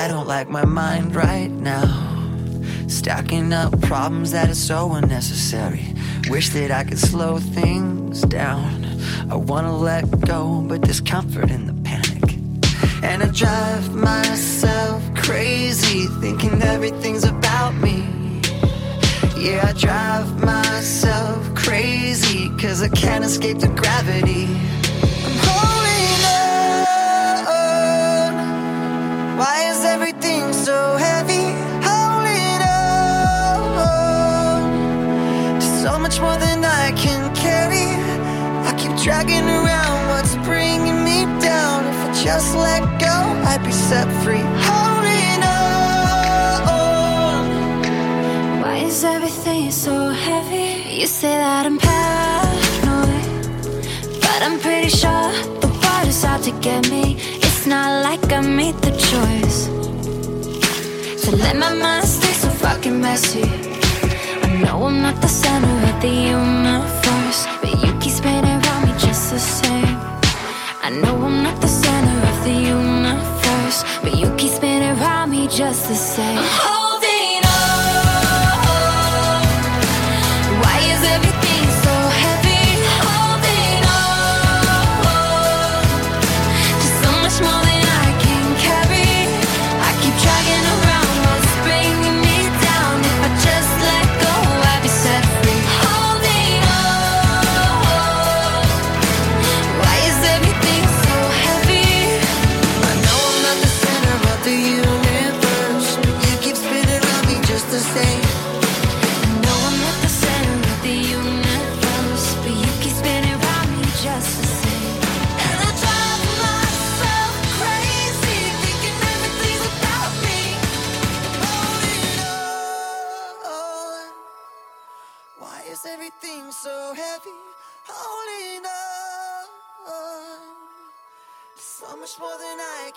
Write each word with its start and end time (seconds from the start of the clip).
I 0.00 0.08
don't 0.08 0.26
like 0.26 0.48
my 0.48 0.64
mind 0.64 1.14
right 1.14 1.50
now. 1.50 1.84
Stacking 2.88 3.52
up 3.52 3.78
problems 3.82 4.30
that 4.30 4.48
are 4.48 4.54
so 4.54 4.94
unnecessary. 4.94 5.94
Wish 6.30 6.48
that 6.54 6.70
I 6.70 6.84
could 6.84 6.98
slow 6.98 7.38
things 7.38 8.22
down. 8.22 8.86
I 9.30 9.34
wanna 9.34 9.76
let 9.76 10.04
go, 10.22 10.64
but 10.66 10.80
there's 10.80 11.02
comfort 11.02 11.50
in 11.50 11.66
the 11.66 11.74
panic. 11.82 12.38
And 13.02 13.22
I 13.22 13.26
drive 13.26 13.94
myself 13.94 15.02
crazy, 15.16 16.06
thinking 16.22 16.62
everything's 16.62 17.24
about 17.24 17.74
me. 17.74 18.40
Yeah, 19.36 19.66
I 19.68 19.74
drive 19.74 20.42
myself 20.42 21.54
crazy, 21.54 22.48
cause 22.56 22.80
I 22.80 22.88
can't 22.88 23.22
escape 23.22 23.58
the 23.58 23.68
gravity. 23.68 24.48
Why 29.40 29.70
is 29.70 29.80
everything 29.86 30.52
so 30.52 30.96
heavy? 30.98 31.46
Holding 31.88 32.60
on. 32.60 33.80
So 35.82 35.98
much 35.98 36.20
more 36.20 36.36
than 36.36 36.62
I 36.62 36.92
can 36.92 37.34
carry. 37.34 37.88
I 38.68 38.72
keep 38.76 38.94
dragging 39.02 39.48
around 39.48 40.08
what's 40.10 40.34
bringing 40.46 41.04
me 41.08 41.24
down. 41.40 41.86
If 41.86 41.98
I 42.06 42.12
just 42.22 42.54
let 42.54 42.82
go, 43.00 43.16
I'd 43.50 43.62
be 43.64 43.72
set 43.72 44.08
free. 44.22 44.44
Holding 44.68 45.42
on. 45.56 46.60
Why 48.60 48.76
is 48.84 49.02
everything 49.04 49.70
so 49.70 50.10
heavy? 50.10 51.00
You 51.00 51.06
say 51.06 51.34
that 51.44 51.64
I'm 51.64 51.78
paranoid, 51.78 53.24
but 54.20 54.42
I'm 54.42 54.58
pretty 54.60 54.90
sure 54.90 55.32
the 55.62 55.68
water's 55.82 56.24
out 56.26 56.42
to 56.42 56.50
get 56.60 56.90
me. 56.90 57.39
It's 57.60 57.66
not 57.66 58.04
like 58.04 58.32
I 58.32 58.40
made 58.40 58.76
the 58.76 58.90
choice 58.90 59.66
to 61.24 61.36
let 61.36 61.56
my 61.58 61.74
mind 61.74 62.08
stay 62.08 62.32
so 62.32 62.48
fucking 62.48 62.98
messy. 62.98 63.44
I 63.44 64.62
know 64.62 64.86
I'm 64.86 65.02
not 65.02 65.20
the 65.20 65.28
center 65.28 65.68
of 65.90 66.00
the 66.00 66.08
universe, 66.08 67.46
but 67.60 67.72
you 67.84 67.92
keep 68.00 68.12
spinning 68.12 68.64
around 68.64 68.86
me 68.86 68.94
just 68.98 69.30
the 69.30 69.38
same. 69.38 69.98
I 70.82 70.88
know 71.02 71.14
I'm 71.22 71.42
not 71.42 71.60
the 71.60 71.68
center 71.68 72.18
of 72.30 72.44
the 72.44 72.54
universe, 72.78 73.84
but 74.00 74.16
you 74.16 74.34
keep 74.38 74.52
spinning 74.52 74.98
around 74.98 75.30
me 75.30 75.46
just 75.46 75.86
the 75.86 75.96
same. 75.96 76.38
Uh-huh. 76.38 76.79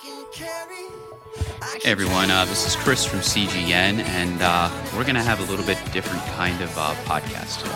Hey 0.04 1.80
everyone, 1.86 2.30
uh, 2.30 2.44
this 2.44 2.68
is 2.68 2.76
Chris 2.76 3.06
from 3.06 3.20
CGN, 3.20 4.00
and 4.00 4.42
uh, 4.42 4.70
we're 4.94 5.04
going 5.04 5.16
to 5.16 5.24
have 5.24 5.40
a 5.40 5.50
little 5.50 5.66
bit 5.66 5.78
different 5.94 6.22
kind 6.34 6.60
of 6.62 6.78
uh, 6.78 6.94
podcast 7.06 7.60
today. 7.60 7.72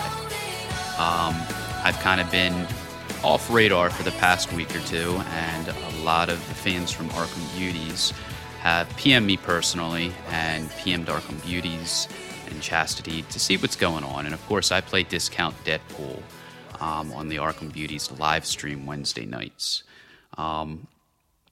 Um, 1.00 1.36
I've 1.86 1.98
kind 2.02 2.20
of 2.20 2.30
been 2.30 2.68
off 3.24 3.50
radar 3.50 3.90
for 3.90 4.04
the 4.04 4.12
past 4.12 4.52
week 4.52 4.76
or 4.76 4.82
two, 4.82 5.22
and 5.30 5.70
a 5.70 6.04
lot 6.04 6.28
of 6.28 6.46
the 6.50 6.56
fans 6.56 6.92
from 6.92 7.08
Arkham 7.12 7.58
Beauties 7.58 8.12
have 8.60 8.90
PM'd 8.98 9.26
me 9.26 9.38
personally 9.38 10.12
and 10.30 10.70
PM'd 10.72 11.08
Arkham 11.08 11.42
Beauties 11.46 12.10
and 12.50 12.62
Chastity 12.62 13.22
to 13.22 13.40
see 13.40 13.56
what's 13.56 13.78
going 13.78 14.04
on. 14.04 14.26
And 14.26 14.34
of 14.34 14.46
course, 14.48 14.74
I 14.74 14.82
play 14.82 15.04
Discount 15.04 15.56
Deadpool 15.64 16.22
um, 16.82 17.14
on 17.14 17.30
the 17.30 17.38
Arkham 17.38 17.72
Beauties 17.72 18.12
live 18.20 18.46
stream 18.46 18.86
Wednesday 18.86 19.26
nights. 19.26 19.84
Um, 20.38 20.88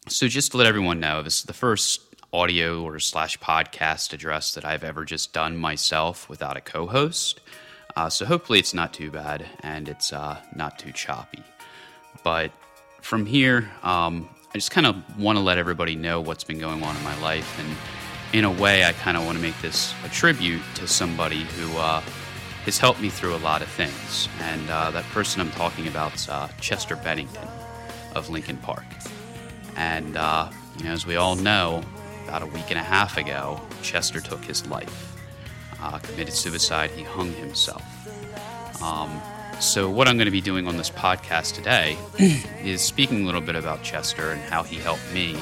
so 0.07 0.27
just 0.27 0.51
to 0.51 0.57
let 0.57 0.67
everyone 0.67 0.99
know, 0.99 1.21
this 1.21 1.38
is 1.39 1.43
the 1.43 1.53
first 1.53 2.01
audio 2.31 2.83
or 2.83 2.99
slash 2.99 3.39
podcast 3.39 4.13
address 4.13 4.53
that 4.53 4.66
I've 4.66 4.83
ever 4.83 5.05
just 5.05 5.33
done 5.33 5.57
myself 5.57 6.29
without 6.29 6.57
a 6.57 6.61
co-host. 6.61 7.41
Uh, 7.95 8.09
so 8.09 8.25
hopefully 8.25 8.59
it's 8.59 8.73
not 8.73 8.94
too 8.94 9.09
bad 9.09 9.45
and 9.61 9.88
it's 9.88 10.11
uh, 10.11 10.38
not 10.53 10.77
too 10.77 10.91
choppy. 10.91 11.44
But 12.23 12.51
from 13.01 13.25
here, 13.25 13.69
um, 13.83 14.29
I 14.53 14.57
just 14.57 14.71
kind 14.71 14.88
of 14.88 15.19
want 15.19 15.38
to 15.38 15.44
let 15.44 15.57
everybody 15.57 15.95
know 15.95 16.21
what's 16.21 16.44
been 16.44 16.59
going 16.59 16.81
on 16.83 16.95
in 16.95 17.03
my 17.03 17.19
life, 17.21 17.59
and 17.59 17.75
in 18.33 18.45
a 18.45 18.51
way, 18.51 18.85
I 18.85 18.94
kind 18.94 19.15
of 19.17 19.25
want 19.25 19.38
to 19.38 19.41
make 19.41 19.59
this 19.61 19.94
a 20.03 20.09
tribute 20.09 20.61
to 20.75 20.88
somebody 20.88 21.44
who 21.44 21.77
uh, 21.77 22.01
has 22.65 22.77
helped 22.77 23.01
me 23.01 23.09
through 23.09 23.35
a 23.35 23.38
lot 23.38 23.61
of 23.61 23.67
things. 23.67 24.27
And 24.41 24.69
uh, 24.69 24.91
that 24.91 25.05
person 25.05 25.41
I'm 25.41 25.51
talking 25.51 25.88
about 25.88 26.15
is 26.15 26.29
uh, 26.29 26.49
Chester 26.59 26.95
Bennington 26.95 27.47
of 28.15 28.29
Linkin 28.29 28.57
Park. 28.57 28.85
And, 29.75 30.16
uh, 30.18 30.50
you 30.78 30.86
know, 30.86 30.91
as 30.91 31.06
we 31.06 31.16
all 31.16 31.36
know, 31.36 31.84
about 32.28 32.41
a 32.41 32.47
week 32.47 32.66
and 32.69 32.80
a 32.80 32.84
half 32.84 33.18
ago, 33.18 33.62
Chester 33.81 34.19
took 34.19 34.44
his 34.44 34.66
life, 34.68 35.16
uh, 35.80 36.00
committed 36.00 36.34
suicide. 36.34 36.90
He 36.91 37.03
hung 37.03 37.31
himself. 37.34 37.84
Um, 38.81 39.22
so, 39.59 39.90
what 39.90 40.08
I'm 40.08 40.18
going 40.18 40.25
to 40.25 40.31
be 40.31 40.41
doing 40.41 40.68
on 40.68 40.75
this 40.75 40.90
podcast 40.90 41.56
today 41.56 41.97
is 42.63 42.81
speaking 42.81 43.24
a 43.24 43.25
little 43.25 43.41
bit 43.41 43.56
about 43.56 43.84
Chester 43.84 44.31
and 44.31 44.41
how 44.41 44.63
he 44.63 44.75
helped 44.78 45.13
me, 45.13 45.38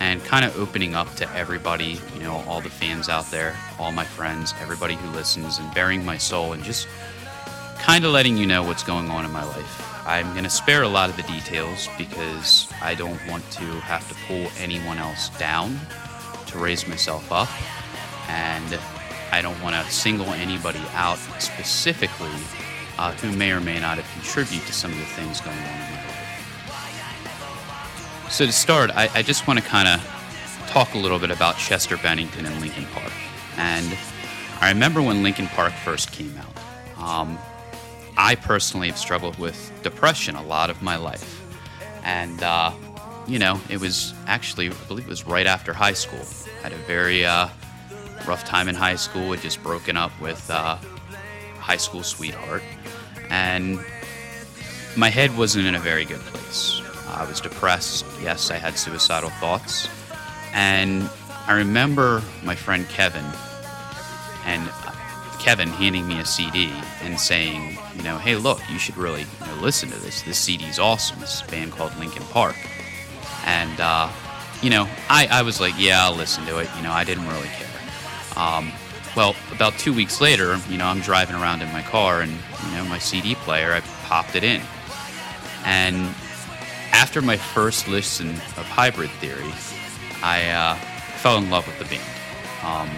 and 0.00 0.24
kind 0.24 0.44
of 0.44 0.58
opening 0.58 0.94
up 0.94 1.12
to 1.16 1.30
everybody, 1.34 2.00
you 2.14 2.20
know, 2.20 2.42
all 2.46 2.60
the 2.60 2.70
fans 2.70 3.08
out 3.08 3.30
there, 3.30 3.56
all 3.78 3.92
my 3.92 4.04
friends, 4.04 4.54
everybody 4.60 4.94
who 4.94 5.08
listens, 5.10 5.58
and 5.58 5.74
bearing 5.74 6.04
my 6.04 6.16
soul, 6.16 6.54
and 6.54 6.64
just 6.64 6.88
kind 7.78 8.04
of 8.04 8.12
letting 8.12 8.36
you 8.36 8.46
know 8.46 8.62
what's 8.62 8.84
going 8.84 9.10
on 9.10 9.24
in 9.24 9.30
my 9.30 9.44
life. 9.44 9.91
I'm 10.04 10.32
going 10.32 10.44
to 10.44 10.50
spare 10.50 10.82
a 10.82 10.88
lot 10.88 11.10
of 11.10 11.16
the 11.16 11.22
details 11.22 11.88
because 11.96 12.68
I 12.82 12.94
don't 12.94 13.20
want 13.28 13.48
to 13.52 13.62
have 13.62 14.08
to 14.08 14.14
pull 14.26 14.48
anyone 14.58 14.98
else 14.98 15.28
down 15.38 15.78
to 16.46 16.58
raise 16.58 16.88
myself 16.88 17.30
up. 17.30 17.48
And 18.28 18.80
I 19.30 19.42
don't 19.42 19.60
want 19.62 19.76
to 19.76 19.92
single 19.92 20.26
anybody 20.26 20.82
out 20.94 21.18
specifically 21.38 22.30
uh, 22.98 23.12
who 23.12 23.30
may 23.36 23.52
or 23.52 23.60
may 23.60 23.78
not 23.80 23.98
have 23.98 24.10
contributed 24.12 24.66
to 24.66 24.72
some 24.72 24.92
of 24.92 24.98
the 24.98 25.04
things 25.04 25.40
going 25.40 25.56
on 25.56 25.64
in 25.64 25.70
my 25.70 25.90
life. 25.90 26.08
So, 28.30 28.46
to 28.46 28.52
start, 28.52 28.90
I, 28.90 29.08
I 29.14 29.22
just 29.22 29.46
want 29.46 29.58
to 29.58 29.64
kind 29.64 29.88
of 29.88 30.00
talk 30.68 30.94
a 30.94 30.98
little 30.98 31.18
bit 31.18 31.30
about 31.30 31.58
Chester 31.58 31.96
Bennington 31.96 32.46
and 32.46 32.60
Linkin 32.60 32.86
Park. 32.86 33.12
And 33.56 33.96
I 34.60 34.70
remember 34.70 35.02
when 35.02 35.22
Linkin 35.22 35.46
Park 35.48 35.72
first 35.72 36.12
came 36.12 36.34
out. 36.38 36.48
Um, 36.98 37.38
I 38.16 38.34
personally 38.34 38.88
have 38.88 38.98
struggled 38.98 39.38
with 39.38 39.72
depression 39.82 40.34
a 40.34 40.42
lot 40.42 40.70
of 40.70 40.82
my 40.82 40.96
life. 40.96 41.40
And, 42.04 42.42
uh, 42.42 42.72
you 43.26 43.38
know, 43.38 43.60
it 43.70 43.80
was 43.80 44.14
actually, 44.26 44.68
I 44.68 44.72
believe 44.88 45.06
it 45.06 45.10
was 45.10 45.26
right 45.26 45.46
after 45.46 45.72
high 45.72 45.92
school. 45.92 46.24
I 46.60 46.64
had 46.64 46.72
a 46.72 46.76
very 46.76 47.24
uh, 47.24 47.48
rough 48.26 48.44
time 48.44 48.68
in 48.68 48.74
high 48.74 48.96
school. 48.96 49.32
Had 49.32 49.40
just 49.40 49.62
broken 49.62 49.96
up 49.96 50.12
with 50.20 50.50
uh, 50.50 50.76
high 51.58 51.76
school 51.76 52.02
sweetheart. 52.02 52.62
And 53.30 53.80
my 54.96 55.08
head 55.08 55.36
wasn't 55.36 55.66
in 55.66 55.74
a 55.74 55.80
very 55.80 56.04
good 56.04 56.20
place. 56.20 56.82
I 57.08 57.24
was 57.26 57.40
depressed. 57.40 58.04
Yes, 58.22 58.50
I 58.50 58.56
had 58.56 58.76
suicidal 58.76 59.30
thoughts. 59.30 59.88
And 60.52 61.08
I 61.46 61.54
remember 61.54 62.22
my 62.44 62.54
friend 62.54 62.86
Kevin 62.88 63.24
and 64.44 64.68
Kevin 65.42 65.68
handing 65.70 66.06
me 66.06 66.20
a 66.20 66.24
CD 66.24 66.72
and 67.02 67.18
saying, 67.18 67.76
you 67.96 68.04
know, 68.04 68.16
hey, 68.16 68.36
look, 68.36 68.60
you 68.70 68.78
should 68.78 68.96
really 68.96 69.22
you 69.22 69.46
know, 69.46 69.54
listen 69.60 69.90
to 69.90 69.98
this. 69.98 70.22
This 70.22 70.38
CD's 70.38 70.78
awesome. 70.78 71.18
This 71.18 71.42
band 71.42 71.72
called 71.72 71.96
Linkin 71.98 72.22
Park. 72.26 72.54
And, 73.44 73.80
uh, 73.80 74.08
you 74.62 74.70
know, 74.70 74.88
I, 75.10 75.26
I 75.28 75.42
was 75.42 75.60
like, 75.60 75.74
yeah, 75.76 76.04
I'll 76.04 76.14
listen 76.14 76.46
to 76.46 76.58
it. 76.58 76.68
You 76.76 76.84
know, 76.84 76.92
I 76.92 77.02
didn't 77.02 77.26
really 77.26 77.48
care. 77.48 77.68
Um, 78.36 78.70
well, 79.16 79.34
about 79.50 79.76
two 79.78 79.92
weeks 79.92 80.20
later, 80.20 80.60
you 80.68 80.78
know, 80.78 80.86
I'm 80.86 81.00
driving 81.00 81.34
around 81.34 81.60
in 81.60 81.72
my 81.72 81.82
car 81.82 82.20
and, 82.20 82.30
you 82.30 82.76
know, 82.76 82.84
my 82.84 82.98
CD 82.98 83.34
player, 83.34 83.72
I 83.72 83.80
popped 84.04 84.36
it 84.36 84.44
in. 84.44 84.62
And 85.64 86.14
after 86.92 87.20
my 87.20 87.36
first 87.36 87.88
listen 87.88 88.28
of 88.30 88.64
Hybrid 88.68 89.10
Theory, 89.10 89.52
I 90.22 90.50
uh, 90.50 90.74
fell 91.16 91.36
in 91.38 91.50
love 91.50 91.66
with 91.66 91.80
the 91.80 91.84
band. 91.86 92.08
Um, 92.62 92.88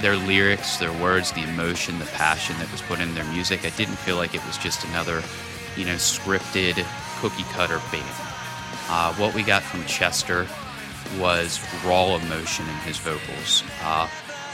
their 0.00 0.16
lyrics, 0.16 0.76
their 0.78 0.92
words, 0.92 1.32
the 1.32 1.42
emotion, 1.42 1.98
the 1.98 2.06
passion 2.06 2.56
that 2.58 2.70
was 2.72 2.82
put 2.82 3.00
in 3.00 3.14
their 3.14 3.24
music, 3.32 3.64
I 3.64 3.70
didn't 3.70 3.96
feel 3.96 4.16
like 4.16 4.34
it 4.34 4.44
was 4.46 4.58
just 4.58 4.84
another, 4.84 5.22
you 5.76 5.84
know, 5.84 5.94
scripted 5.94 6.84
cookie 7.20 7.44
cutter 7.52 7.80
band. 7.90 8.04
Uh, 8.88 9.14
what 9.14 9.34
we 9.34 9.42
got 9.42 9.62
from 9.62 9.84
Chester 9.86 10.46
was 11.18 11.60
raw 11.84 12.16
emotion 12.16 12.66
in 12.66 12.74
his 12.76 12.98
vocals. 12.98 13.62
Uh, 13.82 14.08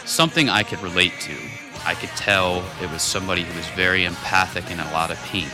something 0.05 0.49
I 0.49 0.63
could 0.63 0.81
relate 0.81 1.15
to. 1.21 1.37
I 1.85 1.95
could 1.95 2.11
tell 2.11 2.65
it 2.83 2.91
was 2.91 3.03
somebody 3.03 3.43
who 3.43 3.57
was 3.57 3.67
very 3.71 4.05
empathic 4.05 4.71
and 4.71 4.81
a 4.81 4.93
lot 4.93 5.11
of 5.11 5.19
pain, 5.25 5.49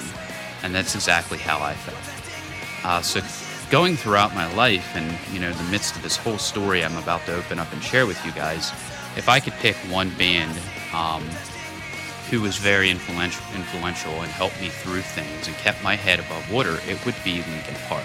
and 0.62 0.74
that's 0.74 0.94
exactly 0.94 1.38
how 1.38 1.60
I 1.60 1.74
felt. 1.74 2.84
Uh, 2.84 3.00
so, 3.00 3.20
going 3.70 3.96
throughout 3.96 4.34
my 4.34 4.52
life, 4.54 4.94
and 4.96 5.16
you 5.32 5.40
know, 5.40 5.52
the 5.52 5.70
midst 5.70 5.96
of 5.96 6.02
this 6.02 6.16
whole 6.16 6.38
story 6.38 6.84
I'm 6.84 6.96
about 6.96 7.24
to 7.26 7.36
open 7.36 7.58
up 7.58 7.72
and 7.72 7.82
share 7.82 8.06
with 8.06 8.22
you 8.26 8.32
guys, 8.32 8.72
if 9.16 9.28
I 9.28 9.40
could 9.40 9.54
pick 9.54 9.76
one 9.90 10.10
band 10.16 10.56
um, 10.92 11.22
who 12.30 12.40
was 12.40 12.56
very 12.56 12.90
influential, 12.90 13.44
influential 13.54 14.12
and 14.22 14.30
helped 14.30 14.60
me 14.60 14.68
through 14.68 15.02
things 15.02 15.46
and 15.46 15.56
kept 15.56 15.82
my 15.82 15.96
head 15.96 16.20
above 16.20 16.50
water, 16.50 16.78
it 16.88 17.04
would 17.04 17.16
be 17.24 17.36
Linkin 17.36 17.76
Park 17.88 18.04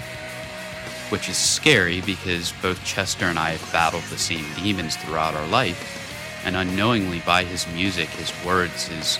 which 1.11 1.27
is 1.27 1.37
scary 1.37 1.99
because 2.01 2.53
both 2.61 2.83
Chester 2.85 3.25
and 3.25 3.37
I 3.37 3.51
have 3.51 3.71
battled 3.73 4.03
the 4.03 4.17
same 4.17 4.45
demons 4.55 4.95
throughout 4.95 5.35
our 5.35 5.47
life. 5.47 5.99
And 6.45 6.55
unknowingly, 6.55 7.21
by 7.25 7.43
his 7.43 7.67
music, 7.67 8.07
his 8.09 8.31
words, 8.45 8.87
his, 8.87 9.17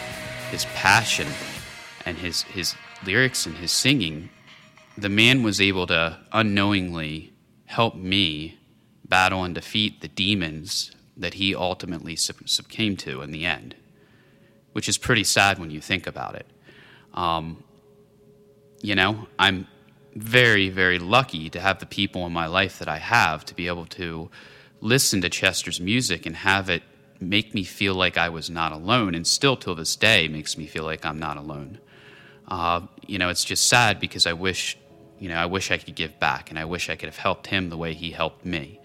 his 0.49 0.65
passion, 0.73 1.27
and 2.05 2.17
his, 2.17 2.43
his 2.43 2.75
lyrics 3.05 3.45
and 3.45 3.57
his 3.57 3.71
singing, 3.71 4.29
the 4.97 5.09
man 5.09 5.43
was 5.43 5.59
able 5.59 5.85
to 5.87 6.17
unknowingly 6.31 7.33
help 7.65 7.95
me 7.95 8.57
battle 9.03 9.43
and 9.43 9.53
defeat 9.53 9.99
the 9.99 10.07
demons 10.07 10.91
that 11.21 11.35
he 11.35 11.55
ultimately 11.55 12.15
succumbed 12.15 12.99
to 12.99 13.21
in 13.21 13.31
the 13.31 13.45
end, 13.45 13.75
which 14.73 14.89
is 14.89 14.97
pretty 14.97 15.23
sad 15.23 15.59
when 15.59 15.71
you 15.71 15.81
think 15.81 16.07
about 16.07 16.35
it. 16.35 16.45
Um, 17.13 17.63
you 18.81 18.95
know, 18.95 19.27
I'm 19.39 19.67
very, 20.15 20.69
very 20.69 20.99
lucky 20.99 21.49
to 21.49 21.59
have 21.59 21.79
the 21.79 21.85
people 21.85 22.25
in 22.25 22.33
my 22.33 22.47
life 22.47 22.79
that 22.79 22.87
I 22.87 22.97
have 22.97 23.45
to 23.45 23.55
be 23.55 23.67
able 23.67 23.85
to 23.87 24.29
listen 24.81 25.21
to 25.21 25.29
Chester's 25.29 25.79
music 25.79 26.25
and 26.25 26.35
have 26.35 26.69
it 26.69 26.83
make 27.19 27.53
me 27.53 27.63
feel 27.63 27.93
like 27.93 28.17
I 28.17 28.29
was 28.29 28.49
not 28.49 28.71
alone, 28.71 29.13
and 29.13 29.25
still 29.25 29.55
till 29.55 29.75
this 29.75 29.95
day 29.95 30.27
makes 30.27 30.57
me 30.57 30.65
feel 30.65 30.83
like 30.83 31.05
I'm 31.05 31.19
not 31.19 31.37
alone. 31.37 31.79
Uh, 32.47 32.81
you 33.05 33.19
know, 33.19 33.29
it's 33.29 33.45
just 33.45 33.67
sad 33.67 33.99
because 33.99 34.25
I 34.25 34.33
wish, 34.33 34.77
you 35.19 35.29
know, 35.29 35.35
I 35.35 35.45
wish 35.45 35.69
I 35.71 35.77
could 35.77 35.95
give 35.95 36.19
back, 36.19 36.49
and 36.49 36.57
I 36.57 36.65
wish 36.65 36.89
I 36.89 36.95
could 36.95 37.07
have 37.07 37.17
helped 37.17 37.47
him 37.47 37.69
the 37.69 37.77
way 37.77 37.93
he 37.93 38.11
helped 38.11 38.43
me. 38.43 38.80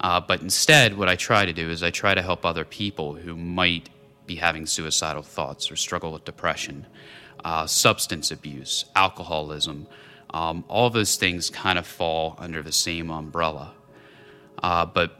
Uh, 0.00 0.20
but 0.20 0.40
instead, 0.40 0.96
what 0.96 1.08
I 1.08 1.16
try 1.16 1.44
to 1.44 1.52
do 1.52 1.70
is 1.70 1.82
I 1.82 1.90
try 1.90 2.14
to 2.14 2.22
help 2.22 2.46
other 2.46 2.64
people 2.64 3.14
who 3.14 3.36
might 3.36 3.88
be 4.26 4.36
having 4.36 4.66
suicidal 4.66 5.22
thoughts 5.22 5.70
or 5.70 5.76
struggle 5.76 6.12
with 6.12 6.24
depression, 6.24 6.86
uh, 7.44 7.66
substance 7.66 8.30
abuse, 8.30 8.84
alcoholism. 8.94 9.86
Um, 10.30 10.64
all 10.68 10.90
those 10.90 11.16
things 11.16 11.50
kind 11.50 11.78
of 11.78 11.86
fall 11.86 12.36
under 12.38 12.62
the 12.62 12.72
same 12.72 13.10
umbrella. 13.10 13.72
Uh, 14.62 14.84
but 14.86 15.18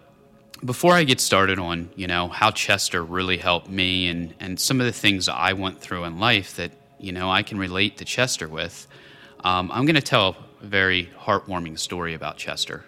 before 0.65 0.93
I 0.93 1.05
get 1.05 1.21
started 1.21 1.59
on, 1.59 1.91
you 1.97 2.07
know, 2.07 2.29
how 2.29 2.51
Chester 2.51 3.05
really 3.05 3.39
helped 3.39 3.69
me 3.69 4.09
and, 4.09 4.35
and 4.41 4.59
some 4.61 4.81
of 4.81 4.87
the 4.87 4.93
things 4.93 5.29
I 5.29 5.53
went 5.53 5.81
through 5.81 6.05
in 6.05 6.19
life 6.19 6.57
that, 6.57 6.73
you 6.99 7.13
know, 7.13 7.31
I 7.31 7.43
can 7.43 7.59
relate 7.59 7.97
to 7.99 8.05
Chester 8.05 8.49
with, 8.49 8.87
um, 9.45 9.71
I'm 9.73 9.87
going 9.87 9.95
to 9.95 10.03
tell 10.03 10.37
a 10.61 10.67
very 10.67 11.11
heartwarming 11.19 11.79
story 11.79 12.15
about 12.15 12.37
Chester. 12.37 12.85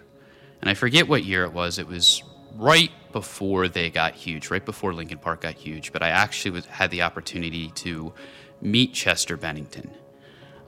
And 0.61 0.69
I 0.69 0.73
forget 0.73 1.07
what 1.07 1.23
year 1.23 1.43
it 1.43 1.53
was. 1.53 1.79
It 1.79 1.87
was 1.87 2.23
right 2.55 2.91
before 3.11 3.67
they 3.67 3.89
got 3.89 4.13
huge, 4.13 4.49
right 4.49 4.63
before 4.63 4.93
Linkin 4.93 5.17
Park 5.17 5.41
got 5.41 5.55
huge. 5.55 5.91
But 5.91 6.03
I 6.03 6.09
actually 6.09 6.51
was, 6.51 6.65
had 6.65 6.91
the 6.91 7.01
opportunity 7.01 7.69
to 7.69 8.13
meet 8.61 8.93
Chester 8.93 9.37
Bennington 9.37 9.91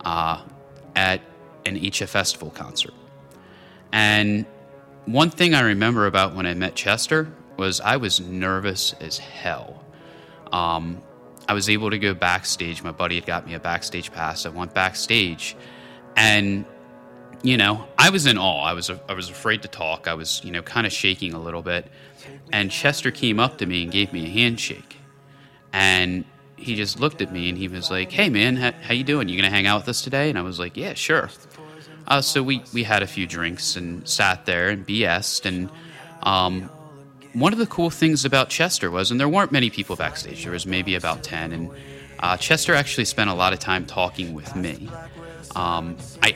uh, 0.04 0.44
at 0.96 1.22
an 1.66 1.80
HF 1.80 2.10
Festival 2.10 2.50
concert. 2.50 2.94
And 3.92 4.46
one 5.06 5.30
thing 5.30 5.54
I 5.54 5.62
remember 5.62 6.08
about 6.08 6.36
when 6.36 6.46
I 6.46 6.54
met 6.54 6.76
Chester 6.76 7.32
was 7.58 7.80
I 7.80 7.98
was 7.98 8.20
nervous 8.20 8.94
as 9.00 9.18
hell. 9.18 9.84
Um, 10.52 11.02
I 11.48 11.54
was 11.54 11.70
able 11.70 11.90
to 11.90 12.00
go 12.00 12.14
backstage. 12.14 12.82
My 12.84 12.92
buddy 12.92 13.16
had 13.16 13.26
got 13.26 13.46
me 13.46 13.54
a 13.54 13.60
backstage 13.60 14.12
pass. 14.12 14.46
I 14.46 14.50
went 14.50 14.74
backstage, 14.74 15.56
and 16.16 16.66
you 17.44 17.58
know, 17.58 17.86
I 17.98 18.10
was 18.10 18.26
in 18.26 18.38
awe. 18.38 18.64
I 18.64 18.74
was 18.74 18.90
I 18.90 19.14
was 19.14 19.30
afraid 19.30 19.62
to 19.62 19.68
talk. 19.68 20.08
I 20.08 20.16
was 20.16 20.42
you 20.44 20.52
know 20.52 20.62
kind 20.62 20.88
of 20.88 20.94
shaking 20.94 21.34
a 21.34 21.40
little 21.40 21.62
bit, 21.62 21.88
and 22.52 22.72
Chester 22.72 23.12
came 23.12 23.40
up 23.40 23.60
to 23.60 23.66
me 23.66 23.84
and 23.84 23.92
gave 23.92 24.12
me 24.12 24.26
a 24.26 24.30
handshake, 24.30 24.98
and 25.72 26.26
he 26.56 26.76
just 26.76 27.00
looked 27.00 27.22
at 27.22 27.32
me 27.32 27.50
and 27.50 27.58
he 27.58 27.68
was 27.68 27.92
like, 27.92 28.12
"Hey 28.12 28.30
man, 28.30 28.56
how, 28.56 28.72
how 28.82 28.94
you 28.94 29.04
doing? 29.04 29.28
You 29.30 29.36
gonna 29.36 29.50
hang 29.50 29.68
out 29.68 29.82
with 29.82 29.90
us 29.90 30.02
today?" 30.02 30.30
And 30.30 30.40
I 30.40 30.42
was 30.42 30.58
like, 30.58 30.78
"Yeah, 30.78 30.94
sure." 30.94 31.30
Uh, 32.08 32.22
so 32.22 32.44
we, 32.44 32.64
we 32.74 32.84
had 32.84 33.02
a 33.02 33.08
few 33.08 33.26
drinks 33.26 33.76
and 33.76 34.08
sat 34.08 34.46
there 34.46 34.70
and 34.70 34.86
BS'd. 34.86 35.46
And 35.46 35.70
um, 36.24 36.70
one 37.34 37.54
of 37.54 37.60
the 37.60 37.68
cool 37.68 37.90
things 37.90 38.26
about 38.26 38.50
Chester 38.50 38.92
was, 38.92 39.12
and 39.12 39.20
there 39.20 39.30
weren't 39.30 39.52
many 39.52 39.70
people 39.70 39.96
backstage, 39.96 40.44
there 40.44 40.52
was 40.52 40.66
maybe 40.66 40.96
about 40.96 41.24
10. 41.24 41.52
And 41.54 41.72
uh, 42.20 42.38
Chester 42.38 42.74
actually 42.74 43.06
spent 43.06 43.30
a 43.30 43.34
lot 43.34 43.54
of 43.54 43.60
time 43.60 43.86
talking 43.86 44.34
with 44.34 44.56
me. 44.56 44.90
Um, 45.56 45.98
I 46.22 46.36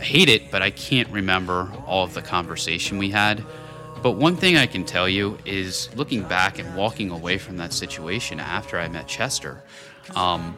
hate 0.00 0.28
it, 0.28 0.50
but 0.50 0.62
I 0.62 0.70
can't 0.70 1.08
remember 1.10 1.72
all 1.86 2.04
of 2.04 2.14
the 2.14 2.22
conversation 2.22 2.98
we 2.98 3.10
had. 3.10 3.44
But 4.02 4.12
one 4.12 4.36
thing 4.36 4.56
I 4.56 4.66
can 4.66 4.84
tell 4.84 5.08
you 5.08 5.38
is 5.44 5.88
looking 5.96 6.22
back 6.22 6.58
and 6.58 6.76
walking 6.76 7.10
away 7.10 7.38
from 7.38 7.56
that 7.56 7.72
situation 7.72 8.38
after 8.38 8.78
I 8.78 8.88
met 8.88 9.08
Chester, 9.08 9.62
um, 10.14 10.54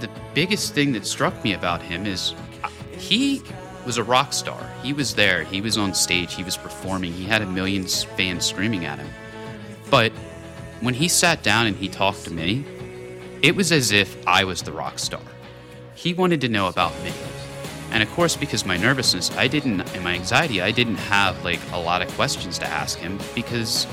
the 0.00 0.08
biggest 0.34 0.74
thing 0.74 0.92
that 0.92 1.04
struck 1.04 1.42
me 1.42 1.54
about 1.54 1.82
him 1.82 2.06
is 2.06 2.34
he 2.96 3.42
was 3.84 3.98
a 3.98 4.04
rock 4.04 4.32
star. 4.32 4.60
He 4.82 4.92
was 4.92 5.14
there. 5.14 5.44
He 5.44 5.60
was 5.60 5.76
on 5.76 5.94
stage. 5.94 6.34
He 6.34 6.44
was 6.44 6.56
performing. 6.56 7.12
He 7.12 7.24
had 7.24 7.42
a 7.42 7.46
million 7.46 7.84
fans 7.86 8.46
screaming 8.46 8.84
at 8.84 8.98
him. 8.98 9.08
But 9.90 10.12
when 10.80 10.94
he 10.94 11.08
sat 11.08 11.42
down 11.42 11.66
and 11.66 11.76
he 11.76 11.88
talked 11.88 12.24
to 12.24 12.32
me, 12.32 12.64
it 13.42 13.54
was 13.54 13.72
as 13.72 13.92
if 13.92 14.16
I 14.26 14.44
was 14.44 14.62
the 14.62 14.72
rock 14.72 14.98
star. 14.98 15.22
He 15.94 16.14
wanted 16.14 16.40
to 16.42 16.48
know 16.48 16.68
about 16.68 16.92
me. 17.02 17.12
And 17.90 18.02
of 18.02 18.10
course, 18.12 18.36
because 18.36 18.66
my 18.66 18.76
nervousness, 18.76 19.34
I 19.36 19.48
didn't, 19.48 19.80
and 19.94 20.04
my 20.04 20.14
anxiety, 20.14 20.60
I 20.60 20.70
didn't 20.70 20.96
have 20.96 21.42
like 21.44 21.60
a 21.72 21.78
lot 21.78 22.02
of 22.02 22.08
questions 22.14 22.58
to 22.58 22.66
ask 22.66 22.98
him 22.98 23.18
because 23.34 23.86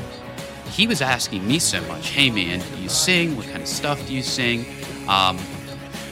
he 0.72 0.88
was 0.88 1.02
asking 1.02 1.48
me 1.48 1.60
so 1.60 1.82
much. 1.88 2.10
Hey 2.10 2.30
man, 2.30 2.60
do 2.60 2.82
you 2.82 2.90
sing? 2.90 3.38
What 3.38 3.48
kind 3.48 3.62
of 3.62 3.68
stuff 3.68 4.06
do 4.08 4.14
you 4.14 4.22
sing? 4.22 4.66
Um, 5.08 5.40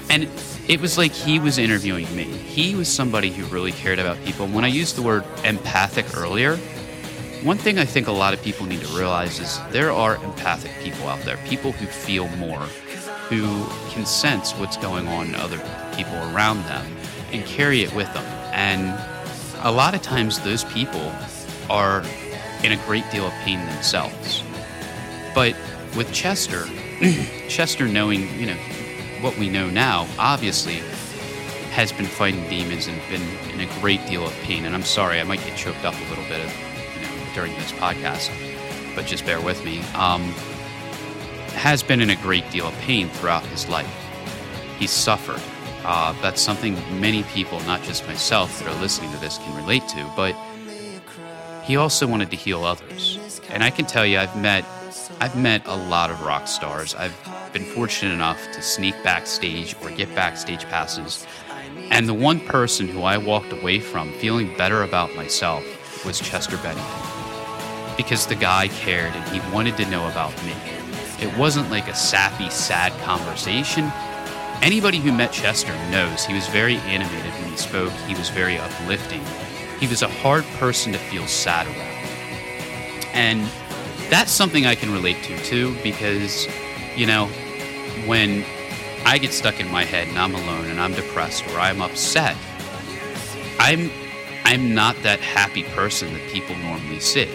and 0.10 0.30
it 0.68 0.80
was 0.80 0.98
like 0.98 1.12
he 1.12 1.40
was 1.40 1.58
interviewing 1.58 2.14
me. 2.16 2.24
He 2.24 2.76
was 2.76 2.88
somebody 2.88 3.30
who 3.30 3.46
really 3.48 3.74
cared 3.74 4.00
about 4.00 4.24
people. 4.24 4.48
When 4.48 4.64
I 4.64 4.70
used 4.70 4.96
the 4.96 5.02
word 5.02 5.26
empathic 5.44 6.16
earlier, 6.16 6.56
one 7.44 7.58
thing 7.58 7.78
I 7.78 7.84
think 7.84 8.08
a 8.08 8.12
lot 8.12 8.34
of 8.34 8.42
people 8.42 8.66
need 8.66 8.80
to 8.82 8.98
realize 8.98 9.40
is 9.40 9.60
there 9.72 9.92
are 9.92 10.16
empathic 10.24 10.72
people 10.82 11.08
out 11.10 11.20
there, 11.24 11.36
people 11.48 11.74
who 11.74 11.86
feel 11.88 12.30
more, 12.38 12.62
who 13.28 13.66
can 13.90 14.06
sense 14.06 14.54
what's 14.54 14.78
going 14.78 15.10
on 15.10 15.28
in 15.28 15.36
other 15.36 15.58
people 15.94 16.16
around 16.34 16.64
them 16.64 16.86
and 17.34 17.46
carry 17.46 17.82
it 17.82 17.94
with 17.94 18.12
them. 18.14 18.24
And 18.54 18.94
a 19.64 19.72
lot 19.72 19.96
of 19.96 20.02
times, 20.02 20.40
those 20.40 20.64
people 20.66 21.12
are 21.70 22.04
in 22.64 22.72
a 22.72 22.86
great 22.86 23.10
deal 23.12 23.26
of 23.26 23.34
pain 23.44 23.60
themselves. 23.66 24.44
But 25.36 25.56
with 25.96 26.12
Chester, 26.14 26.66
Chester 27.50 27.88
knowing, 27.88 28.30
you 28.40 28.46
know, 28.46 28.58
what 29.22 29.38
we 29.38 29.50
know 29.50 29.70
now, 29.70 30.08
obviously, 30.20 30.82
has 31.72 31.92
been 31.92 32.06
fighting 32.06 32.48
demons 32.50 32.88
and 32.88 33.02
been 33.10 33.22
in 33.54 33.68
a 33.68 33.80
great 33.80 34.06
deal 34.06 34.26
of 34.26 34.34
pain. 34.42 34.66
And 34.66 34.76
I'm 34.76 34.84
sorry, 34.84 35.20
I 35.20 35.24
might 35.24 35.44
get 35.44 35.58
choked 35.58 35.84
up 35.86 35.96
a 35.96 36.10
little 36.10 36.26
bit, 36.26 36.40
of, 36.40 36.54
you 36.96 37.02
know, 37.02 37.34
during 37.34 37.54
this 37.54 37.72
podcast, 37.74 38.30
but 38.96 39.06
just 39.06 39.26
bear 39.26 39.42
with 39.42 39.64
me. 39.66 39.80
Um, 39.96 40.22
has 41.54 41.82
been 41.84 42.02
in 42.02 42.10
a 42.10 42.16
great 42.18 42.50
deal 42.52 42.68
of 42.68 42.74
pain 42.80 43.10
throughout 43.10 43.46
his 43.46 43.68
life. 43.70 43.88
He's 44.78 44.92
suffered. 44.92 45.42
Uh, 45.84 46.14
that's 46.22 46.42
something 46.42 46.76
many 47.00 47.24
people, 47.24 47.60
not 47.62 47.84
just 47.84 48.08
myself, 48.08 48.60
that 48.60 48.68
are 48.68 48.82
listening 48.82 49.12
to 49.12 49.18
this 49.18 49.38
can 49.38 49.56
relate 49.56 49.88
to. 49.90 50.10
But 50.16 50.36
he 51.64 51.78
also 51.78 52.08
wanted 52.08 52.30
to 52.32 52.38
heal 52.38 52.64
others. 52.64 53.42
And 53.50 53.64
I 53.64 53.70
can 53.70 53.86
tell 53.86 54.06
you, 54.06 54.20
I've 54.20 54.36
met, 54.38 54.66
I've 55.20 55.36
met 55.36 55.66
a 55.66 55.76
lot 55.76 56.10
of 56.10 56.22
rock 56.22 56.48
stars. 56.48 56.96
I've 56.96 57.16
been 57.54 57.66
fortunate 57.66 58.14
enough 58.14 58.42
to 58.54 58.62
sneak 58.62 58.96
backstage 59.04 59.76
or 59.82 59.90
get 59.92 60.14
backstage 60.16 60.64
passes. 60.66 61.26
And 61.92 62.08
the 62.08 62.14
one 62.14 62.40
person 62.40 62.88
who 62.88 63.04
I 63.04 63.18
walked 63.18 63.52
away 63.52 63.80
from 63.80 64.12
feeling 64.14 64.56
better 64.58 64.84
about 64.84 65.16
myself 65.16 65.64
was 66.06 66.20
Chester 66.20 66.58
Bennington. 66.58 66.86
Because 67.96 68.26
the 68.26 68.36
guy 68.36 68.70
cared 68.70 69.14
and 69.14 69.30
he 69.30 69.54
wanted 69.54 69.78
to 69.78 69.90
know 69.90 70.08
about 70.10 70.32
me. 70.44 70.54
It 71.20 71.38
wasn't 71.38 71.70
like 71.70 71.88
a 71.88 71.96
sappy, 71.96 72.50
sad 72.50 72.92
conversation. 73.04 73.92
Anybody 74.64 75.00
who 75.00 75.12
met 75.12 75.34
Chester 75.34 75.74
knows 75.92 76.24
he 76.24 76.34
was 76.34 76.48
very 76.48 76.78
animated 76.78 77.34
when 77.34 77.52
he 77.52 77.58
spoke, 77.58 77.92
he 78.08 78.16
was 78.16 78.30
very 78.30 78.58
uplifting. 78.58 79.22
He 79.78 79.88
was 79.88 80.02
a 80.02 80.08
hard 80.08 80.46
person 80.58 80.94
to 80.94 80.98
feel 80.98 81.28
sad 81.28 81.68
around. 81.68 82.08
And 83.14 83.52
that's 84.10 84.32
something 84.32 84.66
I 84.66 84.76
can 84.76 84.90
relate 84.94 85.22
to 85.24 85.38
too, 85.40 85.76
because, 85.84 86.48
you 86.96 87.06
know, 87.06 87.26
when 88.06 88.46
I 89.06 89.18
get 89.18 89.34
stuck 89.34 89.60
in 89.60 89.70
my 89.70 89.84
head 89.84 90.08
and 90.08 90.18
I'm 90.18 90.34
alone 90.34 90.68
and 90.68 90.80
I'm 90.80 90.94
depressed 90.94 91.46
or 91.50 91.60
I'm 91.60 91.82
upset, 91.82 92.38
I'm 93.60 93.92
I'm 94.46 94.74
not 94.74 94.96
that 95.04 95.20
happy 95.20 95.64
person 95.76 96.14
that 96.14 96.30
people 96.30 96.56
normally 96.56 97.02
see. 97.02 97.30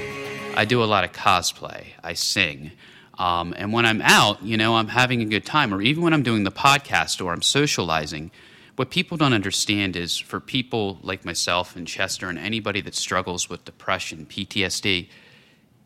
I 0.55 0.65
do 0.65 0.83
a 0.83 0.87
lot 0.87 1.05
of 1.05 1.13
cosplay. 1.13 1.89
I 2.03 2.15
sing. 2.15 2.73
Um, 3.19 3.53
and 3.57 3.73
when 3.73 3.85
I'm 3.85 4.01
out, 4.01 4.43
you 4.43 4.57
know, 4.57 4.77
I'm 4.77 4.89
having 4.89 5.21
a 5.21 5.25
good 5.25 5.45
time. 5.45 5.75
Or 5.75 5.83
even 5.83 6.03
when 6.03 6.15
I'm 6.15 6.23
doing 6.23 6.45
the 6.45 6.53
podcast 6.53 7.25
or 7.25 7.33
I'm 7.33 7.43
socializing, 7.43 8.31
what 8.77 8.91
people 8.91 9.17
don't 9.17 9.33
understand 9.33 9.97
is 9.97 10.17
for 10.17 10.39
people 10.39 11.01
like 11.03 11.25
myself 11.25 11.75
and 11.75 11.87
Chester 11.87 12.29
and 12.29 12.39
anybody 12.39 12.81
that 12.83 12.95
struggles 12.95 13.51
with 13.51 13.65
depression, 13.65 14.25
PTSD, 14.25 15.09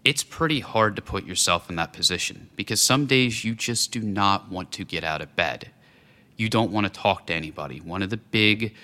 it's 0.05 0.23
pretty 0.23 0.61
hard 0.61 0.97
to 0.97 1.03
put 1.03 1.25
yourself 1.25 1.71
in 1.71 1.77
that 1.77 1.95
position 1.95 2.51
because 2.55 2.81
some 2.81 3.07
days 3.07 3.45
you 3.45 3.55
just 3.55 3.93
do 3.93 4.01
not 4.01 4.51
want 4.51 4.73
to 4.73 4.85
get 4.85 5.05
out 5.05 5.23
of 5.23 5.35
bed. 5.35 5.71
You 6.37 6.51
don't 6.51 6.71
want 6.71 6.87
to 6.87 6.93
talk 6.93 7.27
to 7.29 7.35
anybody. 7.35 7.81
One 7.81 8.03
of 8.03 8.11
the 8.11 8.17
big 8.19 8.75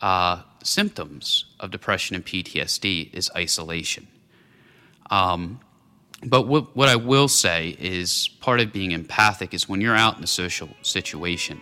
uh, 0.00 0.42
symptoms 0.64 1.44
of 1.60 1.70
depression 1.70 2.16
and 2.16 2.24
PTSD 2.24 3.12
is 3.14 3.30
isolation. 3.36 4.08
Um, 5.10 5.60
but 6.24 6.46
what, 6.46 6.74
what 6.76 6.88
I 6.88 6.96
will 6.96 7.28
say 7.28 7.76
is 7.80 8.28
part 8.40 8.60
of 8.60 8.72
being 8.72 8.92
empathic 8.92 9.54
is 9.54 9.68
when 9.68 9.80
you're 9.80 9.96
out 9.96 10.18
in 10.18 10.24
a 10.24 10.28
social 10.28 10.68
situation 10.82 11.60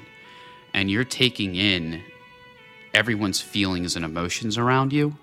and 0.74 0.90
you're 0.90 1.04
taking 1.04 1.56
in 1.56 2.02
everyone's 2.92 3.40
feelings 3.40 3.96
and 3.96 4.04
emotions 4.04 4.58
around 4.58 4.92
you, 4.92 5.16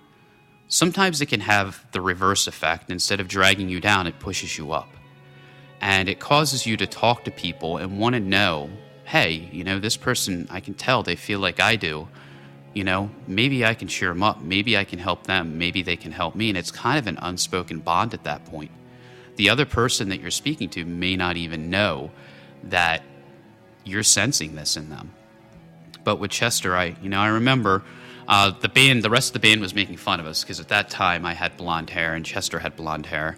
sometimes 0.68 1.22
it 1.22 1.28
can 1.28 1.42
have 1.42 1.86
the 1.92 2.02
reverse 2.02 2.48
effect. 2.48 2.90
Instead 2.90 3.20
of 3.20 3.28
dragging 3.28 3.70
you 3.70 3.80
down, 3.80 4.08
it 4.08 4.20
pushes 4.20 4.58
you 4.58 4.72
up. 4.72 4.90
And 5.82 6.10
it 6.10 6.20
causes 6.20 6.66
you 6.66 6.76
to 6.78 6.88
talk 6.88 7.24
to 7.26 7.32
people 7.32 7.78
and 7.78 8.00
want 8.00 8.14
to 8.14 8.20
know 8.20 8.70
hey, 9.06 9.48
you 9.54 9.64
know, 9.64 9.80
this 9.80 9.96
person, 9.96 10.46
I 10.52 10.60
can 10.60 10.74
tell 10.74 11.02
they 11.02 11.16
feel 11.16 11.40
like 11.40 11.62
I 11.62 11.78
do 11.78 12.10
you 12.78 12.84
know, 12.84 13.10
maybe 13.26 13.66
I 13.66 13.74
can 13.74 13.88
cheer 13.88 14.10
them 14.10 14.22
up. 14.22 14.40
Maybe 14.40 14.78
I 14.78 14.84
can 14.84 15.00
help 15.00 15.26
them. 15.26 15.58
Maybe 15.58 15.82
they 15.82 15.96
can 15.96 16.12
help 16.12 16.36
me. 16.36 16.50
And 16.50 16.58
it's 16.60 16.70
kind 16.70 17.00
of 17.00 17.08
an 17.08 17.18
unspoken 17.20 17.80
bond 17.80 18.14
at 18.14 18.24
that 18.26 18.46
point. 18.46 18.70
The 19.38 19.50
other 19.50 19.66
person 19.66 20.10
that 20.10 20.20
you're 20.20 20.32
speaking 20.32 20.70
to 20.72 20.84
may 20.84 21.16
not 21.16 21.38
even 21.38 21.70
know 21.70 22.12
that 22.64 23.04
you're 23.86 24.04
sensing 24.04 24.56
this 24.56 24.76
in 24.76 24.90
them. 24.90 25.14
But 26.04 26.18
with 26.18 26.32
Chester, 26.32 26.76
I, 26.76 26.96
you 27.02 27.10
know, 27.10 27.20
I 27.20 27.28
remember 27.28 27.84
uh, 28.28 28.52
the 28.60 28.70
band, 28.70 29.04
the 29.04 29.10
rest 29.10 29.30
of 29.30 29.34
the 29.42 29.48
band 29.48 29.62
was 29.62 29.74
making 29.74 29.98
fun 29.98 30.20
of 30.20 30.26
us 30.26 30.44
because 30.44 30.60
at 30.60 30.68
that 30.70 30.90
time 30.90 31.26
I 31.26 31.34
had 31.34 31.56
blonde 31.56 31.90
hair 31.90 32.14
and 32.14 32.26
Chester 32.26 32.60
had 32.60 32.76
blonde 32.76 33.06
hair. 33.06 33.38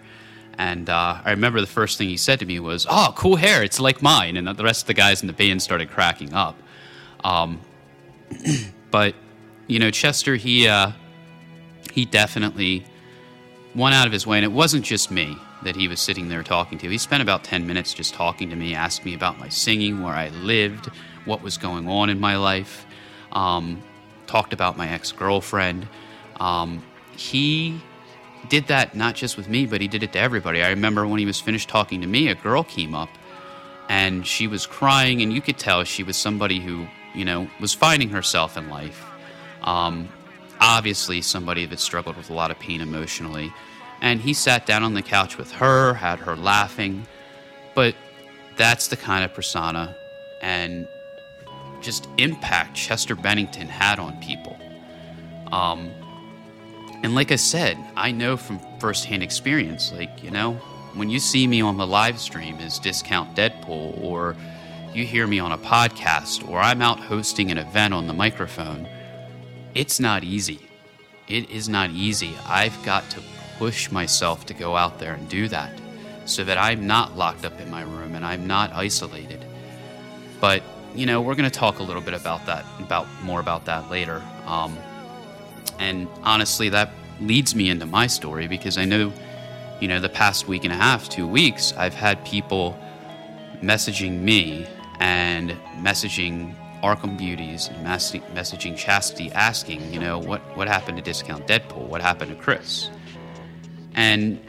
And 0.58 0.90
uh, 0.90 1.20
I 1.24 1.30
remember 1.30 1.60
the 1.60 1.66
first 1.66 1.96
thing 1.96 2.08
he 2.08 2.16
said 2.16 2.40
to 2.40 2.46
me 2.46 2.60
was, 2.60 2.86
"Oh, 2.90 3.14
cool 3.16 3.36
hair! 3.36 3.62
It's 3.62 3.80
like 3.80 4.02
mine." 4.02 4.36
And 4.36 4.46
the 4.46 4.64
rest 4.64 4.82
of 4.82 4.86
the 4.88 4.94
guys 4.94 5.22
in 5.22 5.26
the 5.26 5.32
band 5.32 5.62
started 5.62 5.90
cracking 5.90 6.34
up. 6.34 6.54
Um, 7.24 7.60
but 8.90 9.14
you 9.68 9.78
know, 9.78 9.90
Chester, 9.90 10.36
he 10.36 10.68
uh, 10.68 10.92
he 11.92 12.04
definitely 12.04 12.84
went 13.74 13.94
out 13.94 14.06
of 14.06 14.12
his 14.12 14.26
way, 14.26 14.36
and 14.36 14.44
it 14.44 14.52
wasn't 14.52 14.84
just 14.84 15.10
me 15.10 15.38
that 15.62 15.76
he 15.76 15.88
was 15.88 16.00
sitting 16.00 16.28
there 16.28 16.42
talking 16.42 16.78
to. 16.78 16.88
He 16.88 16.98
spent 16.98 17.22
about 17.22 17.44
ten 17.44 17.66
minutes 17.66 17.94
just 17.94 18.14
talking 18.14 18.50
to 18.50 18.56
me, 18.56 18.74
asked 18.74 19.04
me 19.04 19.14
about 19.14 19.38
my 19.38 19.48
singing, 19.48 20.02
where 20.02 20.14
I 20.14 20.28
lived, 20.28 20.86
what 21.24 21.42
was 21.42 21.58
going 21.58 21.88
on 21.88 22.10
in 22.10 22.18
my 22.18 22.36
life, 22.36 22.86
um, 23.32 23.82
talked 24.26 24.52
about 24.52 24.76
my 24.76 24.88
ex 24.88 25.12
girlfriend. 25.12 25.86
Um, 26.38 26.82
he 27.16 27.80
did 28.48 28.66
that 28.68 28.94
not 28.94 29.14
just 29.14 29.36
with 29.36 29.48
me, 29.48 29.66
but 29.66 29.80
he 29.80 29.88
did 29.88 30.02
it 30.02 30.12
to 30.14 30.18
everybody. 30.18 30.62
I 30.62 30.70
remember 30.70 31.06
when 31.06 31.18
he 31.18 31.26
was 31.26 31.40
finished 31.40 31.68
talking 31.68 32.00
to 32.00 32.06
me, 32.06 32.28
a 32.28 32.34
girl 32.34 32.64
came 32.64 32.94
up 32.94 33.10
and 33.88 34.26
she 34.26 34.46
was 34.46 34.66
crying, 34.66 35.20
and 35.20 35.32
you 35.32 35.40
could 35.40 35.58
tell 35.58 35.82
she 35.84 36.04
was 36.04 36.16
somebody 36.16 36.60
who, 36.60 36.86
you 37.12 37.24
know, 37.24 37.50
was 37.60 37.74
finding 37.74 38.08
herself 38.08 38.56
in 38.56 38.70
life. 38.70 39.04
Um, 39.62 40.08
obviously, 40.60 41.20
somebody 41.22 41.66
that 41.66 41.80
struggled 41.80 42.16
with 42.16 42.30
a 42.30 42.32
lot 42.32 42.50
of 42.50 42.58
pain 42.60 42.80
emotionally. 42.80 43.52
And 44.00 44.20
he 44.20 44.32
sat 44.32 44.66
down 44.66 44.82
on 44.82 44.94
the 44.94 45.02
couch 45.02 45.36
with 45.36 45.52
her, 45.52 45.94
had 45.94 46.20
her 46.20 46.36
laughing. 46.36 47.06
But 47.74 47.94
that's 48.56 48.88
the 48.88 48.96
kind 48.96 49.24
of 49.24 49.32
persona 49.34 49.96
and 50.40 50.88
just 51.80 52.08
impact 52.18 52.74
Chester 52.74 53.14
Bennington 53.14 53.68
had 53.68 53.98
on 53.98 54.20
people. 54.20 54.58
Um, 55.52 55.90
and 57.02 57.14
like 57.14 57.32
I 57.32 57.36
said, 57.36 57.78
I 57.96 58.12
know 58.12 58.36
from 58.36 58.60
firsthand 58.78 59.22
experience, 59.22 59.92
like, 59.92 60.22
you 60.22 60.30
know, 60.30 60.54
when 60.94 61.08
you 61.08 61.18
see 61.18 61.46
me 61.46 61.60
on 61.60 61.76
the 61.76 61.86
live 61.86 62.18
stream 62.18 62.56
as 62.56 62.78
Discount 62.78 63.34
Deadpool, 63.36 64.02
or 64.02 64.36
you 64.92 65.04
hear 65.06 65.26
me 65.26 65.38
on 65.38 65.52
a 65.52 65.58
podcast, 65.58 66.48
or 66.48 66.58
I'm 66.58 66.82
out 66.82 67.00
hosting 67.00 67.50
an 67.50 67.58
event 67.58 67.94
on 67.94 68.06
the 68.06 68.12
microphone, 68.12 68.88
it's 69.74 70.00
not 70.00 70.24
easy. 70.24 70.60
It 71.28 71.48
is 71.48 71.68
not 71.68 71.90
easy. 71.90 72.34
I've 72.46 72.82
got 72.84 73.08
to 73.10 73.22
push 73.60 73.90
myself 73.90 74.46
to 74.46 74.54
go 74.54 74.74
out 74.74 74.98
there 74.98 75.12
and 75.12 75.28
do 75.28 75.46
that 75.46 75.70
so 76.24 76.42
that 76.42 76.56
I'm 76.56 76.86
not 76.86 77.14
locked 77.14 77.44
up 77.44 77.60
in 77.60 77.70
my 77.70 77.82
room 77.82 78.14
and 78.14 78.24
I'm 78.24 78.46
not 78.46 78.72
isolated. 78.72 79.44
But, 80.40 80.62
you 80.94 81.04
know, 81.04 81.20
we're 81.20 81.34
going 81.34 81.50
to 81.50 81.58
talk 81.58 81.78
a 81.78 81.82
little 81.82 82.00
bit 82.00 82.14
about 82.14 82.46
that, 82.46 82.64
about 82.78 83.06
more 83.22 83.38
about 83.38 83.66
that 83.66 83.90
later. 83.90 84.22
Um, 84.46 84.78
and 85.78 86.08
honestly, 86.22 86.70
that 86.70 86.90
leads 87.20 87.54
me 87.54 87.68
into 87.68 87.84
my 87.84 88.06
story 88.06 88.48
because 88.48 88.78
I 88.78 88.86
know, 88.86 89.12
you 89.78 89.88
know, 89.88 90.00
the 90.00 90.08
past 90.08 90.48
week 90.48 90.64
and 90.64 90.72
a 90.72 90.76
half, 90.76 91.10
two 91.10 91.28
weeks, 91.28 91.74
I've 91.76 91.92
had 91.92 92.24
people 92.24 92.78
messaging 93.60 94.20
me 94.20 94.66
and 95.00 95.50
messaging 95.82 96.54
Arkham 96.82 97.18
Beauties 97.18 97.68
and 97.68 97.86
messaging 97.86 98.74
Chastity 98.74 99.30
asking, 99.32 99.92
you 99.92 100.00
know, 100.00 100.18
what, 100.18 100.40
what 100.56 100.66
happened 100.66 100.96
to 100.96 101.02
Discount 101.02 101.46
Deadpool? 101.46 101.88
What 101.88 102.00
happened 102.00 102.30
to 102.30 102.42
Chris? 102.42 102.88
And 103.94 104.40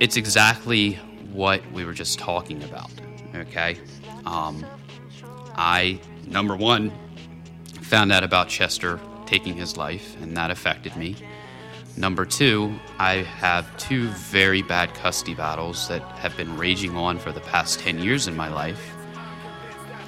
it's 0.00 0.16
exactly 0.16 0.94
what 1.32 1.62
we 1.72 1.84
were 1.84 1.92
just 1.92 2.18
talking 2.18 2.62
about, 2.64 2.90
okay? 3.34 3.78
Um, 4.24 4.64
I, 5.56 6.00
number 6.26 6.56
one, 6.56 6.92
found 7.82 8.12
out 8.12 8.24
about 8.24 8.48
Chester 8.48 9.00
taking 9.26 9.54
his 9.54 9.76
life, 9.76 10.16
and 10.22 10.36
that 10.36 10.50
affected 10.50 10.96
me. 10.96 11.16
Number 11.96 12.24
two, 12.24 12.78
I 12.98 13.16
have 13.16 13.76
two 13.76 14.08
very 14.08 14.62
bad 14.62 14.94
custody 14.94 15.34
battles 15.34 15.88
that 15.88 16.02
have 16.18 16.36
been 16.36 16.56
raging 16.56 16.96
on 16.96 17.18
for 17.18 17.32
the 17.32 17.40
past 17.40 17.80
10 17.80 17.98
years 17.98 18.28
in 18.28 18.36
my 18.36 18.48
life 18.48 18.94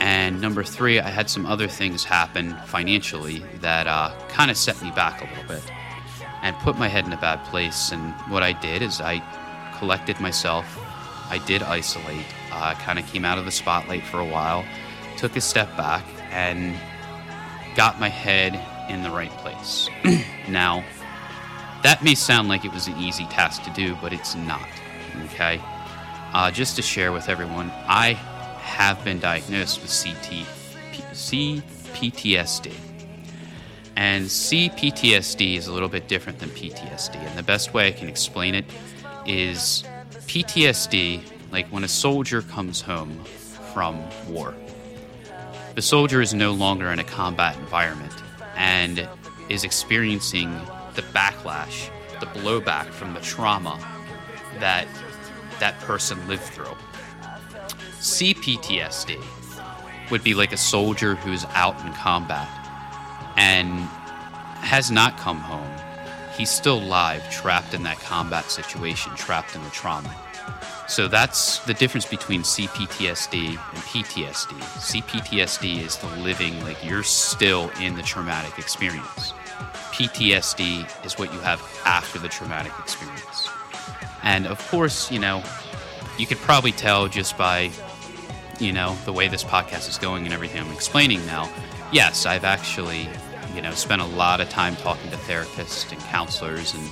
and 0.01 0.41
number 0.41 0.65
three, 0.65 0.99
I 0.99 1.11
had 1.11 1.29
some 1.29 1.45
other 1.45 1.69
things 1.69 2.05
happen 2.05 2.57
financially 2.65 3.45
that 3.61 3.87
uh, 3.87 4.13
kind 4.29 4.51
of 4.51 4.57
set 4.57 4.81
me 4.83 4.91
back 4.93 5.21
a 5.21 5.29
little 5.29 5.57
bit 5.57 5.73
and 6.42 6.56
put 6.59 6.78
my 6.78 6.88
head 6.88 7.06
in 7.06 7.12
a 7.12 7.16
bad 7.16 7.44
place. 7.44 7.92
And 7.92 8.12
what 8.30 8.42
I 8.42 8.52
did 8.52 8.82
is 8.82 9.00
I 9.00 9.23
collected 9.78 10.20
myself, 10.20 10.78
I 11.30 11.38
did 11.47 11.62
isolate, 11.62 12.26
uh, 12.52 12.75
kind 12.75 12.99
of 12.99 13.06
came 13.06 13.25
out 13.25 13.38
of 13.38 13.44
the 13.44 13.50
spotlight 13.50 14.04
for 14.04 14.20
a 14.20 14.25
while, 14.25 14.64
took 15.16 15.37
a 15.37 15.40
step 15.40 15.75
back, 15.76 16.04
and 16.30 16.76
got 17.75 18.00
my 18.00 18.09
head 18.09 18.59
in 18.90 19.02
the 19.02 19.11
right 19.11 19.30
place. 19.38 19.88
now, 20.49 20.85
that 21.82 22.02
may 22.02 22.14
sound 22.14 22.49
like 22.49 22.64
it 22.64 22.73
was 22.73 22.88
an 22.88 22.99
easy 22.99 23.25
task 23.26 23.62
to 23.64 23.70
do, 23.70 23.97
but 24.02 24.12
it's 24.12 24.35
not. 24.35 24.68
Okay? 25.26 25.61
Uh, 26.32 26.50
just 26.50 26.76
to 26.76 26.82
share 26.82 27.12
with 27.12 27.28
everyone, 27.28 27.73
I 27.87 28.12
have 28.12 29.02
been 29.04 29.18
diagnosed 29.18 29.80
with 29.82 29.90
CT. 29.90 30.47
And 33.97 34.26
CPTSD 34.26 35.56
is 35.56 35.66
a 35.66 35.73
little 35.73 35.88
bit 35.88 36.09
different 36.09 36.38
than 36.38 36.49
PTSD. 36.50 37.16
And 37.16 37.38
the 37.38 37.42
best 37.42 37.75
way 37.75 37.88
I 37.88 37.92
can 37.92 38.09
explain 38.09 38.54
it 38.54 38.64
is 39.26 39.85
PTSD, 40.26 41.23
like 41.52 41.66
when 41.68 41.85
a 41.85 41.88
soldier 41.88 42.42
comes 42.42 42.80
home 42.80 43.25
from 43.73 44.02
war. 44.28 44.54
The 45.75 45.82
soldier 45.82 46.20
is 46.20 46.35
no 46.35 46.52
longer 46.52 46.90
in 46.90 46.99
a 46.99 47.04
combat 47.04 47.56
environment 47.59 48.12
and 48.56 49.09
is 49.49 49.64
experiencing 49.64 50.52
the 50.94 51.02
backlash, 51.02 51.90
the 52.20 52.26
blowback 52.26 52.87
from 52.87 53.14
the 53.14 53.20
trauma 53.20 53.78
that 54.59 54.87
that 55.59 55.78
person 55.80 56.26
lived 56.28 56.42
through. 56.42 56.76
CPTSD 58.00 59.23
would 60.11 60.25
be 60.25 60.35
like 60.35 60.52
a 60.52 60.56
soldier 60.56 61.14
who's 61.16 61.44
out 61.54 61.78
in 61.85 61.92
combat 61.92 62.49
and 63.40 63.70
has 64.61 64.90
not 64.90 65.16
come 65.16 65.38
home. 65.38 65.73
He's 66.37 66.50
still 66.50 66.78
alive, 66.78 67.28
trapped 67.30 67.73
in 67.73 67.82
that 67.85 67.99
combat 67.99 68.50
situation, 68.50 69.14
trapped 69.16 69.56
in 69.56 69.64
the 69.64 69.70
trauma. 69.70 70.14
So 70.87 71.09
that's 71.09 71.61
the 71.61 71.73
difference 71.73 72.04
between 72.04 72.42
CPTSD 72.42 73.49
and 73.49 73.59
PTSD. 73.59 74.59
CPTSD 74.92 75.82
is 75.82 75.97
the 75.97 76.09
living, 76.18 76.62
like 76.64 76.85
you're 76.85 77.02
still 77.02 77.70
in 77.80 77.97
the 77.97 78.02
traumatic 78.02 78.59
experience. 78.59 79.32
PTSD 79.92 81.04
is 81.06 81.18
what 81.18 81.32
you 81.32 81.40
have 81.40 81.62
after 81.87 82.18
the 82.18 82.28
traumatic 82.28 82.73
experience. 82.78 83.49
And 84.23 84.47
of 84.47 84.59
course, 84.68 85.11
you 85.11 85.18
know, 85.18 85.42
you 86.18 86.26
could 86.26 86.38
probably 86.38 86.73
tell 86.73 87.09
just 87.09 87.38
by, 87.38 87.70
you 88.59 88.73
know, 88.73 88.97
the 89.06 89.12
way 89.14 89.28
this 89.28 89.44
podcast 89.44 89.88
is 89.88 89.97
going 89.97 90.26
and 90.26 90.35
everything 90.35 90.61
I'm 90.61 90.73
explaining 90.73 91.25
now. 91.25 91.50
Yes, 91.92 92.26
I've 92.26 92.44
actually, 92.44 93.09
you 93.54 93.62
know, 93.62 93.73
spent 93.73 94.02
a 94.02 94.07
lot 94.07 94.40
of 94.40 94.49
time 94.49 94.76
talking 94.76 95.11
to 95.11 95.16
therapists 95.16 95.90
and 95.92 96.00
counselors 96.02 96.75
and 96.75 96.90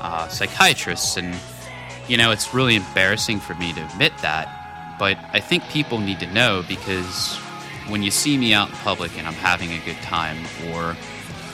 uh, 0.00 0.28
psychiatrists. 0.28 1.16
And, 1.16 1.34
you 2.08 2.16
know, 2.16 2.30
it's 2.30 2.54
really 2.54 2.76
embarrassing 2.76 3.40
for 3.40 3.54
me 3.54 3.72
to 3.72 3.84
admit 3.92 4.12
that. 4.22 4.96
But 4.98 5.18
I 5.32 5.40
think 5.40 5.64
people 5.68 5.98
need 5.98 6.20
to 6.20 6.32
know 6.32 6.64
because 6.66 7.36
when 7.88 8.02
you 8.02 8.10
see 8.10 8.36
me 8.36 8.52
out 8.52 8.68
in 8.68 8.74
public 8.76 9.16
and 9.16 9.26
I'm 9.26 9.34
having 9.34 9.72
a 9.72 9.84
good 9.84 10.00
time, 10.02 10.38
or 10.70 10.96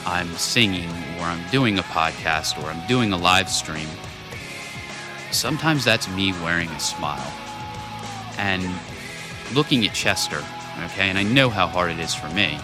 I'm 0.06 0.28
singing, 0.34 0.88
or 1.18 1.24
I'm 1.24 1.48
doing 1.50 1.78
a 1.78 1.82
podcast, 1.82 2.62
or 2.62 2.66
I'm 2.70 2.86
doing 2.86 3.12
a 3.12 3.16
live 3.16 3.48
stream, 3.48 3.88
sometimes 5.30 5.84
that's 5.84 6.08
me 6.08 6.32
wearing 6.42 6.68
a 6.70 6.80
smile. 6.80 7.32
And 8.38 8.64
looking 9.54 9.86
at 9.86 9.94
Chester, 9.94 10.42
okay, 10.84 11.08
and 11.08 11.18
I 11.18 11.22
know 11.22 11.50
how 11.50 11.66
hard 11.66 11.90
it 11.90 11.98
is 11.98 12.14
for 12.14 12.28
me, 12.30 12.58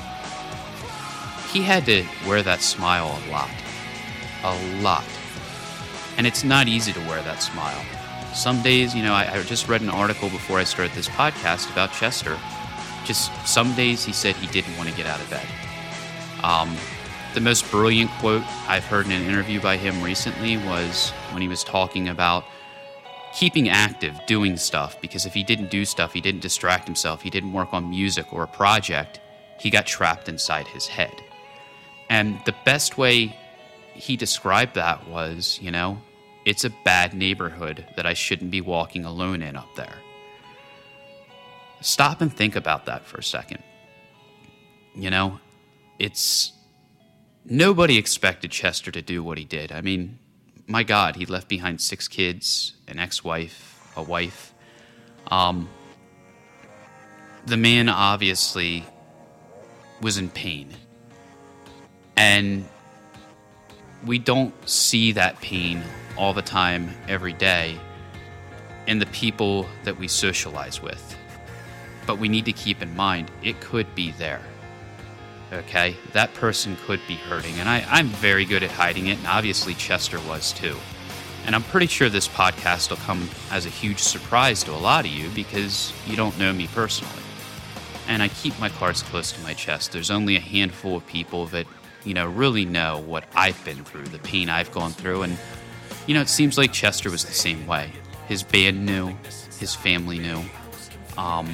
he 1.53 1.63
had 1.63 1.85
to 1.87 2.05
wear 2.27 2.43
that 2.43 2.63
smile 2.63 3.19
a 3.27 3.31
lot. 3.31 3.51
A 4.45 4.83
lot. 4.83 5.05
And 6.17 6.27
it's 6.27 6.45
not 6.45 6.69
easy 6.69 6.93
to 6.93 7.01
wear 7.01 7.23
that 7.23 7.43
smile. 7.43 7.85
Some 8.35 8.63
days, 8.63 8.95
you 8.95 9.03
know, 9.03 9.13
I, 9.13 9.33
I 9.33 9.43
just 9.43 9.69
read 9.69 9.81
an 9.81 9.91
article 9.91 10.29
before 10.29 10.59
I 10.59 10.65
started 10.65 10.95
this 10.95 11.09
podcast 11.09 11.71
about 11.73 11.93
Chester. 11.93 12.39
Just 13.05 13.33
some 13.47 13.75
days 13.75 14.05
he 14.05 14.13
said 14.13 14.37
he 14.37 14.47
didn't 14.49 14.77
want 14.77 14.89
to 14.89 14.97
get 14.97 15.07
out 15.07 15.21
of 15.21 15.29
bed. 15.29 15.47
Um, 16.45 16.77
the 17.35 17.41
most 17.41 17.69
brilliant 17.71 18.11
quote 18.13 18.43
I've 18.69 18.85
heard 18.85 19.07
in 19.07 19.13
an 19.13 19.23
interview 19.23 19.61
by 19.61 19.77
him 19.77 20.03
recently 20.03 20.57
was 20.59 21.11
when 21.33 21.43
he 21.43 21.49
was 21.49 21.65
talking 21.65 22.09
about 22.09 22.45
keeping 23.33 23.69
active, 23.69 24.19
doing 24.27 24.57
stuff, 24.57 25.01
because 25.01 25.27
if 25.27 25.35
he 25.35 25.43
didn't 25.43 25.71
do 25.71 25.85
stuff, 25.85 26.13
he 26.13 26.21
didn't 26.21 26.41
distract 26.41 26.87
himself, 26.87 27.23
he 27.23 27.31
didn't 27.31 27.53
work 27.53 27.73
on 27.73 27.89
music 27.89 28.33
or 28.33 28.43
a 28.43 28.49
project, 28.49 29.21
he 29.59 29.71
got 29.71 29.87
trapped 29.87 30.29
inside 30.29 30.67
his 30.67 30.87
head. 30.87 31.13
And 32.11 32.41
the 32.45 32.55
best 32.65 32.99
way 32.99 33.37
he 33.95 34.17
described 34.17 34.75
that 34.75 35.09
was, 35.09 35.59
you 35.63 35.71
know, 35.71 36.03
it's 36.45 36.65
a 36.65 36.71
bad 36.85 37.15
neighborhood 37.15 37.87
that 37.97 38.05
I 38.05 38.15
shouldn't 38.15 38.51
be 38.51 38.61
walking 38.61 39.05
alone 39.05 39.43
in 39.43 39.57
up 39.57 39.75
there. 39.77 39.95
Stop 41.81 42.21
and 42.21 42.33
think 42.33 42.57
about 42.57 42.87
that 42.87 43.07
for 43.07 43.19
a 43.19 43.23
second. 43.23 43.63
You 44.95 45.11
know, 45.11 45.39
it's 45.99 46.53
nobody 47.45 47.97
expected 47.97 48.51
Chester 48.51 48.91
to 48.91 49.01
do 49.01 49.23
what 49.23 49.39
he 49.39 49.45
did. 49.45 49.71
I 49.71 49.81
mean, 49.81 50.19
my 50.67 50.83
God, 50.83 51.15
he 51.17 51.27
left 51.27 51.49
behind 51.49 51.81
six 51.81 52.09
kids, 52.09 52.75
an 52.89 52.99
ex 52.99 53.23
wife, 53.23 53.81
a 53.97 54.03
wife. 54.03 54.53
Um, 55.29 55.69
the 57.47 57.57
man 57.57 57.89
obviously 57.89 58.85
was 60.01 60.19
in 60.19 60.29
pain. 60.29 60.75
And 62.21 62.67
we 64.05 64.19
don't 64.19 64.53
see 64.69 65.13
that 65.13 65.41
pain 65.41 65.83
all 66.19 66.35
the 66.35 66.43
time, 66.43 66.95
every 67.09 67.33
day, 67.33 67.81
in 68.87 68.99
the 68.99 69.07
people 69.07 69.67
that 69.85 69.99
we 69.99 70.07
socialize 70.07 70.83
with. 70.83 71.17
But 72.07 72.19
we 72.19 72.29
need 72.29 72.45
to 72.45 72.53
keep 72.53 72.83
in 72.83 72.95
mind 72.95 73.31
it 73.43 73.59
could 73.63 73.95
be 73.95 74.11
there. 74.13 74.43
Okay? 75.51 75.97
That 76.13 76.35
person 76.35 76.77
could 76.85 77.01
be 77.09 77.15
hurting. 77.15 77.59
And 77.59 77.71
I, 77.71 77.87
I'm 77.89 78.09
very 78.09 78.45
good 78.45 78.63
at 78.63 78.71
hiding 78.71 79.07
it, 79.07 79.17
and 79.17 79.27
obviously 79.27 79.73
Chester 79.73 80.21
was 80.29 80.53
too. 80.53 80.77
And 81.47 81.55
I'm 81.55 81.63
pretty 81.63 81.87
sure 81.87 82.11
this 82.11 82.29
podcast 82.29 82.91
will 82.91 82.99
come 82.99 83.31
as 83.51 83.65
a 83.65 83.71
huge 83.71 84.01
surprise 84.01 84.63
to 84.65 84.73
a 84.73 84.77
lot 84.77 85.07
of 85.07 85.11
you 85.11 85.31
because 85.31 85.95
you 86.07 86.17
don't 86.17 86.39
know 86.39 86.53
me 86.53 86.67
personally. 86.67 87.15
And 88.09 88.23
I 88.23 88.29
keep 88.29 88.61
my 88.61 88.69
cards 88.69 89.03
close 89.03 89.33
to 89.33 89.41
my 89.41 89.55
chest. 89.55 89.93
There's 89.93 90.11
only 90.11 90.37
a 90.37 90.41
handful 90.41 90.99
of 90.99 91.07
people 91.07 91.47
that, 91.47 91.67
you 92.05 92.15
know, 92.15 92.27
really 92.27 92.65
know 92.65 93.03
what 93.07 93.25
I've 93.35 93.63
been 93.65 93.85
through, 93.85 94.07
the 94.07 94.19
pain 94.19 94.49
I've 94.49 94.73
gone 94.73 94.93
through. 94.93 95.23
And, 95.23 95.39
you 96.07 96.15
know, 96.15 96.21
it 96.21 96.29
seems 96.29 96.57
like 96.57 96.73
Chester 96.73 97.11
was 97.11 97.25
the 97.25 97.33
same 97.33 97.67
way. 97.67 97.93
His 98.29 98.43
band 98.43 98.87
knew, 98.87 99.17
his 99.59 99.75
family 99.75 100.19
knew. 100.19 100.43
Um, 101.19 101.49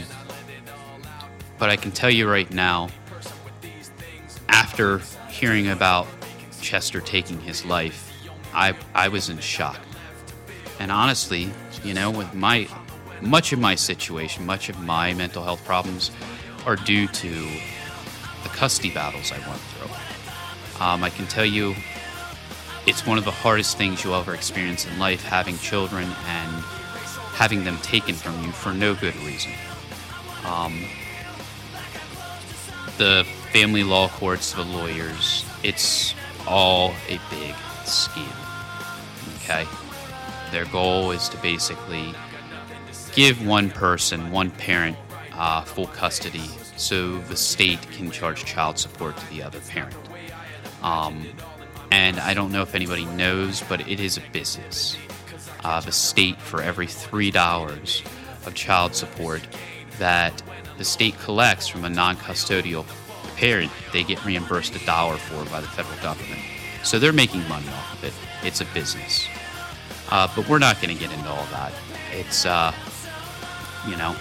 but 1.58 1.70
I 1.70 1.76
can 1.76 1.90
tell 1.90 2.10
you 2.10 2.28
right 2.30 2.50
now, 2.50 2.88
after 4.48 5.00
hearing 5.28 5.68
about 5.68 6.06
Chester 6.60 7.00
taking 7.00 7.40
his 7.40 7.64
life, 7.64 8.12
I, 8.54 8.74
I 8.94 9.08
was 9.08 9.28
in 9.28 9.38
shock. 9.38 9.80
And 10.78 10.92
honestly, 10.92 11.50
you 11.82 11.94
know, 11.94 12.10
with 12.10 12.32
my 12.34 12.68
much 13.22 13.52
of 13.52 13.58
my 13.58 13.74
situation, 13.74 14.44
much 14.44 14.68
of 14.68 14.78
my 14.80 15.14
mental 15.14 15.42
health 15.42 15.64
problems 15.64 16.10
are 16.66 16.76
due 16.76 17.06
to 17.08 17.30
the 18.42 18.48
custody 18.50 18.90
battles 18.90 19.32
I 19.32 19.38
went 19.48 19.60
through. 19.60 20.15
Um, 20.80 21.02
I 21.02 21.10
can 21.10 21.26
tell 21.26 21.44
you, 21.44 21.74
it's 22.86 23.06
one 23.06 23.18
of 23.18 23.24
the 23.24 23.30
hardest 23.30 23.76
things 23.76 24.04
you'll 24.04 24.14
ever 24.14 24.34
experience 24.34 24.86
in 24.86 24.98
life 24.98 25.24
having 25.24 25.58
children 25.58 26.04
and 26.04 26.64
having 27.34 27.64
them 27.64 27.78
taken 27.78 28.14
from 28.14 28.42
you 28.44 28.52
for 28.52 28.72
no 28.72 28.94
good 28.94 29.16
reason. 29.16 29.52
Um, 30.44 30.84
the 32.98 33.26
family 33.52 33.82
law 33.82 34.08
courts, 34.08 34.52
the 34.52 34.62
lawyers, 34.62 35.44
it's 35.62 36.14
all 36.46 36.92
a 37.08 37.18
big 37.30 37.54
scheme. 37.84 38.24
Okay? 39.38 39.66
Their 40.52 40.66
goal 40.66 41.10
is 41.10 41.28
to 41.30 41.36
basically 41.38 42.14
give 43.14 43.44
one 43.46 43.70
person, 43.70 44.30
one 44.30 44.50
parent, 44.50 44.96
uh, 45.32 45.62
full 45.62 45.86
custody 45.88 46.48
so 46.76 47.18
the 47.22 47.36
state 47.36 47.80
can 47.90 48.10
charge 48.10 48.44
child 48.44 48.78
support 48.78 49.16
to 49.16 49.28
the 49.30 49.42
other 49.42 49.60
parent. 49.60 49.94
Um, 50.82 51.26
and 51.90 52.18
I 52.20 52.34
don't 52.34 52.52
know 52.52 52.62
if 52.62 52.74
anybody 52.74 53.04
knows, 53.04 53.62
but 53.68 53.86
it 53.88 54.00
is 54.00 54.16
a 54.16 54.22
business. 54.32 54.96
Uh, 55.64 55.80
the 55.80 55.92
state, 55.92 56.38
for 56.38 56.62
every 56.62 56.86
$3 56.86 58.06
of 58.46 58.54
child 58.54 58.94
support 58.94 59.46
that 59.98 60.42
the 60.78 60.84
state 60.84 61.18
collects 61.20 61.66
from 61.68 61.84
a 61.84 61.90
non 61.90 62.16
custodial 62.16 62.84
parent, 63.36 63.70
they 63.92 64.04
get 64.04 64.24
reimbursed 64.24 64.74
a 64.76 64.84
dollar 64.86 65.16
for 65.16 65.48
by 65.50 65.60
the 65.60 65.66
federal 65.68 65.96
government. 66.02 66.40
So 66.82 66.98
they're 66.98 67.12
making 67.12 67.46
money 67.48 67.68
off 67.68 67.94
of 67.94 68.04
it. 68.04 68.12
It's 68.46 68.60
a 68.60 68.64
business. 68.66 69.26
Uh, 70.10 70.28
but 70.36 70.48
we're 70.48 70.58
not 70.58 70.80
going 70.80 70.94
to 70.94 71.00
get 71.00 71.12
into 71.12 71.28
all 71.28 71.46
that. 71.46 71.72
It's, 72.12 72.46
uh, 72.46 72.72
you 73.88 73.96
know, 73.96 74.14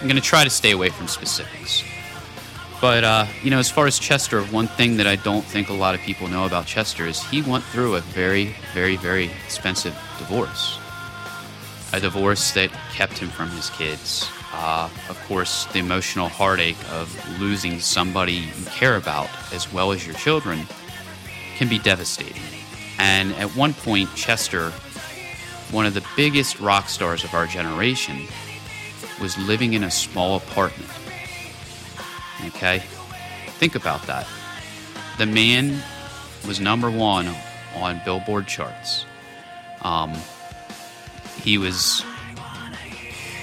I'm 0.00 0.08
going 0.08 0.16
to 0.16 0.22
try 0.22 0.42
to 0.44 0.50
stay 0.50 0.70
away 0.70 0.88
from 0.88 1.06
specifics. 1.06 1.84
But, 2.82 3.04
uh, 3.04 3.26
you 3.44 3.50
know, 3.50 3.60
as 3.60 3.70
far 3.70 3.86
as 3.86 3.96
Chester, 3.96 4.42
one 4.42 4.66
thing 4.66 4.96
that 4.96 5.06
I 5.06 5.14
don't 5.14 5.44
think 5.44 5.68
a 5.68 5.72
lot 5.72 5.94
of 5.94 6.00
people 6.00 6.26
know 6.26 6.46
about 6.46 6.66
Chester 6.66 7.06
is 7.06 7.22
he 7.22 7.40
went 7.40 7.62
through 7.62 7.94
a 7.94 8.00
very, 8.00 8.56
very, 8.74 8.96
very 8.96 9.26
expensive 9.44 9.94
divorce. 10.18 10.80
A 11.92 12.00
divorce 12.00 12.50
that 12.54 12.72
kept 12.92 13.18
him 13.18 13.28
from 13.28 13.50
his 13.50 13.70
kids. 13.70 14.28
Uh, 14.52 14.90
of 15.08 15.16
course, 15.28 15.66
the 15.66 15.78
emotional 15.78 16.28
heartache 16.28 16.76
of 16.90 17.40
losing 17.40 17.78
somebody 17.78 18.32
you 18.32 18.64
care 18.66 18.96
about 18.96 19.28
as 19.52 19.72
well 19.72 19.92
as 19.92 20.04
your 20.04 20.16
children 20.16 20.66
can 21.56 21.68
be 21.68 21.78
devastating. 21.78 22.42
And 22.98 23.32
at 23.34 23.54
one 23.54 23.74
point, 23.74 24.12
Chester, 24.16 24.70
one 25.70 25.86
of 25.86 25.94
the 25.94 26.04
biggest 26.16 26.58
rock 26.58 26.88
stars 26.88 27.22
of 27.22 27.32
our 27.32 27.46
generation, 27.46 28.26
was 29.20 29.38
living 29.38 29.74
in 29.74 29.84
a 29.84 29.90
small 29.90 30.36
apartment. 30.36 30.90
Okay? 32.48 32.80
Think 33.58 33.74
about 33.74 34.06
that. 34.06 34.26
The 35.18 35.26
man 35.26 35.82
was 36.46 36.60
number 36.60 36.90
one 36.90 37.28
on 37.76 38.00
Billboard 38.04 38.46
charts. 38.46 39.06
Um, 39.82 40.14
he 41.40 41.58
was 41.58 42.04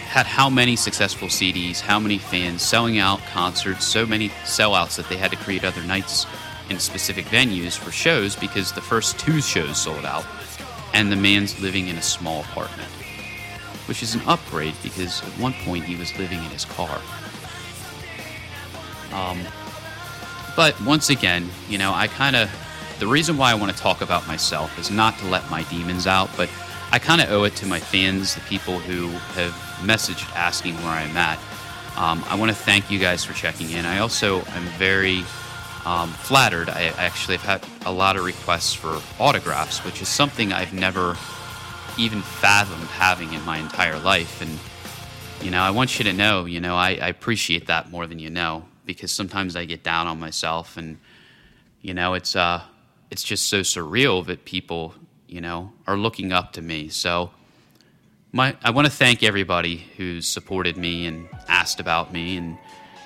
had 0.09 0.25
how 0.25 0.49
many 0.49 0.75
successful 0.75 1.27
CDs, 1.27 1.79
how 1.79 1.99
many 1.99 2.17
fans, 2.17 2.63
selling 2.63 2.97
out 2.97 3.19
concerts, 3.31 3.85
so 3.85 4.07
many 4.07 4.29
sellouts 4.43 4.95
that 4.95 5.07
they 5.07 5.17
had 5.17 5.29
to 5.29 5.37
create 5.37 5.63
other 5.63 5.83
nights 5.83 6.25
in 6.71 6.79
specific 6.79 7.25
venues 7.25 7.77
for 7.77 7.91
shows 7.91 8.35
because 8.35 8.71
the 8.71 8.81
first 8.81 9.19
two 9.19 9.39
shows 9.39 9.79
sold 9.79 10.05
out, 10.05 10.25
and 10.95 11.11
the 11.11 11.15
man's 11.15 11.59
living 11.61 11.87
in 11.89 11.95
a 11.95 12.01
small 12.01 12.41
apartment, 12.41 12.89
which 13.87 14.01
is 14.01 14.15
an 14.15 14.21
upgrade 14.25 14.73
because 14.81 15.21
at 15.21 15.29
one 15.39 15.53
point 15.65 15.83
he 15.83 15.95
was 15.95 16.17
living 16.17 16.39
in 16.39 16.49
his 16.49 16.65
car. 16.65 16.99
Um, 19.13 19.39
but 20.55 20.79
once 20.81 21.09
again, 21.09 21.49
you 21.69 21.77
know, 21.77 21.93
I 21.93 22.07
kind 22.07 22.35
of 22.35 22.49
the 22.99 23.07
reason 23.07 23.37
why 23.37 23.51
I 23.51 23.53
want 23.53 23.71
to 23.71 23.77
talk 23.77 24.01
about 24.01 24.27
myself 24.27 24.77
is 24.77 24.91
not 24.91 25.17
to 25.19 25.27
let 25.27 25.49
my 25.49 25.63
demons 25.63 26.05
out, 26.05 26.29
but 26.35 26.49
I 26.91 26.99
kind 26.99 27.21
of 27.21 27.31
owe 27.31 27.45
it 27.45 27.55
to 27.57 27.65
my 27.65 27.79
fans, 27.79 28.35
the 28.35 28.41
people 28.41 28.77
who 28.77 29.07
have 29.39 29.53
messaged 29.81 30.29
asking 30.35 30.75
where 30.75 30.91
I'm 30.91 31.15
at. 31.15 31.39
Um, 31.95 32.23
I 32.27 32.35
want 32.35 32.49
to 32.51 32.55
thank 32.55 32.91
you 32.91 32.99
guys 32.99 33.23
for 33.23 33.33
checking 33.33 33.69
in. 33.71 33.85
I 33.85 33.99
also 33.99 34.39
am 34.39 34.63
very 34.77 35.19
um, 35.85 36.09
flattered. 36.09 36.69
I 36.69 36.87
actually 36.97 37.37
have 37.37 37.61
had 37.61 37.87
a 37.87 37.91
lot 37.91 38.17
of 38.17 38.25
requests 38.25 38.73
for 38.73 39.01
autographs, 39.17 39.85
which 39.85 40.01
is 40.01 40.09
something 40.09 40.51
I've 40.51 40.73
never 40.73 41.15
even 41.97 42.21
fathomed 42.21 42.87
having 42.87 43.33
in 43.33 43.43
my 43.45 43.59
entire 43.59 43.99
life. 43.99 44.41
And, 44.41 44.59
you 45.45 45.51
know, 45.51 45.61
I 45.61 45.69
want 45.71 45.99
you 45.99 46.05
to 46.05 46.13
know, 46.13 46.45
you 46.45 46.59
know, 46.59 46.75
I, 46.75 46.89
I 47.01 47.07
appreciate 47.07 47.67
that 47.67 47.91
more 47.91 48.07
than 48.07 48.19
you 48.19 48.29
know 48.29 48.65
because 48.89 49.11
sometimes 49.11 49.55
I 49.55 49.65
get 49.65 49.83
down 49.83 50.07
on 50.07 50.19
myself 50.19 50.75
and, 50.75 50.97
you 51.79 51.93
know, 51.93 52.15
it's, 52.15 52.35
uh, 52.35 52.63
it's 53.11 53.21
just 53.21 53.47
so 53.47 53.59
surreal 53.59 54.25
that 54.25 54.45
people, 54.45 54.95
you 55.27 55.41
know, 55.41 55.71
are 55.85 55.95
looking 55.95 56.33
up 56.33 56.53
to 56.53 56.61
me. 56.63 56.89
So, 56.89 57.29
my, 58.31 58.55
I 58.63 58.71
want 58.71 58.87
to 58.87 58.91
thank 58.91 59.21
everybody 59.21 59.85
who's 59.95 60.27
supported 60.27 60.75
me 60.75 61.05
and 61.05 61.29
asked 61.47 61.79
about 61.79 62.11
me. 62.11 62.37
And, 62.37 62.57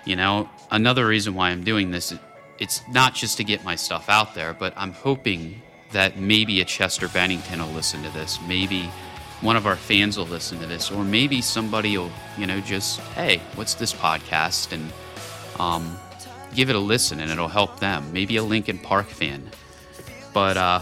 you 0.05 0.15
know, 0.15 0.49
another 0.71 1.05
reason 1.05 1.33
why 1.33 1.49
I'm 1.49 1.65
doing 1.65 1.91
this, 1.91 2.13
it's 2.59 2.81
not 2.87 3.13
just 3.13 3.35
to 3.37 3.43
get 3.43 3.65
my 3.65 3.75
stuff 3.75 4.07
out 4.07 4.35
there, 4.35 4.53
but 4.53 4.73
I'm 4.77 4.93
hoping 4.93 5.61
that 5.91 6.17
maybe 6.17 6.61
a 6.61 6.65
Chester 6.65 7.09
Bennington 7.09 7.59
will 7.59 7.73
listen 7.73 8.01
to 8.03 8.09
this. 8.11 8.39
Maybe 8.47 8.89
one 9.41 9.57
of 9.57 9.67
our 9.67 9.75
fans 9.75 10.17
will 10.17 10.27
listen 10.27 10.59
to 10.59 10.65
this, 10.65 10.91
or 10.91 11.03
maybe 11.03 11.41
somebody 11.41 11.97
will, 11.97 12.11
you 12.37 12.47
know, 12.47 12.61
just, 12.61 13.01
hey, 13.17 13.41
what's 13.55 13.73
this 13.73 13.91
podcast? 13.91 14.71
And 14.71 14.89
um, 15.59 15.97
give 16.55 16.69
it 16.69 16.75
a 16.75 16.79
listen 16.79 17.19
and 17.19 17.31
it'll 17.31 17.47
help 17.47 17.79
them. 17.79 18.11
Maybe 18.13 18.37
a 18.37 18.43
Linkin 18.43 18.77
Park 18.79 19.07
fan. 19.07 19.49
But 20.33 20.57
uh, 20.57 20.81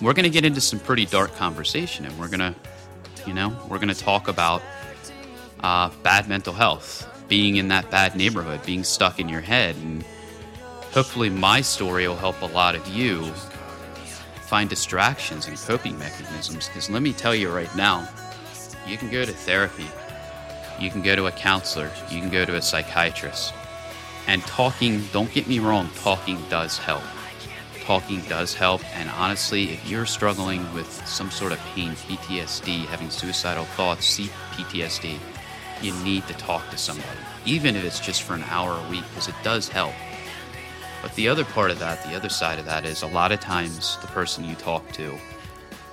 we're 0.00 0.12
going 0.12 0.24
to 0.24 0.30
get 0.30 0.44
into 0.44 0.60
some 0.60 0.78
pretty 0.78 1.06
dark 1.06 1.34
conversation 1.36 2.04
and 2.04 2.18
we're 2.18 2.28
going 2.28 2.40
to, 2.40 2.54
you 3.26 3.34
know, 3.34 3.56
we're 3.68 3.78
going 3.78 3.88
to 3.88 3.94
talk 3.94 4.28
about 4.28 4.62
uh, 5.60 5.90
bad 6.02 6.28
mental 6.28 6.52
health, 6.52 7.08
being 7.28 7.56
in 7.56 7.68
that 7.68 7.90
bad 7.90 8.16
neighborhood, 8.16 8.64
being 8.66 8.84
stuck 8.84 9.18
in 9.18 9.28
your 9.28 9.40
head. 9.40 9.76
And 9.76 10.04
hopefully, 10.92 11.30
my 11.30 11.60
story 11.62 12.06
will 12.06 12.16
help 12.16 12.42
a 12.42 12.46
lot 12.46 12.74
of 12.74 12.86
you 12.88 13.32
find 14.42 14.68
distractions 14.68 15.48
and 15.48 15.56
coping 15.56 15.98
mechanisms. 15.98 16.68
Because 16.68 16.90
let 16.90 17.02
me 17.02 17.12
tell 17.12 17.34
you 17.34 17.50
right 17.50 17.74
now, 17.74 18.08
you 18.86 18.98
can 18.98 19.10
go 19.10 19.24
to 19.24 19.32
therapy, 19.32 19.86
you 20.78 20.90
can 20.90 21.02
go 21.02 21.16
to 21.16 21.26
a 21.26 21.32
counselor, 21.32 21.90
you 22.10 22.20
can 22.20 22.30
go 22.30 22.44
to 22.44 22.56
a 22.56 22.62
psychiatrist. 22.62 23.54
And 24.26 24.42
talking, 24.42 25.04
don't 25.12 25.32
get 25.32 25.46
me 25.46 25.58
wrong, 25.58 25.90
talking 25.96 26.42
does 26.48 26.78
help. 26.78 27.02
Talking 27.82 28.20
does 28.22 28.54
help. 28.54 28.82
And 28.96 29.10
honestly, 29.10 29.70
if 29.70 29.88
you're 29.88 30.06
struggling 30.06 30.72
with 30.72 30.90
some 31.06 31.30
sort 31.30 31.52
of 31.52 31.58
pain, 31.74 31.90
PTSD, 31.92 32.86
having 32.86 33.10
suicidal 33.10 33.64
thoughts, 33.64 34.18
PTSD, 34.18 35.18
you 35.82 35.92
need 36.02 36.26
to 36.26 36.34
talk 36.34 36.68
to 36.70 36.78
somebody, 36.78 37.18
even 37.44 37.76
if 37.76 37.84
it's 37.84 38.00
just 38.00 38.22
for 38.22 38.34
an 38.34 38.44
hour 38.44 38.72
a 38.72 38.90
week, 38.90 39.04
because 39.10 39.28
it 39.28 39.34
does 39.42 39.68
help. 39.68 39.92
But 41.02 41.14
the 41.16 41.28
other 41.28 41.44
part 41.44 41.70
of 41.70 41.78
that, 41.80 42.02
the 42.04 42.16
other 42.16 42.30
side 42.30 42.58
of 42.58 42.64
that 42.64 42.86
is 42.86 43.02
a 43.02 43.06
lot 43.06 43.32
of 43.32 43.40
times 43.40 43.98
the 44.00 44.06
person 44.06 44.44
you 44.44 44.54
talk 44.54 44.90
to 44.92 45.18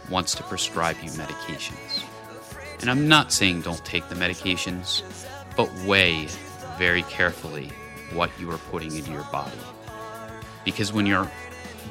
wants 0.09 0.33
to 0.35 0.43
prescribe 0.43 0.95
you 1.03 1.09
medications. 1.11 2.05
And 2.79 2.89
I'm 2.89 3.09
not 3.09 3.33
saying 3.33 3.61
don't 3.61 3.83
take 3.83 4.07
the 4.07 4.15
medications, 4.15 5.03
but 5.57 5.69
weigh 5.85 6.27
very 6.77 7.03
carefully 7.03 7.71
what 8.13 8.30
you 8.39 8.50
are 8.52 8.58
putting 8.58 8.95
into 8.95 9.12
your 9.12 9.24
body. 9.32 9.58
Because 10.65 10.93
when 10.93 11.06
you're 11.06 11.30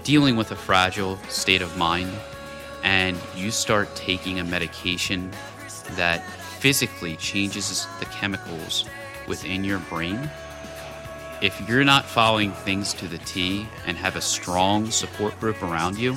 dealing 0.04 0.36
with 0.36 0.50
a 0.50 0.56
fragile 0.56 1.16
state 1.28 1.62
of 1.62 1.76
mind 1.76 2.10
and 2.82 3.18
you 3.34 3.50
start 3.50 3.94
taking 3.96 4.38
a 4.38 4.44
medication 4.44 5.30
that 5.92 6.24
physically 6.60 7.16
changes 7.16 7.86
the 7.98 8.06
chemicals 8.06 8.84
within 9.26 9.64
your 9.64 9.78
brain, 9.78 10.30
if 11.42 11.60
you're 11.68 11.84
not 11.84 12.04
following 12.04 12.52
things 12.52 12.92
to 12.94 13.08
the 13.08 13.18
T 13.18 13.66
and 13.86 13.96
have 13.96 14.16
a 14.16 14.20
strong 14.20 14.90
support 14.90 15.38
group 15.40 15.62
around 15.62 15.98
you, 15.98 16.16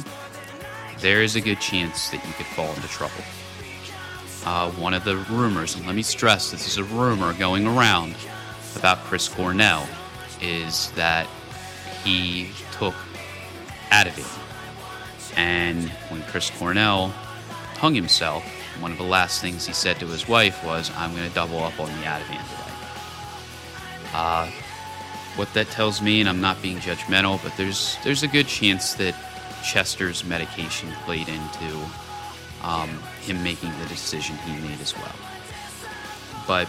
there 1.00 1.24
is 1.24 1.36
a 1.36 1.42
good 1.42 1.60
chance 1.60 2.10
that 2.10 2.26
you 2.26 2.34
could 2.34 2.46
fall 2.48 2.70
into 2.74 2.88
trouble. 2.88 3.24
Uh, 4.46 4.70
one 4.72 4.94
of 4.94 5.06
the 5.06 5.16
rumors, 5.30 5.76
and 5.76 5.86
let 5.86 5.96
me 5.96 6.02
stress 6.02 6.52
this 6.52 6.68
is 6.68 6.78
a 6.78 6.84
rumor 6.84 7.34
going 7.34 7.66
around 7.66 8.16
about 8.77 8.99
Chris 8.99 9.27
Cornell, 9.27 9.88
is 10.41 10.91
that 10.91 11.27
he 12.03 12.49
took 12.71 12.95
Ativan. 13.89 14.39
And 15.38 15.89
when 16.09 16.21
Chris 16.23 16.49
Cornell 16.51 17.07
hung 17.77 17.95
himself, 17.95 18.43
one 18.79 18.91
of 18.91 18.97
the 18.97 19.03
last 19.03 19.41
things 19.41 19.65
he 19.65 19.73
said 19.73 19.99
to 19.99 20.07
his 20.07 20.27
wife 20.27 20.63
was, 20.63 20.91
I'm 20.95 21.15
going 21.15 21.27
to 21.27 21.33
double 21.33 21.59
up 21.59 21.79
on 21.79 21.88
the 21.88 22.05
Ativan 22.05 22.41
today. 22.49 22.63
Uh, 24.13 24.51
what 25.36 25.51
that 25.53 25.67
tells 25.67 26.01
me, 26.01 26.19
and 26.19 26.29
I'm 26.29 26.41
not 26.41 26.62
being 26.62 26.77
judgmental, 26.77 27.41
but 27.43 27.55
there's 27.57 27.97
there's 28.03 28.21
a 28.21 28.27
good 28.27 28.47
chance 28.47 28.93
that 28.95 29.15
Chester's 29.63 30.23
medication 30.23 30.91
played 31.05 31.27
into 31.27 31.79
um, 32.62 32.89
him 33.21 33.43
making 33.43 33.71
the 33.79 33.88
decision 33.88 34.38
he 34.45 34.51
made 34.67 34.79
as 34.79 34.95
well. 34.95 35.15
But 36.47 36.67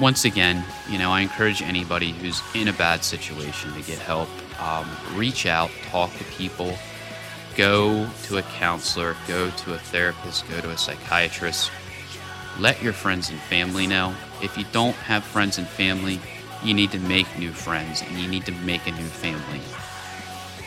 once 0.00 0.24
again, 0.24 0.64
you 0.88 0.98
know, 0.98 1.10
I 1.10 1.20
encourage 1.20 1.60
anybody 1.60 2.12
who's 2.12 2.42
in 2.54 2.68
a 2.68 2.72
bad 2.72 3.04
situation 3.04 3.72
to 3.74 3.82
get 3.82 3.98
help. 3.98 4.28
Um, 4.60 4.88
reach 5.14 5.46
out, 5.46 5.70
talk 5.90 6.12
to 6.16 6.24
people, 6.24 6.74
go 7.56 8.08
to 8.24 8.38
a 8.38 8.42
counselor, 8.42 9.14
go 9.28 9.50
to 9.50 9.74
a 9.74 9.78
therapist, 9.78 10.48
go 10.48 10.60
to 10.60 10.70
a 10.70 10.78
psychiatrist. 10.78 11.70
Let 12.58 12.82
your 12.82 12.92
friends 12.92 13.30
and 13.30 13.38
family 13.40 13.86
know. 13.86 14.14
If 14.42 14.56
you 14.56 14.64
don't 14.72 14.96
have 14.96 15.22
friends 15.22 15.58
and 15.58 15.66
family, 15.66 16.18
you 16.64 16.74
need 16.74 16.90
to 16.92 16.98
make 16.98 17.26
new 17.38 17.52
friends 17.52 18.02
and 18.02 18.18
you 18.18 18.28
need 18.28 18.46
to 18.46 18.52
make 18.52 18.86
a 18.86 18.92
new 18.92 19.06
family. 19.06 19.60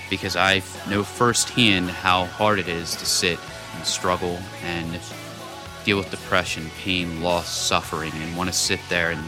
Because 0.09 0.35
I 0.35 0.61
know 0.89 1.03
firsthand 1.03 1.89
how 1.89 2.25
hard 2.25 2.59
it 2.59 2.67
is 2.67 2.95
to 2.95 3.05
sit 3.05 3.39
and 3.75 3.85
struggle 3.85 4.39
and 4.63 4.99
deal 5.83 5.97
with 5.97 6.09
depression, 6.11 6.69
pain, 6.79 7.21
loss, 7.21 7.49
suffering, 7.49 8.11
and 8.13 8.37
want 8.37 8.49
to 8.49 8.55
sit 8.55 8.79
there 8.89 9.11
and 9.11 9.21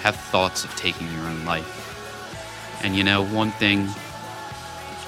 have 0.00 0.16
thoughts 0.16 0.64
of 0.64 0.74
taking 0.76 1.10
your 1.12 1.22
own 1.22 1.44
life. 1.44 1.82
And 2.82 2.94
you 2.94 3.02
know, 3.02 3.24
one 3.24 3.50
thing 3.52 3.88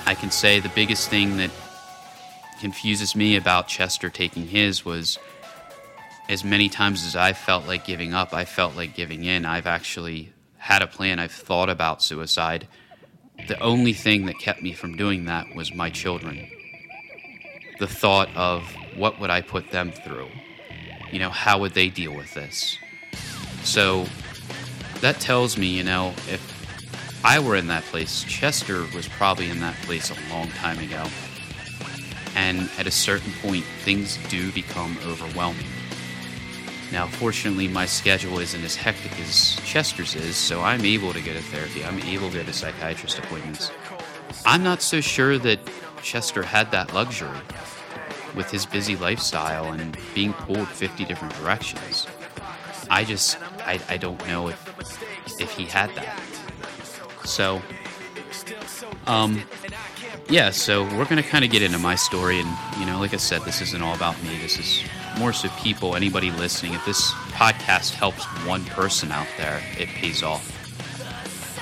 I 0.06 0.14
can 0.14 0.30
say, 0.30 0.58
the 0.60 0.70
biggest 0.70 1.10
thing 1.10 1.36
that 1.36 1.50
confuses 2.60 3.14
me 3.14 3.36
about 3.36 3.68
Chester 3.68 4.10
taking 4.10 4.46
his 4.46 4.84
was 4.84 5.18
as 6.28 6.44
many 6.44 6.68
times 6.68 7.06
as 7.06 7.14
I 7.14 7.32
felt 7.32 7.66
like 7.66 7.84
giving 7.84 8.14
up, 8.14 8.34
I 8.34 8.44
felt 8.44 8.74
like 8.74 8.94
giving 8.94 9.24
in. 9.24 9.44
I've 9.44 9.66
actually 9.66 10.32
had 10.56 10.82
a 10.82 10.86
plan, 10.86 11.18
I've 11.18 11.32
thought 11.32 11.70
about 11.70 12.02
suicide. 12.02 12.66
The 13.46 13.58
only 13.60 13.92
thing 13.92 14.26
that 14.26 14.38
kept 14.38 14.62
me 14.62 14.72
from 14.72 14.96
doing 14.96 15.26
that 15.26 15.54
was 15.54 15.72
my 15.72 15.90
children. 15.90 16.48
The 17.78 17.86
thought 17.86 18.28
of 18.34 18.64
what 18.96 19.20
would 19.20 19.30
I 19.30 19.40
put 19.40 19.70
them 19.70 19.92
through? 19.92 20.28
You 21.12 21.18
know, 21.18 21.30
how 21.30 21.58
would 21.60 21.72
they 21.72 21.88
deal 21.88 22.14
with 22.14 22.34
this? 22.34 22.78
So 23.64 24.06
that 25.00 25.20
tells 25.20 25.56
me, 25.56 25.66
you 25.68 25.84
know, 25.84 26.10
if 26.28 27.20
I 27.24 27.38
were 27.38 27.56
in 27.56 27.66
that 27.68 27.82
place, 27.84 28.24
Chester 28.24 28.84
was 28.94 29.08
probably 29.08 29.50
in 29.50 29.60
that 29.60 29.74
place 29.82 30.10
a 30.10 30.32
long 30.32 30.48
time 30.48 30.78
ago. 30.78 31.06
And 32.34 32.70
at 32.78 32.86
a 32.86 32.90
certain 32.90 33.32
point, 33.42 33.64
things 33.84 34.18
do 34.28 34.52
become 34.52 34.96
overwhelming. 35.06 35.66
Now, 36.92 37.06
fortunately, 37.06 37.68
my 37.68 37.84
schedule 37.84 38.38
isn't 38.38 38.62
as 38.62 38.74
hectic 38.74 39.18
as 39.20 39.56
Chester's 39.64 40.14
is, 40.14 40.36
so 40.36 40.62
I'm 40.62 40.84
able 40.84 41.12
to 41.12 41.20
go 41.20 41.32
to 41.32 41.42
therapy. 41.42 41.84
I'm 41.84 41.98
able 42.00 42.30
to 42.30 42.38
go 42.38 42.44
to 42.44 42.52
psychiatrist 42.52 43.18
appointments. 43.18 43.70
I'm 44.46 44.62
not 44.62 44.80
so 44.80 45.00
sure 45.00 45.36
that 45.38 45.58
Chester 46.02 46.42
had 46.42 46.70
that 46.70 46.94
luxury 46.94 47.36
with 48.34 48.50
his 48.50 48.66
busy 48.66 48.96
lifestyle 48.96 49.72
and 49.72 49.96
being 50.14 50.32
pulled 50.32 50.68
50 50.68 51.04
different 51.04 51.34
directions. 51.34 52.06
I 52.90 53.04
just, 53.04 53.38
I, 53.60 53.80
I 53.88 53.96
don't 53.96 54.26
know 54.26 54.48
if, 54.48 55.40
if 55.40 55.50
he 55.52 55.64
had 55.64 55.94
that. 55.94 56.18
So, 57.24 57.60
um, 59.06 59.42
yeah, 60.28 60.50
so 60.50 60.84
we're 60.84 61.04
going 61.04 61.22
to 61.22 61.28
kind 61.28 61.44
of 61.44 61.50
get 61.50 61.62
into 61.62 61.78
my 61.78 61.94
story. 61.94 62.40
And, 62.40 62.48
you 62.78 62.86
know, 62.86 62.98
like 62.98 63.14
I 63.14 63.18
said, 63.18 63.42
this 63.42 63.60
isn't 63.60 63.82
all 63.82 63.94
about 63.94 64.22
me. 64.22 64.38
This 64.38 64.58
is 64.58 64.82
more 65.18 65.32
so 65.32 65.48
people, 65.60 65.96
anybody 65.96 66.30
listening. 66.30 66.74
If 66.74 66.84
this 66.86 67.12
podcast 67.32 67.92
helps 67.92 68.24
one 68.46 68.64
person 68.64 69.10
out 69.10 69.26
there, 69.36 69.62
it 69.78 69.88
pays 69.88 70.22
off. 70.22 70.57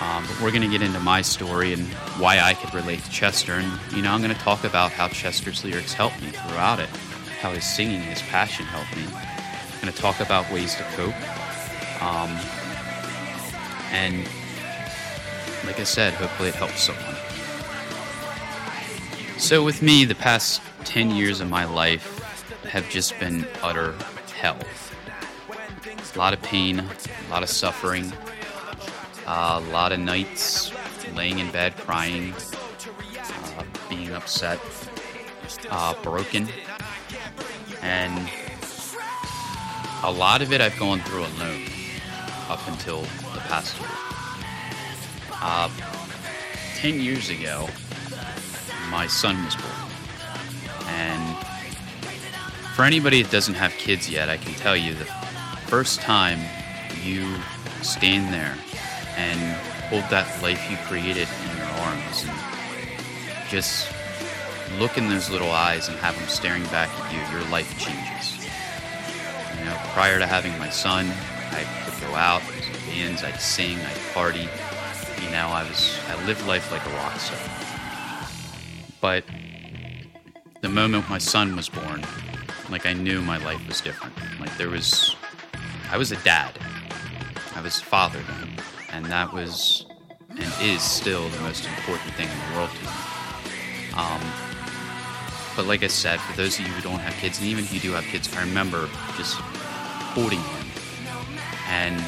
Um, 0.00 0.26
but 0.26 0.42
we're 0.42 0.50
going 0.50 0.62
to 0.62 0.68
get 0.68 0.82
into 0.82 1.00
my 1.00 1.22
story 1.22 1.72
and 1.72 1.86
why 2.18 2.40
I 2.40 2.54
could 2.54 2.74
relate 2.74 3.02
to 3.04 3.10
Chester. 3.10 3.54
And, 3.54 3.80
you 3.94 4.02
know, 4.02 4.12
I'm 4.12 4.20
going 4.20 4.34
to 4.34 4.40
talk 4.40 4.64
about 4.64 4.92
how 4.92 5.08
Chester's 5.08 5.64
lyrics 5.64 5.94
helped 5.94 6.20
me 6.20 6.28
throughout 6.28 6.80
it, 6.80 6.88
how 7.40 7.52
his 7.52 7.64
singing, 7.64 8.02
his 8.02 8.20
passion 8.22 8.66
helped 8.66 8.94
me. 8.94 9.04
I'm 9.04 9.80
going 9.80 9.92
to 9.92 9.98
talk 9.98 10.20
about 10.20 10.50
ways 10.52 10.74
to 10.74 10.82
cope. 10.94 11.14
Um, 12.02 12.30
and, 13.90 14.26
like 15.64 15.80
I 15.80 15.84
said, 15.84 16.12
hopefully 16.12 16.50
it 16.50 16.54
helps 16.56 16.82
someone. 16.82 17.16
So, 19.38 19.64
with 19.64 19.80
me, 19.80 20.04
the 20.04 20.14
past 20.14 20.60
10 20.84 21.10
years 21.10 21.40
of 21.40 21.48
my 21.48 21.64
life 21.64 22.12
have 22.64 22.88
just 22.90 23.18
been 23.18 23.46
utter 23.62 23.94
hell. 24.34 24.58
A 26.14 26.18
lot 26.18 26.32
of 26.32 26.42
pain, 26.42 26.80
a 26.80 27.30
lot 27.30 27.42
of 27.42 27.48
suffering, 27.48 28.12
uh, 29.26 29.60
a 29.62 29.70
lot 29.70 29.92
of 29.92 29.98
nights 29.98 30.72
laying 31.14 31.38
in 31.40 31.50
bed 31.50 31.76
crying, 31.76 32.32
uh, 33.18 33.64
being 33.88 34.12
upset, 34.12 34.60
uh, 35.70 35.94
broken, 36.02 36.48
And 37.82 38.30
a 40.02 40.10
lot 40.10 40.42
of 40.42 40.52
it 40.52 40.60
I've 40.60 40.78
gone 40.78 41.00
through 41.00 41.24
alone 41.24 41.64
up 42.48 42.66
until 42.68 43.02
the 43.02 43.40
past 43.48 43.78
year. 43.78 43.88
Uh, 45.32 45.70
10 46.76 47.00
years 47.00 47.30
ago, 47.30 47.68
my 48.90 49.06
son 49.06 49.44
was 49.44 49.54
born. 49.56 49.72
And 50.88 51.36
for 52.74 52.84
anybody 52.84 53.22
that 53.22 53.32
doesn't 53.32 53.54
have 53.54 53.72
kids 53.72 54.08
yet, 54.08 54.28
I 54.28 54.36
can 54.36 54.54
tell 54.54 54.76
you 54.76 54.94
the 54.94 55.06
first 55.66 56.00
time 56.00 56.38
you 57.02 57.36
stand 57.82 58.32
there 58.32 58.56
and 59.16 59.40
hold 59.88 60.04
that 60.10 60.26
life 60.42 60.70
you 60.70 60.76
created 60.88 61.28
in 61.44 61.56
your 61.56 61.66
arms 61.66 62.24
and 62.24 63.50
just 63.50 63.88
look 64.78 64.98
in 64.98 65.08
those 65.08 65.30
little 65.30 65.50
eyes 65.50 65.88
and 65.88 65.96
have 65.98 66.16
them 66.18 66.28
staring 66.28 66.64
back 66.64 66.88
at 66.88 67.12
you, 67.12 67.38
your 67.38 67.48
life 67.50 67.78
changes. 67.78 68.46
You 69.58 69.64
know, 69.64 69.76
prior 69.92 70.18
to 70.18 70.26
having 70.26 70.56
my 70.58 70.68
son, 70.68 71.06
I 71.50 71.64
would 71.84 72.00
go 72.00 72.14
out, 72.14 72.42
I'd 72.42 72.86
bands, 72.86 73.24
I'd 73.24 73.40
sing, 73.40 73.78
I'd 73.78 74.12
party. 74.12 74.48
You 75.22 75.30
know, 75.30 75.48
I 75.48 75.66
was 75.68 75.98
I 76.08 76.26
lived 76.26 76.46
life 76.46 76.70
like 76.70 76.84
a 76.84 76.90
rock 76.90 77.18
star. 77.18 77.38
But 79.00 79.24
the 80.60 80.68
moment 80.68 81.08
my 81.08 81.18
son 81.18 81.56
was 81.56 81.68
born, 81.68 82.04
like 82.70 82.86
I 82.86 82.92
knew 82.92 83.20
my 83.22 83.38
life 83.38 83.66
was 83.66 83.80
different. 83.80 84.14
Like 84.40 84.56
there 84.58 84.68
was 84.68 85.16
I 85.90 85.96
was 85.96 86.12
a 86.12 86.16
dad. 86.16 86.52
I 87.54 87.60
was 87.60 87.78
a 87.78 87.84
father 87.84 88.20
then. 88.20 88.75
And 88.96 89.04
that 89.12 89.30
was 89.30 89.84
and 90.30 90.52
is 90.62 90.80
still 90.80 91.28
the 91.28 91.40
most 91.40 91.66
important 91.66 92.14
thing 92.14 92.28
in 92.28 92.38
the 92.48 92.56
world 92.56 92.70
to 92.70 92.82
me. 92.82 92.90
Um, 93.94 94.22
but 95.54 95.66
like 95.66 95.82
I 95.82 95.86
said, 95.88 96.18
for 96.18 96.34
those 96.34 96.58
of 96.58 96.66
you 96.66 96.72
who 96.72 96.80
don't 96.80 97.00
have 97.00 97.12
kids, 97.14 97.38
and 97.38 97.46
even 97.46 97.64
if 97.64 97.74
you 97.74 97.80
do 97.80 97.92
have 97.92 98.04
kids, 98.04 98.34
I 98.34 98.40
remember 98.40 98.88
just 99.18 99.34
holding 100.16 100.40
him. 100.40 100.66
And 101.68 101.98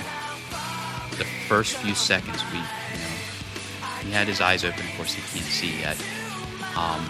the 1.19 1.27
first 1.47 1.77
few 1.77 1.95
seconds, 1.95 2.43
we, 2.53 2.59
you 2.59 2.65
know, 2.65 3.87
he 4.03 4.11
had 4.11 4.27
his 4.27 4.41
eyes 4.41 4.65
open. 4.65 4.81
Of 4.81 4.97
course, 4.97 5.13
he 5.13 5.21
can't 5.39 5.51
see 5.51 5.81
yet. 5.81 6.03
Um, 6.75 7.05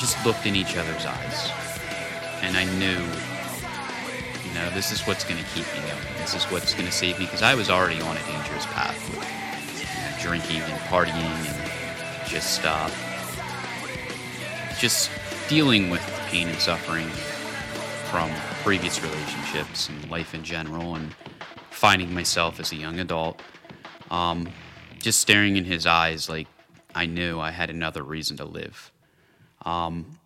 just 0.00 0.24
looked 0.26 0.44
in 0.44 0.56
each 0.56 0.76
other's 0.76 1.06
eyes, 1.06 1.50
and 2.42 2.56
I 2.56 2.64
knew, 2.78 2.98
this 4.74 4.92
is 4.92 5.00
what's 5.06 5.24
going 5.24 5.42
to 5.42 5.50
keep 5.50 5.64
me 5.74 5.80
going. 5.88 6.18
This 6.18 6.34
is 6.34 6.44
what's 6.44 6.74
going 6.74 6.86
to 6.86 6.92
save 6.92 7.18
me 7.18 7.26
because 7.26 7.42
I 7.42 7.54
was 7.54 7.70
already 7.70 8.00
on 8.00 8.16
a 8.16 8.20
dangerous 8.20 8.66
path 8.66 8.98
with 9.10 9.24
you 9.78 9.84
know, 9.84 10.22
drinking 10.22 10.62
and 10.62 10.80
partying 10.82 11.14
and 11.14 12.28
just, 12.28 12.62
uh, 12.64 12.90
just 14.78 15.10
dealing 15.48 15.90
with 15.90 16.00
pain 16.28 16.48
and 16.48 16.58
suffering 16.58 17.08
from 18.10 18.30
previous 18.62 19.02
relationships 19.02 19.88
and 19.88 20.10
life 20.10 20.34
in 20.34 20.42
general, 20.42 20.94
and 20.94 21.14
finding 21.70 22.14
myself 22.14 22.60
as 22.60 22.72
a 22.72 22.76
young 22.76 23.00
adult, 23.00 23.40
um, 24.10 24.48
just 25.00 25.20
staring 25.20 25.56
in 25.56 25.64
his 25.64 25.86
eyes 25.86 26.28
like 26.28 26.46
I 26.94 27.06
knew 27.06 27.40
I 27.40 27.50
had 27.50 27.70
another 27.70 28.02
reason 28.02 28.36
to 28.38 28.44
live. 28.44 28.92
Um, 29.64 30.18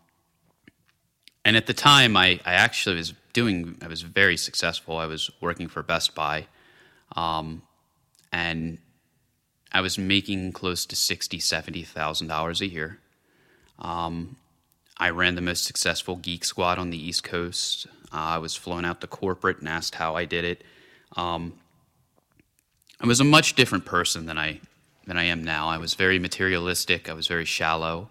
and 1.45 1.57
at 1.57 1.67
the 1.67 1.75
time, 1.75 2.17
I, 2.17 2.41
I 2.45 2.55
actually 2.55 2.97
was 2.97 3.15
doing, 3.41 3.57
I 3.81 3.89
was 3.95 4.03
very 4.03 4.37
successful. 4.37 4.93
I 5.05 5.07
was 5.07 5.31
working 5.41 5.69
for 5.69 5.83
Best 5.83 6.15
Buy, 6.15 6.47
um, 7.15 7.63
and 8.33 8.79
I 9.73 9.81
was 9.81 9.99
making 9.99 10.53
close 10.53 10.87
to 10.87 10.97
sixty, 10.97 11.39
seventy 11.39 11.85
thousand 11.85 12.29
dollars 12.29 12.61
a 12.61 12.67
year. 12.67 12.99
Um, 13.79 14.37
I 14.97 15.11
ran 15.11 15.35
the 15.37 15.49
most 15.51 15.65
successful 15.65 16.17
geek 16.17 16.45
squad 16.45 16.79
on 16.79 16.91
the 16.91 16.99
East 17.09 17.23
Coast. 17.23 17.87
Uh, 18.13 18.37
I 18.37 18.39
was 18.39 18.57
flown 18.57 18.85
out 18.85 19.01
to 19.01 19.07
corporate 19.07 19.59
and 19.61 19.69
asked 19.69 19.95
how 19.95 20.17
I 20.17 20.25
did 20.25 20.45
it. 20.45 20.65
Um, 21.17 21.43
I 23.01 23.07
was 23.07 23.21
a 23.21 23.25
much 23.25 23.55
different 23.55 23.85
person 23.85 24.27
than 24.27 24.39
I 24.39 24.61
than 25.07 25.17
I 25.17 25.25
am 25.25 25.45
now. 25.45 25.69
I 25.69 25.79
was 25.79 25.95
very 25.95 26.19
materialistic. 26.19 27.09
I 27.09 27.15
was 27.15 27.29
very 27.29 27.45
shallow. 27.45 28.11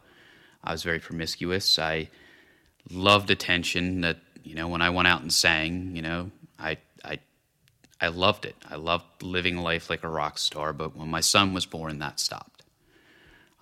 I 0.64 0.72
was 0.72 0.84
very 0.84 1.00
promiscuous. 1.00 1.78
I 1.78 2.10
loved 2.90 3.30
attention. 3.30 4.02
That 4.02 4.18
you 4.48 4.56
know, 4.56 4.70
when 4.70 4.82
I 4.82 4.90
went 4.90 5.10
out 5.10 5.22
and 5.22 5.34
sang, 5.34 5.96
you 5.96 6.02
know, 6.02 6.32
I 6.58 6.78
I 7.04 7.20
I 8.00 8.08
loved 8.08 8.46
it. 8.46 8.56
I 8.70 8.76
loved 8.76 9.22
living 9.22 9.58
life 9.58 9.90
like 9.90 10.04
a 10.04 10.10
rock 10.10 10.38
star. 10.38 10.72
But 10.72 10.96
when 10.96 11.10
my 11.10 11.20
son 11.20 11.54
was 11.54 11.66
born, 11.66 12.00
that 12.00 12.20
stopped. 12.20 12.64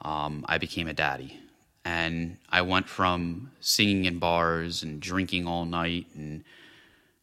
Um, 0.02 0.46
I 0.48 0.60
became 0.60 0.88
a 0.88 0.94
daddy. 0.94 1.40
And 1.84 2.38
I 2.50 2.62
went 2.62 2.88
from 2.88 3.52
singing 3.60 4.06
in 4.06 4.20
bars 4.20 4.84
and 4.84 5.00
drinking 5.00 5.48
all 5.48 5.66
night 5.66 6.08
and 6.16 6.44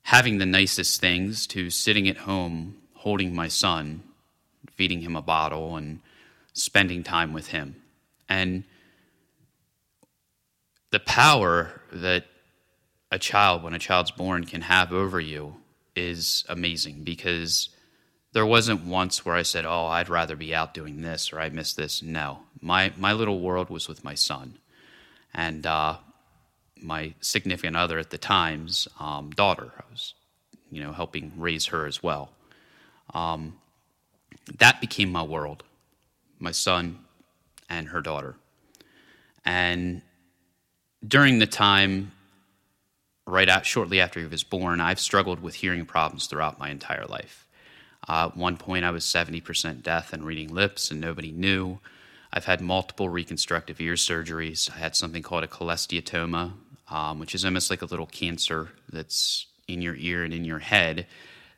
having 0.02 0.38
the 0.38 0.46
nicest 0.46 1.00
things 1.00 1.46
to 1.48 1.70
sitting 1.70 2.08
at 2.08 2.18
home 2.18 2.76
holding 2.94 3.34
my 3.34 3.48
son, 3.48 4.02
feeding 4.72 5.00
him 5.00 5.16
a 5.16 5.22
bottle, 5.22 5.76
and 5.76 6.00
spending 6.52 7.02
time 7.02 7.32
with 7.32 7.48
him. 7.48 7.76
And 8.28 8.64
the 10.90 11.00
power 11.00 11.80
that 11.92 12.26
a 13.12 13.18
child, 13.18 13.62
when 13.62 13.74
a 13.74 13.78
child's 13.78 14.10
born, 14.10 14.44
can 14.44 14.62
have 14.62 14.90
over 14.90 15.20
you 15.20 15.56
is 15.94 16.44
amazing 16.48 17.04
because 17.04 17.68
there 18.32 18.46
wasn't 18.46 18.86
once 18.86 19.24
where 19.24 19.34
I 19.34 19.42
said, 19.42 19.66
"Oh, 19.66 19.84
I'd 19.84 20.08
rather 20.08 20.34
be 20.34 20.54
out 20.54 20.72
doing 20.72 21.02
this" 21.02 21.30
or 21.30 21.38
"I 21.38 21.50
miss 21.50 21.74
this." 21.74 22.02
No, 22.02 22.40
my 22.62 22.90
my 22.96 23.12
little 23.12 23.40
world 23.40 23.68
was 23.68 23.86
with 23.86 24.02
my 24.02 24.14
son, 24.14 24.58
and 25.34 25.66
uh, 25.66 25.98
my 26.80 27.12
significant 27.20 27.76
other 27.76 27.98
at 27.98 28.08
the 28.08 28.16
time's 28.16 28.88
um, 28.98 29.28
daughter. 29.30 29.72
I 29.78 29.82
was, 29.90 30.14
you 30.70 30.82
know, 30.82 30.92
helping 30.92 31.32
raise 31.36 31.66
her 31.66 31.84
as 31.86 32.02
well. 32.02 32.30
Um, 33.12 33.58
that 34.56 34.80
became 34.80 35.12
my 35.12 35.22
world, 35.22 35.64
my 36.38 36.52
son 36.52 37.00
and 37.68 37.88
her 37.88 38.00
daughter, 38.00 38.36
and 39.44 40.00
during 41.06 41.40
the 41.40 41.46
time 41.46 42.12
right 43.26 43.48
out 43.48 43.66
shortly 43.66 44.00
after 44.00 44.20
he 44.20 44.26
was 44.26 44.42
born, 44.42 44.80
I've 44.80 45.00
struggled 45.00 45.40
with 45.40 45.54
hearing 45.54 45.86
problems 45.86 46.26
throughout 46.26 46.58
my 46.58 46.70
entire 46.70 47.06
life. 47.06 47.46
Uh, 48.08 48.26
at 48.26 48.36
one 48.36 48.56
point, 48.56 48.84
I 48.84 48.90
was 48.90 49.04
70% 49.04 49.82
deaf 49.82 50.12
and 50.12 50.24
reading 50.24 50.52
lips, 50.52 50.90
and 50.90 51.00
nobody 51.00 51.30
knew. 51.30 51.78
I've 52.32 52.46
had 52.46 52.60
multiple 52.60 53.08
reconstructive 53.08 53.80
ear 53.80 53.94
surgeries. 53.94 54.70
I 54.70 54.78
had 54.78 54.96
something 54.96 55.22
called 55.22 55.44
a 55.44 55.48
cholesteatoma, 55.48 56.52
um, 56.88 57.18
which 57.18 57.34
is 57.34 57.44
almost 57.44 57.70
like 57.70 57.82
a 57.82 57.86
little 57.86 58.06
cancer 58.06 58.70
that's 58.90 59.46
in 59.68 59.82
your 59.82 59.94
ear 59.94 60.24
and 60.24 60.34
in 60.34 60.44
your 60.44 60.58
head 60.58 61.06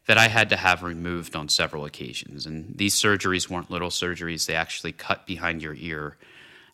that 0.07 0.19
I 0.19 0.29
had 0.29 0.51
to 0.51 0.57
have 0.57 0.83
removed 0.83 1.35
on 1.35 1.49
several 1.49 1.87
occasions. 1.87 2.45
And 2.45 2.77
these 2.77 2.95
surgeries 2.95 3.49
weren't 3.49 3.71
little 3.71 3.89
surgeries, 3.89 4.47
they 4.47 4.55
actually 4.55 4.93
cut 4.93 5.27
behind 5.27 5.63
your 5.63 5.75
ear 5.75 6.17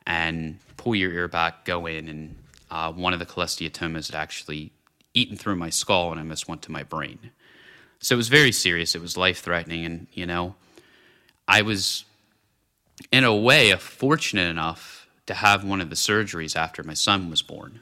and 0.05 0.59
pull 0.77 0.97
your 0.97 1.13
ear 1.13 1.29
back, 1.29 1.65
go 1.65 1.87
in, 1.87 2.09
and 2.09 2.37
uh, 2.71 2.93
one 2.93 3.13
of 3.13 3.19
the 3.19 3.27
cholesteatomas 3.27 4.11
had 4.11 4.21
actually 4.21 4.73
eaten 5.15 5.37
through 5.37 5.57
my 5.57 5.71
skull 5.71 6.11
and 6.11 6.21
almost 6.21 6.49
went 6.49 6.63
to 6.63 6.73
my 6.73 6.83
brain. 6.83 7.31
So 8.01 8.15
it 8.15 8.17
was 8.17 8.29
very 8.29 8.53
serious. 8.53 8.95
It 8.95 9.03
was 9.03 9.17
life 9.17 9.41
threatening. 9.41 9.85
And, 9.85 10.07
you 10.13 10.27
know, 10.27 10.55
I 11.47 11.63
was, 11.63 12.05
in 13.13 13.25
a 13.25 13.35
way, 13.35 13.75
fortunate 13.77 14.49
enough 14.49 15.09
to 15.27 15.35
have 15.35 15.65
one 15.65 15.81
of 15.81 15.91
the 15.91 15.97
surgeries 15.97 16.57
after 16.57 16.83
my 16.83 16.95
son 16.95 17.31
was 17.31 17.43
born. 17.43 17.81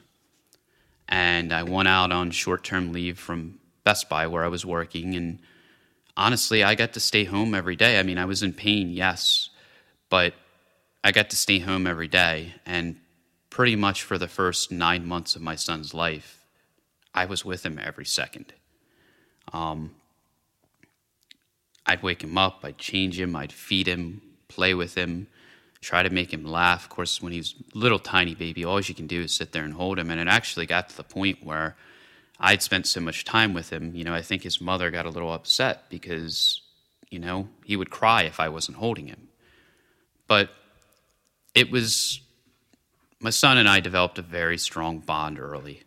And 1.07 1.53
I 1.53 1.63
went 1.63 1.87
out 1.87 2.11
on 2.11 2.31
short 2.31 2.63
term 2.63 2.93
leave 2.93 3.17
from 3.17 3.59
Best 3.83 4.09
Buy 4.09 4.27
where 4.27 4.43
I 4.43 4.49
was 4.49 4.65
working. 4.65 5.15
And 5.15 5.39
honestly, 6.15 6.63
I 6.63 6.75
got 6.75 6.93
to 6.93 6.99
stay 6.99 7.23
home 7.23 7.55
every 7.55 7.75
day. 7.75 7.99
I 7.99 8.03
mean, 8.03 8.17
I 8.17 8.25
was 8.25 8.43
in 8.43 8.53
pain, 8.53 8.89
yes, 8.89 9.49
but 10.09 10.33
I 11.03 11.11
got 11.11 11.29
to 11.31 11.35
stay 11.35 11.59
home 11.59 11.87
every 11.87 12.07
day. 12.07 12.53
And 12.65 12.97
pretty 13.49 13.75
much 13.75 14.03
for 14.03 14.17
the 14.17 14.27
first 14.27 14.71
nine 14.71 15.07
months 15.07 15.35
of 15.35 15.41
my 15.41 15.55
son's 15.55 15.93
life, 15.93 16.38
I 17.13 17.25
was 17.25 17.43
with 17.43 17.65
him 17.65 17.79
every 17.81 18.05
second. 18.05 18.53
Um, 19.51 19.91
I'd 21.85 22.03
wake 22.03 22.23
him 22.23 22.37
up, 22.37 22.59
I'd 22.63 22.77
change 22.77 23.19
him, 23.19 23.35
I'd 23.35 23.51
feed 23.51 23.87
him, 23.87 24.21
play 24.47 24.73
with 24.73 24.95
him, 24.95 25.27
try 25.81 26.03
to 26.03 26.09
make 26.09 26.31
him 26.31 26.43
laugh. 26.43 26.83
Of 26.83 26.89
course, 26.89 27.21
when 27.21 27.33
he's 27.33 27.55
little 27.73 27.99
tiny 27.99 28.35
baby, 28.35 28.63
all 28.63 28.79
you 28.79 28.93
can 28.93 29.07
do 29.07 29.21
is 29.21 29.31
sit 29.31 29.51
there 29.51 29.63
and 29.63 29.73
hold 29.73 29.97
him. 29.97 30.11
And 30.11 30.19
it 30.19 30.27
actually 30.27 30.65
got 30.65 30.89
to 30.89 30.97
the 30.97 31.03
point 31.03 31.43
where 31.43 31.75
I'd 32.39 32.61
spent 32.61 32.87
so 32.87 33.01
much 33.01 33.25
time 33.25 33.53
with 33.53 33.71
him, 33.71 33.95
you 33.95 34.03
know, 34.03 34.13
I 34.13 34.21
think 34.21 34.43
his 34.43 34.61
mother 34.61 34.91
got 34.91 35.05
a 35.05 35.09
little 35.09 35.33
upset 35.33 35.89
because, 35.89 36.61
you 37.09 37.19
know, 37.19 37.49
he 37.65 37.75
would 37.75 37.89
cry 37.89 38.23
if 38.23 38.39
I 38.39 38.49
wasn't 38.49 38.77
holding 38.77 39.07
him. 39.07 39.27
But 40.27 40.49
it 41.53 41.71
was, 41.71 42.21
my 43.19 43.31
son 43.31 43.57
and 43.57 43.67
I 43.67 43.79
developed 43.79 44.19
a 44.19 44.21
very 44.21 44.57
strong 44.57 44.99
bond 44.99 45.39
early. 45.39 45.83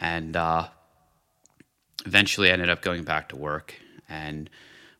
And 0.00 0.36
uh, 0.36 0.68
eventually 2.04 2.50
I 2.50 2.52
ended 2.52 2.70
up 2.70 2.82
going 2.82 3.04
back 3.04 3.28
to 3.30 3.36
work. 3.36 3.74
And 4.08 4.50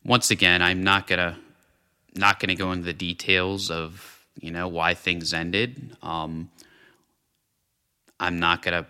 once 0.03 0.31
again, 0.31 0.61
I'm 0.61 0.83
not 0.83 1.07
gonna 1.07 1.37
not 2.15 2.39
gonna 2.39 2.55
go 2.55 2.71
into 2.71 2.85
the 2.85 2.93
details 2.93 3.69
of 3.69 4.25
you 4.39 4.51
know 4.51 4.67
why 4.67 4.93
things 4.93 5.33
ended. 5.33 5.95
Um, 6.01 6.49
I'm 8.19 8.39
not 8.39 8.61
gonna 8.61 8.87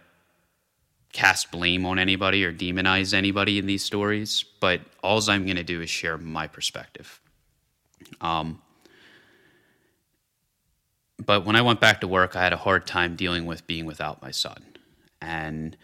cast 1.14 1.52
blame 1.52 1.86
on 1.86 1.98
anybody 2.00 2.44
or 2.46 2.54
demonize 2.54 3.14
anybody 3.14 3.58
in 3.58 3.66
these 3.66 3.84
stories, 3.84 4.46
but 4.60 4.82
all 5.02 5.22
I'm 5.30 5.46
to 5.56 5.64
do 5.64 5.82
is 5.82 5.90
share 5.90 6.18
my 6.18 6.48
perspective. 6.48 7.20
Um, 8.22 8.62
but 11.26 11.46
when 11.46 11.56
I 11.56 11.62
went 11.62 11.82
back 11.82 12.02
to 12.02 12.08
work, 12.08 12.36
I 12.36 12.44
had 12.44 12.54
a 12.54 12.58
hard 12.58 12.86
time 12.86 13.16
dealing 13.16 13.46
with 13.46 13.66
being 13.66 13.86
without 13.86 14.22
my 14.22 14.32
son. 14.32 14.64
And 15.22 15.76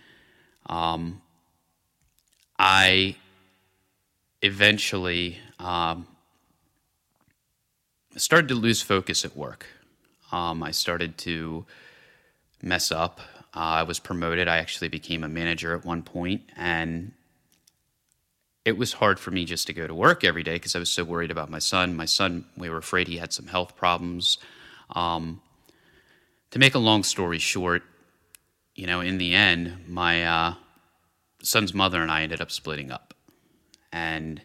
um, 0.68 1.22
I 2.58 3.16
eventually 4.42 5.38
um, 5.60 6.08
started 8.16 8.48
to 8.50 8.56
lose 8.56 8.82
focus 8.82 9.26
at 9.26 9.36
work. 9.36 9.66
Um, 10.32 10.64
I 10.64 10.72
started 10.72 11.18
to 11.20 11.66
mess 12.62 12.92
up. 12.92 13.20
Uh, 13.56 13.60
I 13.60 13.84
was 13.84 14.00
promoted. 14.00 14.48
I 14.48 14.58
actually 14.58 14.88
became 14.88 15.24
a 15.24 15.28
manager 15.28 15.76
at 15.76 15.86
one 15.86 16.02
point, 16.02 16.42
and 16.56 17.12
it 18.66 18.78
was 18.78 18.94
hard 18.94 19.20
for 19.20 19.32
me 19.32 19.46
just 19.46 19.68
to 19.68 19.74
go 19.74 19.86
to 19.86 19.94
work 19.94 20.24
every 20.24 20.44
day 20.44 20.54
because 20.54 20.76
I 20.76 20.80
was 20.80 20.90
so 20.90 21.04
worried 21.04 21.32
about 21.32 21.50
my 21.50 21.60
son. 21.60 21.96
My 21.96 22.06
son, 22.06 22.46
we 22.58 22.70
were 22.70 22.78
afraid 22.78 23.08
he 23.08 23.18
had 23.18 23.34
some 23.34 23.48
health 23.48 23.76
problems. 23.76 24.38
Um, 24.96 25.42
to 26.52 26.60
make 26.60 26.76
a 26.76 26.80
long 26.80 27.04
story 27.04 27.40
short, 27.40 27.84
you 28.76 28.88
know, 28.88 29.02
in 29.02 29.18
the 29.18 29.34
end, 29.34 29.86
my 29.88 30.26
uh, 30.26 30.54
son's 31.42 31.74
mother 31.74 32.02
and 32.02 32.12
I 32.12 32.24
ended 32.24 32.42
up 32.42 32.52
splitting 32.52 32.92
up. 32.92 33.14
And 33.92 34.42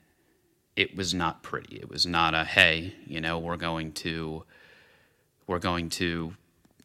it 0.77 0.97
was 0.97 1.14
not 1.14 1.43
pretty. 1.43 1.77
It 1.77 1.88
was 1.88 2.07
not 2.07 2.35
a, 2.35 2.45
hey, 2.45 2.95
you 3.07 3.21
know, 3.21 3.38
we're 3.38 3.57
going 3.57 3.93
to, 3.93 4.45
we're 5.47 5.59
going 5.59 5.88
to, 5.91 6.35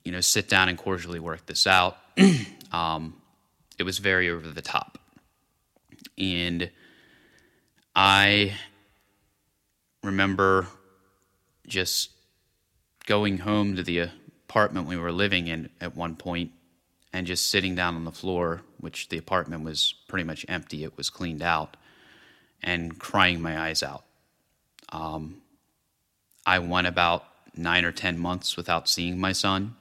you 0.05 0.11
know, 0.11 0.21
sit 0.21 0.47
down 0.47 0.69
and 0.69 0.77
cordially 0.77 1.19
work 1.19 1.45
this 1.45 1.67
out. 1.67 1.97
um, 2.71 3.15
it 3.77 3.83
was 3.83 3.99
very 3.99 4.29
over 4.29 4.49
the 4.49 4.61
top. 4.61 4.97
And 6.17 6.71
I 7.95 8.55
remember 10.03 10.67
just 11.67 12.11
going 13.05 13.39
home 13.39 13.75
to 13.75 13.83
the 13.83 14.09
apartment 14.49 14.87
we 14.87 14.97
were 14.97 15.11
living 15.11 15.47
in 15.47 15.69
at 15.81 15.95
one 15.95 16.15
point 16.15 16.51
and 17.13 17.27
just 17.27 17.49
sitting 17.49 17.75
down 17.75 17.95
on 17.95 18.03
the 18.03 18.11
floor, 18.11 18.61
which 18.79 19.09
the 19.09 19.17
apartment 19.17 19.63
was 19.63 19.93
pretty 20.07 20.23
much 20.23 20.45
empty, 20.49 20.83
it 20.83 20.97
was 20.97 21.09
cleaned 21.09 21.43
out, 21.43 21.77
and 22.63 22.99
crying 22.99 23.41
my 23.41 23.59
eyes 23.59 23.83
out. 23.83 24.03
Um, 24.89 25.41
I 26.45 26.59
went 26.59 26.87
about 26.87 27.25
nine 27.55 27.85
or 27.85 27.91
10 27.91 28.17
months 28.17 28.57
without 28.57 28.89
seeing 28.89 29.19
my 29.19 29.31
son, 29.31 29.75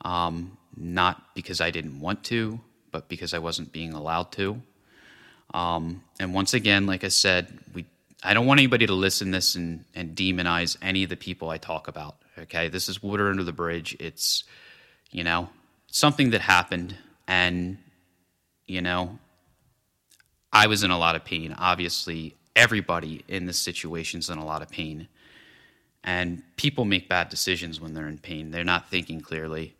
um, 0.00 0.56
not 0.76 1.34
because 1.34 1.60
I 1.60 1.70
didn't 1.70 2.00
want 2.00 2.24
to, 2.24 2.60
but 2.90 3.08
because 3.08 3.34
I 3.34 3.38
wasn't 3.38 3.72
being 3.72 3.92
allowed 3.92 4.32
to. 4.32 4.62
Um, 5.52 6.02
and 6.18 6.34
once 6.34 6.54
again, 6.54 6.86
like 6.86 7.04
I 7.04 7.08
said, 7.08 7.58
we 7.74 7.86
I 8.22 8.34
don't 8.34 8.46
want 8.46 8.58
anybody 8.58 8.86
to 8.86 8.94
listen 8.94 9.28
to 9.28 9.32
this 9.34 9.54
and, 9.54 9.84
and 9.94 10.16
demonize 10.16 10.76
any 10.80 11.04
of 11.04 11.10
the 11.10 11.16
people 11.16 11.50
I 11.50 11.58
talk 11.58 11.86
about. 11.86 12.16
Okay, 12.38 12.68
this 12.68 12.88
is 12.88 13.02
water 13.02 13.30
under 13.30 13.44
the 13.44 13.52
bridge. 13.52 13.96
It's, 14.00 14.44
you 15.10 15.22
know, 15.22 15.48
something 15.96 16.28
that 16.28 16.42
happened, 16.42 16.94
and, 17.26 17.78
you 18.66 18.82
know, 18.82 19.18
I 20.52 20.66
was 20.66 20.82
in 20.82 20.90
a 20.90 20.98
lot 20.98 21.16
of 21.16 21.24
pain. 21.24 21.54
Obviously, 21.56 22.34
everybody 22.54 23.24
in 23.28 23.46
this 23.46 23.58
situation 23.58 24.20
is 24.20 24.28
in 24.28 24.36
a 24.36 24.44
lot 24.44 24.60
of 24.60 24.68
pain. 24.68 25.08
And 26.04 26.42
people 26.56 26.84
make 26.84 27.08
bad 27.08 27.30
decisions 27.30 27.80
when 27.80 27.94
they're 27.94 28.08
in 28.08 28.18
pain. 28.18 28.50
They're 28.50 28.62
not 28.62 28.90
thinking 28.90 29.22
clearly. 29.22 29.74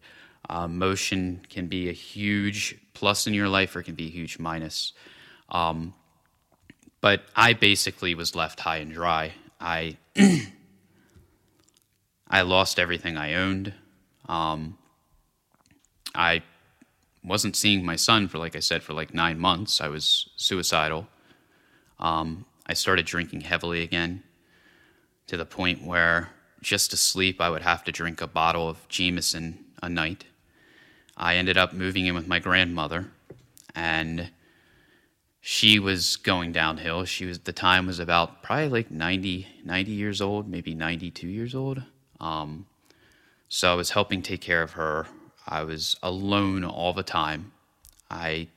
Uh, 0.48 0.66
motion 0.66 1.42
can 1.50 1.66
be 1.66 1.90
a 1.90 1.92
huge 1.92 2.78
plus 2.94 3.26
in 3.26 3.34
your 3.34 3.48
life 3.48 3.76
or 3.76 3.82
can 3.82 3.94
be 3.94 4.06
a 4.06 4.10
huge 4.10 4.38
minus. 4.38 4.94
Um, 5.50 5.92
but 7.02 7.24
I 7.36 7.52
basically 7.52 8.14
was 8.14 8.34
left 8.34 8.60
high 8.60 8.78
and 8.78 8.90
dry. 8.90 9.32
I 9.60 9.98
I 12.28 12.40
lost 12.40 12.78
everything 12.78 13.18
I 13.18 13.34
owned. 13.34 13.74
Um, 14.28 14.78
I 16.16 16.42
wasn't 17.22 17.56
seeing 17.56 17.84
my 17.84 17.96
son 17.96 18.28
for, 18.28 18.38
like 18.38 18.56
I 18.56 18.60
said, 18.60 18.82
for 18.82 18.92
like 18.92 19.12
nine 19.12 19.38
months. 19.38 19.80
I 19.80 19.88
was 19.88 20.30
suicidal. 20.36 21.08
Um, 21.98 22.44
I 22.66 22.74
started 22.74 23.06
drinking 23.06 23.42
heavily 23.42 23.82
again 23.82 24.22
to 25.26 25.36
the 25.36 25.44
point 25.44 25.84
where 25.84 26.30
just 26.62 26.90
to 26.90 26.96
sleep, 26.96 27.40
I 27.40 27.50
would 27.50 27.62
have 27.62 27.84
to 27.84 27.92
drink 27.92 28.20
a 28.20 28.26
bottle 28.26 28.68
of 28.68 28.88
Jameson 28.88 29.64
a 29.82 29.88
night. 29.88 30.24
I 31.16 31.36
ended 31.36 31.56
up 31.56 31.72
moving 31.72 32.06
in 32.06 32.14
with 32.14 32.26
my 32.26 32.38
grandmother, 32.38 33.10
and 33.74 34.30
she 35.40 35.78
was 35.78 36.16
going 36.16 36.52
downhill. 36.52 37.04
She 37.04 37.24
was 37.24 37.38
the 37.40 37.52
time 37.52 37.86
was 37.86 37.98
about 37.98 38.42
probably 38.42 38.68
like 38.68 38.90
90, 38.90 39.46
90 39.64 39.90
years 39.92 40.20
old, 40.20 40.48
maybe 40.48 40.74
92 40.74 41.28
years 41.28 41.54
old. 41.54 41.82
Um, 42.20 42.66
so 43.48 43.70
I 43.70 43.74
was 43.74 43.90
helping 43.90 44.22
take 44.22 44.40
care 44.40 44.62
of 44.62 44.72
her. 44.72 45.06
I 45.46 45.62
was 45.62 45.96
alone 46.02 46.64
all 46.64 46.92
the 46.92 47.02
time. 47.02 47.52
I 48.10 48.48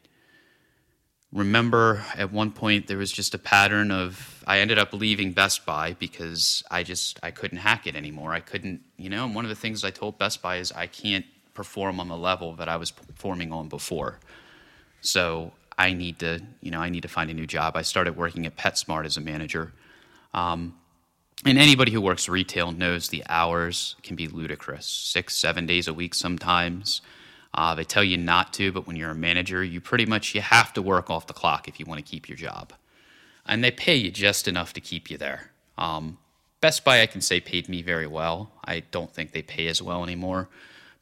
remember 1.32 2.04
at 2.16 2.32
one 2.32 2.52
point 2.52 2.88
there 2.88 2.98
was 2.98 3.12
just 3.12 3.36
a 3.36 3.38
pattern 3.38 3.92
of 3.92 4.44
I 4.48 4.60
ended 4.60 4.80
up 4.80 4.94
leaving 4.94 5.32
Best 5.32 5.66
Buy 5.66 5.96
because 6.00 6.64
I 6.72 6.84
just 6.84 7.20
I 7.22 7.32
couldn't 7.32 7.60
hack 7.60 7.86
it 7.86 7.96
anymore. 7.96 8.34
I 8.34 8.40
couldn't, 8.40 8.82
you 8.98 9.10
know, 9.10 9.26
and 9.26 9.36
one 9.36 9.46
of 9.46 9.50
the 9.50 9.56
things 9.56 9.84
I 9.84 9.92
told 9.92 10.18
Best 10.18 10.42
Buy 10.42 10.58
is 10.58 10.72
I 10.72 10.88
can't 10.88 11.26
perform 11.54 12.00
on 12.00 12.08
the 12.08 12.18
level 12.18 12.56
that 12.56 12.68
I 12.68 12.78
was 12.78 12.90
performing 12.90 13.52
on 13.52 13.68
before. 13.68 14.20
So 15.02 15.52
I 15.78 15.94
need 15.94 16.20
to, 16.20 16.42
you 16.62 16.72
know, 16.72 16.80
I 16.80 16.90
need 16.90 17.02
to 17.02 17.08
find 17.08 17.30
a 17.30 17.34
new 17.34 17.46
job. 17.46 17.76
I 17.76 17.84
started 17.84 18.18
working 18.18 18.46
at 18.46 18.58
PetSmart 18.58 19.06
as 19.06 19.18
a 19.18 19.22
manager. 19.22 19.74
Um, 20.34 20.76
and 21.46 21.58
anybody 21.58 21.92
who 21.92 22.02
works 22.02 22.28
retail 22.28 22.72
knows 22.72 23.10
the 23.10 23.24
hours 23.30 23.96
can 24.04 24.16
be 24.16 24.28
ludicrous 24.28 24.86
six, 24.86 25.36
seven 25.36 25.66
days 25.66 25.88
a 25.88 25.94
week 25.94 26.14
sometimes. 26.14 27.02
Uh, 27.54 27.74
they 27.74 27.84
tell 27.84 28.04
you 28.04 28.18
not 28.18 28.54
to, 28.54 28.72
but 28.72 28.86
when 28.86 28.96
you're 28.96 29.12
a 29.12 29.16
manager, 29.16 29.64
you 29.64 29.82
pretty 29.82 30.06
much 30.06 30.36
you 30.36 30.42
have 30.42 30.74
to 30.74 30.82
work 30.82 31.10
off 31.10 31.28
the 31.28 31.34
clock 31.34 31.68
if 31.68 31.80
you 31.80 31.86
want 31.86 32.04
to 32.04 32.10
keep 32.10 32.28
your 32.28 32.36
job. 32.36 32.74
And 33.46 33.64
they 33.64 33.72
pay 33.72 33.96
you 33.96 34.12
just 34.12 34.48
enough 34.48 34.74
to 34.74 34.82
keep 34.82 35.10
you 35.10 35.18
there. 35.18 35.52
Um, 35.78 36.18
Best 36.62 36.84
Buy, 36.84 37.02
I 37.02 37.06
can 37.06 37.22
say, 37.22 37.40
paid 37.40 37.70
me 37.70 37.82
very 37.82 38.06
well. 38.06 38.52
I 38.66 38.82
don't 38.92 39.12
think 39.12 39.32
they 39.32 39.42
pay 39.42 39.68
as 39.68 39.82
well 39.82 40.04
anymore. 40.04 40.50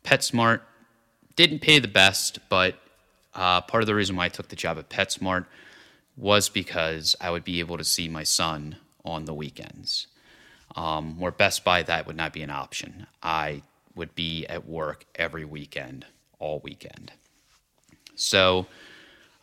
PetSmart 0.04 0.62
didn't 1.36 1.60
pay 1.60 1.80
the 1.80 1.88
best, 1.88 2.40
but 2.48 2.76
uh, 3.34 3.62
part 3.62 3.82
of 3.82 3.88
the 3.88 3.96
reason 3.96 4.16
why 4.16 4.26
I 4.26 4.30
took 4.30 4.50
the 4.50 4.56
job 4.56 4.78
at 4.78 4.90
PetSmart 4.90 5.46
was 6.16 6.48
because 6.48 7.16
I 7.20 7.32
would 7.32 7.44
be 7.44 7.60
able 7.60 7.78
to 7.78 7.84
see 7.84 8.08
my 8.08 8.24
son 8.24 8.78
on 9.04 9.26
the 9.26 9.34
weekends. 9.34 10.08
Um, 10.78 11.20
where 11.20 11.32
Best 11.32 11.64
Buy, 11.64 11.82
that 11.84 12.06
would 12.06 12.16
not 12.16 12.34
be 12.34 12.44
an 12.44 12.52
option. 12.52 13.08
I 13.24 13.64
would 13.96 14.14
be 14.14 14.46
at 14.46 14.68
work 14.68 15.06
every 15.16 15.44
weekend, 15.44 16.06
all 16.38 16.60
weekend. 16.60 17.12
So, 18.16 18.68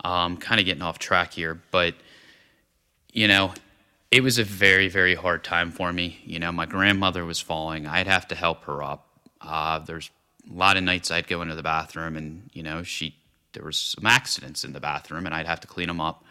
um, 0.05 0.37
kind 0.37 0.61
of 0.61 0.65
getting 0.65 0.83
off 0.83 0.99
track 0.99 1.33
here, 1.33 1.61
but 1.71 1.95
you 3.13 3.29
know, 3.29 3.53
it 4.11 4.23
was 4.23 4.39
a 4.39 4.45
very, 4.45 4.89
very 4.89 5.15
hard 5.15 5.43
time 5.43 5.71
for 5.71 5.93
me. 5.93 6.21
You 6.25 6.39
know, 6.39 6.53
my 6.53 6.67
grandmother 6.67 7.25
was 7.25 7.41
falling. 7.41 7.87
I'd 7.87 8.07
have 8.07 8.29
to 8.29 8.35
help 8.35 8.65
her 8.65 8.83
up. 8.83 9.09
Uh, 9.41 9.81
there's 9.81 10.11
a 10.49 10.55
lot 10.55 10.77
of 10.77 10.85
nights 10.85 11.11
I'd 11.11 11.27
go 11.27 11.43
into 11.43 11.57
the 11.57 11.63
bathroom, 11.63 12.17
and 12.17 12.49
you 12.53 12.63
know, 12.63 12.83
she 12.83 13.17
there 13.55 13.65
was 13.65 13.77
some 13.77 14.07
accidents 14.07 14.63
in 14.65 14.73
the 14.73 14.81
bathroom, 14.81 15.27
and 15.27 15.35
I'd 15.35 15.47
have 15.47 15.61
to 15.61 15.67
clean 15.67 15.89
them 15.89 16.01
up. 16.01 16.25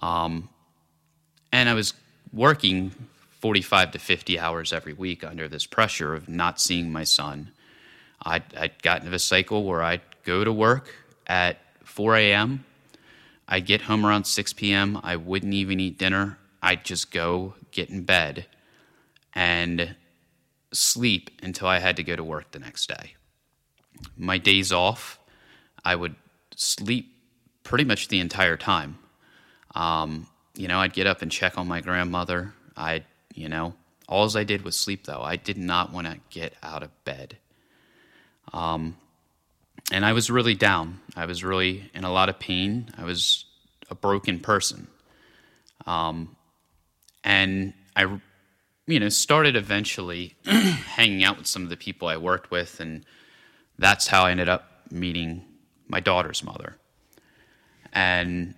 Um, 0.00 0.48
and 1.52 1.68
I 1.68 1.74
was 1.74 1.94
working 2.32 2.92
45 3.46 3.92
to 3.92 3.98
50 4.00 4.40
hours 4.40 4.72
every 4.72 4.92
week 4.92 5.22
under 5.22 5.46
this 5.46 5.66
pressure 5.66 6.14
of 6.14 6.28
not 6.28 6.60
seeing 6.60 6.90
my 6.90 7.04
son. 7.04 7.52
I'd, 8.20 8.42
I'd 8.56 8.82
gotten 8.82 9.06
into 9.06 9.14
a 9.14 9.20
cycle 9.20 9.62
where 9.62 9.84
I'd 9.84 10.00
go 10.24 10.42
to 10.42 10.52
work 10.52 10.92
at 11.28 11.58
4 11.84 12.16
a.m., 12.16 12.64
I'd 13.46 13.64
get 13.64 13.82
home 13.82 14.04
around 14.04 14.24
6 14.24 14.52
p.m., 14.54 14.98
I 15.00 15.14
wouldn't 15.14 15.54
even 15.54 15.78
eat 15.78 15.96
dinner. 15.96 16.38
I'd 16.60 16.84
just 16.84 17.12
go 17.12 17.54
get 17.70 17.88
in 17.88 18.02
bed 18.02 18.46
and 19.32 19.94
sleep 20.72 21.30
until 21.40 21.68
I 21.68 21.78
had 21.78 21.94
to 21.98 22.02
go 22.02 22.16
to 22.16 22.24
work 22.24 22.50
the 22.50 22.58
next 22.58 22.88
day. 22.88 23.14
My 24.16 24.38
days 24.38 24.72
off, 24.72 25.20
I 25.84 25.94
would 25.94 26.16
sleep 26.56 27.14
pretty 27.62 27.84
much 27.84 28.08
the 28.08 28.18
entire 28.18 28.56
time. 28.56 28.98
Um, 29.72 30.26
you 30.56 30.66
know, 30.66 30.80
I'd 30.80 30.94
get 30.94 31.06
up 31.06 31.22
and 31.22 31.30
check 31.30 31.56
on 31.56 31.68
my 31.68 31.80
grandmother. 31.80 32.52
I'd 32.76 33.04
you 33.36 33.48
know? 33.48 33.74
All 34.08 34.36
I 34.36 34.44
did 34.44 34.62
was 34.62 34.76
sleep, 34.76 35.04
though. 35.06 35.20
I 35.22 35.36
did 35.36 35.58
not 35.58 35.92
want 35.92 36.06
to 36.06 36.18
get 36.30 36.54
out 36.62 36.82
of 36.82 36.90
bed. 37.04 37.36
Um, 38.52 38.96
and 39.92 40.04
I 40.04 40.12
was 40.12 40.30
really 40.30 40.54
down. 40.54 41.00
I 41.16 41.26
was 41.26 41.44
really 41.44 41.90
in 41.94 42.04
a 42.04 42.12
lot 42.12 42.28
of 42.28 42.38
pain. 42.38 42.88
I 42.96 43.04
was 43.04 43.44
a 43.90 43.94
broken 43.94 44.40
person. 44.40 44.88
Um, 45.86 46.36
and 47.22 47.72
I, 47.94 48.20
you 48.86 49.00
know, 49.00 49.08
started 49.08 49.56
eventually 49.56 50.36
hanging 50.44 51.24
out 51.24 51.38
with 51.38 51.46
some 51.46 51.62
of 51.62 51.68
the 51.68 51.76
people 51.76 52.08
I 52.08 52.16
worked 52.16 52.50
with, 52.50 52.80
and 52.80 53.04
that's 53.78 54.06
how 54.06 54.24
I 54.24 54.30
ended 54.30 54.48
up 54.48 54.70
meeting 54.90 55.44
my 55.88 56.00
daughter's 56.00 56.42
mother. 56.42 56.76
And 57.92 58.54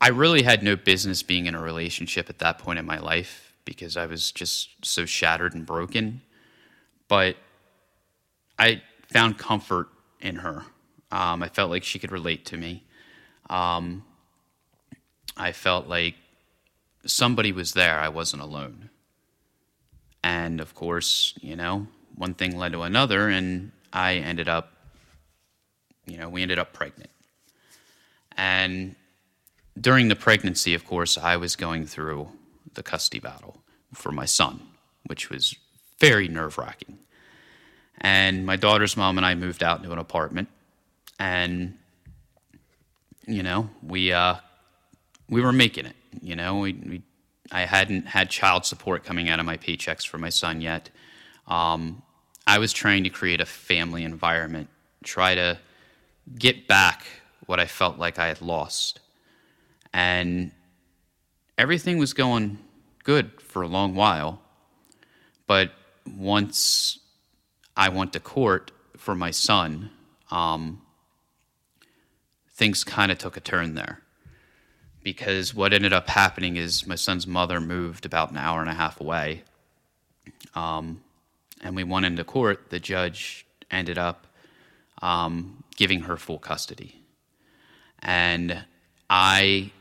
I 0.00 0.08
really 0.08 0.42
had 0.42 0.62
no 0.62 0.76
business 0.76 1.22
being 1.22 1.46
in 1.46 1.54
a 1.54 1.62
relationship 1.62 2.28
at 2.28 2.38
that 2.40 2.58
point 2.58 2.78
in 2.78 2.84
my 2.84 2.98
life 2.98 3.54
because 3.64 3.96
I 3.96 4.06
was 4.06 4.30
just 4.30 4.84
so 4.84 5.06
shattered 5.06 5.54
and 5.54 5.64
broken. 5.64 6.22
But 7.08 7.36
I 8.58 8.82
found 9.08 9.38
comfort 9.38 9.88
in 10.20 10.36
her. 10.36 10.64
Um, 11.10 11.42
I 11.42 11.48
felt 11.48 11.70
like 11.70 11.84
she 11.84 11.98
could 11.98 12.12
relate 12.12 12.44
to 12.46 12.56
me. 12.56 12.84
Um, 13.48 14.04
I 15.36 15.52
felt 15.52 15.86
like 15.86 16.14
somebody 17.06 17.52
was 17.52 17.72
there. 17.72 17.98
I 17.98 18.08
wasn't 18.08 18.42
alone. 18.42 18.90
And 20.22 20.60
of 20.60 20.74
course, 20.74 21.34
you 21.40 21.56
know, 21.56 21.86
one 22.16 22.34
thing 22.34 22.56
led 22.56 22.72
to 22.72 22.82
another, 22.82 23.28
and 23.28 23.70
I 23.92 24.14
ended 24.14 24.48
up, 24.48 24.72
you 26.06 26.18
know, 26.18 26.28
we 26.28 26.42
ended 26.42 26.58
up 26.58 26.72
pregnant. 26.72 27.10
And 28.36 28.96
during 29.80 30.08
the 30.08 30.16
pregnancy, 30.16 30.74
of 30.74 30.84
course, 30.84 31.18
I 31.18 31.36
was 31.36 31.56
going 31.56 31.86
through 31.86 32.28
the 32.74 32.82
custody 32.82 33.20
battle 33.20 33.62
for 33.92 34.12
my 34.12 34.24
son, 34.24 34.60
which 35.06 35.30
was 35.30 35.54
very 35.98 36.28
nerve 36.28 36.58
wracking. 36.58 36.98
And 37.98 38.44
my 38.44 38.56
daughter's 38.56 38.96
mom 38.96 39.16
and 39.16 39.26
I 39.26 39.34
moved 39.34 39.62
out 39.62 39.78
into 39.78 39.92
an 39.92 39.98
apartment, 39.98 40.48
and 41.18 41.78
you 43.26 43.42
know, 43.42 43.70
we 43.82 44.12
uh, 44.12 44.36
we 45.28 45.40
were 45.40 45.52
making 45.52 45.86
it. 45.86 45.96
You 46.20 46.36
know, 46.36 46.58
we, 46.58 46.72
we 46.74 47.02
I 47.50 47.62
hadn't 47.62 48.06
had 48.06 48.28
child 48.28 48.66
support 48.66 49.04
coming 49.04 49.30
out 49.30 49.40
of 49.40 49.46
my 49.46 49.56
paychecks 49.56 50.06
for 50.06 50.18
my 50.18 50.28
son 50.28 50.60
yet. 50.60 50.90
Um, 51.46 52.02
I 52.46 52.58
was 52.58 52.72
trying 52.72 53.04
to 53.04 53.10
create 53.10 53.40
a 53.40 53.46
family 53.46 54.04
environment, 54.04 54.68
try 55.02 55.34
to 55.34 55.58
get 56.38 56.68
back 56.68 57.06
what 57.46 57.58
I 57.60 57.66
felt 57.66 57.98
like 57.98 58.18
I 58.18 58.26
had 58.26 58.42
lost. 58.42 59.00
And 59.96 60.52
everything 61.56 61.96
was 61.96 62.12
going 62.12 62.58
good 63.02 63.40
for 63.40 63.62
a 63.62 63.66
long 63.66 63.94
while. 63.94 64.42
But 65.46 65.72
once 66.06 66.98
I 67.74 67.88
went 67.88 68.12
to 68.12 68.20
court 68.20 68.72
for 68.98 69.14
my 69.14 69.30
son, 69.30 69.88
um, 70.30 70.82
things 72.50 72.84
kind 72.84 73.10
of 73.10 73.16
took 73.16 73.38
a 73.38 73.40
turn 73.40 73.74
there. 73.74 74.02
Because 75.02 75.54
what 75.54 75.72
ended 75.72 75.94
up 75.94 76.10
happening 76.10 76.56
is 76.56 76.86
my 76.86 76.94
son's 76.94 77.26
mother 77.26 77.58
moved 77.58 78.04
about 78.04 78.30
an 78.30 78.36
hour 78.36 78.60
and 78.60 78.68
a 78.68 78.74
half 78.74 79.00
away. 79.00 79.44
Um, 80.54 81.00
and 81.62 81.74
we 81.74 81.84
went 81.84 82.04
into 82.04 82.22
court. 82.22 82.68
The 82.68 82.80
judge 82.80 83.46
ended 83.70 83.96
up 83.96 84.26
um, 85.00 85.64
giving 85.74 86.00
her 86.00 86.18
full 86.18 86.38
custody. 86.38 87.00
And 88.00 88.62
I 89.08 89.72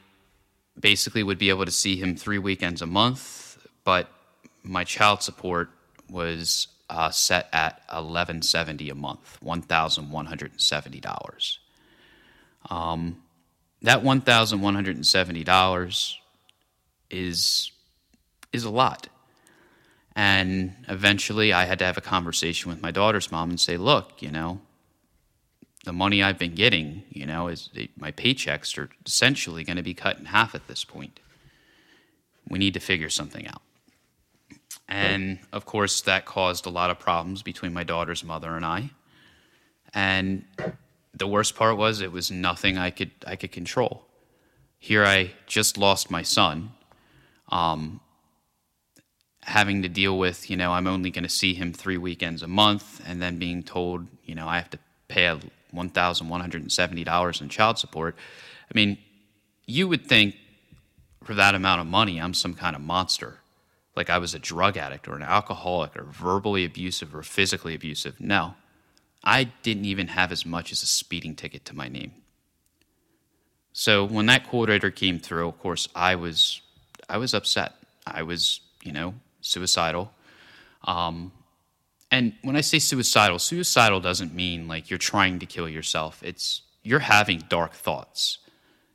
basically 0.80 1.24
would 1.24 1.38
be 1.38 1.50
able 1.50 1.66
to 1.66 1.72
see 1.72 1.98
him 1.98 2.16
three 2.16 2.38
weekends 2.38 2.82
a 2.82 2.86
month, 2.86 3.58
but 3.84 4.10
my 4.64 4.84
child 4.84 5.22
support 5.22 5.70
was 6.10 6.68
uh, 6.90 7.10
set 7.10 7.50
at 7.54 7.82
1170 7.88 8.90
a 8.90 8.96
month, 8.96 9.38
$1,170. 9.44 11.58
Um, 12.70 13.22
that 13.82 14.04
$1,170 14.04 16.16
is 17.12 17.72
is 18.52 18.64
a 18.64 18.70
lot. 18.70 19.08
And 20.16 20.74
eventually 20.88 21.52
I 21.52 21.66
had 21.66 21.80
to 21.80 21.86
have 21.86 21.98
a 21.98 22.02
conversation 22.02 22.70
with 22.70 22.82
my 22.82 22.92
daughter's 22.92 23.32
mom 23.32 23.50
and 23.50 23.60
say, 23.60 23.76
"Look, 23.76 24.22
you 24.22 24.32
know, 24.32 24.62
the 25.86 25.94
money 25.94 26.22
I've 26.22 26.38
been 26.38 26.56
getting, 26.56 27.04
you 27.10 27.26
know, 27.26 27.48
is 27.48 27.70
my 27.98 28.12
paychecks 28.12 28.78
are 28.78 28.90
essentially 29.06 29.64
going 29.64 29.78
to 29.78 29.84
be 29.84 29.94
cut 29.94 30.18
in 30.18 30.26
half 30.26 30.54
at 30.54 30.68
this 30.68 30.84
point. 30.84 31.20
We 32.50 32.60
need 32.60 32.74
to 32.74 32.80
figure 32.80 33.10
something 33.10 33.48
out. 33.48 33.62
And 34.88 35.40
of 35.52 35.66
course, 35.66 36.02
that 36.02 36.26
caused 36.26 36.66
a 36.66 36.70
lot 36.70 36.90
of 36.90 37.00
problems 37.00 37.42
between 37.42 37.74
my 37.74 37.84
daughter's 37.84 38.24
mother 38.24 38.56
and 38.56 38.66
I. 38.66 38.92
And 39.94 40.46
the 41.14 41.28
worst 41.28 41.56
part 41.56 41.78
was 41.78 42.02
it 42.02 42.12
was 42.12 42.30
nothing 42.30 42.78
I 42.78 42.92
could 42.92 43.12
I 43.26 43.36
could 43.36 43.52
control. 43.52 44.06
Here 44.78 45.04
I 45.04 45.32
just 45.48 45.78
lost 45.78 46.12
my 46.12 46.22
son. 46.22 46.72
Um, 47.50 48.02
having 49.42 49.82
to 49.84 49.90
deal 49.90 50.18
with, 50.18 50.50
you 50.50 50.58
know, 50.58 50.72
I'm 50.72 50.88
only 50.88 51.12
going 51.12 51.24
to 51.24 51.30
see 51.30 51.54
him 51.54 51.72
3 51.72 51.98
weekends 51.98 52.42
a 52.42 52.48
month 52.48 53.02
and 53.08 53.22
then 53.22 53.38
being 53.38 53.64
told, 53.64 54.08
you 54.24 54.36
know, 54.36 54.48
I 54.48 54.58
have 54.58 54.72
to 54.72 54.80
pay 55.08 55.28
a 55.28 55.40
$1,170 55.76 57.42
in 57.42 57.50
child 57.50 57.78
support. 57.78 58.16
I 58.70 58.72
mean, 58.74 58.98
you 59.66 59.88
would 59.88 60.08
think 60.08 60.36
for 61.24 61.34
that 61.34 61.56
amount 61.56 61.82
of 61.82 61.88
money, 61.88 62.20
I'm 62.20 62.34
some 62.34 62.54
kind 62.54 62.76
of 62.76 62.82
monster. 62.82 63.40
Like 63.96 64.10
I 64.10 64.18
was 64.18 64.34
a 64.34 64.40
drug 64.40 64.78
addict 64.78 65.08
or 65.08 65.16
an 65.16 65.24
alcoholic 65.24 65.96
or 65.98 66.04
verbally 66.04 66.66
abusive 66.66 67.16
or 67.16 67.24
physically 67.24 67.74
abusive. 67.74 68.20
No, 68.20 68.56
I 69.24 69.46
didn't 69.64 69.86
even 69.86 70.10
have 70.10 70.32
as 70.32 70.46
much 70.46 70.72
as 70.72 70.84
a 70.84 70.88
speeding 70.88 71.36
ticket 71.36 71.66
to 71.66 71.76
my 71.76 71.88
name. 71.88 72.14
So 73.74 74.06
when 74.06 74.28
that 74.28 74.48
coordinator 74.50 74.92
came 74.92 75.20
through, 75.20 75.48
of 75.48 75.60
course, 75.60 75.88
I 75.96 76.16
was 76.16 76.62
I 77.10 77.18
was 77.18 77.34
upset. 77.34 77.74
I 78.06 78.24
was, 78.24 78.62
you 78.84 78.92
know, 78.92 79.16
suicidal. 79.42 80.12
Um, 80.84 81.32
and 82.12 82.34
when 82.44 82.56
I 82.56 82.62
say 82.62 82.80
suicidal, 82.80 83.40
suicidal 83.40 84.00
doesn't 84.00 84.34
mean 84.34 84.68
like 84.68 84.90
you're 84.90 85.00
trying 85.00 85.40
to 85.40 85.46
kill 85.46 85.68
yourself. 85.68 86.22
It's 86.24 86.62
you're 86.84 87.00
having 87.00 87.44
dark 87.50 87.74
thoughts. 87.74 88.38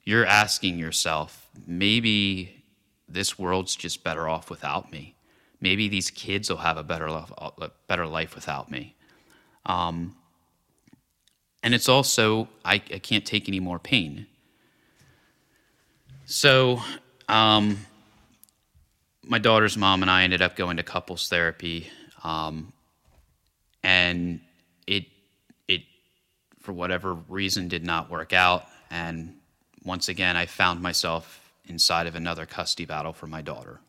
You're 0.04 0.24
asking 0.26 0.78
yourself, 0.78 1.48
maybe 1.66 2.62
this 3.08 3.38
world's 3.38 3.76
just 3.76 4.04
better 4.04 4.28
off 4.28 4.48
without 4.48 4.90
me. 4.92 5.14
Maybe 5.60 5.88
these 5.88 6.10
kids 6.10 6.48
will 6.48 6.58
have 6.58 6.78
a 6.78 6.82
better 6.82 7.10
life, 7.10 7.30
better 7.86 8.06
life 8.06 8.34
without 8.34 8.70
me. 8.70 8.94
Um, 9.66 10.16
and 11.62 11.74
it's 11.74 11.88
also 11.88 12.48
I, 12.64 12.74
I 12.74 12.98
can't 12.98 13.26
take 13.26 13.48
any 13.48 13.60
more 13.60 13.78
pain. 13.78 14.26
So, 16.24 16.80
um, 17.28 17.78
my 19.24 19.38
daughter's 19.38 19.76
mom 19.76 20.02
and 20.02 20.10
I 20.10 20.22
ended 20.22 20.42
up 20.42 20.56
going 20.56 20.76
to 20.78 20.82
couples 20.82 21.28
therapy, 21.28 21.88
um, 22.24 22.72
and 23.82 24.40
it 24.86 25.04
it 25.68 25.82
for 26.60 26.72
whatever 26.72 27.14
reason 27.14 27.68
did 27.68 27.84
not 27.84 28.10
work 28.10 28.32
out. 28.32 28.66
And 28.90 29.36
once 29.84 30.08
again, 30.08 30.36
I 30.36 30.46
found 30.46 30.82
myself 30.82 31.52
inside 31.66 32.06
of 32.06 32.14
another 32.14 32.46
custody 32.46 32.84
battle 32.84 33.12
for 33.12 33.26
my 33.26 33.42
daughter. 33.42 33.80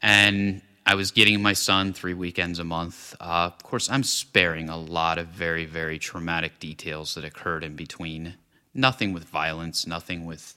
And 0.00 0.62
I 0.86 0.94
was 0.94 1.10
getting 1.10 1.40
my 1.40 1.54
son 1.54 1.92
three 1.92 2.14
weekends 2.14 2.58
a 2.58 2.64
month. 2.64 3.16
Uh, 3.18 3.50
of 3.54 3.62
course, 3.62 3.88
I'm 3.90 4.02
sparing 4.02 4.68
a 4.68 4.76
lot 4.76 5.18
of 5.18 5.28
very, 5.28 5.64
very 5.64 5.98
traumatic 5.98 6.58
details 6.58 7.14
that 7.14 7.24
occurred 7.24 7.64
in 7.64 7.74
between. 7.74 8.34
Nothing 8.74 9.12
with 9.12 9.24
violence, 9.24 9.86
nothing 9.86 10.26
with 10.26 10.56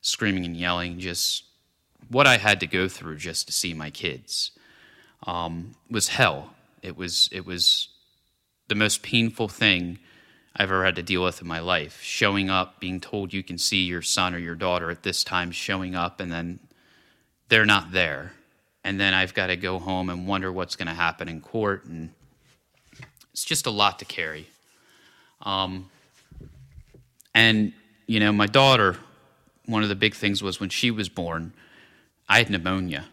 screaming 0.00 0.44
and 0.44 0.56
yelling, 0.56 1.00
just 1.00 1.44
what 2.08 2.26
I 2.26 2.36
had 2.36 2.60
to 2.60 2.66
go 2.66 2.88
through 2.88 3.16
just 3.16 3.46
to 3.46 3.52
see 3.52 3.74
my 3.74 3.90
kids 3.90 4.52
um, 5.26 5.74
was 5.90 6.08
hell. 6.08 6.53
It 6.84 6.96
was, 6.96 7.28
it 7.32 7.44
was 7.44 7.88
the 8.68 8.74
most 8.76 9.02
painful 9.02 9.48
thing 9.48 9.98
I've 10.54 10.70
ever 10.70 10.84
had 10.84 10.94
to 10.96 11.02
deal 11.02 11.24
with 11.24 11.40
in 11.40 11.48
my 11.48 11.58
life. 11.58 12.00
Showing 12.02 12.50
up, 12.50 12.78
being 12.78 13.00
told 13.00 13.32
you 13.32 13.42
can 13.42 13.58
see 13.58 13.84
your 13.84 14.02
son 14.02 14.34
or 14.34 14.38
your 14.38 14.54
daughter 14.54 14.90
at 14.90 15.02
this 15.02 15.24
time, 15.24 15.50
showing 15.50 15.96
up, 15.96 16.20
and 16.20 16.30
then 16.30 16.60
they're 17.48 17.66
not 17.66 17.90
there 17.90 18.32
and 18.84 19.00
then 19.00 19.14
I've 19.14 19.32
got 19.32 19.46
to 19.46 19.56
go 19.56 19.78
home 19.78 20.10
and 20.10 20.28
wonder 20.28 20.52
what's 20.52 20.76
going 20.76 20.88
to 20.88 20.94
happen 20.94 21.26
in 21.26 21.40
court, 21.40 21.86
and 21.86 22.10
it's 23.32 23.44
just 23.44 23.66
a 23.66 23.70
lot 23.70 23.98
to 24.00 24.04
carry. 24.04 24.46
Um, 25.40 25.90
and 27.34 27.72
you 28.06 28.20
know, 28.20 28.30
my 28.30 28.46
daughter, 28.46 28.96
one 29.64 29.82
of 29.82 29.88
the 29.88 29.94
big 29.94 30.14
things 30.14 30.42
was 30.42 30.60
when 30.60 30.68
she 30.68 30.90
was 30.90 31.08
born, 31.08 31.54
I 32.28 32.38
had 32.38 32.50
pneumonia, 32.50 33.06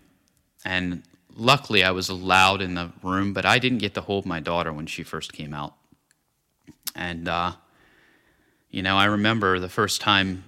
and 0.65 1.03
luckily 1.36 1.84
I 1.84 1.92
was 1.92 2.10
allowed 2.10 2.62
in 2.62 2.76
the 2.76 2.92
room, 3.04 3.34
but 3.34 3.46
I 3.46 3.60
didn't 3.60 3.80
get 3.80 3.94
to 3.96 4.02
hold 4.02 4.26
my 4.26 4.40
daughter 4.40 4.72
when 4.72 4.86
she 4.86 5.04
first 5.04 5.34
came 5.34 5.54
out, 5.54 5.76
and 6.96 7.28
uh, 7.28 7.54
you 8.70 8.82
know, 8.82 8.98
I 8.98 9.06
remember 9.06 9.60
the 9.60 9.70
first 9.70 10.02
time 10.02 10.44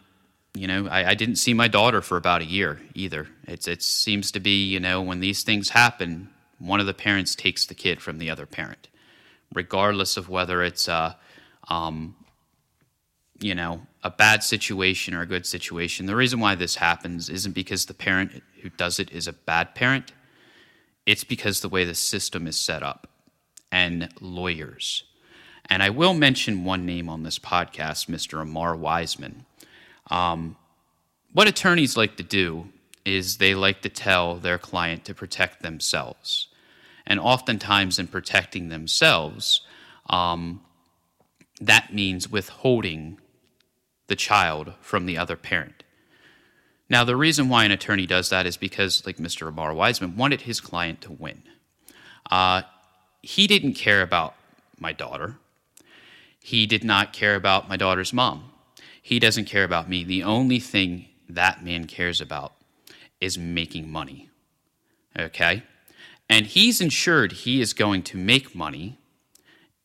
you 0.55 0.67
know, 0.67 0.87
I, 0.87 1.09
I, 1.09 1.13
didn't 1.15 1.37
see 1.37 1.53
my 1.53 1.67
daughter 1.67 2.01
for 2.01 2.15
about 2.15 2.41
a 2.41 2.45
year 2.45 2.79
either. 2.93 3.27
It's, 3.47 3.67
it 3.67 3.81
seems 3.81 4.31
to 4.33 4.39
be, 4.39 4.65
you 4.65 4.79
know, 4.79 5.01
when 5.01 5.19
these 5.19 5.43
things 5.43 5.69
happen, 5.69 6.29
one 6.59 6.79
of 6.79 6.85
the 6.85 6.93
parents 6.93 7.33
takes 7.33 7.65
the 7.65 7.73
kid 7.73 8.01
from 8.01 8.19
the 8.19 8.29
other 8.29 8.45
parent, 8.45 8.87
regardless 9.53 10.15
of 10.15 10.29
whether 10.29 10.63
it's, 10.63 10.87
a, 10.87 11.17
um, 11.69 12.15
you 13.39 13.55
know, 13.55 13.81
a 14.03 14.11
bad 14.11 14.43
situation 14.43 15.15
or 15.15 15.21
a 15.21 15.25
good 15.25 15.45
situation. 15.45 16.05
The 16.05 16.15
reason 16.15 16.39
why 16.39 16.55
this 16.55 16.75
happens 16.75 17.29
isn't 17.29 17.53
because 17.53 17.87
the 17.87 17.93
parent 17.93 18.43
who 18.61 18.69
does 18.69 18.99
it 18.99 19.11
is 19.11 19.27
a 19.27 19.33
bad 19.33 19.73
parent. 19.73 20.11
It's 21.05 21.23
because 21.23 21.61
the 21.61 21.69
way 21.69 21.85
the 21.85 21.95
system 21.95 22.47
is 22.47 22.57
set 22.57 22.83
up 22.83 23.07
and 23.71 24.09
lawyers 24.21 25.03
And 25.69 25.83
I 25.83 25.89
will 25.91 26.13
mention 26.13 26.65
one 26.65 26.85
name 26.85 27.09
on 27.09 27.23
this 27.23 27.39
podcast, 27.39 28.07
Mr. 28.07 28.41
Amar 28.41 28.75
Wiseman. 28.75 29.45
Um, 30.11 30.57
what 31.33 31.47
attorneys 31.47 31.97
like 31.97 32.17
to 32.17 32.23
do 32.23 32.69
is 33.05 33.37
they 33.37 33.55
like 33.55 33.81
to 33.83 33.89
tell 33.89 34.35
their 34.35 34.57
client 34.57 35.05
to 35.05 35.13
protect 35.15 35.61
themselves. 35.61 36.47
And 37.05 37.19
oftentimes, 37.19 37.99
in 37.99 38.07
protecting 38.07 38.69
themselves, 38.69 39.61
um, 40.09 40.61
that 41.61 41.93
means 41.93 42.29
withholding 42.29 43.19
the 44.07 44.15
child 44.15 44.73
from 44.81 45.05
the 45.05 45.17
other 45.17 45.37
parent. 45.37 45.82
Now, 46.89 47.03
the 47.03 47.15
reason 47.15 47.49
why 47.49 47.65
an 47.65 47.71
attorney 47.71 48.05
does 48.05 48.29
that 48.29 48.45
is 48.45 48.57
because, 48.57 49.05
like 49.05 49.17
Mr. 49.17 49.47
Amar 49.47 49.73
Wiseman, 49.73 50.17
wanted 50.17 50.41
his 50.41 50.59
client 50.59 51.01
to 51.01 51.11
win. 51.11 51.43
Uh, 52.29 52.63
he 53.21 53.47
didn't 53.47 53.73
care 53.73 54.01
about 54.01 54.35
my 54.79 54.91
daughter. 54.91 55.37
He 56.39 56.65
did 56.65 56.83
not 56.83 57.13
care 57.13 57.35
about 57.35 57.69
my 57.69 57.77
daughter's 57.77 58.11
mom. 58.11 58.51
He 59.01 59.17
doesn't 59.17 59.45
care 59.45 59.63
about 59.63 59.89
me. 59.89 60.03
The 60.03 60.23
only 60.23 60.59
thing 60.59 61.07
that 61.29 61.63
man 61.63 61.87
cares 61.87 62.19
about 62.19 62.53
is 63.21 63.37
making 63.37 63.89
money. 63.89 64.29
Okay? 65.17 65.63
And 66.29 66.45
he's 66.45 66.81
ensured 66.81 67.31
he 67.31 67.61
is 67.61 67.73
going 67.73 68.03
to 68.03 68.17
make 68.17 68.55
money 68.55 68.97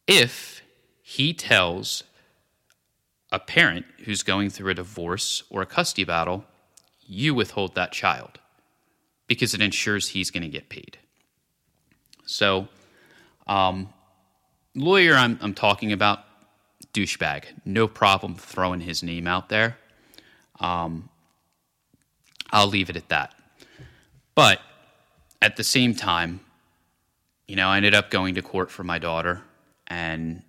if 0.06 0.62
he 1.02 1.32
tells 1.32 2.02
a 3.30 3.38
parent 3.38 3.86
who's 4.04 4.22
going 4.22 4.50
through 4.50 4.70
a 4.70 4.74
divorce 4.74 5.42
or 5.50 5.62
a 5.62 5.66
custody 5.66 6.04
battle, 6.04 6.44
you 7.08 7.34
withhold 7.34 7.74
that 7.74 7.90
child 7.90 8.38
because 9.26 9.54
it 9.54 9.60
ensures 9.60 10.10
he's 10.10 10.30
going 10.30 10.42
to 10.42 10.48
get 10.48 10.68
paid. 10.68 10.98
So, 12.26 12.68
um, 13.46 13.88
lawyer 14.74 15.14
I'm, 15.14 15.38
I'm 15.40 15.54
talking 15.54 15.92
about, 15.92 16.20
douchebag. 16.92 17.44
No 17.64 17.88
problem 17.88 18.34
throwing 18.34 18.80
his 18.80 19.02
name 19.02 19.26
out 19.26 19.48
there. 19.48 19.78
Um, 20.60 21.08
I'll 22.50 22.66
leave 22.66 22.90
it 22.90 22.96
at 22.96 23.08
that. 23.08 23.34
But 24.34 24.60
at 25.40 25.56
the 25.56 25.64
same 25.64 25.94
time, 25.94 26.40
you 27.46 27.56
know, 27.56 27.68
I 27.68 27.76
ended 27.78 27.94
up 27.94 28.10
going 28.10 28.34
to 28.34 28.42
court 28.42 28.70
for 28.70 28.84
my 28.84 28.98
daughter. 28.98 29.42
And, 29.86 30.42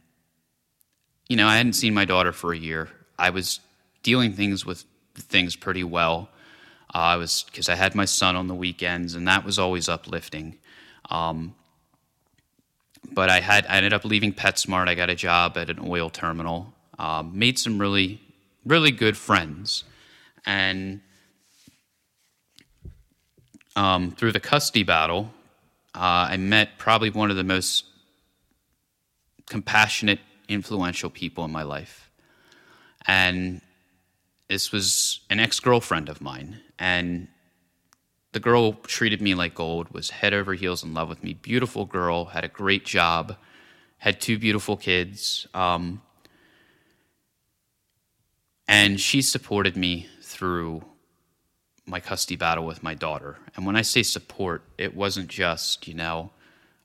you 1.28 1.38
know, 1.38 1.48
I 1.48 1.58
hadn't 1.58 1.74
seen 1.74 1.94
my 1.94 2.06
daughter 2.06 2.32
for 2.32 2.52
a 2.54 2.58
year. 2.58 2.90
I 3.18 3.30
was 3.30 3.60
dealing 4.04 4.34
things 4.34 4.66
with 4.66 4.84
things 5.16 5.56
pretty 5.56 5.84
well. 5.84 6.30
I 6.92 7.18
was, 7.18 7.44
because 7.44 7.70
I 7.70 7.76
had 7.76 7.96
my 7.96 8.06
son 8.06 8.36
on 8.36 8.48
the 8.48 8.56
weekends, 8.56 9.16
and 9.16 9.28
that 9.28 9.46
was 9.46 9.60
always 9.60 9.88
uplifting. 9.88 10.58
Um, 11.10 11.56
but 13.12 13.30
I 13.30 13.40
had 13.40 13.66
I 13.68 13.78
ended 13.78 13.94
up 13.94 14.06
leaving 14.06 14.34
PetSmart. 14.34 14.88
I 14.88 14.96
got 14.96 15.10
a 15.10 15.16
job 15.16 15.58
at 15.58 15.70
an 15.70 15.80
oil 15.86 16.10
terminal. 16.10 16.74
Um, 16.98 17.38
made 17.38 17.58
some 17.58 17.80
really 17.80 18.22
really 18.66 18.92
good 18.92 19.18
friends, 19.18 19.84
and 20.46 21.02
um, 23.76 24.12
through 24.12 24.34
the 24.34 24.40
custody 24.40 24.84
battle, 24.84 25.32
uh, 25.96 26.28
I 26.30 26.38
met 26.38 26.78
probably 26.78 27.10
one 27.10 27.32
of 27.32 27.38
the 27.38 27.44
most 27.44 27.86
compassionate, 29.48 30.20
influential 30.48 31.10
people 31.10 31.46
in 31.46 31.52
my 31.52 31.64
life, 31.64 32.10
and 33.08 33.62
this 34.50 34.72
was 34.72 35.22
an 35.30 35.40
ex 35.40 35.60
girlfriend 35.60 36.10
of 36.10 36.22
mine, 36.22 36.60
and 36.78 37.28
the 38.32 38.40
girl 38.40 38.74
treated 38.74 39.22
me 39.22 39.34
like 39.34 39.56
gold, 39.56 39.90
was 39.90 40.10
head 40.10 40.34
over 40.34 40.54
heels 40.54 40.84
in 40.84 40.94
love 40.94 41.10
with 41.10 41.24
me. 41.24 41.34
Beautiful 41.34 41.86
girl, 41.86 42.26
had 42.26 42.44
a 42.44 42.48
great 42.50 42.86
job, 42.86 43.36
had 43.98 44.20
two 44.20 44.38
beautiful 44.38 44.78
kids. 44.78 45.48
Um, 45.54 46.02
and 48.68 49.00
she 49.00 49.22
supported 49.22 49.76
me 49.76 50.08
through 50.22 50.84
my 51.88 52.00
custody 52.00 52.36
battle 52.36 52.66
with 52.66 52.84
my 52.84 52.94
daughter. 52.94 53.38
And 53.56 53.66
when 53.66 53.76
I 53.76 53.82
say 53.82 54.04
support, 54.04 54.64
it 54.78 54.96
wasn't 54.96 55.28
just, 55.28 55.88
you 55.88 55.96
know, 55.96 56.32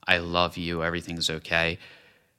I 0.07 0.19
love 0.19 0.57
you, 0.57 0.83
everything's 0.83 1.29
okay. 1.29 1.79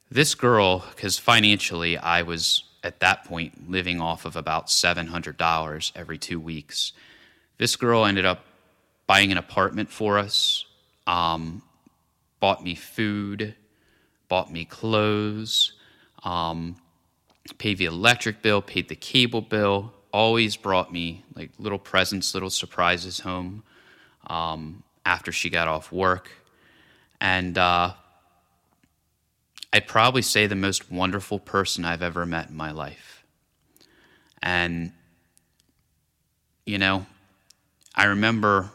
This 0.10 0.34
girl, 0.34 0.84
because 0.96 1.20
financially 1.20 1.96
I 1.98 2.24
was 2.24 2.64
at 2.86 3.00
that 3.00 3.26
point 3.26 3.70
living 3.70 4.00
off 4.00 4.26
of 4.26 4.36
about 4.36 4.68
$700 4.68 5.92
every 5.96 6.18
two 6.18 6.40
weeks. 6.40 6.94
This 7.58 7.76
girl 7.76 8.06
ended 8.06 8.26
up 8.26 8.46
buying 9.08 9.32
an 9.32 9.38
apartment 9.38 9.90
for 9.90 10.20
us, 10.20 10.66
um, 11.08 11.64
bought 12.40 12.64
me 12.64 12.76
food, 12.76 13.56
bought 14.28 14.52
me 14.52 14.66
clothes, 14.66 15.74
um, 16.24 16.76
paid 17.58 17.78
the 17.80 17.86
electric 17.86 18.42
bill, 18.42 18.62
paid 18.62 18.88
the 18.88 18.96
cable 18.96 19.42
bill, 19.42 19.92
always 20.12 20.56
brought 20.56 20.94
me 20.94 21.24
like 21.36 21.50
little 21.58 21.80
presents, 21.80 22.34
little 22.34 22.50
surprises 22.50 23.20
home 23.20 23.64
um, 24.28 24.84
after 25.06 25.32
she 25.32 25.50
got 25.50 25.68
off 25.68 25.92
work. 25.92 26.30
And 27.20 27.58
uh, 27.58 27.94
I'd 29.76 29.90
probably 29.90 30.22
say 30.22 30.48
the 30.48 30.56
most 30.56 30.90
wonderful 30.90 31.38
person 31.38 31.84
I've 31.84 32.02
ever 32.02 32.26
met 32.26 32.48
in 32.48 32.56
my 32.56 32.72
life. 32.72 33.26
And, 34.42 34.94
you 36.66 36.78
know, 36.78 37.06
I 37.94 38.06
remember 38.06 38.72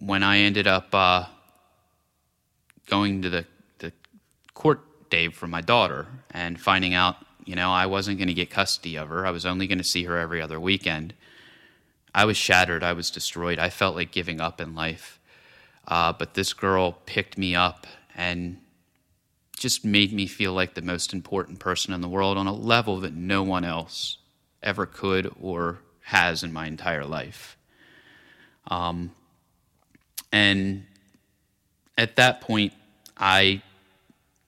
when 0.00 0.24
I 0.24 0.38
ended 0.38 0.66
up 0.66 0.92
uh, 0.92 1.26
going 2.88 3.22
to 3.22 3.30
the, 3.30 3.46
the 3.78 3.92
court 4.52 4.80
day 5.10 5.28
for 5.28 5.46
my 5.46 5.60
daughter 5.60 6.08
and 6.32 6.60
finding 6.60 6.94
out, 6.94 7.14
you 7.44 7.54
know, 7.54 7.70
I 7.70 7.86
wasn't 7.86 8.18
going 8.18 8.26
to 8.26 8.34
get 8.34 8.50
custody 8.50 8.96
of 8.96 9.08
her, 9.10 9.24
I 9.24 9.30
was 9.30 9.46
only 9.46 9.68
going 9.68 9.78
to 9.78 9.84
see 9.84 10.02
her 10.06 10.18
every 10.18 10.42
other 10.42 10.58
weekend. 10.58 11.14
I 12.12 12.24
was 12.24 12.36
shattered. 12.36 12.82
I 12.82 12.94
was 12.94 13.12
destroyed. 13.12 13.60
I 13.60 13.70
felt 13.70 13.94
like 13.94 14.10
giving 14.10 14.40
up 14.40 14.60
in 14.60 14.74
life. 14.74 15.20
Uh, 15.86 16.12
but 16.12 16.34
this 16.34 16.52
girl 16.52 16.98
picked 17.06 17.38
me 17.38 17.54
up 17.54 17.86
and 18.16 18.56
just 19.56 19.84
made 19.84 20.12
me 20.12 20.26
feel 20.26 20.52
like 20.52 20.74
the 20.74 20.82
most 20.82 21.12
important 21.12 21.58
person 21.58 21.94
in 21.94 22.00
the 22.00 22.08
world 22.08 22.36
on 22.36 22.46
a 22.46 22.52
level 22.52 23.00
that 23.00 23.14
no 23.14 23.42
one 23.42 23.64
else 23.64 24.18
ever 24.62 24.86
could 24.86 25.32
or 25.40 25.78
has 26.02 26.42
in 26.42 26.52
my 26.52 26.66
entire 26.66 27.04
life. 27.04 27.56
Um, 28.68 29.12
and 30.32 30.84
at 31.96 32.16
that 32.16 32.40
point, 32.40 32.72
I, 33.16 33.62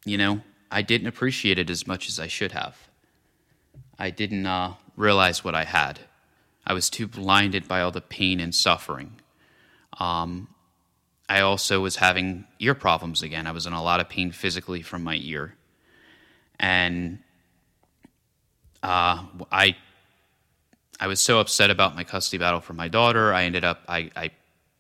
you 0.05 0.19
know, 0.19 0.41
I 0.71 0.83
didn't 0.83 1.07
appreciate 1.07 1.59
it 1.59 1.71
as 1.71 1.87
much 1.87 2.09
as 2.09 2.19
I 2.19 2.27
should 2.27 2.53
have. 2.53 2.77
I 3.99 4.11
didn't 4.11 4.47
uh, 4.47 4.75
realize 4.97 5.45
what 5.45 5.55
I 5.55 5.65
had. 5.65 6.01
I 6.67 6.73
was 6.73 6.91
too 6.91 7.07
blinded 7.07 7.69
by 7.69 7.81
all 7.81 7.93
the 7.93 8.01
pain 8.01 8.41
and 8.41 8.55
suffering. 8.55 9.13
Um, 9.99 10.49
I 11.29 11.41
also 11.41 11.81
was 11.81 11.97
having 11.97 12.45
ear 12.61 12.75
problems 12.75 13.23
again. 13.23 13.47
I 13.47 13.53
was 13.53 13.67
in 13.67 13.73
a 13.73 13.83
lot 13.83 14.01
of 14.01 14.09
pain 14.09 14.31
physically 14.31 14.83
from 14.83 15.03
my 15.03 15.19
ear. 15.21 15.55
And 16.59 17.19
uh, 18.83 19.25
I, 19.51 19.77
I 21.01 21.07
was 21.09 21.21
so 21.21 21.41
upset 21.41 21.71
about 21.71 21.97
my 21.97 22.05
custody 22.05 22.39
battle 22.39 22.61
for 22.61 22.75
my 22.75 22.89
daughter. 22.89 23.35
I 23.35 23.45
ended 23.45 23.65
up, 23.65 23.83
I, 23.89 24.11
I 24.15 24.31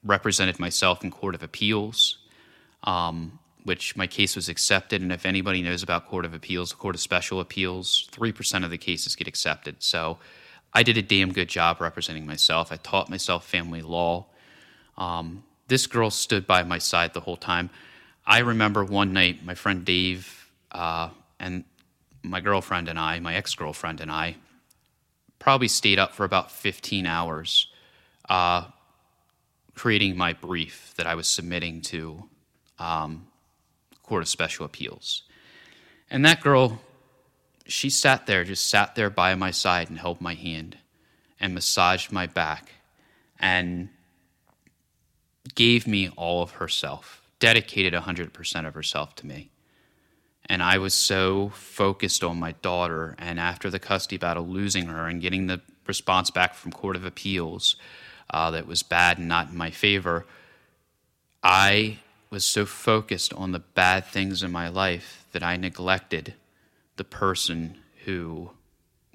represented 0.04 0.60
myself 0.60 1.02
in 1.02 1.10
Court 1.10 1.34
of 1.34 1.42
Appeals, 1.42 2.18
um, 2.84 3.38
which 3.64 3.96
my 3.96 4.06
case 4.06 4.36
was 4.36 4.48
accepted. 4.48 5.02
And 5.02 5.10
if 5.10 5.26
anybody 5.26 5.62
knows 5.62 5.82
about 5.82 6.06
Court 6.06 6.24
of 6.24 6.32
Appeals, 6.32 6.72
Court 6.72 6.94
of 6.94 7.00
Special 7.00 7.40
Appeals, 7.40 8.08
3% 8.12 8.64
of 8.64 8.70
the 8.70 8.78
cases 8.78 9.16
get 9.16 9.26
accepted. 9.26 9.82
So 9.82 10.18
I 10.72 10.84
did 10.84 10.96
a 10.96 11.02
damn 11.02 11.32
good 11.32 11.48
job 11.48 11.80
representing 11.80 12.26
myself. 12.26 12.70
I 12.70 12.76
taught 12.76 13.10
myself 13.10 13.44
family 13.44 13.82
law. 13.82 14.26
Um, 14.96 15.42
this 15.68 15.86
girl 15.86 16.10
stood 16.10 16.46
by 16.46 16.62
my 16.62 16.78
side 16.78 17.14
the 17.14 17.20
whole 17.20 17.36
time. 17.36 17.70
I 18.26 18.38
remember 18.40 18.84
one 18.84 19.12
night, 19.12 19.44
my 19.44 19.54
friend 19.54 19.84
Dave 19.84 20.50
uh, 20.72 21.10
and 21.38 21.64
my 22.22 22.40
girlfriend 22.40 22.88
and 22.88 22.98
I, 22.98 23.20
my 23.20 23.34
ex 23.34 23.54
girlfriend 23.54 24.00
and 24.00 24.10
I, 24.10 24.36
probably 25.38 25.68
stayed 25.68 25.98
up 25.98 26.12
for 26.12 26.24
about 26.24 26.50
15 26.50 27.06
hours 27.06 27.68
uh, 28.28 28.64
creating 29.74 30.16
my 30.16 30.32
brief 30.32 30.94
that 30.96 31.06
I 31.06 31.14
was 31.14 31.28
submitting 31.28 31.82
to 31.82 32.24
um, 32.78 33.26
Court 34.02 34.22
of 34.22 34.28
Special 34.28 34.64
Appeals. 34.64 35.22
And 36.10 36.24
that 36.24 36.40
girl, 36.40 36.80
she 37.66 37.90
sat 37.90 38.26
there, 38.26 38.44
just 38.44 38.68
sat 38.68 38.94
there 38.94 39.10
by 39.10 39.34
my 39.34 39.50
side 39.50 39.88
and 39.88 39.98
held 39.98 40.20
my 40.20 40.34
hand 40.34 40.78
and 41.38 41.54
massaged 41.54 42.10
my 42.10 42.26
back 42.26 42.70
and 43.38 43.88
gave 45.54 45.86
me 45.86 46.10
all 46.16 46.42
of 46.42 46.52
herself, 46.52 47.22
dedicated 47.38 47.94
100% 47.94 48.66
of 48.66 48.74
herself 48.74 49.14
to 49.16 49.26
me. 49.26 49.50
And 50.48 50.62
I 50.62 50.78
was 50.78 50.94
so 50.94 51.50
focused 51.50 52.22
on 52.22 52.38
my 52.38 52.52
daughter, 52.52 53.16
and 53.18 53.40
after 53.40 53.68
the 53.68 53.78
custody 53.78 54.16
battle, 54.16 54.46
losing 54.46 54.86
her 54.86 55.06
and 55.06 55.20
getting 55.20 55.46
the 55.46 55.60
response 55.86 56.30
back 56.30 56.54
from 56.54 56.72
Court 56.72 56.96
of 56.96 57.04
Appeals, 57.04 57.76
uh, 58.30 58.50
that 58.50 58.66
was 58.66 58.82
bad 58.82 59.18
and 59.18 59.28
not 59.28 59.50
in 59.50 59.56
my 59.56 59.70
favor, 59.70 60.26
I 61.42 61.98
was 62.30 62.44
so 62.44 62.66
focused 62.66 63.32
on 63.34 63.52
the 63.52 63.60
bad 63.60 64.04
things 64.04 64.42
in 64.42 64.50
my 64.50 64.68
life 64.68 65.26
that 65.32 65.42
I 65.42 65.56
neglected 65.56 66.34
the 66.96 67.04
person 67.04 67.78
who 68.04 68.50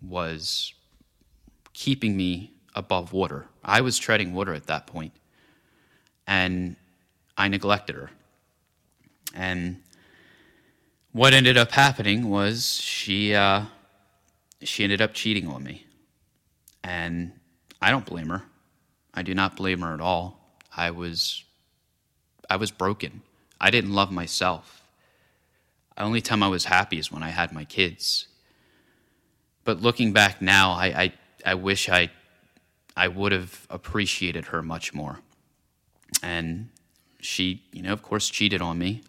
was 0.02 0.74
keeping 1.74 2.16
me 2.16 2.52
above 2.74 3.12
water. 3.12 3.48
I 3.64 3.82
was 3.82 4.00
treading 4.00 4.34
water 4.34 4.54
at 4.54 4.68
that 4.68 4.88
point, 4.88 5.14
and 6.28 6.76
I 7.38 7.48
neglected 7.48 7.96
her. 7.96 8.12
And 9.34 9.82
what 11.12 11.34
ended 11.34 11.58
up 11.58 11.72
happening 11.72 12.30
was 12.30 12.80
she 12.80 13.34
uh, 13.34 13.66
she 14.62 14.84
ended 14.84 15.02
up 15.02 15.14
cheating 15.14 15.48
on 15.48 15.64
me, 15.64 15.86
and 16.84 17.32
I 17.82 17.92
don't 17.92 18.06
blame 18.06 18.30
her. 18.30 18.44
I 19.14 19.24
do 19.24 19.34
not 19.34 19.56
blame 19.56 19.82
her 19.82 19.94
at 19.94 20.02
all. 20.02 20.58
I 20.76 20.92
was 20.92 21.44
I 22.50 22.58
was 22.58 22.72
broken. 22.72 23.22
I 23.60 23.70
didn't 23.70 23.94
love 23.94 24.12
myself. 24.12 24.82
The 25.96 26.04
only 26.04 26.22
time 26.22 26.42
I 26.42 26.48
was 26.48 26.66
happy 26.66 26.98
is 26.98 27.12
when 27.12 27.22
I 27.22 27.30
had 27.30 27.52
my 27.52 27.64
kids. 27.64 28.28
But 29.64 29.82
looking 29.82 30.14
back 30.14 30.42
now, 30.42 30.72
I, 30.72 30.86
I, 30.86 31.14
I 31.46 31.54
wish 31.54 31.90
I, 31.90 32.10
I 32.98 33.08
would 33.08 33.32
have 33.32 33.68
appreciated 33.70 34.46
her 34.46 34.64
much 34.64 34.94
more. 34.94 35.20
And 36.24 36.70
she, 37.20 37.64
you 37.72 37.82
know, 37.82 37.94
of 37.94 38.02
course, 38.02 38.30
cheated 38.30 38.62
on 38.62 38.78
me. 38.78 39.02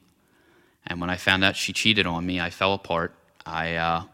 And 0.86 1.00
when 1.00 1.11
I 1.11 1.16
found 1.16 1.44
out 1.44 1.57
she 1.57 1.72
cheated 1.72 2.07
on 2.07 2.26
me, 2.26 2.40
I 2.40 2.50
fell 2.50 2.74
apart. 2.74 3.14
I 3.46 3.74
uh, 3.74 4.05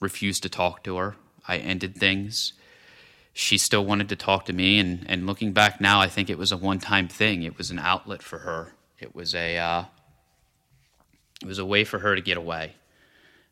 refused 0.00 0.42
to 0.42 0.48
talk 0.48 0.82
to 0.84 0.96
her. 0.96 1.16
I 1.46 1.58
ended 1.58 1.96
things. 1.96 2.52
She 3.32 3.58
still 3.58 3.84
wanted 3.84 4.08
to 4.10 4.16
talk 4.16 4.46
to 4.46 4.52
me. 4.52 4.78
And, 4.78 5.04
and 5.08 5.26
looking 5.26 5.52
back 5.52 5.80
now, 5.80 6.00
I 6.00 6.08
think 6.08 6.30
it 6.30 6.38
was 6.38 6.52
a 6.52 6.56
one 6.56 6.78
time 6.78 7.08
thing. 7.08 7.42
It 7.42 7.58
was 7.58 7.70
an 7.70 7.78
outlet 7.78 8.22
for 8.22 8.38
her. 8.38 8.74
It 8.98 9.14
was 9.14 9.34
a, 9.34 9.58
uh, 9.58 9.84
it 11.40 11.46
was 11.46 11.58
a 11.58 11.64
way 11.64 11.84
for 11.84 11.98
her 11.98 12.14
to 12.14 12.22
get 12.22 12.36
away. 12.36 12.74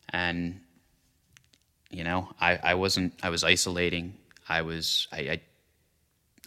And, 0.09 0.61
you 1.89 2.03
know, 2.03 2.29
I, 2.39 2.57
I 2.63 2.73
wasn't, 2.75 3.13
I 3.21 3.29
was 3.29 3.43
isolating. 3.43 4.15
I 4.47 4.61
was, 4.61 5.07
I, 5.11 5.17
I, 5.17 5.41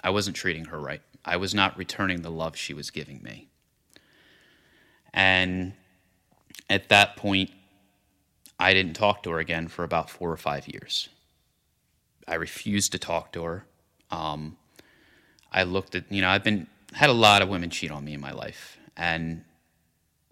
I 0.02 0.10
wasn't 0.10 0.36
treating 0.36 0.66
her 0.66 0.78
right. 0.78 1.02
I 1.24 1.36
was 1.36 1.54
not 1.54 1.76
returning 1.78 2.22
the 2.22 2.30
love 2.30 2.56
she 2.56 2.74
was 2.74 2.90
giving 2.90 3.22
me. 3.22 3.48
And 5.12 5.72
at 6.68 6.88
that 6.88 7.16
point, 7.16 7.50
I 8.58 8.74
didn't 8.74 8.94
talk 8.94 9.22
to 9.24 9.30
her 9.30 9.38
again 9.38 9.68
for 9.68 9.84
about 9.84 10.10
four 10.10 10.30
or 10.30 10.36
five 10.36 10.68
years. 10.68 11.08
I 12.26 12.34
refused 12.34 12.92
to 12.92 12.98
talk 12.98 13.32
to 13.32 13.44
her. 13.44 13.66
Um, 14.10 14.56
I 15.52 15.64
looked 15.64 15.94
at, 15.94 16.10
you 16.10 16.20
know, 16.20 16.28
I've 16.28 16.44
been, 16.44 16.66
had 16.92 17.10
a 17.10 17.14
lot 17.14 17.42
of 17.42 17.48
women 17.48 17.70
cheat 17.70 17.90
on 17.90 18.04
me 18.04 18.14
in 18.14 18.20
my 18.20 18.32
life. 18.32 18.78
And 18.96 19.44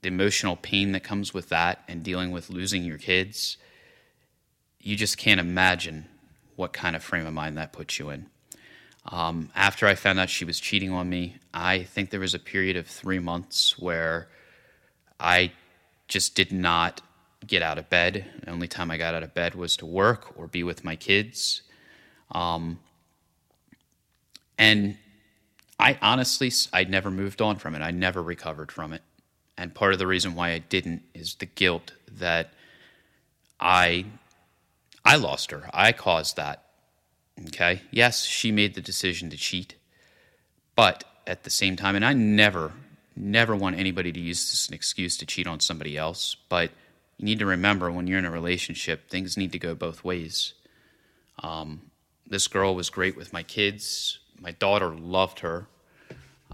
the 0.03 0.09
emotional 0.09 0.57
pain 0.57 0.93
that 0.93 1.05
comes 1.05 1.33
with 1.33 1.49
that 1.51 1.83
and 1.89 2.03
dealing 2.03 2.31
with 2.31 2.51
losing 2.51 2.85
your 2.85 2.99
kids, 2.99 3.57
you 4.81 4.97
just 4.97 5.17
can't 5.17 5.41
imagine 5.41 6.09
what 6.57 6.73
kind 6.73 6.97
of 6.97 7.03
frame 7.03 7.27
of 7.27 7.33
mind 7.33 7.57
that 7.57 7.73
puts 7.73 7.99
you 7.99 8.11
in. 8.11 8.27
Um, 9.07 9.51
after 9.55 9.87
I 9.87 9.95
found 9.95 10.21
out 10.21 10.31
she 10.31 10.45
was 10.45 10.61
cheating 10.61 10.93
on 10.93 11.09
me, 11.09 11.37
I 11.53 11.83
think 11.83 12.11
there 12.11 12.21
was 12.21 12.35
a 12.35 12.39
period 12.39 12.77
of 12.77 12.87
three 12.87 13.19
months 13.19 13.79
where 13.79 14.29
I 15.19 15.53
just 16.09 16.35
did 16.35 16.53
not 16.53 17.01
get 17.47 17.63
out 17.63 17.79
of 17.79 17.91
bed. 17.91 18.27
The 18.45 18.51
only 18.51 18.69
time 18.69 18.91
I 18.91 18.97
got 18.97 19.15
out 19.15 19.23
of 19.23 19.35
bed 19.35 19.55
was 19.55 19.77
to 19.79 19.87
work 19.87 20.39
or 20.39 20.47
be 20.47 20.63
with 20.63 20.85
my 20.85 20.95
kids. 20.95 21.63
Um, 22.31 22.79
and 24.57 24.97
I 25.79 25.99
honestly, 26.01 26.53
I 26.73 26.85
never 26.85 27.11
moved 27.11 27.43
on 27.43 27.57
from 27.57 27.75
it. 27.75 27.83
I 27.83 27.91
never 27.91 28.23
recovered 28.23 28.71
from 28.71 28.93
it. 28.93 29.03
And 29.59 29.75
part 29.75 29.93
of 29.93 29.99
the 29.99 30.07
reason 30.07 30.35
why 30.35 30.51
I 30.51 30.59
didn't 30.59 31.03
is 31.15 31.35
the 31.35 31.47
guilt 31.47 31.93
that 32.19 32.53
I 33.59 34.07
I 35.05 35.17
lost 35.17 35.51
her. 35.51 35.69
I 35.73 35.93
caused 35.93 36.37
that. 36.37 36.65
Okay? 37.49 37.83
Yes, 37.91 38.25
she 38.25 38.53
made 38.53 38.75
the 38.75 38.81
decision 38.81 39.31
to 39.31 39.37
cheat. 39.37 39.75
But 40.75 41.05
at 41.27 41.45
the 41.45 41.51
same 41.51 41.77
time, 41.77 41.97
and 41.97 42.05
I 42.05 42.13
never, 42.13 42.73
never 43.17 43.55
want 43.55 43.79
anybody 43.79 44.13
to 44.13 44.21
use 44.21 44.43
this 44.43 44.65
as 44.65 44.69
an 44.69 44.75
excuse 44.75 45.17
to 45.19 45.27
cheat 45.27 45.47
on 45.47 45.61
somebody 45.61 45.97
else, 45.97 46.35
but 46.49 46.71
you 47.19 47.25
need 47.25 47.39
to 47.41 47.47
remember 47.47 47.91
when 47.91 48.07
you're 48.07 48.19
in 48.19 48.25
a 48.25 48.31
relationship, 48.31 49.09
things 49.09 49.37
need 49.37 49.53
to 49.53 49.59
go 49.59 49.75
both 49.75 50.05
ways. 50.05 50.55
Um, 51.43 51.83
this 52.27 52.49
girl 52.49 52.75
was 52.75 52.91
great 52.91 53.17
with 53.17 53.33
my 53.33 53.43
kids. 53.43 54.19
My 54.41 54.53
daughter 54.53 54.89
loved 54.89 55.41
her. 55.41 55.67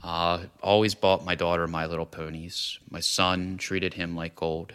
Uh, 0.02 0.44
always 0.62 0.94
bought 0.94 1.24
my 1.24 1.34
daughter 1.34 1.66
My 1.66 1.86
Little 1.86 2.06
Ponies. 2.06 2.78
My 2.90 3.00
son 3.00 3.56
treated 3.58 3.94
him 3.94 4.14
like 4.14 4.36
gold. 4.36 4.74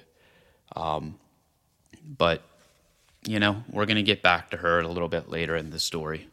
Um, 0.75 1.19
but, 2.05 2.41
you 3.25 3.39
know, 3.39 3.63
we're 3.69 3.85
going 3.85 3.97
to 3.97 4.03
get 4.03 4.21
back 4.21 4.51
to 4.51 4.57
her 4.57 4.79
a 4.79 4.87
little 4.87 5.07
bit 5.07 5.29
later 5.29 5.55
in 5.55 5.69
the 5.69 5.79
story. 5.79 6.27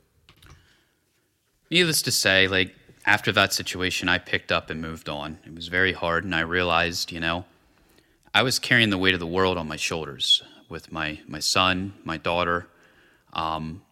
Needless 1.71 2.03
to 2.03 2.11
say, 2.11 2.49
like, 2.49 2.75
after 3.07 3.33
that 3.33 3.53
situation, 3.53 4.09
I 4.09 4.19
picked 4.19 4.53
up 4.53 4.71
and 4.71 4.83
moved 4.83 5.09
on. 5.09 5.39
It 5.47 5.55
was 5.55 5.69
very 5.69 5.93
hard, 5.93 6.25
and 6.25 6.35
I 6.35 6.41
realized, 6.41 7.13
you 7.13 7.21
know, 7.21 7.45
I 8.35 8.43
was 8.43 8.59
carrying 8.59 8.91
the 8.91 8.99
weight 8.99 9.15
of 9.15 9.21
the 9.21 9.27
world 9.27 9.57
on 9.57 9.69
my 9.69 9.77
shoulders 9.77 10.43
with 10.69 10.93
my, 10.93 11.21
my 11.27 11.41
son, 11.41 11.95
my 12.05 12.17
daughter. 12.17 12.67
Um, 13.33 13.83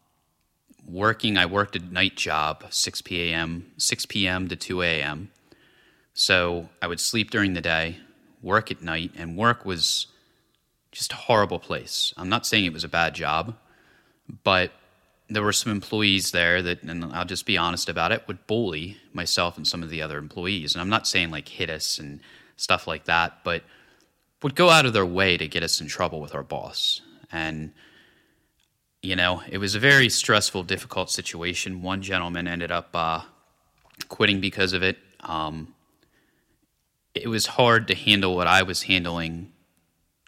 working, 0.86 1.36
I 1.36 1.46
worked 1.46 1.76
a 1.76 1.80
night 1.80 2.16
job, 2.16 2.64
6 2.70 3.02
p.m., 3.02 3.72
6 3.76 4.06
p.m. 4.06 4.48
to 4.48 4.56
2 4.56 4.82
a.m. 4.82 5.30
So 6.14 6.68
I 6.82 6.86
would 6.86 7.00
sleep 7.00 7.30
during 7.30 7.54
the 7.54 7.60
day, 7.60 7.98
work 8.42 8.70
at 8.70 8.82
night, 8.82 9.12
and 9.16 9.36
work 9.36 9.64
was 9.64 10.06
just 10.92 11.12
a 11.12 11.16
horrible 11.16 11.58
place. 11.58 12.12
I'm 12.16 12.28
not 12.28 12.46
saying 12.46 12.64
it 12.64 12.72
was 12.72 12.84
a 12.84 12.88
bad 12.88 13.14
job, 13.14 13.56
but 14.44 14.72
there 15.28 15.42
were 15.42 15.52
some 15.52 15.70
employees 15.70 16.30
there 16.30 16.62
that, 16.62 16.82
and 16.82 17.04
I'll 17.04 17.24
just 17.24 17.46
be 17.46 17.58
honest 17.58 17.88
about 17.88 18.12
it, 18.12 18.26
would 18.26 18.46
bully 18.46 18.96
myself 19.12 19.56
and 19.56 19.66
some 19.66 19.82
of 19.82 19.90
the 19.90 20.00
other 20.00 20.18
employees. 20.18 20.74
And 20.74 20.80
I'm 20.80 20.88
not 20.88 21.06
saying 21.06 21.30
like 21.30 21.48
hit 21.48 21.68
us 21.68 21.98
and 21.98 22.20
stuff 22.56 22.86
like 22.86 23.04
that, 23.04 23.44
but 23.44 23.62
would 24.42 24.54
go 24.54 24.70
out 24.70 24.86
of 24.86 24.92
their 24.92 25.06
way 25.06 25.36
to 25.36 25.46
get 25.46 25.62
us 25.62 25.80
in 25.80 25.86
trouble 25.86 26.20
with 26.20 26.34
our 26.34 26.42
boss. 26.42 27.02
And 27.30 27.72
you 29.02 29.14
know, 29.14 29.42
it 29.48 29.58
was 29.58 29.74
a 29.74 29.80
very 29.80 30.08
stressful, 30.08 30.64
difficult 30.64 31.10
situation. 31.10 31.82
One 31.82 32.02
gentleman 32.02 32.48
ended 32.48 32.72
up 32.72 32.90
uh, 32.94 33.22
quitting 34.08 34.40
because 34.40 34.72
of 34.72 34.82
it. 34.82 34.98
Um, 35.20 35.74
it 37.14 37.28
was 37.28 37.46
hard 37.46 37.86
to 37.88 37.94
handle 37.94 38.34
what 38.34 38.46
I 38.46 38.62
was 38.62 38.82
handling 38.82 39.52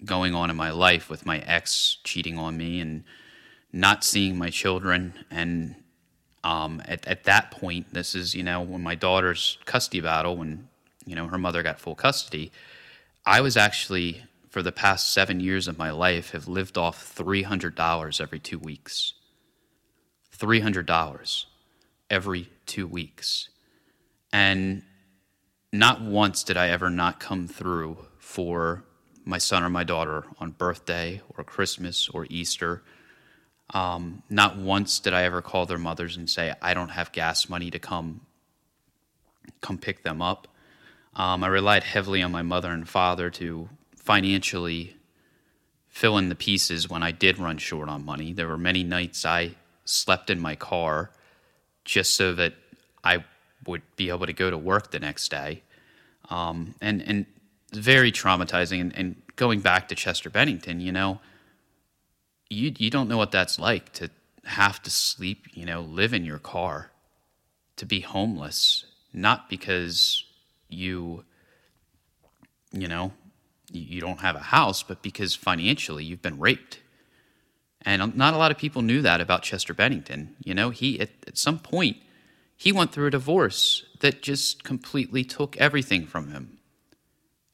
going 0.05 0.35
on 0.35 0.51
in 0.51 0.57
my 0.57 0.71
life 0.71 1.11
with 1.11 1.27
my 1.27 1.39
ex 1.41 1.99
cheating 2.05 2.39
on 2.39 2.57
me 2.57 2.81
and 2.81 3.05
not 3.73 4.05
seeing 4.05 4.39
my 4.39 4.51
children. 4.51 5.15
And 5.31 5.77
um, 6.43 6.83
at, 6.87 7.07
at 7.07 7.25
that 7.25 7.51
point, 7.51 7.93
this 7.93 8.15
is, 8.15 8.35
you 8.35 8.43
know, 8.43 8.63
when 8.63 8.83
my 8.83 8.95
daughter's 8.95 9.59
custody 9.65 10.01
battle, 10.01 10.37
when, 10.37 10.69
you 11.07 11.15
know, 11.15 11.27
her 11.29 11.39
mother 11.39 11.63
got 11.63 11.79
full 11.79 11.95
custody, 11.95 12.51
I 13.27 13.41
was 13.41 13.57
actually 13.57 14.25
for 14.51 14.63
the 14.63 14.73
past 14.73 15.13
seven 15.13 15.39
years 15.39 15.69
of 15.69 15.79
my 15.79 15.91
life 15.91 16.33
have 16.33 16.49
lived 16.49 16.77
off 16.77 17.15
$300 17.17 18.21
every 18.21 18.39
two 18.41 18.59
weeks. 18.59 19.15
$300 20.37 21.45
every 22.09 22.51
two 22.67 22.87
weeks. 22.87 23.49
And 24.33 24.83
not 25.73 26.03
once 26.03 26.43
did 26.43 26.57
I 26.57 26.69
ever 26.69 26.91
not 26.91 27.21
come 27.21 27.47
through 27.47 27.99
for 28.19 28.85
my 29.31 29.39
son 29.39 29.63
or 29.63 29.71
my 29.71 29.85
daughter 29.85 30.25
on 30.39 30.51
birthday 30.51 31.23
or 31.37 31.45
Christmas 31.45 32.09
or 32.09 32.27
Easter. 32.29 32.83
Um, 33.73 34.23
not 34.29 34.59
once 34.59 34.99
did 34.99 35.15
I 35.15 35.23
ever 35.23 35.41
call 35.41 35.65
their 35.65 35.79
mothers 35.79 36.17
and 36.17 36.29
say, 36.29 36.53
I 36.61 36.75
don't 36.75 36.91
have 36.91 37.13
gas 37.13 37.49
money 37.49 37.71
to 37.71 37.79
come 37.79 38.21
come 39.61 39.79
pick 39.79 40.03
them 40.03 40.21
up. 40.21 40.49
Um, 41.15 41.43
I 41.43 41.49
relied 41.49 41.83
heavily 41.83 42.23
on 42.23 42.31
my 42.31 42.43
mother 42.43 42.71
and 42.71 42.89
father 42.89 43.31
to 43.31 43.69
financially 43.97 44.97
fill 45.89 46.19
in 46.19 46.29
the 46.29 46.35
pieces 46.35 46.89
when 46.89 47.03
I 47.03 47.11
did 47.11 47.39
run 47.39 47.59
short 47.59 47.89
on 47.89 48.05
money. 48.05 48.33
There 48.33 48.49
were 48.49 48.59
many 48.59 48.85
nights 48.85 49.25
I 49.25 49.53
slept 49.85 50.31
in 50.31 50.39
my 50.39 50.55
car 50.55 51.11
just 51.85 52.15
so 52.15 52.33
that 52.35 52.55
I 53.03 53.25
would 53.67 53.83
be 53.97 54.09
able 54.11 54.27
to 54.27 54.33
go 54.33 54.51
to 54.51 54.59
work 54.59 54.91
the 54.91 55.01
next 55.01 55.31
day. 55.31 55.63
Um, 56.29 56.75
and, 56.81 57.03
and 57.03 57.27
very 57.73 58.13
traumatizing. 58.13 58.81
And, 58.81 58.97
and 58.97 59.23
going 59.37 59.61
back 59.61 59.89
to 59.89 59.95
Chester 59.95 60.31
Bennington, 60.31 60.81
you 60.81 60.93
know, 60.93 61.21
you, 62.49 62.73
you 62.77 62.91
don't 62.91 63.09
know 63.09 63.17
what 63.17 63.33
that's 63.33 63.59
like 63.59 63.93
to 63.95 64.11
have 64.45 64.83
to 64.83 64.91
sleep, 64.91 65.47
you 65.53 65.65
know, 65.65 65.81
live 65.83 66.13
in 66.13 66.25
your 66.25 66.39
car, 66.39 66.91
to 67.77 67.87
be 67.87 68.01
homeless, 68.01 68.85
not 69.13 69.49
because 69.49 70.25
you, 70.69 71.25
you 72.73 72.89
know, 72.89 73.13
you 73.73 74.01
don't 74.01 74.21
have 74.21 74.37
a 74.37 74.41
house, 74.41 74.83
but 74.83 75.03
because 75.03 75.35
financially 75.35 76.05
you've 76.05 76.23
been 76.23 76.39
raped. 76.39 76.81
And 77.83 78.03
um, 78.03 78.13
not 78.17 78.35
a 78.35 78.37
lot 78.37 78.51
of 78.51 78.59
people 78.59 78.83
knew 78.83 79.03
that 79.03 79.21
about 79.21 79.43
Chester 79.43 79.73
Bennington. 79.73 80.35
You 80.45 80.55
know, 80.55 80.71
he 80.71 81.01
at, 81.01 81.11
at 81.27 81.39
some 81.39 81.59
point 81.59 81.97
he 82.57 82.73
went 82.73 82.93
through 82.93 83.07
a 83.07 83.11
divorce 83.11 83.85
that 84.01 84.23
just 84.23 84.65
completely 84.65 85.25
took 85.25 85.57
everything 85.57 86.07
from 86.07 86.31
him. 86.31 86.59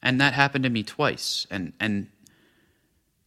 And 0.01 0.21
that 0.21 0.33
happened 0.33 0.63
to 0.63 0.69
me 0.69 0.83
twice. 0.83 1.47
And 1.49 1.73
and 1.79 2.07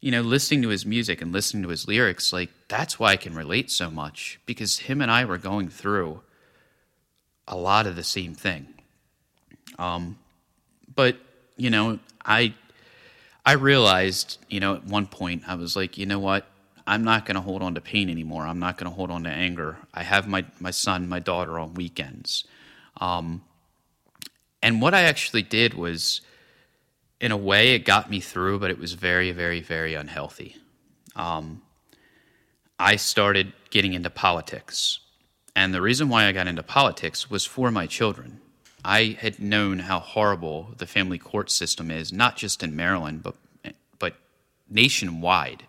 you 0.01 0.11
know, 0.11 0.23
listening 0.23 0.63
to 0.63 0.69
his 0.69 0.87
music 0.87 1.21
and 1.21 1.31
listening 1.31 1.63
to 1.63 1.69
his 1.69 1.87
lyrics, 1.87 2.33
like 2.33 2.51
that's 2.69 2.99
why 2.99 3.13
I 3.13 3.17
can 3.17 3.35
relate 3.35 3.71
so 3.71 3.91
much 3.91 4.41
because 4.47 4.79
him 4.79 5.03
and 5.03 5.11
I 5.11 5.25
were 5.27 5.37
going 5.37 5.69
through 5.69 6.23
a 7.47 7.57
lot 7.57 7.87
of 7.87 7.97
the 7.97 8.03
same 8.03 8.35
thing. 8.35 8.67
Um, 9.79 10.19
but 10.95 11.17
you 11.57 11.69
know, 11.71 11.99
I 12.25 12.55
I 13.45 13.53
realized, 13.53 14.39
you 14.49 14.61
know, 14.61 14.77
at 14.77 14.85
one 14.85 15.07
point 15.07 15.43
I 15.47 15.55
was 15.55 15.77
like, 15.77 15.99
you 15.99 16.07
know 16.07 16.19
what? 16.19 16.47
I'm 16.87 17.05
not 17.05 17.27
going 17.27 17.37
to 17.37 17.41
hold 17.41 17.63
on 17.63 17.75
to 17.75 17.81
pain 17.81 18.11
anymore. 18.11 18.47
I'm 18.47 18.59
not 18.59 18.77
going 18.77 18.91
to 18.91 18.95
hold 18.95 19.11
on 19.11 19.25
to 19.25 19.31
anger. 19.31 19.79
I 19.93 20.03
have 20.03 20.27
my 20.27 20.45
my 20.61 20.71
son, 20.71 21.09
my 21.09 21.19
daughter 21.19 21.59
on 21.59 21.75
weekends. 21.75 22.45
Um, 23.01 23.43
and 24.63 24.81
what 24.83 24.95
I 24.95 25.03
actually 25.03 25.43
did 25.43 25.75
was 25.75 26.21
in 27.21 27.33
a 27.33 27.37
way, 27.37 27.75
it 27.75 27.85
got 27.85 28.11
me 28.11 28.21
through, 28.21 28.59
but 28.59 28.71
it 28.71 28.79
was 28.79 28.95
very, 28.95 29.31
very, 29.33 29.61
very 29.61 29.95
unhealthy. 29.95 30.57
Um, 31.15 31.63
I 32.79 32.97
started 32.97 33.53
getting 33.69 33.93
into 33.93 34.09
politics. 34.09 35.01
And 35.55 35.75
the 35.75 35.83
reason 35.83 36.09
why 36.09 36.27
I 36.27 36.33
got 36.33 36.47
into 36.47 36.63
politics 36.63 37.31
was 37.31 37.45
for 37.45 37.71
my 37.71 37.87
children. 37.87 38.41
I 38.83 39.19
had 39.21 39.39
known 39.39 39.81
how 39.81 40.01
horrible 40.01 40.75
the 40.79 40.87
family 40.87 41.19
court 41.19 41.51
system 41.51 41.91
is, 41.91 42.13
not 42.13 42.37
just 42.37 42.63
in 42.63 42.75
Maryland, 42.75 43.23
but, 43.23 43.35
but 43.99 44.15
nationwide. 44.71 45.65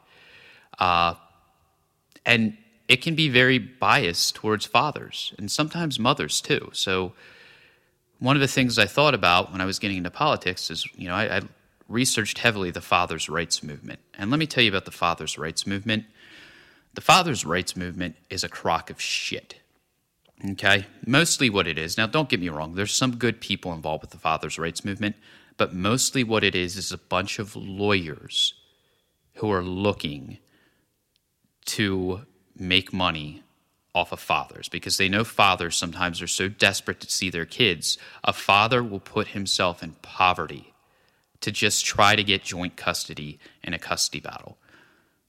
Uh, 0.79 1.15
and 2.25 2.55
it 2.87 3.01
can 3.01 3.15
be 3.15 3.27
very 3.27 3.57
biased 3.57 4.35
towards 4.35 4.65
fathers 4.65 5.33
and 5.37 5.51
sometimes 5.51 5.99
mothers 5.99 6.39
too. 6.39 6.69
So, 6.71 7.11
one 8.21 8.35
of 8.35 8.39
the 8.39 8.47
things 8.47 8.77
I 8.77 8.85
thought 8.85 9.15
about 9.15 9.51
when 9.51 9.61
I 9.61 9.65
was 9.65 9.79
getting 9.79 9.97
into 9.97 10.11
politics 10.11 10.69
is, 10.69 10.87
you 10.95 11.07
know, 11.07 11.15
I, 11.15 11.37
I, 11.37 11.41
researched 11.87 12.37
heavily 12.37 12.71
the 12.71 12.79
fathers' 12.79 13.27
rights 13.27 13.61
movement. 13.61 13.99
And 14.17 14.31
let 14.31 14.39
me 14.39 14.45
tell 14.45 14.63
you 14.63 14.69
about 14.69 14.85
the 14.85 14.91
fathers' 14.91 15.37
rights 15.37 15.67
movement. 15.67 16.05
The 16.93 17.01
fathers' 17.01 17.45
rights 17.45 17.75
movement 17.75 18.15
is 18.29 18.45
a 18.45 18.49
crock 18.49 18.89
of 18.89 19.01
shit. 19.01 19.55
Okay? 20.51 20.85
Mostly 21.05 21.49
what 21.49 21.67
it 21.67 21.77
is. 21.77 21.97
Now, 21.97 22.07
don't 22.07 22.29
get 22.29 22.39
me 22.39 22.47
wrong, 22.47 22.75
there's 22.75 22.93
some 22.93 23.17
good 23.17 23.41
people 23.41 23.73
involved 23.73 24.03
with 24.03 24.11
the 24.11 24.17
fathers' 24.17 24.57
rights 24.57 24.85
movement, 24.85 25.15
but 25.57 25.73
mostly 25.73 26.23
what 26.23 26.43
it 26.43 26.55
is 26.55 26.77
is 26.77 26.91
a 26.91 26.97
bunch 26.97 27.39
of 27.39 27.55
lawyers 27.55 28.53
who 29.35 29.51
are 29.51 29.63
looking 29.63 30.37
to 31.65 32.21
make 32.55 32.93
money 32.93 33.43
off 33.93 34.11
of 34.11 34.19
fathers 34.19 34.69
because 34.69 34.97
they 34.97 35.09
know 35.09 35.23
fathers 35.23 35.75
sometimes 35.75 36.21
are 36.21 36.27
so 36.27 36.47
desperate 36.47 36.99
to 37.01 37.11
see 37.11 37.29
their 37.29 37.45
kids. 37.45 37.97
A 38.23 38.31
father 38.31 38.83
will 38.83 38.99
put 38.99 39.29
himself 39.29 39.83
in 39.83 39.91
poverty 40.01 40.73
to 41.41 41.51
just 41.51 41.85
try 41.85 42.15
to 42.15 42.23
get 42.23 42.43
joint 42.43 42.77
custody 42.77 43.39
in 43.63 43.73
a 43.73 43.79
custody 43.79 44.21
battle. 44.21 44.57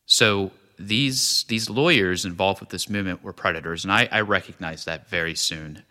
So 0.06 0.52
these 0.78 1.44
these 1.48 1.70
lawyers 1.70 2.24
involved 2.24 2.60
with 2.60 2.68
this 2.68 2.88
movement 2.88 3.22
were 3.22 3.32
predators, 3.32 3.84
and 3.84 3.92
I, 3.92 4.08
I 4.10 4.20
recognized 4.20 4.86
that 4.86 5.08
very 5.08 5.34
soon. 5.34 5.82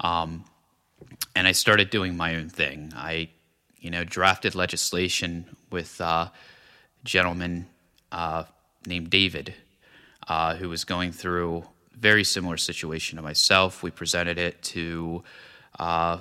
Um, 0.00 0.44
and 1.34 1.46
I 1.46 1.52
started 1.52 1.90
doing 1.90 2.16
my 2.16 2.36
own 2.36 2.48
thing. 2.48 2.92
I, 2.94 3.30
you 3.78 3.90
know, 3.90 4.04
drafted 4.04 4.54
legislation 4.54 5.44
with 5.70 6.00
a 6.00 6.32
gentleman 7.04 7.66
uh, 8.10 8.44
named 8.86 9.10
David, 9.10 9.54
uh, 10.28 10.56
who 10.56 10.68
was 10.68 10.84
going 10.84 11.12
through 11.12 11.64
very 11.98 12.24
similar 12.24 12.56
situation 12.56 13.16
to 13.16 13.22
myself. 13.22 13.82
We 13.82 13.90
presented 13.90 14.38
it 14.38 14.62
to, 14.62 15.22
uh, 15.78 16.18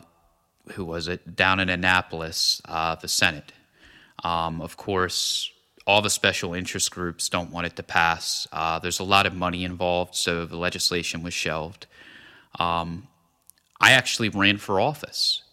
who 0.73 0.85
was 0.85 1.07
it, 1.07 1.35
down 1.35 1.59
in 1.59 1.69
Annapolis, 1.69 2.61
uh, 2.65 2.95
the 2.95 3.07
Senate. 3.07 3.51
Um, 4.23 4.61
of 4.61 4.77
course, 4.77 5.51
all 5.85 6.01
the 6.01 6.09
special 6.09 6.53
interest 6.53 6.91
groups 6.91 7.29
don't 7.29 7.51
want 7.51 7.67
it 7.67 7.75
to 7.75 7.83
pass. 7.83 8.47
Uh, 8.51 8.79
there's 8.79 8.99
a 8.99 9.03
lot 9.03 9.25
of 9.25 9.33
money 9.33 9.63
involved, 9.63 10.15
so 10.15 10.45
the 10.45 10.57
legislation 10.57 11.23
was 11.23 11.33
shelved. 11.33 11.87
Um, 12.59 13.07
I 13.81 13.91
actually 13.91 14.29
ran 14.29 14.57
for 14.57 14.79
office. 14.79 15.43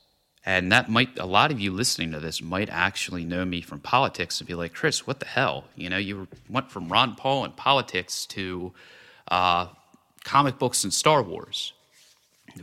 And 0.46 0.72
that 0.72 0.88
might, 0.88 1.18
a 1.18 1.26
lot 1.26 1.52
of 1.52 1.60
you 1.60 1.70
listening 1.70 2.12
to 2.12 2.20
this 2.20 2.40
might 2.40 2.70
actually 2.70 3.24
know 3.24 3.44
me 3.44 3.60
from 3.60 3.80
politics 3.80 4.40
and 4.40 4.48
be 4.48 4.54
like, 4.54 4.72
Chris, 4.72 5.06
what 5.06 5.20
the 5.20 5.26
hell? 5.26 5.64
You 5.76 5.90
know, 5.90 5.98
you 5.98 6.28
went 6.48 6.70
from 6.70 6.88
Ron 6.88 7.14
Paul 7.14 7.44
in 7.44 7.52
politics 7.52 8.24
to 8.26 8.72
uh, 9.28 9.66
comic 10.24 10.58
books 10.58 10.84
and 10.84 10.92
Star 10.92 11.22
Wars. 11.22 11.72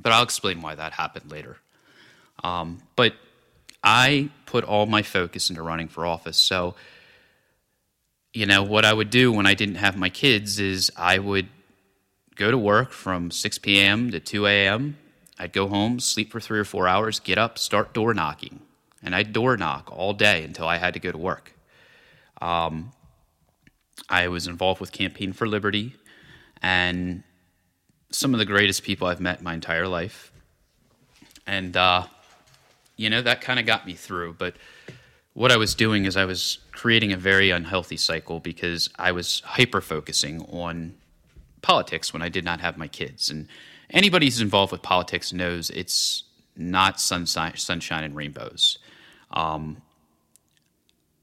But 0.01 0.11
I'll 0.11 0.23
explain 0.23 0.61
why 0.61 0.75
that 0.75 0.93
happened 0.93 1.31
later. 1.31 1.57
Um, 2.43 2.79
but 2.95 3.13
I 3.83 4.29
put 4.45 4.63
all 4.63 4.85
my 4.85 5.01
focus 5.01 5.49
into 5.49 5.61
running 5.61 5.87
for 5.87 6.05
office. 6.05 6.37
So, 6.37 6.75
you 8.33 8.45
know, 8.45 8.63
what 8.63 8.85
I 8.85 8.93
would 8.93 9.09
do 9.09 9.31
when 9.31 9.45
I 9.45 9.53
didn't 9.53 9.75
have 9.75 9.97
my 9.97 10.09
kids 10.09 10.59
is 10.59 10.91
I 10.97 11.19
would 11.19 11.47
go 12.35 12.51
to 12.51 12.57
work 12.57 12.91
from 12.91 13.31
6 13.31 13.57
p.m. 13.59 14.11
to 14.11 14.19
2 14.19 14.45
a.m. 14.45 14.97
I'd 15.39 15.53
go 15.53 15.67
home, 15.67 15.99
sleep 15.99 16.31
for 16.31 16.39
three 16.39 16.59
or 16.59 16.65
four 16.65 16.87
hours, 16.87 17.19
get 17.19 17.37
up, 17.37 17.57
start 17.57 17.93
door 17.93 18.13
knocking. 18.13 18.59
And 19.01 19.15
I'd 19.15 19.33
door 19.33 19.55
knock 19.57 19.89
all 19.91 20.13
day 20.13 20.43
until 20.43 20.67
I 20.67 20.77
had 20.77 20.93
to 20.95 20.99
go 20.99 21.11
to 21.11 21.17
work. 21.17 21.53
Um, 22.41 22.91
I 24.09 24.27
was 24.27 24.47
involved 24.47 24.79
with 24.79 24.91
Campaign 24.91 25.33
for 25.33 25.47
Liberty, 25.47 25.95
and 26.61 27.23
some 28.17 28.33
of 28.33 28.39
the 28.39 28.45
greatest 28.45 28.81
people 28.81 29.07
I've 29.07 29.19
met 29.19 29.43
my 29.43 29.53
entire 29.53 29.87
life. 29.87 30.31
And, 31.45 31.77
uh, 31.77 32.07
you 32.95 33.11
know, 33.11 33.21
that 33.21 33.41
kind 33.41 33.59
of 33.59 33.67
got 33.67 33.85
me 33.85 33.93
through. 33.93 34.33
But 34.33 34.55
what 35.33 35.51
I 35.51 35.57
was 35.57 35.75
doing 35.75 36.05
is 36.05 36.17
I 36.17 36.25
was 36.25 36.57
creating 36.71 37.13
a 37.13 37.17
very 37.17 37.51
unhealthy 37.51 37.95
cycle 37.95 38.39
because 38.39 38.89
I 38.97 39.11
was 39.11 39.41
hyper 39.41 39.81
focusing 39.81 40.41
on 40.45 40.95
politics 41.61 42.11
when 42.11 42.23
I 42.23 42.29
did 42.29 42.43
not 42.43 42.59
have 42.59 42.75
my 42.75 42.87
kids. 42.87 43.29
And 43.29 43.47
anybody 43.91 44.25
who's 44.25 44.41
involved 44.41 44.71
with 44.71 44.81
politics 44.81 45.31
knows 45.31 45.69
it's 45.69 46.23
not 46.55 46.99
sunshine, 46.99 47.55
sunshine 47.55 48.03
and 48.03 48.15
rainbows. 48.15 48.79
Um, 49.29 49.83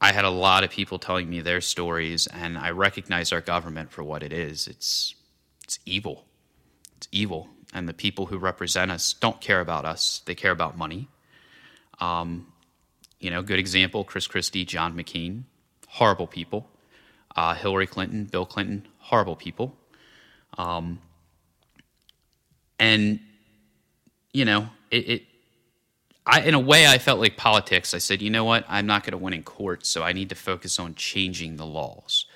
I 0.01 0.13
had 0.13 0.25
a 0.25 0.31
lot 0.31 0.63
of 0.63 0.71
people 0.71 1.01
telling 1.01 1.29
me 1.29 1.41
their 1.41 1.61
stories, 1.61 2.29
and 2.29 2.57
I 2.57 2.71
recognize 2.71 3.33
our 3.33 3.41
government 3.41 3.91
for 3.91 4.05
what 4.05 4.23
it 4.23 4.33
is. 4.33 4.69
It's 4.69 5.17
it's 5.65 5.81
evil. 5.87 6.27
Evil. 7.13 7.49
And 7.73 7.89
the 7.89 7.95
people 7.95 8.27
who 8.27 8.39
represent 8.39 8.91
us 8.91 9.15
don't 9.15 9.41
care 9.41 9.61
about 9.61 9.85
us, 9.85 10.23
they 10.27 10.35
care 10.35 10.53
about 10.53 10.79
money. 10.79 11.09
Um, 12.01 12.47
you 13.21 13.31
know, 13.31 13.43
good 13.43 13.59
example 13.59 14.05
Chris 14.05 14.27
Christie, 14.27 14.65
John 14.65 14.97
McCain, 14.97 15.45
horrible 15.89 16.27
people. 16.27 16.69
Uh, 17.35 17.55
Hillary 17.55 17.87
Clinton, 17.87 18.25
Bill 18.27 18.47
Clinton, 18.47 18.87
horrible 18.99 19.35
people. 19.35 19.77
Um, 20.57 21.01
and, 22.79 23.19
you 24.33 24.45
know, 24.45 24.69
it, 24.91 25.09
it 25.09 25.23
I, 26.27 26.41
in 26.43 26.55
a 26.55 26.61
way, 26.61 26.87
I 26.87 26.99
felt 26.99 27.21
like 27.21 27.37
politics. 27.37 27.93
I 27.93 27.99
said, 27.99 28.23
you 28.23 28.31
know 28.31 28.45
what? 28.45 28.65
I'm 28.69 28.87
not 28.87 29.03
going 29.03 29.13
to 29.13 29.19
win 29.19 29.35
in 29.35 29.43
court, 29.43 29.85
so 29.85 30.03
I 30.03 30.13
need 30.13 30.31
to 30.31 30.35
focus 30.35 30.79
on 30.79 30.95
changing 30.95 31.57
the 31.57 31.67
laws. 31.67 32.27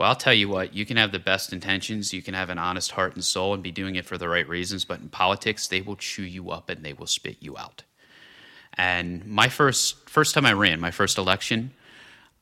Well, 0.00 0.08
I'll 0.08 0.16
tell 0.16 0.32
you 0.32 0.48
what, 0.48 0.72
you 0.72 0.86
can 0.86 0.96
have 0.96 1.12
the 1.12 1.18
best 1.18 1.52
intentions, 1.52 2.14
you 2.14 2.22
can 2.22 2.32
have 2.32 2.48
an 2.48 2.56
honest 2.56 2.92
heart 2.92 3.16
and 3.16 3.22
soul 3.22 3.52
and 3.52 3.62
be 3.62 3.70
doing 3.70 3.96
it 3.96 4.06
for 4.06 4.16
the 4.16 4.30
right 4.30 4.48
reasons, 4.48 4.86
but 4.86 4.98
in 4.98 5.10
politics, 5.10 5.66
they 5.66 5.82
will 5.82 5.96
chew 5.96 6.22
you 6.22 6.50
up 6.50 6.70
and 6.70 6.82
they 6.82 6.94
will 6.94 7.06
spit 7.06 7.36
you 7.40 7.58
out. 7.58 7.82
And 8.72 9.26
my 9.26 9.50
first 9.50 10.08
first 10.08 10.32
time 10.32 10.46
I 10.46 10.54
ran, 10.54 10.80
my 10.80 10.90
first 10.90 11.18
election, 11.18 11.72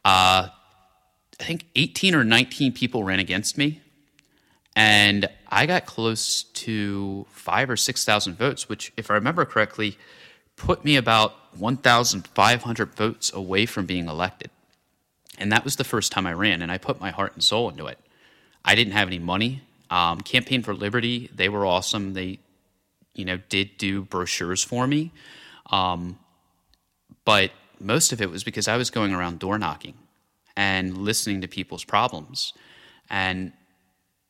uh, 0.04 0.50
I 1.40 1.44
think 1.44 1.66
18 1.74 2.14
or 2.14 2.22
19 2.22 2.74
people 2.74 3.02
ran 3.02 3.18
against 3.18 3.58
me. 3.58 3.82
And 4.76 5.28
I 5.48 5.66
got 5.66 5.84
close 5.84 6.44
to 6.44 7.26
five 7.28 7.68
or 7.70 7.76
6,000 7.76 8.38
votes, 8.38 8.68
which, 8.68 8.92
if 8.96 9.10
I 9.10 9.14
remember 9.14 9.44
correctly, 9.44 9.98
put 10.54 10.84
me 10.84 10.94
about 10.94 11.34
1,500 11.58 12.94
votes 12.94 13.32
away 13.32 13.66
from 13.66 13.84
being 13.84 14.06
elected. 14.06 14.52
And 15.38 15.52
that 15.52 15.64
was 15.64 15.76
the 15.76 15.84
first 15.84 16.12
time 16.12 16.26
I 16.26 16.32
ran, 16.32 16.62
and 16.62 16.70
I 16.70 16.78
put 16.78 17.00
my 17.00 17.10
heart 17.10 17.32
and 17.34 17.42
soul 17.42 17.70
into 17.70 17.86
it. 17.86 17.98
I 18.64 18.74
didn't 18.74 18.92
have 18.92 19.08
any 19.08 19.18
money. 19.18 19.62
Um, 19.88 20.20
Campaign 20.20 20.62
for 20.62 20.74
Liberty, 20.74 21.30
they 21.34 21.48
were 21.48 21.64
awesome. 21.64 22.12
They, 22.12 22.40
you 23.14 23.24
know, 23.24 23.38
did 23.48 23.78
do 23.78 24.02
brochures 24.02 24.62
for 24.62 24.86
me. 24.86 25.12
Um, 25.70 26.18
but 27.24 27.52
most 27.80 28.12
of 28.12 28.20
it 28.20 28.30
was 28.30 28.44
because 28.44 28.68
I 28.68 28.76
was 28.76 28.90
going 28.90 29.14
around 29.14 29.38
door 29.38 29.58
knocking 29.58 29.94
and 30.56 30.98
listening 30.98 31.40
to 31.42 31.48
people's 31.48 31.84
problems 31.84 32.52
and 33.08 33.52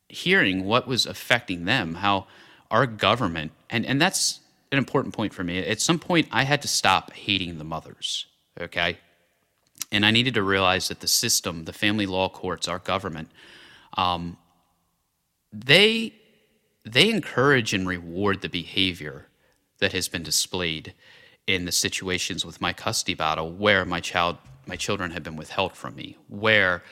hearing 0.08 0.64
what 0.64 0.86
was 0.86 1.06
affecting 1.06 1.64
them, 1.64 1.94
how 1.94 2.26
our 2.70 2.86
government, 2.86 3.52
and, 3.70 3.84
and 3.86 4.00
that's 4.00 4.40
an 4.70 4.78
important 4.78 5.14
point 5.14 5.32
for 5.32 5.42
me. 5.42 5.58
At 5.58 5.80
some 5.80 5.98
point, 5.98 6.28
I 6.30 6.44
had 6.44 6.62
to 6.62 6.68
stop 6.68 7.12
hating 7.12 7.58
the 7.58 7.64
mothers, 7.64 8.26
okay? 8.60 8.98
And 9.90 10.04
I 10.04 10.10
needed 10.10 10.34
to 10.34 10.42
realize 10.42 10.88
that 10.88 11.00
the 11.00 11.08
system, 11.08 11.64
the 11.64 11.72
family 11.72 12.06
law 12.06 12.28
courts, 12.28 12.68
our 12.68 12.78
government, 12.78 13.30
um, 13.96 14.36
they 15.52 16.14
they 16.84 17.10
encourage 17.10 17.74
and 17.74 17.86
reward 17.86 18.40
the 18.40 18.48
behavior 18.48 19.26
that 19.78 19.92
has 19.92 20.08
been 20.08 20.22
displayed 20.22 20.94
in 21.46 21.64
the 21.64 21.72
situations 21.72 22.44
with 22.44 22.60
my 22.60 22.72
custody 22.72 23.14
battle 23.14 23.50
where 23.50 23.84
my 23.84 24.00
child 24.00 24.36
my 24.68 24.76
children 24.76 25.10
had 25.10 25.22
been 25.22 25.36
withheld 25.36 25.72
from 25.72 25.96
me, 25.96 26.16
where 26.28 26.82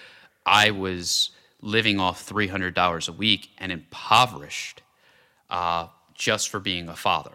I 0.47 0.71
was 0.71 1.31
living 1.61 2.01
off 2.01 2.27
$300 2.27 3.09
a 3.09 3.13
week 3.13 3.51
and 3.59 3.71
impoverished 3.71 4.83
uh, 5.51 5.89
just 6.15 6.49
for 6.49 6.59
being 6.59 6.89
a 6.89 6.97
father. 6.97 7.33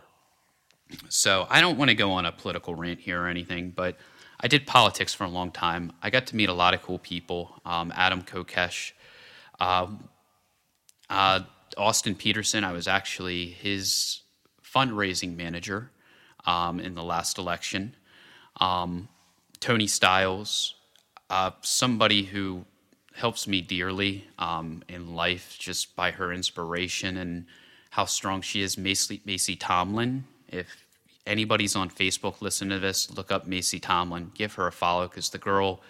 So 1.09 1.45
I 1.49 1.61
don't 1.61 1.77
want 1.77 1.89
to 1.89 1.95
go 1.95 2.11
on 2.11 2.25
a 2.25 2.31
political 2.31 2.75
rant 2.75 2.99
here 2.99 3.21
or 3.21 3.27
anything, 3.27 3.69
but 3.69 3.97
I 4.43 4.47
did 4.47 4.65
politics 4.65 5.13
for 5.13 5.23
a 5.23 5.29
long 5.29 5.51
time. 5.51 5.93
I 6.01 6.09
got 6.09 6.27
to 6.27 6.35
meet 6.35 6.49
a 6.49 6.53
lot 6.53 6.73
of 6.73 6.81
cool 6.81 6.97
people. 6.97 7.61
Um, 7.63 7.93
Adam 7.95 8.23
Kokesh, 8.23 8.93
uh, 9.59 9.87
uh, 11.09 11.41
Austin 11.77 12.15
Petersen. 12.15 12.63
I 12.63 12.71
was 12.71 12.87
actually 12.87 13.45
his 13.45 14.21
fundraising 14.63 15.37
manager 15.37 15.91
um, 16.45 16.79
in 16.79 16.95
the 16.95 17.03
last 17.03 17.37
election. 17.37 17.95
Um, 18.59 19.09
Tony 19.59 19.85
Stiles, 19.85 20.73
uh, 21.29 21.51
somebody 21.61 22.23
who 22.23 22.65
helps 23.13 23.47
me 23.47 23.61
dearly 23.61 24.27
um, 24.39 24.81
in 24.87 25.13
life 25.15 25.55
just 25.59 25.95
by 25.95 26.11
her 26.11 26.33
inspiration 26.33 27.17
and 27.17 27.45
how 27.91 28.05
strong 28.05 28.41
she 28.41 28.61
is. 28.61 28.77
Macy, 28.77 29.21
Macy 29.23 29.55
Tomlin, 29.55 30.23
if 30.47 30.80
anybody's 31.25 31.75
on 31.75 31.89
Facebook, 31.89 32.41
listen 32.41 32.69
to 32.69 32.79
this, 32.79 33.11
look 33.11 33.31
up 33.31 33.47
Macy 33.47 33.79
Tomlin, 33.79 34.31
give 34.33 34.55
her 34.55 34.67
a 34.67 34.71
follow 34.71 35.07
because 35.07 35.29
the 35.29 35.37
girl, 35.37 35.81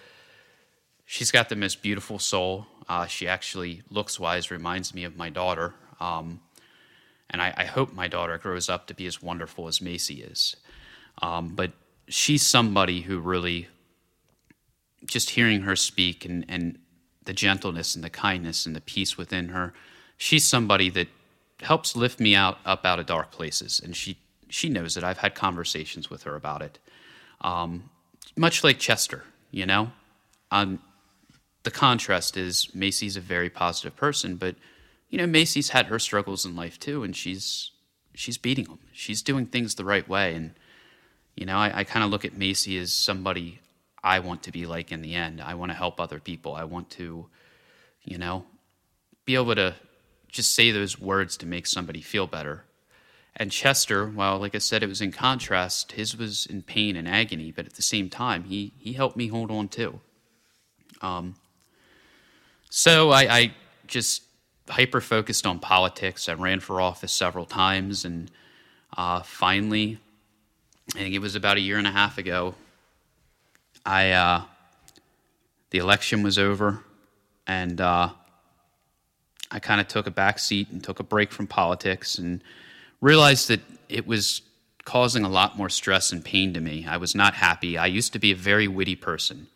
she's 1.05 1.31
got 1.31 1.49
the 1.49 1.55
most 1.55 1.81
beautiful 1.81 2.19
soul. 2.19 2.67
Uh, 2.87 3.05
she 3.05 3.27
actually, 3.27 3.81
looks 3.89 4.19
wise, 4.19 4.51
reminds 4.51 4.93
me 4.93 5.03
of 5.03 5.15
my 5.15 5.29
daughter. 5.29 5.73
Um, 5.99 6.41
and 7.29 7.41
I, 7.41 7.53
I, 7.55 7.65
hope 7.65 7.93
my 7.93 8.07
daughter 8.07 8.37
grows 8.37 8.69
up 8.69 8.87
to 8.87 8.93
be 8.93 9.05
as 9.05 9.21
wonderful 9.21 9.67
as 9.67 9.81
Macy 9.81 10.21
is. 10.23 10.55
Um, 11.21 11.49
but 11.55 11.71
she's 12.07 12.45
somebody 12.45 13.01
who 13.01 13.19
really, 13.19 13.67
just 15.05 15.31
hearing 15.31 15.61
her 15.61 15.75
speak 15.75 16.25
and, 16.25 16.43
and 16.49 16.79
the 17.23 17.33
gentleness 17.33 17.95
and 17.95 18.03
the 18.03 18.09
kindness 18.09 18.65
and 18.65 18.75
the 18.75 18.81
peace 18.81 19.17
within 19.17 19.49
her, 19.49 19.73
she's 20.17 20.45
somebody 20.45 20.89
that 20.89 21.07
helps 21.61 21.95
lift 21.95 22.19
me 22.19 22.35
out 22.35 22.57
up 22.65 22.85
out 22.85 22.99
of 22.99 23.05
dark 23.05 23.31
places. 23.31 23.79
And 23.83 23.95
she 23.95 24.17
she 24.51 24.69
knows 24.69 24.97
it. 24.97 25.03
I've 25.03 25.19
had 25.19 25.33
conversations 25.33 26.09
with 26.09 26.23
her 26.23 26.35
about 26.35 26.61
it. 26.61 26.77
Um, 27.39 27.89
much 28.35 28.63
like 28.63 28.79
Chester, 28.79 29.23
you 29.49 29.65
know. 29.65 29.91
Um, 30.51 30.79
the 31.63 31.71
contrast 31.71 32.37
is 32.37 32.69
Macy's 32.75 33.15
a 33.15 33.21
very 33.21 33.49
positive 33.49 33.95
person, 33.95 34.35
but 34.35 34.55
you 35.09 35.17
know 35.17 35.27
Macy's 35.27 35.69
had 35.69 35.87
her 35.87 35.99
struggles 35.99 36.45
in 36.45 36.55
life 36.55 36.79
too, 36.79 37.03
and 37.03 37.15
she's 37.15 37.71
she's 38.13 38.37
beating 38.37 38.65
them. 38.65 38.79
She's 38.91 39.21
doing 39.21 39.45
things 39.45 39.75
the 39.75 39.85
right 39.85 40.07
way, 40.07 40.35
and 40.35 40.53
you 41.35 41.45
know 41.45 41.57
I, 41.57 41.79
I 41.79 41.83
kind 41.83 42.03
of 42.03 42.11
look 42.11 42.25
at 42.25 42.37
Macy 42.37 42.77
as 42.77 42.91
somebody 42.91 43.59
I 44.03 44.19
want 44.19 44.43
to 44.43 44.51
be 44.51 44.65
like 44.65 44.91
in 44.91 45.01
the 45.01 45.15
end. 45.15 45.39
I 45.41 45.53
want 45.53 45.71
to 45.71 45.77
help 45.77 45.99
other 45.99 46.19
people. 46.19 46.55
I 46.55 46.63
want 46.63 46.89
to, 46.91 47.27
you 48.03 48.17
know, 48.17 48.45
be 49.25 49.35
able 49.35 49.55
to 49.55 49.75
just 50.27 50.53
say 50.53 50.71
those 50.71 50.99
words 50.99 51.37
to 51.37 51.45
make 51.45 51.67
somebody 51.67 52.01
feel 52.01 52.25
better 52.25 52.65
and 53.35 53.51
Chester, 53.51 54.07
while 54.07 54.39
like 54.39 54.55
I 54.55 54.59
said, 54.59 54.83
it 54.83 54.89
was 54.89 55.01
in 55.01 55.11
contrast, 55.11 55.93
his 55.93 56.17
was 56.17 56.45
in 56.45 56.63
pain 56.63 56.95
and 56.95 57.07
agony, 57.07 57.51
but 57.51 57.65
at 57.65 57.73
the 57.73 57.81
same 57.81 58.09
time, 58.09 58.43
he 58.43 58.73
he 58.77 58.93
helped 58.93 59.15
me 59.15 59.27
hold 59.27 59.51
on 59.51 59.67
too. 59.67 59.99
Um, 61.01 61.35
so 62.69 63.09
I, 63.11 63.21
I 63.21 63.53
just 63.87 64.23
hyper 64.69 65.01
focused 65.01 65.45
on 65.45 65.59
politics. 65.59 66.29
I 66.29 66.33
ran 66.33 66.59
for 66.59 66.81
office 66.81 67.11
several 67.11 67.45
times, 67.45 68.05
and 68.05 68.29
uh, 68.97 69.21
finally, 69.21 69.99
I 70.95 70.99
think 70.99 71.15
it 71.15 71.19
was 71.19 71.35
about 71.35 71.57
a 71.57 71.61
year 71.61 71.77
and 71.77 71.87
a 71.87 71.91
half 71.91 72.17
ago. 72.17 72.55
I 73.85 74.11
uh, 74.11 74.43
the 75.69 75.77
election 75.77 76.21
was 76.21 76.37
over, 76.37 76.83
and 77.47 77.79
uh, 77.79 78.09
I 79.49 79.59
kind 79.59 79.79
of 79.79 79.87
took 79.87 80.05
a 80.05 80.11
back 80.11 80.37
seat 80.37 80.69
and 80.69 80.83
took 80.83 80.99
a 80.99 81.03
break 81.03 81.31
from 81.31 81.47
politics 81.47 82.17
and 82.17 82.43
realized 83.01 83.47
that 83.49 83.61
it 83.89 84.07
was 84.07 84.41
causing 84.85 85.23
a 85.23 85.29
lot 85.29 85.57
more 85.57 85.69
stress 85.69 86.11
and 86.11 86.23
pain 86.23 86.53
to 86.53 86.59
me. 86.59 86.85
I 86.87 86.97
was 86.97 87.15
not 87.15 87.33
happy. 87.33 87.77
I 87.77 87.87
used 87.87 88.13
to 88.13 88.19
be 88.19 88.31
a 88.31 88.35
very 88.35 88.67
witty 88.67 88.95
person. 88.95 89.47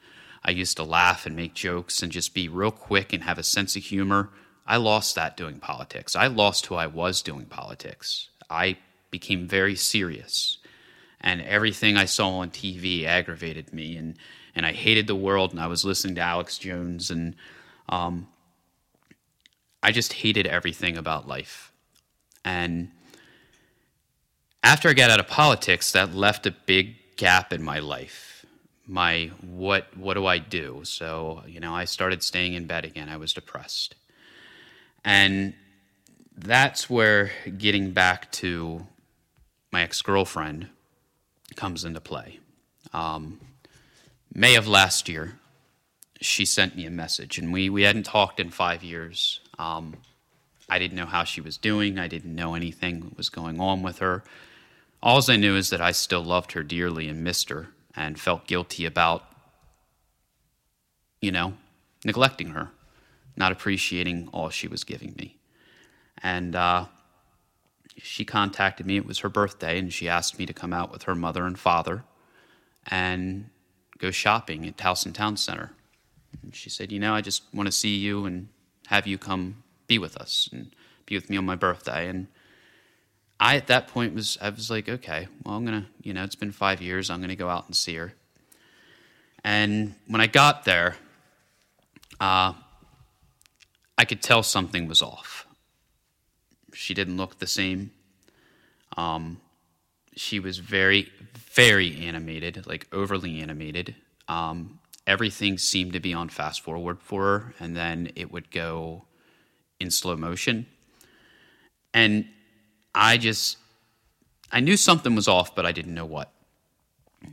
I 0.43 0.51
used 0.51 0.77
to 0.77 0.83
laugh 0.83 1.25
and 1.25 1.35
make 1.35 1.53
jokes 1.53 2.03
and 2.03 2.11
just 2.11 2.33
be 2.33 2.47
real 2.47 2.71
quick 2.71 3.13
and 3.13 3.23
have 3.23 3.39
a 3.39 3.43
sense 3.43 3.75
of 3.75 3.83
humor. 3.83 4.29
I 4.67 4.77
lost 4.77 5.15
that 5.15 5.37
doing 5.37 5.59
politics. 5.59 6.15
I 6.15 6.27
lost 6.27 6.67
who 6.67 6.75
I 6.75 6.87
was 6.87 7.21
doing 7.21 7.45
politics. 7.45 8.29
I 8.49 8.77
became 9.09 9.47
very 9.47 9.75
serious. 9.75 10.59
And 11.21 11.41
everything 11.41 11.97
I 11.97 12.05
saw 12.05 12.37
on 12.39 12.51
TV 12.51 13.05
aggravated 13.05 13.73
me. 13.73 13.97
And, 13.97 14.17
and 14.55 14.65
I 14.65 14.73
hated 14.73 15.07
the 15.07 15.15
world. 15.15 15.51
And 15.51 15.59
I 15.59 15.67
was 15.67 15.83
listening 15.83 16.15
to 16.15 16.21
Alex 16.21 16.59
Jones. 16.59 17.09
And 17.09 17.35
um, 17.89 18.27
I 19.81 19.91
just 19.91 20.13
hated 20.13 20.45
everything 20.45 20.97
about 20.97 21.27
life. 21.27 21.71
And 22.43 22.91
after 24.65 24.89
I 24.89 24.93
got 24.93 25.11
out 25.11 25.19
of 25.19 25.27
politics, 25.27 25.91
that 25.91 26.15
left 26.15 26.47
a 26.47 26.51
big 26.51 26.95
gap 27.17 27.53
in 27.53 27.61
my 27.61 27.77
life. 27.77 28.45
My 28.87 29.31
what 29.41 29.95
what 29.95 30.15
do 30.15 30.25
I 30.25 30.39
do? 30.39 30.81
So, 30.83 31.43
you 31.47 31.59
know, 31.59 31.73
I 31.73 31.85
started 31.85 32.23
staying 32.23 32.55
in 32.55 32.65
bed 32.65 32.83
again. 32.83 33.07
I 33.07 33.17
was 33.17 33.31
depressed. 33.31 33.93
And 35.03 35.53
that's 36.35 36.89
where 36.89 37.31
getting 37.57 37.91
back 37.91 38.31
to 38.33 38.87
my 39.71 39.83
ex-girlfriend 39.83 40.67
comes 41.55 41.85
into 41.85 42.01
play. 42.01 42.39
Um, 42.91 43.39
May 44.33 44.55
of 44.55 44.67
last 44.67 45.07
year, 45.07 45.37
she 46.21 46.43
sent 46.43 46.75
me 46.75 46.85
a 46.87 46.89
message, 46.89 47.37
and 47.37 47.53
we, 47.53 47.69
we 47.69 47.83
hadn't 47.83 48.03
talked 48.03 48.39
in 48.39 48.49
five 48.49 48.83
years. 48.83 49.39
Um, 49.59 49.97
I 50.67 50.79
didn't 50.79 50.97
know 50.97 51.05
how 51.05 51.23
she 51.23 51.39
was 51.39 51.57
doing. 51.57 51.99
I 51.99 52.07
didn't 52.07 52.33
know 52.33 52.55
anything 52.55 53.13
was 53.15 53.29
going 53.29 53.59
on 53.59 53.83
with 53.83 53.99
her. 53.99 54.23
All 55.01 55.21
I 55.29 55.35
knew 55.35 55.55
is 55.55 55.69
that 55.69 55.81
I 55.81 55.91
still 55.91 56.23
loved 56.23 56.53
her 56.53 56.63
dearly 56.63 57.07
and 57.07 57.23
missed 57.23 57.49
her 57.49 57.69
and 57.95 58.19
felt 58.19 58.47
guilty 58.47 58.85
about, 58.85 59.23
you 61.21 61.31
know, 61.31 61.53
neglecting 62.03 62.49
her, 62.49 62.69
not 63.35 63.51
appreciating 63.51 64.29
all 64.31 64.49
she 64.49 64.67
was 64.67 64.83
giving 64.83 65.13
me. 65.17 65.37
And 66.23 66.55
uh, 66.55 66.85
she 67.97 68.25
contacted 68.25 68.85
me. 68.85 68.97
It 68.97 69.05
was 69.05 69.19
her 69.19 69.29
birthday, 69.29 69.77
and 69.79 69.93
she 69.93 70.09
asked 70.09 70.39
me 70.39 70.45
to 70.45 70.53
come 70.53 70.73
out 70.73 70.91
with 70.91 71.03
her 71.03 71.15
mother 71.15 71.45
and 71.45 71.57
father 71.57 72.03
and 72.87 73.49
go 73.97 74.11
shopping 74.11 74.65
at 74.67 74.77
Towson 74.77 75.13
Town 75.13 75.37
Center. 75.37 75.71
And 76.41 76.55
she 76.55 76.69
said, 76.69 76.91
You 76.91 76.99
know, 76.99 77.13
I 77.13 77.21
just 77.21 77.43
want 77.53 77.67
to 77.67 77.71
see 77.71 77.95
you 77.95 78.25
and 78.25 78.49
have 78.87 79.07
you 79.07 79.17
come 79.17 79.63
be 79.87 79.97
with 79.97 80.17
us 80.17 80.49
and 80.51 80.75
be 81.05 81.15
with 81.15 81.29
me 81.29 81.37
on 81.37 81.45
my 81.45 81.55
birthday. 81.55 82.07
And 82.07 82.27
I 83.39 83.57
at 83.57 83.67
that 83.67 83.87
point 83.87 84.13
was 84.13 84.37
I 84.41 84.49
was 84.49 84.69
like, 84.69 84.87
okay, 84.87 85.27
well 85.43 85.55
I'm 85.55 85.65
gonna, 85.65 85.87
you 86.01 86.13
know, 86.13 86.23
it's 86.23 86.35
been 86.35 86.51
five 86.51 86.81
years, 86.81 87.09
I'm 87.09 87.21
gonna 87.21 87.35
go 87.35 87.49
out 87.49 87.65
and 87.65 87.75
see 87.75 87.95
her. 87.95 88.13
And 89.43 89.95
when 90.07 90.21
I 90.21 90.27
got 90.27 90.65
there, 90.65 90.95
uh, 92.19 92.53
I 93.97 94.05
could 94.05 94.21
tell 94.21 94.43
something 94.43 94.87
was 94.87 95.01
off. 95.01 95.47
She 96.73 96.93
didn't 96.93 97.17
look 97.17 97.39
the 97.39 97.47
same. 97.47 97.91
Um, 98.97 99.39
she 100.15 100.39
was 100.39 100.57
very, 100.57 101.11
very 101.53 101.95
animated, 102.05 102.65
like 102.67 102.87
overly 102.91 103.39
animated. 103.39 103.95
Um, 104.27 104.79
everything 105.05 105.57
seemed 105.57 105.93
to 105.93 105.99
be 105.99 106.13
on 106.13 106.29
fast 106.29 106.61
forward 106.61 106.99
for 107.01 107.23
her, 107.23 107.53
and 107.59 107.75
then 107.75 108.11
it 108.15 108.31
would 108.31 108.49
go 108.51 109.05
in 109.79 109.91
slow 109.91 110.15
motion. 110.15 110.65
And 111.93 112.27
I 112.95 113.17
just 113.17 113.57
I 114.51 114.61
knew 114.61 114.77
something 114.77 115.15
was 115.15 115.27
off, 115.27 115.53
but 115.53 115.65
I 115.65 115.71
didn't 115.71 115.93
know 115.93 116.05
what. 116.05 116.31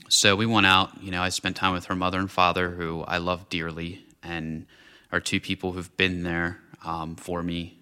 So 0.08 0.34
we 0.34 0.46
went 0.46 0.66
out. 0.66 1.02
You 1.02 1.10
know, 1.10 1.22
I 1.22 1.28
spent 1.28 1.56
time 1.56 1.72
with 1.72 1.86
her 1.86 1.94
mother 1.94 2.18
and 2.18 2.30
father, 2.30 2.70
who 2.70 3.02
I 3.02 3.18
love 3.18 3.48
dearly, 3.48 4.04
and 4.22 4.66
are 5.12 5.20
two 5.20 5.40
people 5.40 5.72
who've 5.72 5.96
been 5.96 6.22
there 6.22 6.58
um, 6.84 7.14
for 7.16 7.42
me 7.42 7.78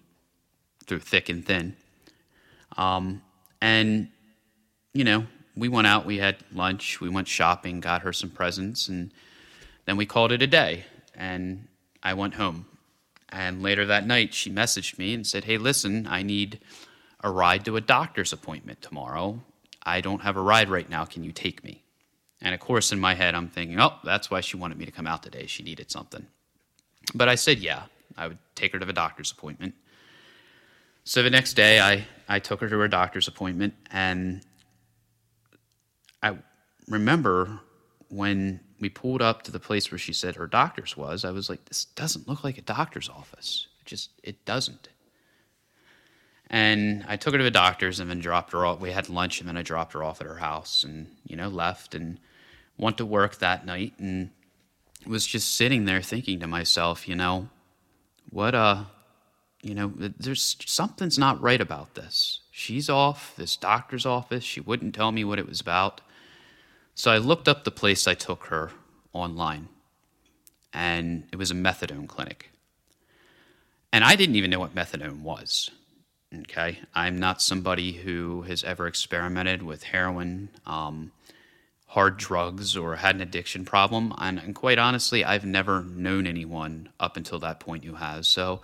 through 0.85 0.99
thick 0.99 1.29
and 1.29 1.45
thin. 1.45 1.75
Um, 2.77 3.21
and 3.61 4.09
you 4.93 5.03
know, 5.03 5.25
we 5.55 5.69
went 5.69 5.87
out. 5.87 6.05
We 6.05 6.17
had 6.17 6.37
lunch. 6.53 7.01
We 7.01 7.09
went 7.09 7.27
shopping. 7.27 7.79
Got 7.79 8.03
her 8.03 8.13
some 8.13 8.29
presents, 8.29 8.87
and 8.87 9.11
then 9.85 9.97
we 9.97 10.05
called 10.05 10.31
it 10.31 10.41
a 10.41 10.47
day. 10.47 10.85
And 11.15 11.67
I 12.03 12.13
went 12.13 12.35
home. 12.35 12.65
And 13.29 13.63
later 13.63 13.85
that 13.85 14.05
night, 14.05 14.33
she 14.33 14.49
messaged 14.49 14.97
me 14.97 15.13
and 15.13 15.25
said, 15.25 15.45
"Hey, 15.45 15.57
listen, 15.57 16.05
I 16.07 16.21
need." 16.21 16.59
A 17.21 17.31
ride 17.31 17.65
to 17.65 17.77
a 17.77 17.81
doctor's 17.81 18.33
appointment 18.33 18.81
tomorrow. 18.81 19.41
I 19.83 20.01
don't 20.01 20.21
have 20.21 20.37
a 20.37 20.41
ride 20.41 20.69
right 20.69 20.89
now. 20.89 21.05
Can 21.05 21.23
you 21.23 21.31
take 21.31 21.63
me? 21.63 21.83
And 22.41 22.53
of 22.53 22.59
course, 22.59 22.91
in 22.91 22.99
my 22.99 23.13
head, 23.13 23.35
I'm 23.35 23.47
thinking, 23.47 23.79
oh, 23.79 23.93
that's 24.03 24.31
why 24.31 24.41
she 24.41 24.57
wanted 24.57 24.77
me 24.77 24.85
to 24.85 24.91
come 24.91 25.07
out 25.07 25.23
today. 25.23 25.45
She 25.45 25.63
needed 25.63 25.91
something. 25.91 26.25
But 27.13 27.29
I 27.29 27.35
said, 27.35 27.59
yeah, 27.59 27.83
I 28.17 28.27
would 28.27 28.39
take 28.55 28.73
her 28.73 28.79
to 28.79 28.85
the 28.85 28.93
doctor's 28.93 29.31
appointment. 29.31 29.75
So 31.03 31.23
the 31.23 31.29
next 31.29 31.53
day, 31.53 31.79
I, 31.79 32.05
I 32.27 32.39
took 32.39 32.61
her 32.61 32.69
to 32.69 32.77
her 32.79 32.87
doctor's 32.87 33.27
appointment. 33.27 33.73
And 33.91 34.41
I 36.21 36.37
remember 36.87 37.59
when 38.09 38.59
we 38.79 38.89
pulled 38.89 39.21
up 39.21 39.43
to 39.43 39.51
the 39.51 39.59
place 39.59 39.91
where 39.91 39.97
she 39.99 40.13
said 40.13 40.35
her 40.35 40.47
doctor's 40.47 40.97
was, 40.97 41.23
I 41.23 41.31
was 41.31 41.49
like, 41.49 41.65
this 41.65 41.85
doesn't 41.85 42.27
look 42.27 42.43
like 42.43 42.57
a 42.57 42.61
doctor's 42.61 43.09
office. 43.09 43.67
It 43.81 43.85
just, 43.85 44.09
it 44.23 44.45
doesn't. 44.45 44.89
And 46.53 47.05
I 47.07 47.15
took 47.15 47.33
her 47.33 47.37
to 47.37 47.43
the 47.45 47.49
doctor's 47.49 48.01
and 48.01 48.09
then 48.09 48.19
dropped 48.19 48.51
her 48.51 48.65
off. 48.65 48.81
We 48.81 48.91
had 48.91 49.07
lunch 49.07 49.39
and 49.39 49.47
then 49.47 49.55
I 49.55 49.61
dropped 49.61 49.93
her 49.93 50.03
off 50.03 50.19
at 50.19 50.27
her 50.27 50.35
house 50.35 50.83
and, 50.83 51.07
you 51.25 51.37
know, 51.37 51.47
left 51.47 51.95
and 51.95 52.19
went 52.77 52.97
to 52.97 53.05
work 53.05 53.37
that 53.37 53.65
night 53.65 53.93
and 53.97 54.31
was 55.07 55.25
just 55.25 55.55
sitting 55.55 55.85
there 55.85 56.01
thinking 56.01 56.41
to 56.41 56.47
myself, 56.47 57.07
you 57.07 57.15
know, 57.15 57.47
what, 58.29 58.53
uh, 58.53 58.83
you 59.63 59.73
know, 59.73 59.93
there's 59.95 60.57
something's 60.65 61.17
not 61.17 61.41
right 61.41 61.61
about 61.61 61.95
this. 61.95 62.41
She's 62.51 62.89
off 62.89 63.33
this 63.37 63.55
doctor's 63.55 64.05
office. 64.05 64.43
She 64.43 64.59
wouldn't 64.59 64.93
tell 64.93 65.13
me 65.13 65.23
what 65.23 65.39
it 65.39 65.47
was 65.47 65.61
about. 65.61 66.01
So 66.95 67.11
I 67.11 67.17
looked 67.17 67.47
up 67.47 67.63
the 67.63 67.71
place 67.71 68.07
I 68.07 68.13
took 68.13 68.45
her 68.47 68.71
online, 69.13 69.69
and 70.73 71.23
it 71.31 71.37
was 71.37 71.49
a 71.49 71.55
methadone 71.55 72.07
clinic. 72.07 72.51
And 73.93 74.03
I 74.03 74.15
didn't 74.15 74.35
even 74.35 74.51
know 74.51 74.59
what 74.59 74.75
methadone 74.75 75.21
was. 75.21 75.71
Okay. 76.39 76.79
I'm 76.95 77.17
not 77.19 77.41
somebody 77.41 77.91
who 77.91 78.43
has 78.43 78.63
ever 78.63 78.87
experimented 78.87 79.63
with 79.63 79.83
heroin, 79.83 80.49
um, 80.65 81.11
hard 81.87 82.17
drugs, 82.17 82.77
or 82.77 82.95
had 82.95 83.15
an 83.15 83.21
addiction 83.21 83.65
problem. 83.65 84.13
And, 84.17 84.39
and, 84.39 84.55
quite 84.55 84.79
honestly, 84.79 85.25
I've 85.25 85.45
never 85.45 85.83
known 85.83 86.25
anyone 86.25 86.89
up 86.99 87.17
until 87.17 87.39
that 87.39 87.59
point 87.59 87.83
who 87.83 87.95
has. 87.95 88.29
So, 88.29 88.61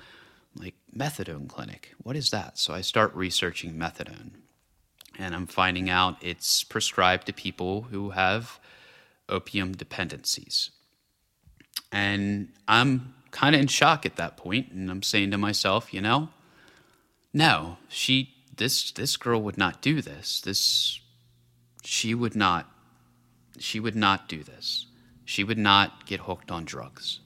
like, 0.55 0.75
methadone 0.95 1.49
clinic, 1.49 1.93
what 2.01 2.15
is 2.15 2.29
that? 2.29 2.57
So 2.57 2.73
I 2.73 2.81
start 2.81 3.13
researching 3.13 3.73
methadone 3.73 4.31
and 5.17 5.35
I'm 5.35 5.47
finding 5.47 5.89
out 5.89 6.17
it's 6.21 6.63
prescribed 6.63 7.27
to 7.27 7.33
people 7.33 7.83
who 7.83 8.11
have 8.11 8.59
opium 9.27 9.73
dependencies. 9.73 10.71
And 11.91 12.49
I'm 12.67 13.13
kind 13.31 13.55
of 13.55 13.61
in 13.61 13.67
shock 13.67 14.05
at 14.05 14.15
that 14.17 14.37
point, 14.37 14.71
and 14.71 14.89
I'm 14.89 15.03
saying 15.03 15.31
to 15.31 15.37
myself, 15.37 15.93
you 15.93 16.01
know, 16.01 16.29
no, 17.33 17.77
she, 17.87 18.33
this, 18.55 18.91
this 18.91 19.17
girl 19.17 19.41
would 19.41 19.57
not 19.57 19.81
do 19.81 20.01
this. 20.01 20.41
This, 20.41 20.99
she 21.83 22.13
would 22.13 22.35
not, 22.35 22.69
she 23.59 23.79
would 23.79 23.95
not 23.95 24.27
do 24.27 24.43
this. 24.43 24.87
She 25.25 25.43
would 25.43 25.57
not 25.57 26.05
get 26.05 26.21
hooked 26.21 26.51
on 26.51 26.65
drugs. 26.65 27.19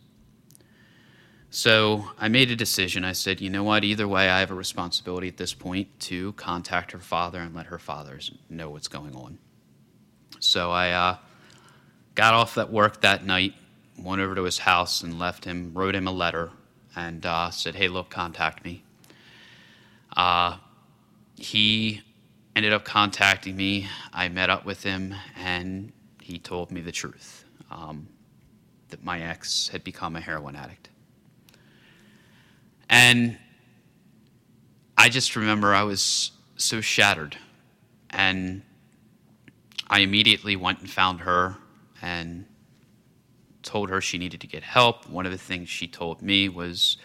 So 1.53 2.05
I 2.17 2.29
made 2.29 2.49
a 2.49 2.55
decision. 2.55 3.03
I 3.03 3.11
said, 3.11 3.41
you 3.41 3.49
know 3.49 3.63
what? 3.63 3.83
Either 3.83 4.07
way, 4.07 4.29
I 4.29 4.39
have 4.39 4.51
a 4.51 4.55
responsibility 4.55 5.27
at 5.27 5.37
this 5.37 5.53
point 5.53 5.99
to 6.01 6.31
contact 6.33 6.93
her 6.93 6.99
father 6.99 7.41
and 7.41 7.53
let 7.53 7.65
her 7.67 7.77
father 7.77 8.19
know 8.49 8.69
what's 8.69 8.87
going 8.87 9.15
on. 9.15 9.37
So 10.39 10.71
I 10.71 10.91
uh, 10.91 11.17
got 12.15 12.33
off 12.33 12.57
at 12.57 12.71
work 12.71 13.01
that 13.01 13.25
night, 13.25 13.53
went 13.99 14.21
over 14.21 14.33
to 14.35 14.43
his 14.43 14.59
house 14.59 15.03
and 15.03 15.19
left 15.19 15.43
him, 15.43 15.73
wrote 15.73 15.93
him 15.93 16.07
a 16.07 16.11
letter, 16.11 16.51
and 16.95 17.25
uh, 17.25 17.51
said, 17.51 17.75
hey, 17.75 17.89
look, 17.89 18.09
contact 18.09 18.63
me. 18.63 18.83
Uh, 20.21 20.55
he 21.35 21.99
ended 22.55 22.71
up 22.71 22.85
contacting 22.85 23.55
me. 23.55 23.87
I 24.13 24.29
met 24.29 24.51
up 24.51 24.65
with 24.65 24.83
him, 24.83 25.15
and 25.35 25.91
he 26.21 26.37
told 26.37 26.69
me 26.69 26.79
the 26.79 26.91
truth 26.91 27.43
um, 27.71 28.07
that 28.89 29.03
my 29.03 29.19
ex 29.23 29.69
had 29.69 29.83
become 29.83 30.15
a 30.15 30.21
heroin 30.21 30.55
addict. 30.55 30.89
And 32.87 33.35
I 34.95 35.09
just 35.09 35.35
remember 35.35 35.73
I 35.73 35.81
was 35.81 36.29
so 36.55 36.81
shattered. 36.81 37.35
And 38.11 38.61
I 39.89 40.01
immediately 40.01 40.55
went 40.55 40.81
and 40.81 40.89
found 40.89 41.21
her 41.21 41.57
and 41.99 42.45
told 43.63 43.89
her 43.89 44.01
she 44.01 44.19
needed 44.19 44.41
to 44.41 44.47
get 44.47 44.61
help. 44.61 45.09
One 45.09 45.25
of 45.25 45.31
the 45.31 45.39
things 45.39 45.67
she 45.67 45.87
told 45.87 46.21
me 46.21 46.47
was 46.47 46.97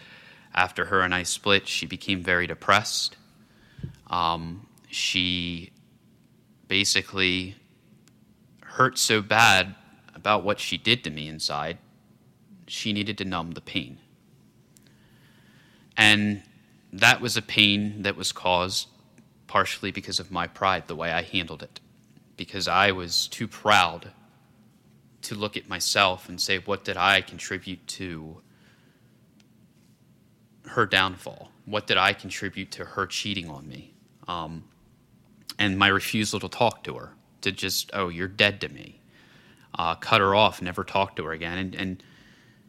after 0.53 0.85
her 0.85 1.01
and 1.01 1.13
I 1.13 1.23
split, 1.23 1.67
she 1.67 1.85
became 1.85 2.23
very 2.23 2.47
depressed. 2.47 3.15
Um, 4.07 4.67
she 4.89 5.71
basically 6.67 7.55
hurt 8.61 8.97
so 8.97 9.21
bad 9.21 9.75
about 10.13 10.43
what 10.43 10.59
she 10.59 10.77
did 10.77 11.03
to 11.03 11.09
me 11.09 11.27
inside, 11.27 11.77
she 12.67 12.91
needed 12.91 13.17
to 13.17 13.25
numb 13.25 13.51
the 13.51 13.61
pain. 13.61 13.97
And 15.95 16.43
that 16.93 17.21
was 17.21 17.37
a 17.37 17.41
pain 17.41 18.03
that 18.03 18.15
was 18.15 18.31
caused 18.31 18.87
partially 19.47 19.91
because 19.91 20.19
of 20.19 20.31
my 20.31 20.47
pride, 20.47 20.87
the 20.87 20.95
way 20.95 21.11
I 21.11 21.21
handled 21.21 21.63
it. 21.63 21.79
Because 22.35 22.67
I 22.67 22.91
was 22.91 23.27
too 23.27 23.47
proud 23.47 24.11
to 25.23 25.35
look 25.35 25.57
at 25.57 25.67
myself 25.67 26.29
and 26.29 26.39
say, 26.39 26.59
what 26.59 26.83
did 26.83 26.97
I 26.97 27.21
contribute 27.21 27.85
to 27.87 28.41
her 30.69 30.85
downfall? 30.85 31.51
What 31.65 31.87
did 31.87 31.97
I 31.97 32.13
contribute 32.13 32.71
to 32.71 32.85
her 32.85 33.05
cheating 33.05 33.49
on 33.49 33.67
me? 33.67 33.93
Um, 34.27 34.63
and 35.59 35.77
my 35.77 35.87
refusal 35.87 36.39
to 36.39 36.49
talk 36.49 36.83
to 36.83 36.95
her, 36.95 37.11
to 37.41 37.51
just, 37.51 37.91
oh, 37.93 38.09
you're 38.09 38.27
dead 38.27 38.61
to 38.61 38.69
me. 38.69 38.99
Uh, 39.77 39.95
cut 39.95 40.21
her 40.21 40.33
off, 40.35 40.61
never 40.61 40.83
talk 40.83 41.15
to 41.15 41.25
her 41.25 41.31
again. 41.31 41.57
And, 41.57 41.75
and 41.75 42.03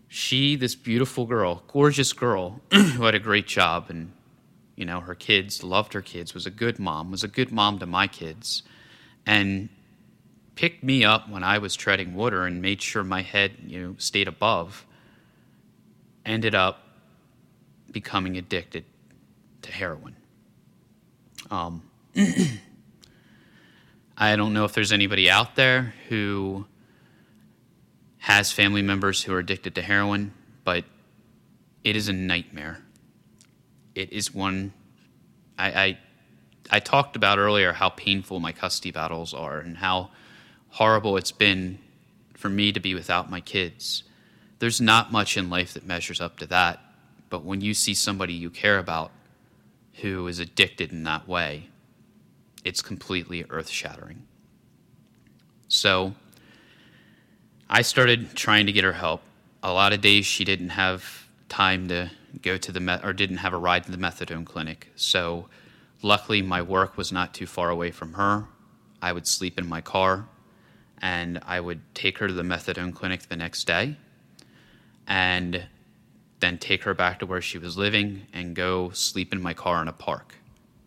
she, 0.09 0.57
this 0.57 0.75
beautiful 0.75 1.27
girl, 1.27 1.63
gorgeous 1.69 2.13
girl, 2.13 2.61
who 2.73 3.05
had 3.05 3.15
a 3.15 3.19
great 3.19 3.47
job 3.47 3.87
and, 3.89 4.13
you 4.75 4.85
know, 4.85 5.01
her 5.01 5.15
kids, 5.15 5.63
loved 5.63 5.93
her 5.93 6.03
kids, 6.03 6.35
was 6.35 6.47
a 6.47 6.51
good 6.51 6.79
mom, 6.79 7.11
was 7.11 7.25
a 7.25 7.29
good 7.29 7.53
mom 7.53 7.79
to 7.79 7.87
my 7.87 8.07
kids, 8.07 8.63
and 9.27 9.69
picked 10.55 10.83
me 10.83 11.05
up 11.05 11.29
when 11.29 11.45
I 11.45 11.59
was 11.59 11.77
treading 11.77 12.15
water 12.15 12.45
and 12.45 12.61
made 12.61 12.83
sure 12.83 13.05
my 13.05 13.23
head, 13.23 13.53
you 13.67 13.81
know, 13.81 13.95
stayed 13.99 14.29
above, 14.29 14.87
ended 16.25 16.55
up 16.55 16.88
becoming 17.91 18.37
addicted 18.37 18.85
to 19.63 19.73
heroin. 19.73 20.17
Um, 21.51 21.83
I 24.17 24.37
don't 24.37 24.53
know 24.53 24.65
if 24.65 24.73
there's 24.73 24.93
anybody 24.93 25.31
out 25.31 25.57
there 25.57 25.95
who 26.09 26.67
has 28.19 28.53
family 28.53 28.83
members 28.83 29.23
who 29.23 29.33
are 29.33 29.39
addicted 29.39 29.75
to 29.77 29.83
heroin, 29.83 30.33
but 30.65 30.85
it 31.85 31.97
is 31.97 32.09
a 32.09 32.13
nightmare. 32.13 32.83
It 33.95 34.13
is 34.13 34.35
one 34.35 34.73
I, 35.59 35.71
I, 35.71 35.99
I 36.71 36.81
talked 36.81 37.17
about 37.17 37.39
earlier 37.39 37.73
how 37.73 37.91
painful 37.91 38.41
my 38.41 38.53
custody 38.53 38.93
battles 38.93 39.35
are 39.35 39.59
and 39.59 39.77
how 39.77 40.11
horrible 40.71 41.17
it's 41.17 41.33
been 41.33 41.79
for 42.35 42.49
me 42.49 42.73
to 42.73 42.81
be 42.81 42.95
without 42.95 43.31
my 43.31 43.41
kids. 43.41 44.05
There's 44.61 44.81
not 44.81 45.11
much 45.11 45.37
in 45.37 45.51
life 45.51 45.75
that 45.75 45.85
measures 45.85 46.21
up 46.21 46.39
to 46.39 46.47
that, 46.47 46.81
but 47.31 47.45
when 47.45 47.61
you 47.61 47.75
see 47.75 47.95
somebody 47.95 48.33
you 48.33 48.51
care 48.51 48.79
about 48.79 49.13
who 49.95 50.27
is 50.27 50.39
addicted 50.39 50.93
in 50.93 51.05
that 51.05 51.27
way, 51.27 51.69
it's 52.65 52.83
completely 52.83 53.45
earth 53.51 53.69
shattering. 53.69 54.23
So, 55.69 56.15
I 57.71 57.83
started 57.83 58.35
trying 58.35 58.65
to 58.67 58.73
get 58.73 58.85
her 58.85 58.95
help. 58.95 59.21
A 59.63 59.73
lot 59.73 59.93
of 59.93 60.01
days 60.01 60.25
she 60.25 60.45
didn't 60.45 60.71
have 60.71 61.29
time 61.51 61.89
to 61.89 62.11
go 62.41 62.57
to 62.57 62.73
the 62.73 62.81
me- 62.81 62.99
or 63.03 63.13
didn't 63.13 63.39
have 63.39 63.53
a 63.53 63.59
ride 63.59 63.85
to 63.85 63.91
the 63.91 63.99
methadone 63.99 64.47
clinic. 64.47 64.91
So 64.97 65.49
luckily 66.01 66.41
my 66.41 66.63
work 66.63 66.97
was 66.97 67.13
not 67.13 67.35
too 67.35 67.47
far 67.47 67.69
away 67.69 67.91
from 67.91 68.15
her. 68.15 68.47
I 69.03 69.13
would 69.13 69.27
sleep 69.27 69.59
in 69.59 69.69
my 69.69 69.83
car 69.83 70.27
and 71.03 71.41
I 71.47 71.61
would 71.61 71.81
take 71.95 72.19
her 72.19 72.29
to 72.29 72.33
the 72.33 72.43
methadone 72.43 72.95
clinic 72.95 73.29
the 73.29 73.37
next 73.37 73.67
day 73.67 73.97
and 75.07 75.67
then 76.41 76.59
take 76.59 76.85
her 76.85 76.95
back 76.95 77.19
to 77.19 77.27
where 77.27 77.41
she 77.41 77.59
was 77.59 77.77
living 77.77 78.27
and 78.33 78.55
go 78.55 78.91
sleep 78.91 79.33
in 79.33 79.43
my 79.43 79.55
car 79.55 79.83
in 79.83 79.89
a 79.89 79.93
park, 79.93 80.35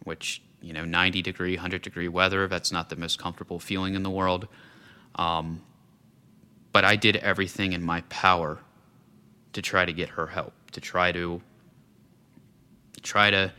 which, 0.03 0.41
you 0.61 0.73
know, 0.73 0.85
90 0.85 1.21
degree, 1.21 1.55
100 1.55 1.81
degree 1.81 2.07
weather, 2.07 2.47
that's 2.47 2.71
not 2.71 2.89
the 2.89 2.95
most 2.95 3.19
comfortable 3.19 3.59
feeling 3.59 3.95
in 3.95 4.03
the 4.03 4.09
world. 4.09 4.47
Um, 5.15 5.61
but 6.71 6.85
I 6.85 6.95
did 6.95 7.17
everything 7.17 7.73
in 7.73 7.83
my 7.83 8.01
power 8.01 8.59
to 9.53 9.61
try 9.61 9.85
to 9.85 9.91
get 9.91 10.09
her 10.09 10.27
help, 10.27 10.53
to 10.71 10.81
try 10.81 11.11
to 11.11 11.41
try 13.01 13.31
to 13.31 13.51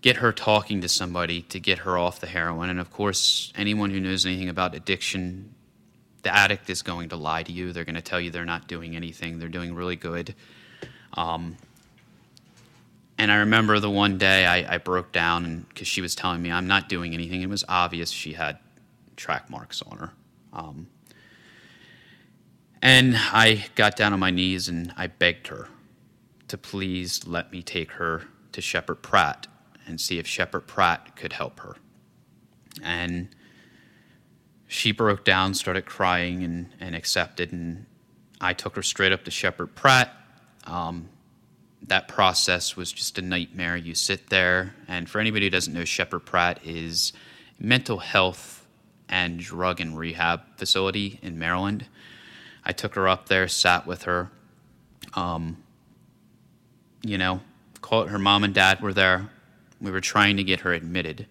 get 0.00 0.16
her 0.16 0.32
talking 0.32 0.80
to 0.80 0.88
somebody 0.88 1.42
to 1.42 1.60
get 1.60 1.80
her 1.80 1.98
off 1.98 2.20
the 2.20 2.26
heroin. 2.26 2.70
And 2.70 2.80
of 2.80 2.90
course, 2.90 3.52
anyone 3.54 3.90
who 3.90 4.00
knows 4.00 4.24
anything 4.24 4.48
about 4.48 4.74
addiction, 4.74 5.54
the 6.22 6.34
addict 6.34 6.70
is 6.70 6.82
going 6.82 7.10
to 7.10 7.16
lie 7.16 7.42
to 7.42 7.52
you. 7.52 7.72
They're 7.72 7.84
going 7.84 7.96
to 7.96 8.02
tell 8.02 8.20
you 8.20 8.30
they're 8.30 8.44
not 8.44 8.66
doing 8.66 8.96
anything. 8.96 9.38
They're 9.38 9.48
doing 9.48 9.74
really 9.74 9.96
good. 9.96 10.34
Um, 11.14 11.56
and 13.18 13.30
I 13.30 13.36
remember 13.36 13.78
the 13.80 13.90
one 13.90 14.18
day 14.18 14.46
I, 14.46 14.74
I 14.74 14.78
broke 14.78 15.12
down 15.12 15.66
because 15.68 15.86
she 15.86 16.00
was 16.00 16.14
telling 16.14 16.40
me 16.40 16.50
I'm 16.50 16.66
not 16.66 16.88
doing 16.88 17.12
anything. 17.12 17.42
It 17.42 17.48
was 17.48 17.64
obvious 17.68 18.10
she 18.10 18.32
had 18.32 18.58
track 19.16 19.50
marks 19.50 19.82
on 19.82 19.98
her. 19.98 20.12
Um, 20.52 20.86
and 22.82 23.14
I 23.16 23.66
got 23.74 23.96
down 23.96 24.12
on 24.12 24.20
my 24.20 24.30
knees 24.30 24.68
and 24.68 24.92
I 24.96 25.06
begged 25.08 25.48
her 25.48 25.68
to 26.48 26.56
please 26.56 27.26
let 27.26 27.52
me 27.52 27.62
take 27.62 27.92
her 27.92 28.22
to 28.52 28.60
Sheppard 28.60 29.02
Pratt 29.02 29.46
and 29.86 30.00
see 30.00 30.18
if 30.18 30.26
Sheppard 30.26 30.66
Pratt 30.66 31.14
could 31.16 31.34
help 31.34 31.60
her. 31.60 31.76
And 32.82 33.28
she 34.66 34.92
broke 34.92 35.24
down, 35.24 35.54
started 35.54 35.84
crying, 35.84 36.42
and, 36.42 36.70
and 36.80 36.94
accepted. 36.94 37.52
And 37.52 37.86
I 38.40 38.52
took 38.54 38.76
her 38.76 38.82
straight 38.82 39.12
up 39.12 39.24
to 39.24 39.30
Sheppard 39.30 39.74
Pratt. 39.74 40.14
Um, 40.64 41.08
that 41.86 42.08
process 42.08 42.76
was 42.76 42.92
just 42.92 43.18
a 43.18 43.22
nightmare. 43.22 43.76
You 43.76 43.94
sit 43.94 44.28
there, 44.30 44.74
and 44.86 45.08
for 45.08 45.18
anybody 45.18 45.46
who 45.46 45.50
doesn't 45.50 45.72
know, 45.72 45.84
Sheppard 45.84 46.24
Pratt 46.24 46.60
is 46.64 47.12
mental 47.58 47.98
health 47.98 48.66
and 49.08 49.40
drug 49.40 49.80
and 49.80 49.98
rehab 49.98 50.42
facility 50.56 51.18
in 51.22 51.38
Maryland. 51.38 51.86
I 52.64 52.72
took 52.72 52.94
her 52.94 53.08
up 53.08 53.28
there, 53.28 53.48
sat 53.48 53.86
with 53.86 54.02
her. 54.02 54.30
Um, 55.14 55.56
you 57.02 57.18
know, 57.18 57.40
called 57.80 58.10
her 58.10 58.18
mom 58.18 58.44
and 58.44 58.54
dad 58.54 58.80
were 58.80 58.92
there. 58.92 59.30
We 59.80 59.90
were 59.90 60.00
trying 60.00 60.36
to 60.36 60.44
get 60.44 60.60
her 60.60 60.72
admitted, 60.72 61.26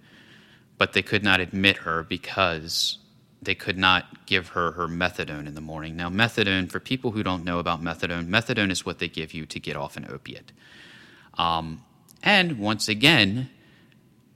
but 0.78 0.94
they 0.94 1.02
could 1.02 1.24
not 1.24 1.40
admit 1.40 1.78
her 1.78 2.04
because 2.04 2.98
they 3.42 3.56
could 3.56 3.78
not 3.78 4.26
give 4.26 4.50
her 4.50 4.74
her 4.74 4.88
methadone 4.88 5.48
in 5.48 5.56
the 5.56 5.62
morning. 5.62 5.96
Now, 5.96 6.10
methadone, 6.10 6.70
for 6.70 6.80
people 6.80 7.12
who 7.12 7.24
don't 7.24 7.44
know 7.44 7.60
about 7.60 7.82
methadone, 7.82 8.28
methadone 8.28 8.72
is 8.72 8.86
what 8.86 9.00
they 9.00 9.08
give 9.08 9.34
you 9.34 9.46
to 9.46 9.60
get 9.60 9.78
off 9.78 9.96
an 9.96 10.08
opiate. 10.10 10.52
Um, 11.38 11.84
and 12.22 12.60
once 12.60 12.90
again, 12.90 13.50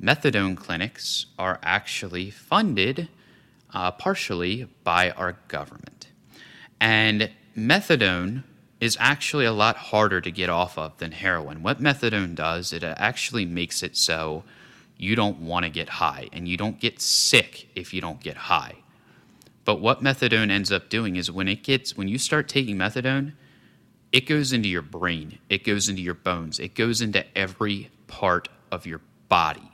methadone 0.02 0.56
clinics 0.56 1.26
are 1.38 1.60
actually 1.64 2.30
funded 2.30 3.10
uh, 3.74 3.92
partially 3.92 4.68
by 4.84 5.12
our 5.12 5.38
government. 5.48 6.08
And 6.80 7.32
methadone 7.58 8.44
is 8.80 8.98
actually 9.00 9.46
a 9.46 9.52
lot 9.52 9.76
harder 9.76 10.22
to 10.22 10.32
get 10.32 10.50
off 10.50 10.78
of 10.78 10.98
than 10.98 11.12
heroin. 11.12 11.64
What 11.64 11.82
methadone 11.82 12.36
does, 12.36 12.74
it 12.74 12.84
actually 12.84 13.46
makes 13.46 13.82
it 13.82 13.96
so 13.96 14.44
you 14.98 15.16
don't 15.16 15.40
want 15.40 15.64
to 15.64 15.70
get 15.70 15.90
high 15.90 16.30
and 16.32 16.48
you 16.48 16.58
don't 16.58 16.80
get 16.80 17.02
sick 17.02 17.70
if 17.76 17.94
you 17.94 18.02
don't 18.02 18.20
get 18.20 18.36
high. 18.36 18.83
But 19.66 19.80
what 19.80 20.04
methadone 20.04 20.52
ends 20.52 20.72
up 20.72 20.90
doing 20.90 21.16
is 21.16 21.32
when 21.32 21.48
it 21.48 21.64
gets 21.64 21.96
when 21.96 22.08
you 22.08 22.18
start 22.18 22.48
taking 22.48 22.78
methadone, 22.78 23.34
it 24.12 24.28
goes 24.28 24.54
into 24.54 24.70
your 24.70 24.82
brain, 24.82 25.40
it 25.50 25.64
goes 25.64 25.90
into 25.90 26.02
your 26.02 26.14
bones, 26.14 26.60
it 26.60 26.76
goes 26.76 27.02
into 27.02 27.26
every 27.38 27.90
part 28.08 28.50
of 28.72 28.86
your 28.86 29.02
body. 29.30 29.72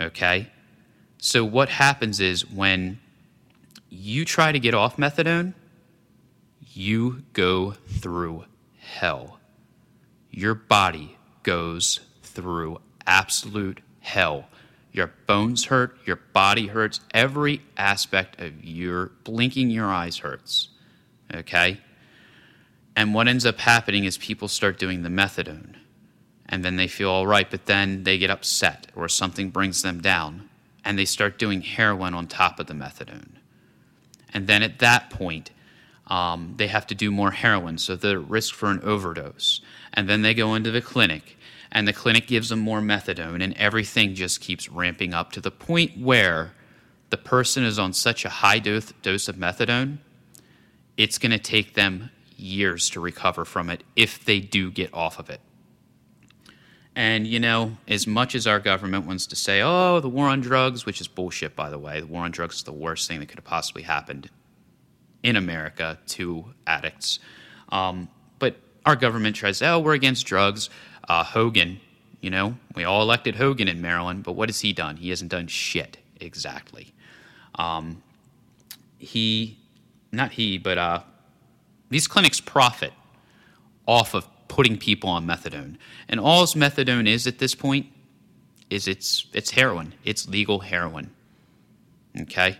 Okay? 0.00 0.50
So 1.18 1.44
what 1.44 1.68
happens 1.68 2.20
is 2.20 2.48
when 2.50 3.00
you 3.88 4.24
try 4.24 4.52
to 4.52 4.60
get 4.60 4.74
off 4.74 4.96
methadone, 4.96 5.54
you 6.60 7.22
go 7.32 7.72
through 7.72 8.44
hell. 8.78 9.40
Your 10.30 10.54
body 10.54 11.16
goes 11.42 12.00
through 12.22 12.78
absolute 13.06 13.80
hell 14.00 14.46
your 14.96 15.12
bones 15.26 15.66
hurt, 15.66 15.98
your 16.06 16.16
body 16.16 16.68
hurts, 16.68 17.00
every 17.12 17.60
aspect 17.76 18.40
of 18.40 18.64
your 18.64 19.12
blinking 19.24 19.68
your 19.70 19.86
eyes 19.86 20.18
hurts. 20.18 20.70
Okay? 21.32 21.80
And 22.96 23.12
what 23.12 23.28
ends 23.28 23.44
up 23.44 23.58
happening 23.58 24.04
is 24.04 24.16
people 24.16 24.48
start 24.48 24.78
doing 24.78 25.02
the 25.02 25.10
methadone 25.10 25.74
and 26.48 26.64
then 26.64 26.76
they 26.76 26.88
feel 26.88 27.10
all 27.10 27.26
right, 27.26 27.50
but 27.50 27.66
then 27.66 28.04
they 28.04 28.18
get 28.18 28.30
upset 28.30 28.86
or 28.94 29.08
something 29.08 29.50
brings 29.50 29.82
them 29.82 30.00
down 30.00 30.48
and 30.84 30.98
they 30.98 31.04
start 31.04 31.38
doing 31.38 31.60
heroin 31.60 32.14
on 32.14 32.26
top 32.26 32.58
of 32.58 32.66
the 32.66 32.74
methadone. 32.74 33.32
And 34.32 34.46
then 34.46 34.62
at 34.62 34.78
that 34.78 35.10
point, 35.10 35.50
um, 36.06 36.54
they 36.56 36.68
have 36.68 36.86
to 36.86 36.94
do 36.94 37.10
more 37.10 37.32
heroin, 37.32 37.78
so 37.78 37.96
the 37.96 38.18
risk 38.18 38.54
for 38.54 38.70
an 38.70 38.80
overdose. 38.82 39.60
And 39.92 40.08
then 40.08 40.22
they 40.22 40.34
go 40.34 40.54
into 40.54 40.70
the 40.70 40.80
clinic 40.80 41.35
and 41.72 41.86
the 41.86 41.92
clinic 41.92 42.26
gives 42.26 42.48
them 42.48 42.58
more 42.58 42.80
methadone, 42.80 43.42
and 43.42 43.54
everything 43.56 44.14
just 44.14 44.40
keeps 44.40 44.68
ramping 44.68 45.14
up 45.14 45.32
to 45.32 45.40
the 45.40 45.50
point 45.50 45.98
where 45.98 46.52
the 47.10 47.16
person 47.16 47.64
is 47.64 47.78
on 47.78 47.92
such 47.92 48.24
a 48.24 48.28
high 48.28 48.58
dose, 48.58 48.92
dose 49.02 49.28
of 49.28 49.36
methadone, 49.36 49.98
it's 50.96 51.18
going 51.18 51.32
to 51.32 51.38
take 51.38 51.74
them 51.74 52.10
years 52.36 52.90
to 52.90 53.00
recover 53.00 53.44
from 53.44 53.70
it 53.70 53.82
if 53.94 54.24
they 54.24 54.40
do 54.40 54.70
get 54.70 54.92
off 54.92 55.18
of 55.18 55.30
it. 55.30 55.40
And, 56.94 57.26
you 57.26 57.38
know, 57.38 57.76
as 57.86 58.06
much 58.06 58.34
as 58.34 58.46
our 58.46 58.58
government 58.58 59.06
wants 59.06 59.26
to 59.26 59.36
say, 59.36 59.60
oh, 59.60 60.00
the 60.00 60.08
war 60.08 60.28
on 60.28 60.40
drugs, 60.40 60.86
which 60.86 61.00
is 61.00 61.08
bullshit, 61.08 61.54
by 61.54 61.68
the 61.68 61.78
way, 61.78 62.00
the 62.00 62.06
war 62.06 62.24
on 62.24 62.30
drugs 62.30 62.56
is 62.56 62.62
the 62.62 62.72
worst 62.72 63.06
thing 63.06 63.20
that 63.20 63.26
could 63.26 63.38
have 63.38 63.44
possibly 63.44 63.82
happened 63.82 64.30
in 65.22 65.36
America 65.36 65.98
to 66.06 66.54
addicts. 66.66 67.18
Um, 67.68 68.08
but 68.38 68.56
our 68.86 68.96
government 68.96 69.36
tries, 69.36 69.60
oh, 69.60 69.78
we're 69.78 69.92
against 69.92 70.24
drugs. 70.24 70.70
Uh, 71.08 71.22
Hogan, 71.24 71.80
you 72.20 72.30
know, 72.30 72.56
we 72.74 72.84
all 72.84 73.02
elected 73.02 73.36
Hogan 73.36 73.68
in 73.68 73.80
Maryland, 73.80 74.24
but 74.24 74.32
what 74.32 74.48
has 74.48 74.60
he 74.60 74.72
done? 74.72 74.96
He 74.96 75.10
hasn't 75.10 75.30
done 75.30 75.46
shit 75.46 75.98
exactly. 76.20 76.92
Um, 77.56 78.02
he, 78.98 79.58
not 80.12 80.32
he, 80.32 80.58
but 80.58 80.78
uh, 80.78 81.00
these 81.90 82.08
clinics 82.08 82.40
profit 82.40 82.92
off 83.86 84.14
of 84.14 84.26
putting 84.48 84.76
people 84.76 85.10
on 85.10 85.26
methadone, 85.26 85.76
and 86.08 86.18
all 86.18 86.44
methadone 86.46 87.08
is 87.08 87.26
at 87.26 87.38
this 87.38 87.54
point 87.54 87.86
is 88.70 88.88
it's 88.88 89.26
it's 89.32 89.50
heroin. 89.50 89.94
It's 90.04 90.28
legal 90.28 90.60
heroin. 90.60 91.10
Okay, 92.22 92.56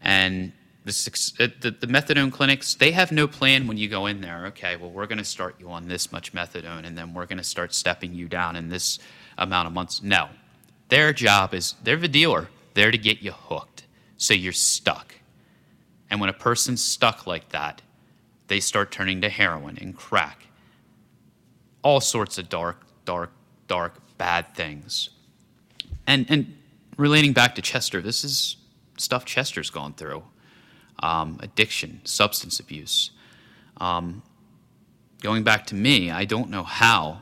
and 0.00 0.52
the, 0.96 1.44
uh, 1.44 1.48
the, 1.60 1.70
the, 1.70 1.86
methadone 1.86 2.32
clinics, 2.32 2.74
they 2.74 2.92
have 2.92 3.12
no 3.12 3.26
plan 3.26 3.66
when 3.66 3.76
you 3.76 3.88
go 3.88 4.06
in 4.06 4.20
there. 4.20 4.46
Okay, 4.46 4.76
well, 4.76 4.90
we're 4.90 5.06
going 5.06 5.18
to 5.18 5.24
start 5.24 5.56
you 5.58 5.70
on 5.70 5.88
this 5.88 6.12
much 6.12 6.32
methadone, 6.32 6.86
and 6.86 6.96
then 6.96 7.14
we're 7.14 7.26
going 7.26 7.38
to 7.38 7.44
start 7.44 7.74
stepping 7.74 8.14
you 8.14 8.28
down 8.28 8.56
in 8.56 8.68
this 8.68 8.98
amount 9.38 9.66
of 9.66 9.72
months. 9.72 10.02
No. 10.02 10.28
Their 10.88 11.12
job 11.12 11.54
is 11.54 11.74
they're 11.82 11.96
the 11.96 12.08
dealer, 12.08 12.48
they're 12.74 12.90
to 12.90 12.98
get 12.98 13.22
you 13.22 13.32
hooked. 13.32 13.84
So 14.16 14.34
you're 14.34 14.52
stuck. 14.52 15.14
And 16.10 16.20
when 16.20 16.28
a 16.28 16.34
person's 16.34 16.82
stuck 16.82 17.26
like 17.26 17.50
that, 17.50 17.82
they 18.48 18.60
start 18.60 18.90
turning 18.90 19.20
to 19.20 19.28
heroin 19.28 19.78
and 19.80 19.96
crack. 19.96 20.46
All 21.82 22.00
sorts 22.00 22.36
of 22.36 22.48
dark, 22.48 22.84
dark, 23.04 23.30
dark, 23.68 23.94
bad 24.18 24.54
things. 24.54 25.10
And, 26.06 26.26
and 26.28 26.56
relating 26.96 27.32
back 27.32 27.54
to 27.54 27.62
Chester, 27.62 28.02
this 28.02 28.24
is 28.24 28.56
stuff 28.98 29.24
Chester's 29.24 29.70
gone 29.70 29.94
through 29.94 30.22
um, 31.00 31.38
addiction, 31.42 32.00
substance 32.04 32.60
abuse. 32.60 33.10
Um, 33.78 34.22
going 35.20 35.42
back 35.42 35.66
to 35.66 35.74
me, 35.74 36.10
I 36.10 36.24
don't 36.24 36.50
know 36.50 36.62
how, 36.62 37.20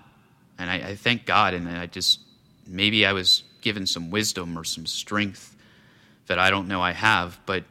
and 0.59 0.71
I, 0.71 0.75
I 0.75 0.95
thank 0.97 1.25
God, 1.25 1.55
and 1.55 1.69
I 1.69 1.87
just 1.87 2.21
maybe 2.67 3.07
I 3.07 3.13
was 3.13 3.45
given 3.61 3.87
some 3.87 4.11
wisdom 4.11 4.59
or 4.59 4.65
some 4.65 4.87
strength 4.87 5.57
that 6.27 6.39
I 6.39 6.51
don't 6.51 6.69
know 6.69 6.83
I 6.83 6.93
have, 6.93 7.41
but 7.47 7.65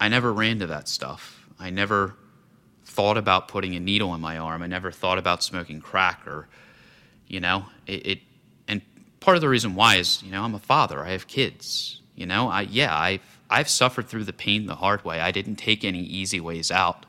I 0.00 0.08
never 0.08 0.32
ran 0.32 0.60
to 0.60 0.66
that 0.68 0.88
stuff. 0.88 1.46
I 1.58 1.70
never 1.70 2.14
thought 2.84 3.18
about 3.18 3.48
putting 3.48 3.74
a 3.76 3.80
needle 3.80 4.14
in 4.14 4.20
my 4.20 4.38
arm. 4.38 4.62
I 4.62 4.66
never 4.66 4.90
thought 4.90 5.18
about 5.18 5.42
smoking 5.42 5.80
crack 5.80 6.26
or, 6.26 6.48
you 7.26 7.40
know, 7.40 7.66
it, 7.86 8.06
it 8.06 8.18
and 8.66 8.80
part 9.20 9.36
of 9.36 9.40
the 9.40 9.48
reason 9.48 9.74
why 9.74 9.96
is, 9.96 10.22
you 10.22 10.32
know, 10.32 10.42
I'm 10.42 10.54
a 10.54 10.58
father. 10.58 11.04
I 11.04 11.10
have 11.10 11.26
kids. 11.26 12.00
You 12.14 12.26
know, 12.26 12.48
I 12.48 12.62
yeah, 12.62 12.96
I've 12.96 13.37
I've 13.50 13.68
suffered 13.68 14.08
through 14.08 14.24
the 14.24 14.32
pain 14.32 14.66
the 14.66 14.76
hard 14.76 15.04
way. 15.04 15.20
I 15.20 15.30
didn't 15.30 15.56
take 15.56 15.84
any 15.84 16.00
easy 16.00 16.40
ways 16.40 16.70
out. 16.70 17.06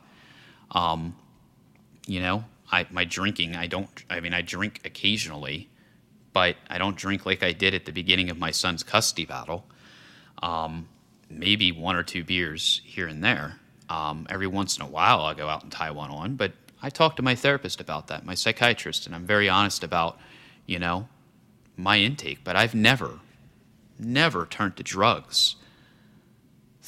Um, 0.71 1.15
you 2.07 2.19
know, 2.19 2.45
I, 2.71 2.87
my 2.91 3.05
drinking, 3.05 3.55
I 3.55 3.67
don't, 3.67 3.89
I 4.09 4.19
mean, 4.19 4.33
I 4.33 4.41
drink 4.41 4.81
occasionally, 4.85 5.69
but 6.33 6.55
I 6.69 6.77
don't 6.77 6.95
drink 6.95 7.25
like 7.25 7.43
I 7.43 7.51
did 7.51 7.73
at 7.73 7.85
the 7.85 7.91
beginning 7.91 8.29
of 8.29 8.37
my 8.37 8.51
son's 8.51 8.83
custody 8.83 9.25
battle. 9.25 9.65
Um, 10.41 10.87
maybe 11.29 11.71
one 11.71 11.95
or 11.95 12.03
two 12.03 12.23
beers 12.23 12.81
here 12.85 13.07
and 13.07 13.23
there. 13.23 13.59
Um, 13.89 14.27
every 14.29 14.47
once 14.47 14.77
in 14.77 14.83
a 14.83 14.87
while, 14.87 15.21
I'll 15.21 15.35
go 15.35 15.49
out 15.49 15.63
and 15.63 15.71
tie 15.71 15.91
one 15.91 16.11
on, 16.11 16.35
but 16.35 16.53
I 16.81 16.89
talk 16.89 17.15
to 17.17 17.21
my 17.21 17.35
therapist 17.35 17.81
about 17.81 18.07
that, 18.07 18.25
my 18.25 18.35
psychiatrist, 18.35 19.05
and 19.05 19.15
I'm 19.15 19.25
very 19.25 19.49
honest 19.49 19.83
about, 19.83 20.19
you 20.65 20.79
know, 20.79 21.09
my 21.75 21.97
intake. 21.97 22.43
But 22.43 22.55
I've 22.55 22.75
never, 22.75 23.19
never 23.97 24.45
turned 24.45 24.77
to 24.77 24.83
drugs 24.83 25.55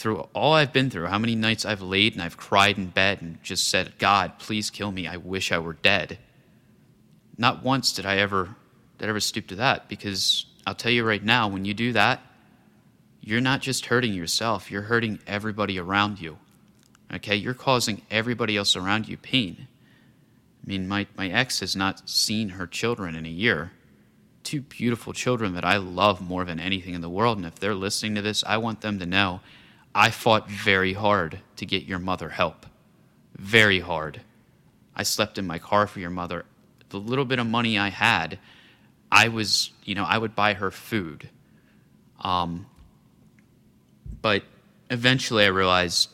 through 0.02 0.28
all 0.34 0.54
I've 0.54 0.74
been 0.74 0.90
through, 0.90 1.06
how 1.06 1.20
many 1.20 1.36
nights 1.36 1.64
I've 1.64 1.84
laid 1.84 2.14
and 2.14 2.24
I've 2.24 2.36
cried 2.36 2.78
in 2.78 2.88
bed 2.88 3.22
and 3.22 3.42
just 3.44 3.68
said, 3.68 4.00
God, 4.00 4.40
please 4.40 4.72
kill 4.72 4.92
me. 4.92 5.08
I 5.08 5.18
wish 5.18 5.52
I 5.52 5.60
were 5.60 5.74
dead. 5.74 6.18
Not 7.38 7.64
once 7.64 7.94
did 7.94 8.08
I 8.08 8.18
ever 8.18 8.56
did 8.98 9.06
I 9.06 9.10
ever 9.10 9.20
stoop 9.20 9.48
to 9.48 9.56
that 9.58 9.88
because 9.88 10.48
I'll 10.66 10.74
tell 10.74 10.92
you 10.92 11.04
right 11.04 11.24
now, 11.24 11.48
when 11.48 11.66
you 11.66 11.76
do 11.76 11.94
that, 11.94 12.20
you're 13.22 13.42
not 13.42 13.62
just 13.62 13.86
hurting 13.86 14.14
yourself, 14.14 14.72
you're 14.72 14.82
hurting 14.82 15.20
everybody 15.28 15.78
around 15.78 16.20
you. 16.20 16.40
Okay? 17.14 17.36
You're 17.36 17.54
causing 17.54 18.02
everybody 18.10 18.58
else 18.58 18.76
around 18.76 19.08
you 19.08 19.18
pain. 19.18 19.68
I 20.64 20.68
mean, 20.68 20.88
my, 20.88 21.06
my 21.16 21.30
ex 21.30 21.60
has 21.60 21.76
not 21.76 22.10
seen 22.10 22.50
her 22.50 22.66
children 22.66 23.16
in 23.16 23.28
a 23.28 23.30
year. 23.30 23.72
Two 24.44 24.62
beautiful 24.62 25.14
children 25.14 25.54
that 25.54 25.66
I 25.66 25.78
love 25.78 26.22
more 26.22 26.44
than 26.44 26.60
anything 26.60 26.96
in 26.96 27.02
the 27.02 27.10
world. 27.10 27.38
And 27.38 27.46
if 27.46 27.56
they're 27.56 27.76
listening 27.76 28.16
to 28.16 28.24
this, 28.24 28.44
I 28.46 28.58
want 28.58 28.82
them 28.82 28.98
to 28.98 29.06
know 29.06 29.42
I 29.94 30.10
fought 30.10 30.50
very 30.50 30.94
hard 30.94 31.40
to 31.58 31.66
get 31.66 31.84
your 31.84 32.00
mother 32.00 32.30
help. 32.30 32.66
Very 33.38 33.80
hard. 33.80 34.22
I 34.96 35.04
slept 35.04 35.38
in 35.38 35.46
my 35.48 35.60
car 35.60 35.88
for 35.88 36.00
your 36.00 36.10
mother. 36.10 36.46
The 36.90 37.00
little 37.00 37.26
bit 37.26 37.40
of 37.40 37.48
money 37.48 37.78
I 37.78 37.90
had, 37.90 38.40
I 39.12 39.28
was, 39.28 39.72
you 39.84 39.96
know, 39.96 40.06
I 40.06 40.18
would 40.18 40.36
buy 40.36 40.54
her 40.54 40.72
food. 40.72 41.30
Um, 42.22 42.68
but 44.22 44.44
eventually 44.90 45.44
I 45.44 45.48
realized 45.48 46.10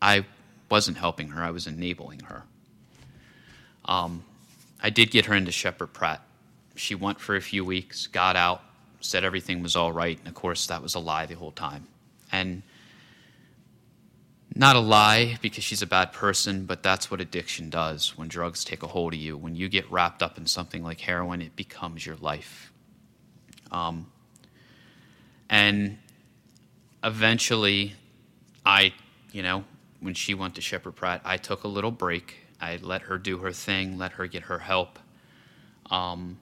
I 0.00 0.26
wasn't 0.70 0.98
helping 0.98 1.28
her, 1.28 1.42
I 1.42 1.50
was 1.50 1.66
enabling 1.66 2.20
her. 2.20 2.44
Um, 3.84 4.24
I 4.82 4.90
did 4.90 5.10
get 5.10 5.26
her 5.26 5.34
into 5.34 5.52
Sheppard 5.52 5.92
Pratt. 5.92 6.22
She 6.76 6.94
went 6.94 7.20
for 7.20 7.36
a 7.36 7.40
few 7.40 7.64
weeks, 7.64 8.06
got 8.06 8.36
out, 8.36 8.62
said 9.00 9.24
everything 9.24 9.62
was 9.62 9.76
all 9.76 9.92
right, 9.92 10.18
and 10.18 10.28
of 10.28 10.34
course, 10.34 10.66
that 10.66 10.82
was 10.82 10.94
a 10.94 10.98
lie 10.98 11.26
the 11.26 11.34
whole 11.34 11.50
time. 11.50 11.86
And 12.30 12.62
not 14.54 14.76
a 14.76 14.80
lie 14.80 15.38
because 15.40 15.64
she's 15.64 15.82
a 15.82 15.86
bad 15.86 16.12
person, 16.12 16.66
but 16.66 16.82
that's 16.82 17.10
what 17.10 17.20
addiction 17.20 17.70
does 17.70 18.16
when 18.18 18.28
drugs 18.28 18.64
take 18.64 18.82
a 18.82 18.86
hold 18.86 19.14
of 19.14 19.20
you. 19.20 19.36
When 19.36 19.54
you 19.54 19.68
get 19.68 19.90
wrapped 19.90 20.22
up 20.22 20.36
in 20.36 20.46
something 20.46 20.82
like 20.82 21.00
heroin, 21.00 21.40
it 21.40 21.56
becomes 21.56 22.04
your 22.04 22.16
life. 22.16 22.72
Um, 23.70 24.06
and 25.48 25.98
eventually, 27.02 27.94
I, 28.64 28.92
you 29.32 29.42
know, 29.42 29.64
when 30.00 30.14
she 30.14 30.34
went 30.34 30.56
to 30.56 30.60
Sheppard 30.60 30.96
Pratt, 30.96 31.22
I 31.24 31.36
took 31.36 31.64
a 31.64 31.68
little 31.68 31.90
break. 31.90 32.36
I 32.60 32.78
let 32.82 33.02
her 33.02 33.18
do 33.18 33.38
her 33.38 33.52
thing, 33.52 33.98
let 33.98 34.12
her 34.12 34.26
get 34.26 34.44
her 34.44 34.58
help. 34.58 34.98
Um, 35.90 36.38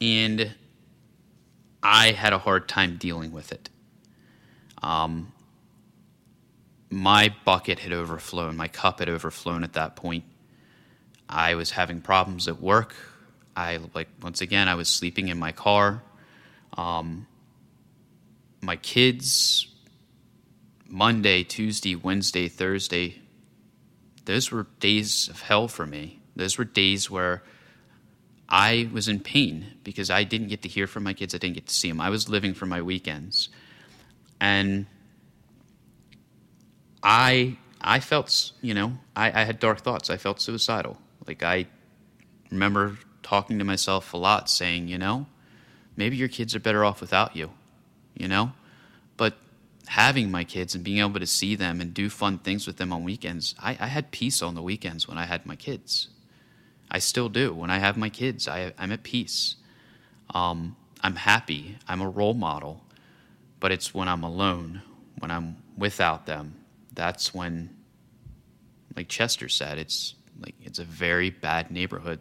and 0.00 0.54
I 1.82 2.12
had 2.12 2.32
a 2.32 2.38
hard 2.38 2.68
time 2.68 2.96
dealing 2.96 3.32
with 3.32 3.52
it. 3.52 3.68
Um, 4.82 5.32
my 6.92 7.34
bucket 7.46 7.78
had 7.78 7.92
overflown, 7.92 8.56
my 8.56 8.68
cup 8.68 8.98
had 8.98 9.08
overflown 9.08 9.64
at 9.64 9.72
that 9.72 9.96
point. 9.96 10.24
I 11.28 11.54
was 11.54 11.70
having 11.70 12.02
problems 12.02 12.48
at 12.48 12.60
work. 12.60 12.94
I 13.56 13.78
like 13.94 14.08
once 14.20 14.42
again 14.42 14.68
I 14.68 14.74
was 14.74 14.88
sleeping 14.88 15.28
in 15.28 15.38
my 15.38 15.52
car. 15.52 16.02
Um, 16.76 17.26
my 18.60 18.76
kids 18.76 19.66
Monday, 20.86 21.42
Tuesday, 21.42 21.94
Wednesday, 21.94 22.48
Thursday, 22.48 23.22
those 24.26 24.50
were 24.50 24.66
days 24.78 25.28
of 25.28 25.40
hell 25.40 25.68
for 25.68 25.86
me. 25.86 26.20
Those 26.36 26.58
were 26.58 26.64
days 26.64 27.10
where 27.10 27.42
I 28.50 28.90
was 28.92 29.08
in 29.08 29.20
pain 29.20 29.78
because 29.82 30.10
I 30.10 30.24
didn't 30.24 30.48
get 30.48 30.60
to 30.62 30.68
hear 30.68 30.86
from 30.86 31.04
my 31.04 31.14
kids. 31.14 31.34
I 31.34 31.38
didn't 31.38 31.54
get 31.54 31.66
to 31.68 31.74
see 31.74 31.88
them. 31.88 32.02
I 32.02 32.10
was 32.10 32.28
living 32.28 32.52
for 32.52 32.66
my 32.66 32.82
weekends. 32.82 33.48
And 34.38 34.84
I 37.02 37.56
I 37.80 38.00
felt, 38.00 38.52
you 38.60 38.74
know, 38.74 38.98
I, 39.16 39.42
I 39.42 39.44
had 39.44 39.58
dark 39.58 39.80
thoughts. 39.80 40.08
I 40.08 40.16
felt 40.16 40.40
suicidal. 40.40 40.98
Like 41.26 41.42
I 41.42 41.66
remember 42.50 42.98
talking 43.22 43.58
to 43.58 43.64
myself 43.64 44.12
a 44.12 44.16
lot, 44.16 44.48
saying, 44.48 44.88
you 44.88 44.98
know, 44.98 45.26
maybe 45.96 46.16
your 46.16 46.28
kids 46.28 46.54
are 46.54 46.60
better 46.60 46.84
off 46.84 47.00
without 47.00 47.34
you, 47.34 47.50
you 48.14 48.28
know? 48.28 48.52
But 49.16 49.34
having 49.88 50.30
my 50.30 50.44
kids 50.44 50.74
and 50.74 50.84
being 50.84 50.98
able 50.98 51.18
to 51.18 51.26
see 51.26 51.56
them 51.56 51.80
and 51.80 51.92
do 51.92 52.08
fun 52.08 52.38
things 52.38 52.66
with 52.66 52.76
them 52.76 52.92
on 52.92 53.02
weekends, 53.02 53.54
I, 53.58 53.70
I 53.80 53.86
had 53.86 54.10
peace 54.12 54.42
on 54.42 54.54
the 54.54 54.62
weekends 54.62 55.08
when 55.08 55.18
I 55.18 55.24
had 55.24 55.44
my 55.44 55.56
kids. 55.56 56.08
I 56.90 56.98
still 56.98 57.28
do. 57.28 57.52
When 57.54 57.70
I 57.70 57.78
have 57.78 57.96
my 57.96 58.10
kids, 58.10 58.46
I, 58.46 58.74
I'm 58.78 58.92
at 58.92 59.02
peace. 59.02 59.56
Um, 60.34 60.76
I'm 61.00 61.16
happy. 61.16 61.78
I'm 61.88 62.00
a 62.00 62.08
role 62.08 62.34
model. 62.34 62.84
But 63.60 63.72
it's 63.72 63.94
when 63.94 64.08
I'm 64.08 64.22
alone, 64.22 64.82
when 65.18 65.30
I'm 65.30 65.56
without 65.76 66.26
them, 66.26 66.61
that's 66.94 67.32
when, 67.34 67.70
like 68.96 69.08
Chester 69.08 69.48
said, 69.48 69.78
it's 69.78 70.14
like 70.40 70.54
it's 70.62 70.78
a 70.78 70.84
very 70.84 71.30
bad 71.30 71.70
neighborhood, 71.70 72.20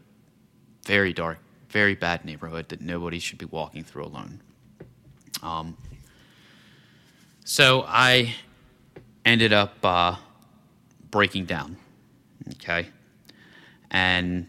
very 0.86 1.14
dark, 1.14 1.40
very 1.70 1.96
bad 1.96 2.26
neighborhood 2.26 2.70
that 2.70 2.82
nobody 2.82 3.20
should 3.20 3.38
be 3.38 3.46
walking 3.46 3.84
through 3.84 4.06
alone. 4.06 4.42
Um, 5.42 5.78
so 7.44 7.84
I 7.88 8.36
ended 9.26 9.54
up 9.54 9.76
uh, 9.84 10.16
breaking 11.10 11.46
down, 11.46 11.78
okay, 12.54 12.88
and 13.90 14.48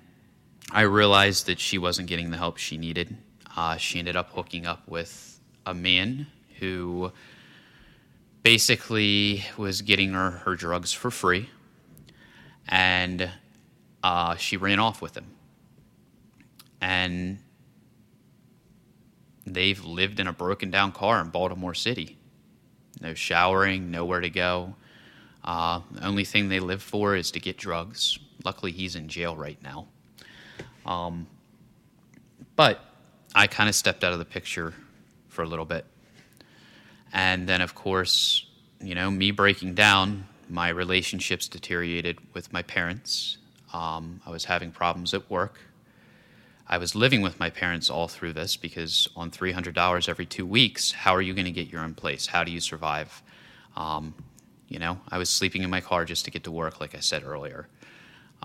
I 0.70 0.82
realized 0.82 1.46
that 1.46 1.58
she 1.58 1.78
wasn't 1.78 2.08
getting 2.08 2.30
the 2.30 2.36
help 2.36 2.56
she 2.58 2.78
needed. 2.78 3.16
Uh, 3.56 3.76
she 3.76 3.98
ended 3.98 4.16
up 4.16 4.30
hooking 4.30 4.66
up 4.66 4.88
with 4.88 5.40
a 5.66 5.74
man 5.74 6.26
who 6.58 7.12
basically 8.42 9.44
was 9.56 9.82
getting 9.82 10.12
her 10.12 10.30
her 10.30 10.56
drugs 10.56 10.92
for 10.92 11.10
free, 11.10 11.48
and 12.68 13.30
uh, 14.02 14.36
she 14.36 14.56
ran 14.56 14.78
off 14.78 15.00
with 15.00 15.16
him. 15.16 15.26
And 16.80 17.38
they've 19.46 19.82
lived 19.84 20.18
in 20.18 20.26
a 20.26 20.32
broken 20.32 20.70
down 20.70 20.92
car 20.92 21.20
in 21.20 21.28
Baltimore 21.28 21.74
City. 21.74 22.18
No 23.00 23.14
showering, 23.14 23.90
nowhere 23.90 24.20
to 24.20 24.30
go. 24.30 24.74
Uh, 25.44 25.80
the 25.90 26.06
only 26.06 26.24
thing 26.24 26.48
they 26.48 26.60
live 26.60 26.82
for 26.82 27.16
is 27.16 27.30
to 27.32 27.40
get 27.40 27.56
drugs. 27.56 28.18
Luckily, 28.44 28.72
he's 28.72 28.96
in 28.96 29.08
jail 29.08 29.36
right 29.36 29.60
now. 29.62 29.86
Um, 30.86 31.26
but 32.56 32.80
I 33.34 33.46
kind 33.46 33.68
of 33.68 33.74
stepped 33.74 34.04
out 34.04 34.12
of 34.12 34.18
the 34.18 34.24
picture 34.24 34.74
for 35.28 35.42
a 35.42 35.46
little 35.46 35.64
bit. 35.64 35.86
And 37.12 37.48
then, 37.48 37.60
of 37.60 37.74
course, 37.74 38.46
you 38.80 38.94
know, 38.94 39.10
me 39.10 39.30
breaking 39.30 39.74
down, 39.74 40.26
my 40.48 40.68
relationships 40.68 41.48
deteriorated 41.48 42.18
with 42.34 42.52
my 42.52 42.62
parents. 42.62 43.38
Um, 43.72 44.20
I 44.26 44.30
was 44.30 44.44
having 44.44 44.70
problems 44.70 45.14
at 45.14 45.30
work. 45.30 45.58
I 46.68 46.78
was 46.78 46.94
living 46.94 47.20
with 47.20 47.38
my 47.38 47.50
parents 47.50 47.90
all 47.90 48.08
through 48.08 48.32
this 48.32 48.56
because 48.56 49.08
on 49.16 49.30
$300 49.30 50.08
every 50.08 50.26
two 50.26 50.46
weeks, 50.46 50.92
how 50.92 51.14
are 51.14 51.22
you 51.22 51.34
going 51.34 51.44
to 51.44 51.50
get 51.50 51.68
your 51.68 51.82
own 51.82 51.94
place? 51.94 52.26
How 52.26 52.44
do 52.44 52.52
you 52.52 52.60
survive? 52.60 53.22
Um, 53.76 54.14
you 54.68 54.78
know, 54.78 54.98
I 55.10 55.18
was 55.18 55.28
sleeping 55.28 55.62
in 55.62 55.70
my 55.70 55.80
car 55.80 56.04
just 56.04 56.24
to 56.24 56.30
get 56.30 56.44
to 56.44 56.50
work, 56.50 56.80
like 56.80 56.94
I 56.94 57.00
said 57.00 57.24
earlier. 57.24 57.68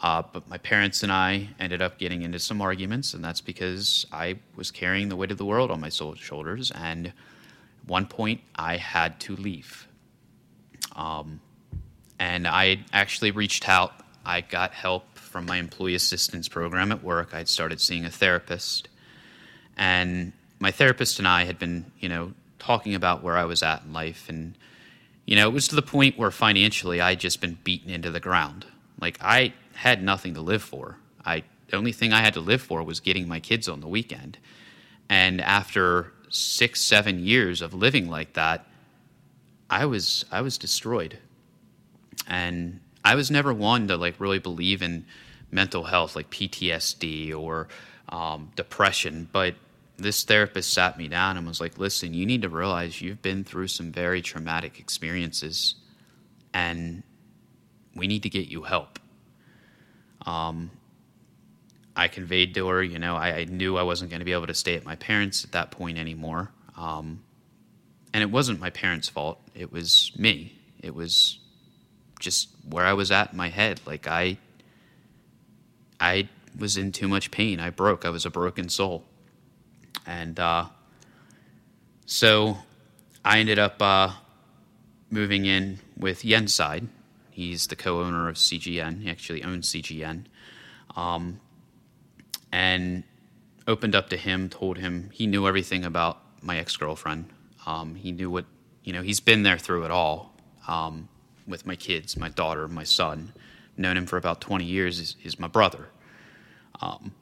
Uh, 0.01 0.23
but 0.31 0.47
my 0.49 0.57
parents 0.57 1.03
and 1.03 1.11
I 1.11 1.49
ended 1.59 1.81
up 1.81 1.97
getting 1.97 2.21
into 2.21 2.37
some 2.37 2.61
arguments, 2.61 3.13
and 3.13 3.23
that's 3.23 3.41
because 3.41 4.05
I 4.11 4.37
was 4.55 4.69
carrying 4.69 5.09
the 5.09 5.15
weight 5.15 5.31
of 5.31 5.37
the 5.37 5.45
world 5.45 5.71
on 5.71 5.79
my 5.79 5.89
shoulders. 5.89 6.71
And 6.71 7.13
one 7.87 8.05
point 8.05 8.41
I 8.55 8.77
had 8.77 9.19
to 9.21 9.35
leave. 9.35 9.87
Um, 10.95 11.39
and 12.19 12.47
I 12.47 12.79
actually 12.93 13.31
reached 13.31 13.67
out. 13.67 13.93
I 14.25 14.41
got 14.41 14.73
help 14.73 15.17
from 15.17 15.45
my 15.45 15.57
employee 15.57 15.95
assistance 15.95 16.47
program 16.47 16.91
at 16.91 17.03
work. 17.03 17.33
I'd 17.33 17.47
started 17.47 17.79
seeing 17.79 18.05
a 18.05 18.09
therapist. 18.09 18.89
And 19.77 20.33
my 20.59 20.71
therapist 20.71 21.19
and 21.19 21.27
I 21.27 21.45
had 21.45 21.59
been, 21.59 21.91
you 21.99 22.09
know, 22.09 22.33
talking 22.59 22.95
about 22.95 23.23
where 23.23 23.37
I 23.37 23.45
was 23.45 23.61
at 23.61 23.83
in 23.83 23.93
life. 23.93 24.27
And, 24.29 24.55
you 25.25 25.35
know, 25.35 25.47
it 25.47 25.53
was 25.53 25.67
to 25.69 25.75
the 25.75 25.81
point 25.81 26.17
where 26.17 26.31
financially 26.31 26.99
I'd 26.99 27.19
just 27.19 27.39
been 27.39 27.57
beaten 27.63 27.91
into 27.91 28.09
the 28.09 28.19
ground. 28.19 28.65
Like 28.99 29.17
I 29.21 29.53
had 29.75 30.01
nothing 30.01 30.33
to 30.33 30.41
live 30.41 30.63
for. 30.63 30.97
I, 31.23 31.43
the 31.67 31.77
only 31.77 31.91
thing 31.91 32.13
I 32.13 32.21
had 32.21 32.33
to 32.33 32.39
live 32.39 32.61
for 32.61 32.81
was 32.81 32.99
getting 32.99 33.27
my 33.27 33.39
kids 33.39 33.69
on 33.69 33.81
the 33.81 33.87
weekend. 33.87 34.39
And 35.09 35.39
after 35.39 36.11
six, 36.29 36.81
seven 36.81 37.19
years 37.19 37.61
of 37.61 37.73
living 37.73 38.09
like 38.09 38.33
that, 38.33 38.65
I 39.69 39.85
was 39.85 40.25
I 40.31 40.41
was 40.41 40.57
destroyed. 40.57 41.17
And 42.27 42.79
I 43.03 43.15
was 43.15 43.31
never 43.31 43.53
one 43.53 43.87
to 43.87 43.97
like 43.97 44.19
really 44.19 44.39
believe 44.39 44.81
in 44.81 45.05
mental 45.51 45.83
health, 45.83 46.15
like 46.15 46.29
PTSD 46.29 47.33
or 47.35 47.67
um, 48.09 48.51
depression. 48.55 49.29
But 49.31 49.55
this 49.97 50.23
therapist 50.23 50.73
sat 50.73 50.97
me 50.97 51.07
down 51.07 51.37
and 51.37 51.47
was 51.47 51.61
like, 51.61 51.77
"Listen, 51.77 52.13
you 52.13 52.25
need 52.25 52.41
to 52.41 52.49
realize 52.49 53.01
you've 53.01 53.21
been 53.21 53.43
through 53.43 53.67
some 53.67 53.91
very 53.91 54.21
traumatic 54.21 54.79
experiences, 54.79 55.75
and 56.53 57.03
we 57.95 58.07
need 58.07 58.23
to 58.23 58.29
get 58.29 58.47
you 58.47 58.63
help." 58.63 58.99
Um, 60.25 60.71
I 61.97 62.07
conveyed 62.07 62.53
to 62.53 62.67
her, 62.67 62.83
you 62.83 62.99
know, 62.99 63.15
I, 63.15 63.39
I 63.39 63.45
knew 63.45 63.75
I 63.75 63.81
wasn't 63.81 64.11
going 64.11 64.19
to 64.19 64.25
be 64.25 64.33
able 64.33 64.45
to 64.47 64.53
stay 64.53 64.75
at 64.75 64.85
my 64.85 64.95
parents' 64.95 65.43
at 65.43 65.53
that 65.53 65.71
point 65.71 65.97
anymore. 65.97 66.51
Um, 66.77 67.23
and 68.13 68.21
it 68.21 68.29
wasn't 68.29 68.59
my 68.59 68.69
parents' 68.69 69.09
fault. 69.09 69.41
It 69.55 69.71
was 69.71 70.11
me. 70.15 70.55
It 70.79 70.93
was 70.93 71.39
just 72.19 72.49
where 72.69 72.85
I 72.85 72.93
was 72.93 73.11
at 73.11 73.31
in 73.31 73.37
my 73.37 73.49
head. 73.49 73.81
Like 73.87 74.07
I, 74.07 74.37
I 75.99 76.29
was 76.57 76.77
in 76.77 76.91
too 76.91 77.07
much 77.07 77.31
pain. 77.31 77.59
I 77.59 77.71
broke. 77.71 78.05
I 78.05 78.09
was 78.09 78.27
a 78.27 78.29
broken 78.29 78.69
soul, 78.69 79.03
and 80.05 80.39
uh, 80.39 80.65
so 82.05 82.57
I 83.25 83.39
ended 83.39 83.57
up 83.57 83.81
uh, 83.81 84.11
moving 85.09 85.45
in 85.45 85.79
with 85.97 86.21
Yenside. 86.21 86.87
He's 87.31 87.67
the 87.67 87.75
co-owner 87.75 88.29
of 88.29 88.35
CGN. 88.35 89.01
He 89.01 89.09
actually 89.09 89.43
owns 89.43 89.71
CGN. 89.71 90.25
Um, 90.95 91.39
and 92.57 93.03
opened 93.67 93.93
up 93.93 94.09
to 94.09 94.17
him, 94.17 94.49
told 94.49 94.79
him 94.79 95.11
he 95.13 95.27
knew 95.27 95.47
everything 95.47 95.85
about 95.85 96.19
my 96.41 96.57
ex 96.57 96.75
girlfriend. 96.75 97.29
Um, 97.67 97.93
he 97.93 98.11
knew 98.11 98.31
what, 98.31 98.45
you 98.83 98.93
know, 98.93 99.03
he's 99.03 99.19
been 99.19 99.43
there 99.43 99.59
through 99.59 99.85
it 99.85 99.91
all 99.91 100.33
um, 100.67 101.07
with 101.45 101.67
my 101.67 101.75
kids, 101.75 102.17
my 102.17 102.29
daughter, 102.29 102.67
my 102.67 102.83
son. 102.83 103.31
Known 103.77 103.95
him 103.95 104.05
for 104.07 104.17
about 104.17 104.41
20 104.41 104.65
years, 104.65 105.15
he's 105.19 105.37
my 105.37 105.47
brother. 105.47 105.89
Um, 106.81 107.13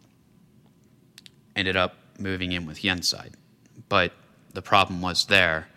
ended 1.54 1.76
up 1.76 1.98
moving 2.18 2.54
in 2.54 2.66
with 2.66 2.82
Yenside. 2.82 3.34
But 3.90 4.14
the 4.54 4.62
problem 4.62 5.02
was 5.02 5.26
there, 5.26 5.68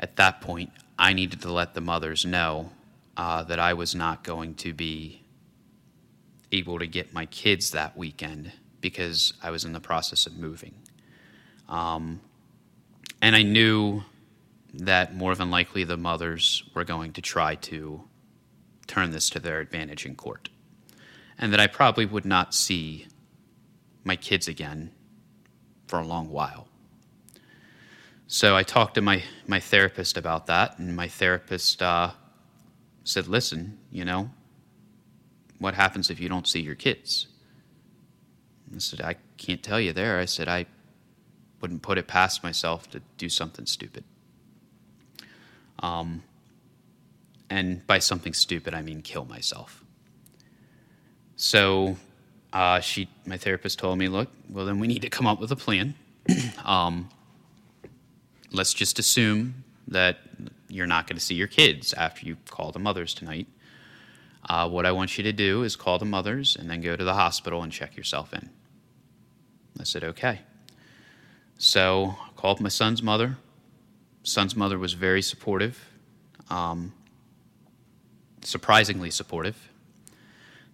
at 0.00 0.16
that 0.16 0.40
point, 0.40 0.72
I 0.98 1.12
needed 1.12 1.42
to 1.42 1.52
let 1.52 1.74
the 1.74 1.80
mothers 1.80 2.24
know 2.24 2.72
uh, 3.16 3.44
that 3.44 3.60
I 3.60 3.74
was 3.74 3.94
not 3.94 4.24
going 4.24 4.54
to 4.56 4.74
be 4.74 5.22
able 6.50 6.80
to 6.80 6.88
get 6.88 7.12
my 7.12 7.26
kids 7.26 7.70
that 7.70 7.96
weekend 7.96 8.50
because 8.80 9.32
I 9.42 9.50
was 9.50 9.64
in 9.64 9.72
the 9.72 9.80
process 9.80 10.26
of 10.26 10.36
moving. 10.36 10.74
Um, 11.68 12.20
and 13.22 13.36
I 13.36 13.42
knew 13.42 14.02
that 14.74 15.14
more 15.14 15.34
than 15.34 15.50
likely 15.50 15.84
the 15.84 15.96
mothers 15.96 16.62
were 16.74 16.84
going 16.84 17.12
to 17.14 17.22
try 17.22 17.56
to 17.56 18.02
turn 18.86 19.10
this 19.10 19.30
to 19.30 19.40
their 19.40 19.60
advantage 19.60 20.06
in 20.06 20.14
court. 20.14 20.48
And 21.38 21.52
that 21.52 21.60
I 21.60 21.66
probably 21.66 22.06
would 22.06 22.24
not 22.24 22.54
see 22.54 23.06
my 24.04 24.16
kids 24.16 24.48
again 24.48 24.92
for 25.86 25.98
a 25.98 26.06
long 26.06 26.30
while. 26.30 26.68
So 28.26 28.56
I 28.56 28.62
talked 28.62 28.94
to 28.94 29.00
my, 29.00 29.22
my 29.46 29.58
therapist 29.58 30.16
about 30.16 30.46
that, 30.46 30.78
and 30.78 30.94
my 30.94 31.08
therapist 31.08 31.82
uh, 31.82 32.12
said, 33.02 33.26
Listen, 33.26 33.78
you 33.90 34.04
know, 34.04 34.30
what 35.58 35.74
happens 35.74 36.10
if 36.10 36.20
you 36.20 36.28
don't 36.28 36.46
see 36.46 36.60
your 36.60 36.76
kids? 36.76 37.26
I 38.74 38.78
said, 38.78 39.00
I 39.00 39.16
can't 39.36 39.62
tell 39.62 39.80
you 39.80 39.92
there. 39.92 40.18
I 40.18 40.24
said, 40.24 40.48
I 40.48 40.66
wouldn't 41.60 41.82
put 41.82 41.98
it 41.98 42.06
past 42.06 42.42
myself 42.42 42.88
to 42.90 43.02
do 43.18 43.28
something 43.28 43.66
stupid. 43.66 44.04
Um, 45.80 46.22
and 47.48 47.86
by 47.86 47.98
something 47.98 48.32
stupid, 48.32 48.74
I 48.74 48.82
mean 48.82 49.02
kill 49.02 49.24
myself. 49.24 49.84
So 51.36 51.96
uh, 52.52 52.80
she, 52.80 53.08
my 53.26 53.36
therapist 53.36 53.78
told 53.78 53.98
me, 53.98 54.08
look, 54.08 54.28
well, 54.48 54.66
then 54.66 54.78
we 54.78 54.86
need 54.86 55.02
to 55.02 55.10
come 55.10 55.26
up 55.26 55.40
with 55.40 55.50
a 55.50 55.56
plan. 55.56 55.94
um, 56.64 57.08
let's 58.52 58.74
just 58.74 58.98
assume 58.98 59.64
that 59.88 60.18
you're 60.68 60.86
not 60.86 61.06
going 61.06 61.16
to 61.16 61.24
see 61.24 61.34
your 61.34 61.48
kids 61.48 61.92
after 61.94 62.26
you 62.26 62.36
call 62.48 62.72
the 62.72 62.78
mothers 62.78 63.14
tonight. 63.14 63.46
Uh, 64.48 64.68
what 64.68 64.86
I 64.86 64.92
want 64.92 65.18
you 65.18 65.24
to 65.24 65.32
do 65.32 65.62
is 65.62 65.76
call 65.76 65.98
the 65.98 66.04
mothers 66.04 66.56
and 66.56 66.70
then 66.70 66.80
go 66.80 66.96
to 66.96 67.04
the 67.04 67.14
hospital 67.14 67.62
and 67.62 67.72
check 67.72 67.96
yourself 67.96 68.32
in. 68.32 68.50
I 69.80 69.84
said, 69.84 70.04
okay. 70.04 70.40
So 71.56 72.14
I 72.20 72.30
called 72.36 72.60
my 72.60 72.68
son's 72.68 73.02
mother. 73.02 73.38
Son's 74.22 74.54
mother 74.54 74.78
was 74.78 74.92
very 74.92 75.22
supportive, 75.22 75.82
um, 76.50 76.92
surprisingly 78.42 79.10
supportive. 79.10 79.56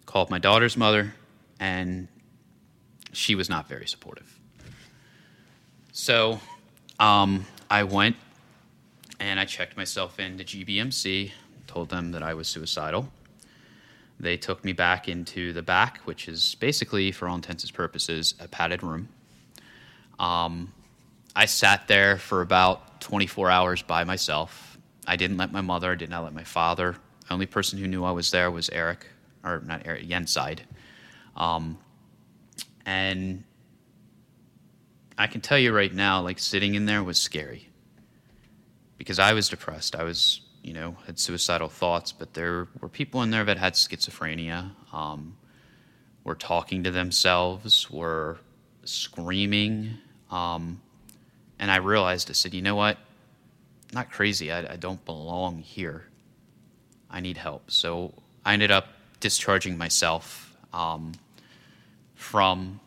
Called 0.07 0.31
my 0.31 0.39
daughter's 0.39 0.77
mother, 0.77 1.15
and 1.61 2.09
she 3.13 3.37
was 3.37 3.49
not 3.49 3.69
very 3.69 3.87
supportive. 3.87 4.41
So 5.93 6.41
um, 6.99 7.47
I 7.71 7.85
went 7.85 8.17
and 9.21 9.39
I 9.39 9.45
checked 9.45 9.77
myself 9.77 10.19
into 10.19 10.45
GBMC, 10.45 11.31
told 11.67 11.89
them 11.89 12.11
that 12.13 12.23
I 12.23 12.35
was 12.35 12.49
suicidal. 12.49 13.09
They 14.19 14.37
took 14.37 14.65
me 14.65 14.73
back 14.73 15.09
into 15.09 15.53
the 15.53 15.63
back, 15.63 15.99
which 16.05 16.29
is 16.29 16.55
basically, 16.57 17.13
for 17.13 17.29
all 17.29 17.35
intents 17.37 17.65
and 17.65 17.73
purposes, 17.75 18.35
a 18.41 18.49
padded 18.49 18.83
room. 18.83 19.09
Um, 20.19 20.73
I 21.35 21.45
sat 21.45 21.87
there 21.87 22.17
for 22.17 22.41
about 22.41 23.01
24 23.03 23.51
hours 23.51 23.83
by 23.83 24.05
myself. 24.05 24.79
I 25.07 25.17
didn't 25.17 25.37
let 25.37 25.53
my 25.53 25.61
mother, 25.61 25.93
I 25.93 25.95
did 25.95 26.09
not 26.09 26.25
let 26.25 26.33
my 26.33 26.45
father. 26.45 26.97
The 27.27 27.35
only 27.35 27.47
person 27.47 27.79
who 27.79 27.87
knew 27.87 28.05
I 28.05 28.13
was 28.13 28.31
there 28.31 28.51
was 28.51 28.71
Eric, 28.71 29.07
or 29.45 29.63
not 29.67 29.83
Eric, 29.85 30.09
Yenside. 30.09 30.61
Um, 31.37 31.79
and 32.87 33.45
I 35.19 35.27
can 35.27 35.41
tell 35.41 35.59
you 35.59 35.75
right 35.75 35.93
now, 35.93 36.23
like 36.23 36.39
sitting 36.39 36.75
in 36.75 36.87
there 36.87 37.03
was 37.03 37.19
scary 37.19 37.69
because 38.97 39.19
I 39.19 39.33
was 39.35 39.49
depressed. 39.49 39.95
I 39.95 40.05
was, 40.05 40.41
you 40.67 40.73
know, 40.73 40.97
had 41.07 41.19
suicidal 41.19 41.69
thoughts, 41.69 42.11
but 42.11 42.35
there 42.35 42.67
were 42.81 42.89
people 42.89 43.23
in 43.23 43.31
there 43.31 43.45
that 43.45 43.57
had 43.57 43.75
schizophrenia, 43.75 44.71
um, 44.93 45.37
were 46.25 46.35
talking 46.35 46.83
to 46.83 46.91
themselves, 46.91 47.89
were 47.89 48.39
screaming. 48.85 49.99
Um, 50.31 50.81
and 51.61 51.71
I 51.71 51.77
realized, 51.77 52.31
I 52.31 52.33
said, 52.33 52.53
you 52.53 52.63
know 52.63 52.75
what? 52.75 52.97
I'm 52.97 53.95
not 53.95 54.11
crazy. 54.11 54.51
I, 54.51 54.73
I 54.73 54.77
don't 54.77 55.03
belong 55.05 55.59
here. 55.61 56.07
I 57.09 57.21
need 57.21 57.37
help. 57.37 57.71
So 57.71 58.13
I 58.45 58.53
ended 58.53 58.73
up 58.73 58.89
discharging 59.21 59.79
myself 59.79 60.57
um, 60.73 61.13
from 62.17 62.81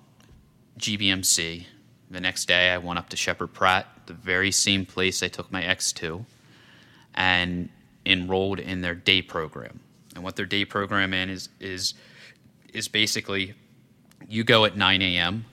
GBMC 0.78 1.66
the 2.12 2.20
next 2.20 2.46
day, 2.48 2.72
I 2.72 2.78
went 2.80 2.98
up 2.98 3.10
to 3.10 3.18
Sheppard 3.18 3.54
Pratt, 3.54 3.86
the 4.08 4.14
very 4.14 4.52
same 4.52 4.86
place 4.86 5.22
I 5.22 5.28
took 5.28 5.52
my 5.52 5.64
ex 5.64 5.94
to, 5.94 6.26
and 7.20 7.70
enrolled 8.06 8.60
in 8.60 8.82
their 8.82 8.96
day 8.96 9.22
program. 9.22 9.82
And 10.16 10.24
what 10.24 10.36
their 10.36 10.48
day 10.48 10.66
program 10.66 11.14
is 11.14 11.50
is 11.60 11.94
is 12.74 12.88
basically 12.88 13.54
you 14.28 14.44
go 14.44 14.66
at 14.66 14.76
9 14.76 15.02
a.m. 15.02 15.46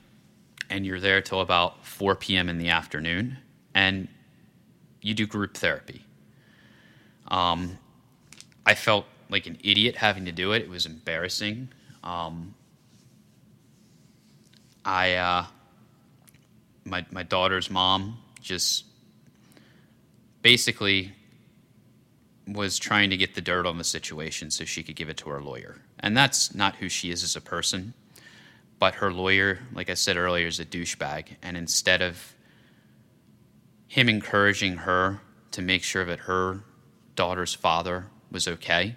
and 0.71 0.87
you're 0.87 1.01
there 1.01 1.21
till 1.21 1.41
about 1.41 1.85
4 1.85 2.15
p.m. 2.17 2.49
in 2.49 2.59
the 2.59 2.71
afternoon, 2.71 3.39
and 3.75 4.09
you 5.03 5.15
do 5.15 5.27
group 5.27 5.55
therapy. 5.55 6.05
Um, 7.29 7.79
I 8.65 8.75
felt 8.75 9.07
like 9.29 9.47
an 9.47 9.59
idiot 9.63 9.97
having 9.97 10.25
to 10.27 10.33
do 10.33 10.53
it. 10.53 10.63
It 10.63 10.69
was 10.69 10.87
embarrassing. 10.87 11.69
Um, 12.05 12.55
I 14.85 15.15
uh, 15.15 15.47
my, 16.85 17.05
my 17.11 17.25
daughter's 17.25 17.71
mom 17.71 18.19
just 18.41 18.85
basically 20.43 21.13
was 22.47 22.79
trying 22.79 23.11
to 23.11 23.17
get 23.17 23.35
the 23.35 23.41
dirt 23.41 23.67
on 23.67 23.79
the 23.79 23.85
situation 23.85 24.51
so 24.51 24.65
she 24.65 24.83
could 24.83 24.97
give 24.97 25.09
it 25.09 25.17
to 25.19 25.31
her 25.31 25.43
lawyer. 25.43 25.83
And 25.99 26.17
that's 26.17 26.55
not 26.55 26.77
who 26.77 26.89
she 26.89 27.11
is 27.11 27.23
as 27.25 27.35
a 27.35 27.41
person. 27.41 27.95
But 28.79 28.97
her 28.97 29.13
lawyer, 29.13 29.61
like 29.73 29.91
I 29.91 29.95
said 29.95 30.17
earlier, 30.17 30.47
is 30.47 30.61
a 30.61 30.65
douchebag. 30.65 31.37
And 31.43 31.57
instead 31.57 32.03
of 32.03 32.35
him 33.89 34.09
encouraging 34.09 34.79
her 34.79 35.21
to 35.53 35.63
make 35.63 35.83
sure 35.83 36.05
that 36.05 36.21
her 36.21 36.61
daughter's 37.15 37.55
father 37.55 38.07
was 38.31 38.47
okay, 38.47 38.97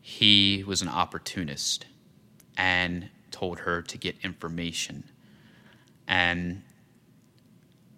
he 0.00 0.64
was 0.66 0.82
an 0.82 0.88
opportunist 0.88 1.86
and 2.56 3.08
told 3.30 3.60
her 3.60 3.80
to 3.82 3.96
get 3.96 4.16
information. 4.22 5.04
And 6.06 6.62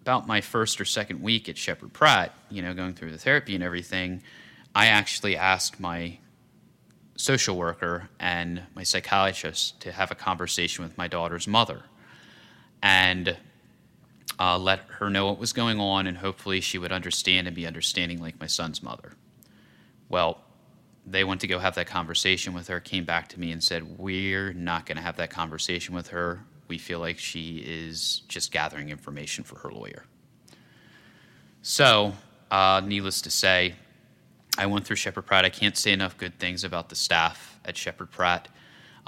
about 0.07 0.25
my 0.25 0.41
first 0.41 0.81
or 0.81 0.85
second 0.85 1.21
week 1.21 1.49
at 1.49 1.59
Sheppard 1.59 1.93
Pratt, 1.93 2.33
you 2.49 2.63
know, 2.63 2.73
going 2.75 2.95
through 2.95 3.11
the 3.11 3.19
therapy 3.19 3.57
and 3.57 3.65
everything, 3.65 4.23
I 4.73 4.87
actually 4.87 5.37
asked 5.37 5.81
my 5.81 6.19
social 7.17 7.57
worker 7.57 8.09
and 8.21 8.63
my 8.77 8.85
psychiatrist 8.85 9.81
to 9.81 9.91
have 9.91 10.13
a 10.13 10.15
conversation 10.15 10.85
with 10.85 10.97
my 10.97 11.09
daughter's 11.09 11.49
mother 11.49 11.83
and 12.81 13.37
uh, 14.39 14.57
let 14.57 14.79
her 15.01 15.11
know 15.11 15.27
what 15.27 15.41
was 15.41 15.53
going 15.53 15.81
on, 15.81 16.07
and 16.07 16.19
hopefully 16.19 16.61
she 16.61 16.79
would 16.79 16.93
understand 16.93 17.49
and 17.49 17.57
be 17.57 17.67
understanding 17.67 18.21
like 18.21 18.39
my 18.39 18.47
son's 18.47 18.85
mother. 18.85 19.15
Well, 20.09 20.41
they 21.05 21.25
went 21.25 21.41
to 21.41 21.49
go 21.49 21.59
have 21.59 21.75
that 21.75 21.89
conversation 21.89 22.55
with 22.55 22.69
her, 22.69 22.79
came 22.79 23.05
back 23.05 23.29
to 23.31 23.41
me 23.41 23.51
and 23.51 23.61
said, 23.61 23.99
We're 23.99 24.53
not 24.53 24.87
going 24.87 24.99
to 24.99 25.03
have 25.03 25.17
that 25.17 25.31
conversation 25.31 25.97
with 25.97 26.09
her 26.09 26.45
we 26.69 26.79
feel 26.79 26.99
like 26.99 27.19
she 27.19 27.59
is 27.59 28.23
just 28.29 28.53
gathering 28.53 28.89
information 28.89 29.45
for 29.45 29.59
her 29.59 29.71
lawyer. 29.71 30.05
So, 31.63 32.13
uh, 32.51 32.81
needless 32.85 33.23
to 33.23 33.31
say, 33.31 33.75
I 34.59 34.67
went 34.67 34.87
through 34.87 34.97
Sheppard 34.97 35.27
Pratt. 35.27 35.45
I 35.45 35.51
can't 35.51 35.77
say 35.77 35.93
enough 35.93 36.17
good 36.17 36.39
things 36.39 36.65
about 36.65 36.89
the 36.89 36.95
staff 36.95 37.59
at 37.65 37.77
Sheppard 37.77 38.11
Pratt, 38.11 38.49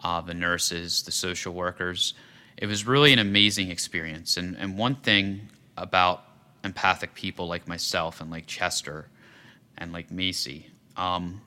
uh, 0.02 0.20
the 0.20 0.34
nurses, 0.34 1.02
the 1.02 1.12
social 1.12 1.54
workers. 1.54 2.14
It 2.56 2.66
was 2.66 2.86
really 2.86 3.12
an 3.12 3.18
amazing 3.18 3.70
experience. 3.70 4.36
And, 4.36 4.56
and 4.56 4.76
one 4.76 4.96
thing 4.96 5.48
about 5.76 6.24
empathic 6.64 7.14
people 7.14 7.46
like 7.46 7.66
myself 7.68 8.20
and 8.20 8.30
like 8.30 8.46
Chester 8.46 9.08
and 9.78 9.92
like 9.92 10.10
Macy, 10.10 10.66
um, 10.96 11.40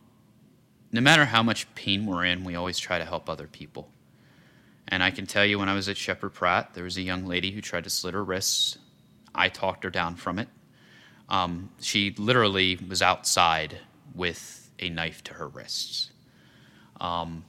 no 0.91 1.01
matter 1.01 1.25
how 1.25 1.43
much 1.43 1.73
pain 1.75 2.05
we're 2.05 2.25
in, 2.25 2.43
we 2.43 2.55
always 2.55 2.79
try 2.79 2.97
to 2.97 3.05
help 3.05 3.29
other 3.29 3.47
people. 3.47 3.89
And 4.91 5.01
I 5.01 5.09
can 5.09 5.25
tell 5.25 5.45
you 5.45 5.57
when 5.57 5.69
I 5.69 5.73
was 5.73 5.87
at 5.87 5.95
Sheppard 5.95 6.33
Pratt, 6.33 6.73
there 6.73 6.83
was 6.83 6.97
a 6.97 7.01
young 7.01 7.25
lady 7.25 7.51
who 7.51 7.61
tried 7.61 7.85
to 7.85 7.89
slit 7.89 8.13
her 8.13 8.23
wrists. 8.23 8.77
I 9.33 9.47
talked 9.47 9.85
her 9.85 9.89
down 9.89 10.17
from 10.17 10.37
it. 10.37 10.49
Um, 11.29 11.69
she 11.79 12.13
literally 12.17 12.77
was 12.89 13.01
outside 13.01 13.77
with 14.13 14.69
a 14.79 14.89
knife 14.89 15.23
to 15.23 15.35
her 15.35 15.47
wrists. 15.47 16.11
Um, 16.99 17.45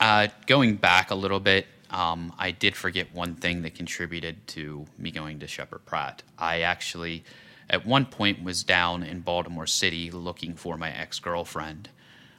uh, 0.00 0.28
going 0.46 0.76
back 0.76 1.10
a 1.10 1.14
little 1.14 1.38
bit, 1.38 1.66
um, 1.90 2.32
I 2.38 2.50
did 2.50 2.74
forget 2.74 3.14
one 3.14 3.34
thing 3.34 3.60
that 3.62 3.74
contributed 3.74 4.46
to 4.48 4.86
me 4.98 5.10
going 5.10 5.40
to 5.40 5.46
Sheppard 5.46 5.84
Pratt. 5.84 6.22
I 6.38 6.62
actually, 6.62 7.24
at 7.68 7.84
one 7.84 8.06
point, 8.06 8.42
was 8.42 8.64
down 8.64 9.02
in 9.02 9.20
Baltimore 9.20 9.66
City 9.66 10.10
looking 10.10 10.54
for 10.54 10.78
my 10.78 10.90
ex 10.90 11.18
girlfriend. 11.18 11.90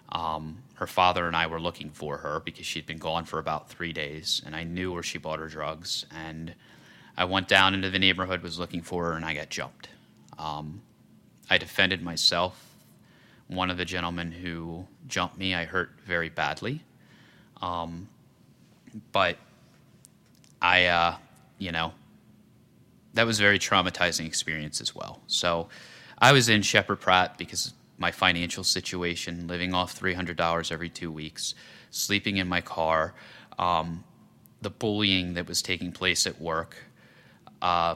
Um, 0.10 0.58
her 0.76 0.88
father 0.88 1.26
and 1.28 1.36
I 1.36 1.48
were 1.48 1.60
looking 1.60 1.90
for 1.90 2.18
her 2.18 2.42
because 2.44 2.66
she'd 2.66 2.86
been 2.86 2.98
gone 2.98 3.26
for 3.26 3.40
about 3.40 3.70
three 3.70 3.94
days, 3.94 4.42
and 4.46 4.56
I 4.56 4.64
knew 4.64 4.92
where 4.92 5.04
she 5.04 5.18
bought 5.18 5.40
her 5.40 5.48
drugs. 5.48 6.06
And 6.14 6.54
I 7.18 7.26
went 7.26 7.48
down 7.48 7.74
into 7.74 7.90
the 7.90 8.00
neighborhood, 8.00 8.44
was 8.44 8.60
looking 8.60 8.82
for 8.82 9.06
her, 9.06 9.14
and 9.14 9.24
I 9.24 9.34
got 9.34 9.50
jumped. 9.50 9.90
Um, 10.38 10.82
I 11.50 11.58
defended 11.58 12.02
myself. 12.02 12.62
One 13.48 13.70
of 13.70 13.78
the 13.78 13.86
gentlemen 13.86 14.32
who 14.32 14.86
jumped 15.08 15.38
me, 15.38 15.56
I 15.56 15.66
hurt 15.66 15.92
very 16.06 16.30
badly. 16.30 16.82
Um, 17.62 18.10
but 19.12 19.38
I, 20.62 20.86
uh, 20.88 21.16
you 21.58 21.72
know, 21.72 21.94
that 23.14 23.26
was 23.26 23.40
a 23.40 23.44
very 23.44 23.60
traumatizing 23.60 24.26
experience 24.26 24.82
as 24.82 24.94
well. 24.94 25.22
So 25.28 25.70
I 26.18 26.34
was 26.34 26.50
in 26.50 26.64
Sheppard 26.64 27.00
Pratt 27.00 27.38
because 27.38 27.74
my 27.98 28.12
financial 28.12 28.64
situation, 28.64 29.48
living 29.48 29.74
off 29.74 29.98
$300 30.00 30.72
every 30.72 30.90
two 30.90 31.12
weeks, 31.12 31.56
sleeping 31.92 32.38
in 32.38 32.48
my 32.48 32.62
car, 32.62 33.14
um, 33.58 34.04
the 34.62 34.70
bullying 34.70 35.34
that 35.36 35.48
was 35.48 35.62
taking 35.62 35.92
place 35.92 36.28
at 36.28 36.40
work, 36.42 36.78
uh, 37.62 37.96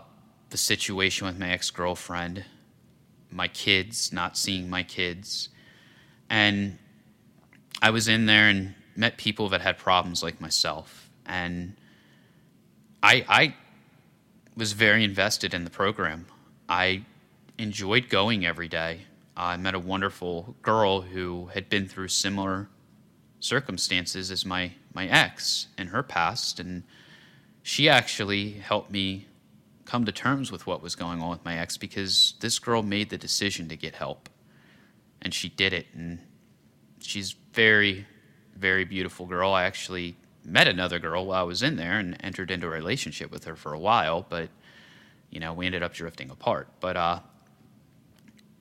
the 0.50 0.58
situation 0.58 1.28
with 1.28 1.38
my 1.38 1.50
ex 1.50 1.70
girlfriend, 1.70 2.46
my 3.32 3.48
kids, 3.48 4.12
not 4.14 4.38
seeing 4.38 4.70
my 4.70 4.84
kids. 4.84 5.50
And 6.30 6.78
I 7.82 7.90
was 7.90 8.08
in 8.08 8.26
there 8.26 8.50
and 8.50 8.76
met 8.96 9.18
people 9.18 9.50
that 9.50 9.62
had 9.62 9.78
problems 9.78 10.24
like 10.24 10.42
myself. 10.42 11.10
And 11.26 11.76
I, 13.02 13.26
I 13.28 13.56
was 14.56 14.74
very 14.74 15.04
invested 15.04 15.54
in 15.54 15.64
the 15.64 15.70
program. 15.70 16.26
I 16.68 17.06
enjoyed 17.58 18.10
going 18.10 18.46
every 18.46 18.68
day. 18.68 19.02
I 19.40 19.56
met 19.56 19.74
a 19.74 19.80
wonderful 19.80 20.58
girl 20.62 21.00
who 21.00 21.46
had 21.54 21.70
been 21.70 21.88
through 21.88 22.10
similar 22.10 22.68
circumstances 23.40 24.32
as 24.32 24.46
my, 24.46 24.74
my 24.94 25.08
ex 25.08 25.68
in 25.78 25.88
her 25.88 26.04
past, 26.04 26.60
and 26.60 26.84
she 27.64 27.88
actually 27.88 28.52
helped 28.52 28.92
me 28.92 29.28
come 29.86 30.04
to 30.06 30.12
terms 30.12 30.52
with 30.52 30.68
what 30.68 30.84
was 30.84 30.94
going 30.96 31.22
on 31.22 31.30
with 31.30 31.46
my 31.46 31.58
ex 31.58 31.78
because 31.78 32.34
this 32.42 32.60
girl 32.60 32.84
made 32.84 33.10
the 33.10 33.18
decision 33.18 33.70
to 33.70 33.78
get 33.78 33.96
help. 33.96 34.28
And 35.22 35.34
she 35.34 35.48
did 35.48 35.72
it, 35.72 35.88
and 35.94 36.20
she's 37.00 37.34
very, 37.54 38.06
very 38.58 38.84
beautiful 38.84 39.26
girl. 39.26 39.54
I 39.54 39.64
actually 39.64 40.18
met 40.44 40.68
another 40.68 41.00
girl 41.00 41.28
while 41.28 41.40
I 41.40 41.44
was 41.44 41.64
in 41.64 41.78
there 41.78 41.98
and 41.98 42.18
entered 42.20 42.52
into 42.52 42.68
a 42.68 42.72
relationship 42.72 43.32
with 43.32 43.46
her 43.46 43.56
for 43.56 43.74
a 43.74 43.80
while, 43.80 44.26
but 44.28 44.50
you 45.30 45.40
know, 45.40 45.54
we 45.54 45.66
ended 45.66 45.82
up 45.82 45.94
drifting 45.94 46.30
apart. 46.30 46.68
But 46.82 46.98
uh, 46.98 47.20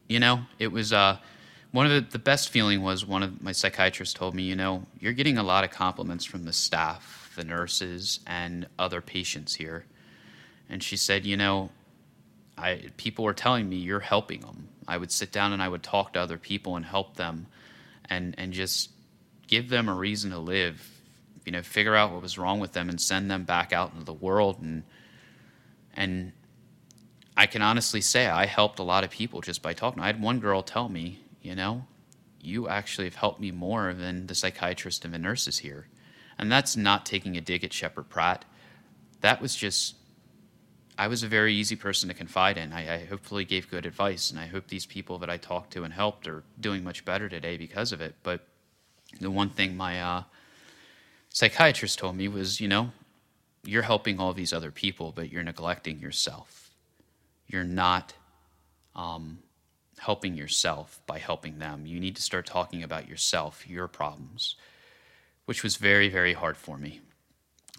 you 0.09 0.19
know, 0.21 0.41
it 0.59 0.73
was 0.73 0.93
uh, 0.93 1.19
one 1.71 1.87
of 1.87 1.93
the, 1.93 2.01
the 2.11 2.19
best 2.19 2.49
feeling 2.49 2.83
was 2.83 3.05
one 3.05 3.23
of 3.23 3.43
my 3.43 3.53
psychiatrists 3.53 4.15
told 4.15 4.35
me, 4.35 4.43
you 4.43 4.57
know, 4.57 4.87
you're 4.99 5.13
getting 5.13 5.39
a 5.39 5.43
lot 5.43 5.65
of 5.65 5.71
compliments 5.71 6.25
from 6.25 6.45
the 6.45 6.53
staff, 6.53 7.33
the 7.37 7.45
nurses, 7.45 8.21
and 8.27 8.67
other 8.79 9.01
patients 9.01 9.55
here. 9.55 9.85
And 10.69 10.83
she 10.83 10.97
said, 10.97 11.27
you 11.27 11.37
know, 11.37 11.71
I 12.57 12.83
people 12.97 13.25
were 13.25 13.35
telling 13.35 13.69
me 13.69 13.77
you're 13.77 14.01
helping 14.01 14.41
them. 14.41 14.69
I 14.87 14.97
would 14.97 15.13
sit 15.13 15.31
down 15.31 15.53
and 15.53 15.63
I 15.63 15.69
would 15.69 15.83
talk 15.83 16.15
to 16.15 16.21
other 16.21 16.39
people 16.39 16.77
and 16.77 16.85
help 16.85 17.17
them, 17.17 17.47
and 18.07 18.35
and 18.39 18.53
just 18.53 18.91
give 19.47 19.69
them 19.69 19.89
a 19.89 19.95
reason 19.95 20.31
to 20.33 20.39
live. 20.39 20.87
You 21.45 21.53
know, 21.53 21.63
figure 21.63 21.95
out 21.95 22.13
what 22.13 22.23
was 22.23 22.37
wrong 22.37 22.61
with 22.61 22.73
them 22.73 22.89
and 22.89 23.01
send 23.01 23.31
them 23.31 23.45
back 23.45 23.73
out 23.73 23.93
into 23.93 24.05
the 24.05 24.13
world 24.13 24.61
and 24.61 24.83
and 25.95 26.33
I 27.39 27.47
can 27.47 27.63
honestly 27.63 28.01
say 28.01 28.27
I 28.27 28.47
helped 28.47 28.81
a 28.81 28.83
lot 28.83 29.05
of 29.05 29.11
people 29.11 29.41
just 29.41 29.63
by 29.63 29.73
talking. 29.73 30.03
I 30.03 30.07
had 30.07 30.21
one 30.21 30.41
girl 30.41 30.61
tell 30.61 30.89
me, 30.89 31.21
you 31.41 31.55
know, 31.55 31.85
you 32.41 32.69
actually 32.69 33.05
have 33.05 33.15
helped 33.15 33.41
me 33.41 33.53
more 33.53 33.95
than 33.95 34.27
the 34.27 34.35
psychiatrist 34.35 35.05
and 35.05 35.15
the 35.15 35.21
nurses 35.21 35.59
here. 35.59 35.87
And 36.37 36.51
that's 36.51 36.77
not 36.77 37.07
taking 37.07 37.37
a 37.37 37.41
dig 37.41 37.63
at 37.63 37.73
Sheppard 37.73 38.09
Pratt. 38.09 38.45
That 39.21 39.41
was 39.41 39.55
just, 39.55 39.95
I 40.99 41.07
was 41.07 41.23
a 41.23 41.29
very 41.29 41.55
easy 41.55 41.77
person 41.77 42.09
to 42.09 42.15
confide 42.15 42.59
in. 42.59 42.73
I, 42.73 42.95
I 42.95 43.05
hopefully 43.05 43.45
gave 43.45 43.71
good 43.71 43.87
advice, 43.87 44.33
and 44.33 44.41
I 44.41 44.47
hope 44.47 44.67
these 44.67 44.87
people 44.87 45.19
that 45.19 45.31
I 45.31 45.37
talked 45.37 45.73
to 45.75 45.85
and 45.85 45.95
helped 45.95 46.27
are 46.27 46.43
doing 46.59 46.83
much 46.83 47.05
better 47.05 47.29
today 47.29 47.57
because 47.57 47.93
of 47.93 48.01
it. 48.01 48.17
But 48.25 48.49
the 49.21 49.31
one 49.31 49.51
thing 49.51 49.77
my 49.77 50.03
uh, 50.03 50.23
psychiatrist 51.29 52.01
told 52.01 52.17
me 52.17 52.27
was, 52.27 52.61
you 52.61 52.67
know, 52.67 52.91
you're 53.63 53.83
helping 53.83 54.19
all 54.19 54.33
these 54.33 54.53
other 54.53 54.73
people, 54.73 55.13
but 55.15 55.31
you're 55.31 55.45
neglecting 55.45 56.01
yourself 56.01 56.68
you're 57.49 57.65
not 57.65 58.15
um, 58.95 59.39
helping 59.99 60.35
yourself 60.35 61.01
by 61.07 61.19
helping 61.19 61.59
them. 61.59 61.87
You 61.87 61.99
need 61.99 62.17
to 62.17 62.23
start 62.23 62.47
talking 62.47 62.83
about 62.83 63.09
yourself, 63.09 63.69
your 63.69 63.89
problems, 63.89 64.57
which 65.47 65.63
was 65.63 65.77
very, 65.77 66.09
very 66.09 66.35
hard 66.35 66.57
for 66.57 66.79
me. 66.79 67.01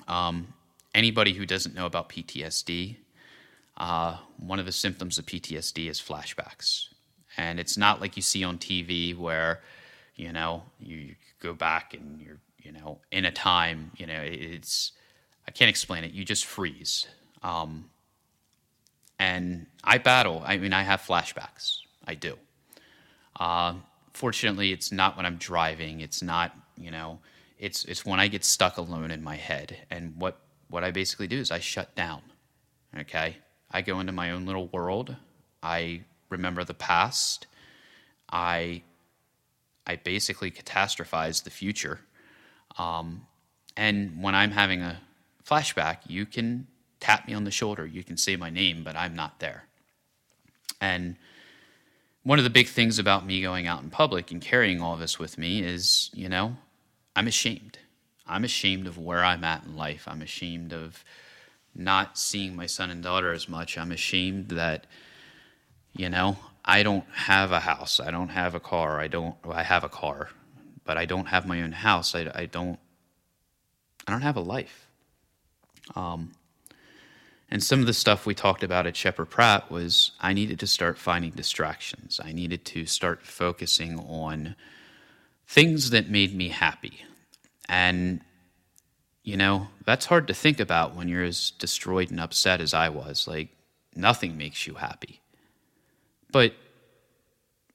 Um, 0.08 0.54
anybody 0.94 1.34
who 1.34 1.46
doesn't 1.46 1.76
know 1.76 1.86
about 1.86 2.10
PTSD, 2.10 2.98
uh, 3.78 4.18
one 4.38 4.60
of 4.60 4.66
the 4.66 4.72
symptoms 4.72 5.18
of 5.18 5.26
PTSD 5.26 5.90
is 5.90 6.02
flashbacks. 6.02 6.88
And 7.38 7.60
it's 7.60 7.78
not 7.78 8.02
like 8.02 8.18
you 8.18 8.22
see 8.22 8.44
on 8.44 8.58
TV 8.58 9.18
where, 9.18 9.62
you 10.16 10.34
know, 10.34 10.64
you 10.80 11.16
go 11.40 11.54
back 11.54 11.94
and 11.94 12.20
you're, 12.20 12.40
you 12.58 12.72
know, 12.72 13.00
in 13.12 13.26
a 13.26 13.32
time, 13.32 13.92
you 13.96 14.06
know, 14.06 14.20
it's, 14.22 14.92
I 15.48 15.52
can't 15.52 15.70
explain 15.70 16.04
it. 16.04 16.12
You 16.12 16.26
just 16.26 16.46
freeze. 16.46 17.08
Um, 17.44 17.86
and 19.20 19.66
I 19.84 19.98
battle. 19.98 20.42
I 20.46 20.58
mean, 20.58 20.74
I 20.74 20.82
have 20.82 21.02
flashbacks. 21.02 21.80
I 22.08 22.16
do. 22.16 22.38
Uh, 23.40 23.76
fortunately, 24.14 24.72
it's 24.72 24.92
not 24.92 25.18
when 25.18 25.26
I'm 25.26 25.38
driving. 25.38 26.00
It's 26.00 26.24
not, 26.24 26.56
you 26.78 26.90
know, 26.90 27.20
it's 27.60 27.84
it's 27.86 28.06
when 28.06 28.20
I 28.20 28.28
get 28.30 28.46
stuck 28.46 28.78
alone 28.78 29.12
in 29.12 29.22
my 29.22 29.36
head. 29.36 29.78
And 29.92 30.16
what 30.16 30.40
what 30.70 30.84
I 30.84 30.92
basically 30.92 31.28
do 31.28 31.38
is 31.38 31.52
I 31.52 31.60
shut 31.60 31.94
down. 31.96 32.22
Okay, 32.98 33.38
I 33.70 33.82
go 33.82 34.00
into 34.00 34.14
my 34.14 34.32
own 34.32 34.46
little 34.46 34.68
world. 34.68 35.16
I 35.62 36.02
remember 36.30 36.64
the 36.64 36.74
past. 36.74 37.48
I 38.32 38.84
I 39.86 39.98
basically 39.98 40.52
catastrophize 40.52 41.44
the 41.44 41.50
future. 41.50 42.00
Um, 42.78 43.26
and 43.76 44.22
when 44.22 44.36
I'm 44.36 44.52
having 44.52 44.82
a 44.82 45.02
flashback, 45.46 46.00
you 46.08 46.26
can 46.26 46.68
tap 47.00 47.28
me 47.28 47.34
on 47.34 47.44
the 47.44 47.52
shoulder. 47.52 47.86
You 47.86 48.04
can 48.04 48.18
say 48.18 48.36
my 48.36 48.50
name, 48.50 48.84
but 48.84 48.96
I'm 48.96 49.16
not 49.16 49.40
there. 49.40 49.64
And 50.82 51.16
one 52.24 52.38
of 52.38 52.44
the 52.44 52.50
big 52.50 52.68
things 52.68 53.00
about 53.00 53.26
me 53.26 53.42
going 53.42 53.68
out 53.68 53.82
in 53.82 53.90
public 53.90 54.32
and 54.32 54.42
carrying 54.42 54.82
all 54.82 54.98
this 54.98 55.18
with 55.18 55.38
me 55.38 55.62
is, 55.62 56.10
you 56.14 56.30
know, 56.30 56.58
I'm 57.16 57.28
ashamed. 57.28 57.80
I'm 58.28 58.44
ashamed 58.44 58.88
of 58.88 58.98
where 58.98 59.24
I'm 59.24 59.44
at 59.44 59.64
in 59.64 59.76
life. 59.76 60.08
I'm 60.08 60.22
ashamed 60.22 60.74
of 60.74 61.04
not 61.74 62.18
seeing 62.18 62.56
my 62.56 62.66
son 62.66 62.90
and 62.90 63.02
daughter 63.02 63.32
as 63.32 63.50
much. 63.50 63.78
I'm 63.78 63.92
ashamed 63.92 64.50
that, 64.50 64.86
you 65.94 66.10
know, 66.10 66.38
I 66.64 66.84
don't 66.84 67.06
have 67.14 67.52
a 67.52 67.60
house. 67.60 68.00
I 68.00 68.12
don't 68.12 68.30
have 68.30 68.54
a 68.54 68.60
car. 68.60 69.00
I 69.00 69.08
don't, 69.08 69.36
well, 69.44 69.58
I 69.58 69.64
have 69.64 69.84
a 69.84 69.90
car, 69.90 70.30
but 70.86 70.98
I 70.98 71.06
don't 71.06 71.28
have 71.28 71.48
my 71.48 71.62
own 71.62 71.72
house. 71.72 72.14
I, 72.14 72.32
I 72.36 72.46
don't, 72.46 72.78
I 74.08 74.12
don't 74.12 74.22
have 74.22 74.38
a 74.38 74.42
life. 74.42 74.88
Um, 75.96 76.32
and 77.52 77.64
some 77.64 77.80
of 77.80 77.88
the 77.88 77.94
stuff 77.94 78.26
we 78.26 78.36
talked 78.36 78.64
about 78.64 78.86
at 78.86 78.96
Sheppard 78.96 79.30
Pratt 79.30 79.72
was 79.72 80.12
I 80.20 80.34
needed 80.34 80.60
to 80.60 80.68
start 80.68 81.00
finding 81.00 81.32
distractions. 81.32 82.20
I 82.24 82.32
needed 82.32 82.64
to 82.66 82.86
start 82.86 83.24
focusing 83.24 84.00
on 84.00 84.56
things 85.48 85.90
that 85.90 86.10
made 86.10 86.36
me 86.36 86.50
happy. 86.50 87.06
And, 87.68 88.22
you 89.24 89.36
know, 89.36 89.68
that's 89.84 90.06
hard 90.06 90.28
to 90.28 90.34
think 90.34 90.60
about 90.60 90.96
when 90.96 91.08
you're 91.08 91.24
as 91.24 91.52
destroyed 91.52 92.12
and 92.12 92.20
upset 92.20 92.62
as 92.62 92.76
I 92.76 92.90
was. 92.90 93.28
Like, 93.28 93.50
nothing 93.96 94.38
makes 94.38 94.68
you 94.68 94.76
happy. 94.76 95.22
But 96.32 96.54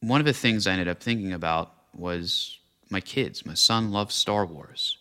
one 0.00 0.20
of 0.20 0.26
the 0.26 0.32
things 0.32 0.66
I 0.66 0.72
ended 0.72 0.86
up 0.86 1.02
thinking 1.02 1.32
about 1.32 1.72
was 1.96 2.58
my 2.90 3.00
kids. 3.00 3.44
My 3.44 3.54
son 3.54 3.90
loves 3.90 4.14
Star 4.14 4.46
Wars. 4.46 4.98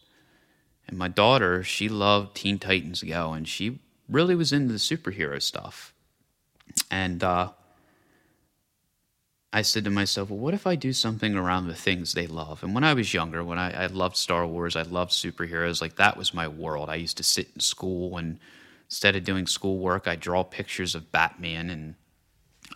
And 0.87 0.97
my 0.97 1.09
daughter, 1.09 1.63
she 1.63 1.89
loved 1.89 2.35
Teen 2.35 2.57
Titans 2.57 3.03
Go, 3.03 3.33
and 3.33 3.47
she 3.47 3.79
really 4.09 4.35
was 4.35 4.53
into 4.53 4.73
the 4.73 4.79
superhero 4.79 5.41
stuff. 5.41 5.93
And 6.89 7.23
uh, 7.23 7.49
I 9.51 9.61
said 9.61 9.83
to 9.83 9.91
myself, 9.91 10.29
well, 10.29 10.39
what 10.39 10.53
if 10.53 10.65
I 10.65 10.75
do 10.75 10.93
something 10.93 11.35
around 11.35 11.67
the 11.67 11.75
things 11.75 12.13
they 12.13 12.27
love? 12.27 12.63
And 12.63 12.73
when 12.73 12.83
I 12.83 12.93
was 12.93 13.13
younger, 13.13 13.43
when 13.43 13.59
I, 13.59 13.83
I 13.83 13.85
loved 13.87 14.17
Star 14.17 14.47
Wars, 14.47 14.75
I 14.75 14.81
loved 14.81 15.11
superheroes, 15.11 15.81
like 15.81 15.95
that 15.97 16.17
was 16.17 16.33
my 16.33 16.47
world. 16.47 16.89
I 16.89 16.95
used 16.95 17.17
to 17.17 17.23
sit 17.23 17.49
in 17.53 17.61
school 17.61 18.17
and 18.17 18.39
instead 18.87 19.15
of 19.15 19.23
doing 19.23 19.47
schoolwork, 19.47 20.07
I 20.07 20.15
draw 20.15 20.43
pictures 20.43 20.95
of 20.95 21.11
Batman. 21.11 21.69
And 21.69 21.95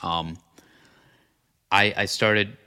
um, 0.03 0.37
I, 1.71 1.93
I 1.97 2.05
started, 2.05 2.57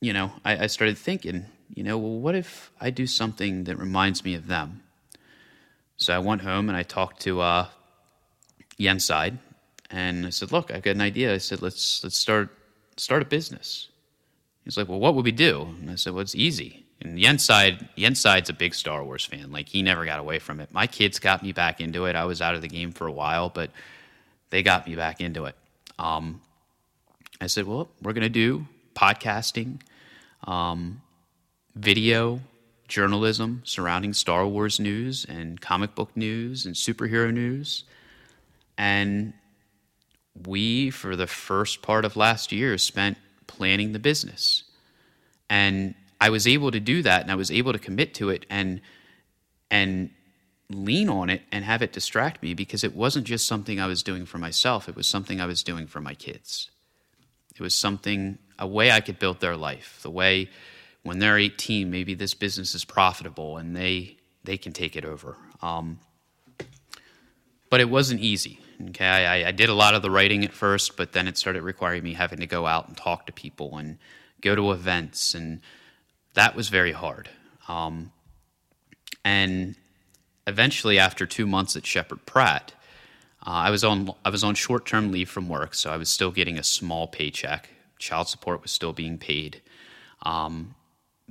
you 0.00 0.12
know, 0.12 0.32
I, 0.44 0.64
I 0.64 0.66
started 0.66 0.98
thinking, 0.98 1.46
you 1.74 1.84
know, 1.84 1.98
well, 1.98 2.18
what 2.18 2.34
if 2.34 2.70
I 2.80 2.90
do 2.90 3.06
something 3.06 3.64
that 3.64 3.78
reminds 3.78 4.24
me 4.24 4.34
of 4.34 4.46
them? 4.46 4.82
So 6.02 6.14
I 6.14 6.18
went 6.18 6.42
home 6.42 6.68
and 6.68 6.76
I 6.76 6.82
talked 6.82 7.20
to 7.22 7.40
uh, 7.40 7.68
Yenside, 8.78 9.38
and 9.90 10.26
I 10.26 10.30
said, 10.30 10.50
"Look, 10.50 10.72
I've 10.72 10.82
got 10.82 10.96
an 10.96 11.00
idea." 11.00 11.32
I 11.32 11.38
said, 11.38 11.62
"Let's 11.62 12.02
let's 12.02 12.18
start 12.18 12.50
start 12.96 13.22
a 13.22 13.24
business." 13.24 13.88
He's 14.64 14.76
like, 14.76 14.88
"Well, 14.88 14.98
what 14.98 15.14
would 15.14 15.24
we 15.24 15.32
do?" 15.32 15.62
And 15.80 15.90
I 15.90 15.94
said, 15.94 16.12
"Well, 16.12 16.22
it's 16.22 16.34
easy." 16.34 16.84
And 17.00 17.18
Yenside 17.18 17.88
Yenside's 17.96 18.50
a 18.50 18.52
big 18.52 18.74
Star 18.74 19.04
Wars 19.04 19.24
fan. 19.24 19.52
Like 19.52 19.68
he 19.68 19.82
never 19.82 20.04
got 20.04 20.18
away 20.18 20.40
from 20.40 20.58
it. 20.58 20.72
My 20.72 20.88
kids 20.88 21.20
got 21.20 21.42
me 21.42 21.52
back 21.52 21.80
into 21.80 22.06
it. 22.06 22.16
I 22.16 22.24
was 22.24 22.42
out 22.42 22.54
of 22.54 22.62
the 22.62 22.68
game 22.68 22.90
for 22.90 23.06
a 23.06 23.12
while, 23.12 23.48
but 23.48 23.70
they 24.50 24.62
got 24.62 24.86
me 24.86 24.96
back 24.96 25.20
into 25.20 25.44
it. 25.44 25.56
Um, 25.98 26.40
I 27.40 27.46
said, 27.46 27.66
well, 27.66 27.88
we're 28.02 28.12
to 28.12 28.28
do 28.28 28.66
podcasting, 28.94 29.80
um, 30.44 31.00
video, 31.74 32.40
journalism 32.92 33.62
surrounding 33.64 34.12
Star 34.12 34.46
Wars 34.46 34.78
news 34.78 35.24
and 35.24 35.58
comic 35.60 35.94
book 35.94 36.14
news 36.14 36.66
and 36.66 36.74
superhero 36.74 37.32
news. 37.32 37.84
And 38.76 39.32
we, 40.46 40.90
for 40.90 41.16
the 41.16 41.26
first 41.26 41.80
part 41.80 42.04
of 42.04 42.16
last 42.16 42.52
year, 42.52 42.76
spent 42.76 43.16
planning 43.46 43.92
the 43.92 43.98
business. 43.98 44.64
And 45.48 45.94
I 46.20 46.28
was 46.28 46.46
able 46.46 46.70
to 46.70 46.80
do 46.80 47.02
that 47.02 47.22
and 47.22 47.30
I 47.32 47.34
was 47.34 47.50
able 47.50 47.72
to 47.72 47.78
commit 47.78 48.14
to 48.14 48.28
it 48.28 48.44
and 48.50 48.80
and 49.70 50.10
lean 50.68 51.08
on 51.08 51.30
it 51.30 51.42
and 51.50 51.64
have 51.64 51.80
it 51.80 51.92
distract 51.94 52.42
me 52.42 52.52
because 52.52 52.84
it 52.84 52.94
wasn't 52.94 53.26
just 53.26 53.46
something 53.46 53.80
I 53.80 53.86
was 53.86 54.02
doing 54.02 54.26
for 54.26 54.36
myself, 54.36 54.86
it 54.86 54.96
was 54.96 55.06
something 55.06 55.40
I 55.40 55.46
was 55.46 55.62
doing 55.62 55.86
for 55.86 56.02
my 56.02 56.14
kids. 56.14 56.70
It 57.54 57.60
was 57.60 57.74
something 57.74 58.38
a 58.58 58.66
way 58.66 58.90
I 58.90 59.00
could 59.00 59.18
build 59.18 59.40
their 59.40 59.56
life, 59.56 59.98
the 60.02 60.10
way 60.10 60.50
when 61.02 61.18
they're 61.18 61.38
18, 61.38 61.90
maybe 61.90 62.14
this 62.14 62.34
business 62.34 62.74
is 62.74 62.84
profitable 62.84 63.56
and 63.56 63.76
they 63.76 64.16
they 64.44 64.56
can 64.58 64.72
take 64.72 64.96
it 64.96 65.04
over. 65.04 65.36
Um, 65.60 66.00
but 67.70 67.80
it 67.80 67.88
wasn't 67.88 68.20
easy. 68.20 68.58
Okay, 68.88 69.06
I, 69.06 69.48
I, 69.48 69.52
did 69.52 69.68
a 69.68 69.74
lot 69.74 69.94
of 69.94 70.02
the 70.02 70.10
writing 70.10 70.44
at 70.44 70.52
first, 70.52 70.96
but 70.96 71.12
then 71.12 71.28
it 71.28 71.38
started 71.38 71.62
requiring 71.62 72.02
me 72.02 72.14
having 72.14 72.40
to 72.40 72.46
go 72.46 72.66
out 72.66 72.88
and 72.88 72.96
talk 72.96 73.26
to 73.26 73.32
people 73.32 73.78
and 73.78 73.98
go 74.40 74.56
to 74.56 74.72
events, 74.72 75.34
and 75.34 75.60
that 76.34 76.56
was 76.56 76.68
very 76.68 76.90
hard. 76.90 77.28
Um, 77.68 78.10
and 79.24 79.76
eventually, 80.48 80.98
after 80.98 81.26
two 81.26 81.46
months 81.46 81.76
at 81.76 81.86
Sheppard 81.86 82.26
Pratt, 82.26 82.74
uh, 83.46 83.50
I 83.50 83.70
was 83.70 83.84
on 83.84 84.12
I 84.24 84.30
was 84.30 84.42
on 84.42 84.56
short 84.56 84.84
term 84.84 85.12
leave 85.12 85.30
from 85.30 85.48
work, 85.48 85.74
so 85.74 85.90
I 85.92 85.96
was 85.96 86.08
still 86.08 86.32
getting 86.32 86.58
a 86.58 86.64
small 86.64 87.06
paycheck. 87.06 87.68
Child 87.98 88.28
support 88.28 88.62
was 88.62 88.72
still 88.72 88.92
being 88.92 89.16
paid. 89.16 89.62
Um, 90.22 90.74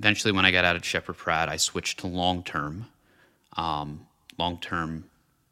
eventually, 0.01 0.31
when 0.31 0.45
I 0.45 0.51
got 0.51 0.65
out 0.65 0.75
of 0.75 0.83
Sheppard 0.83 1.17
Pratt, 1.17 1.47
I 1.47 1.57
switched 1.57 1.99
to 1.99 2.07
long 2.07 2.41
term, 2.41 2.87
um, 3.55 4.07
long 4.39 4.57
term 4.57 5.03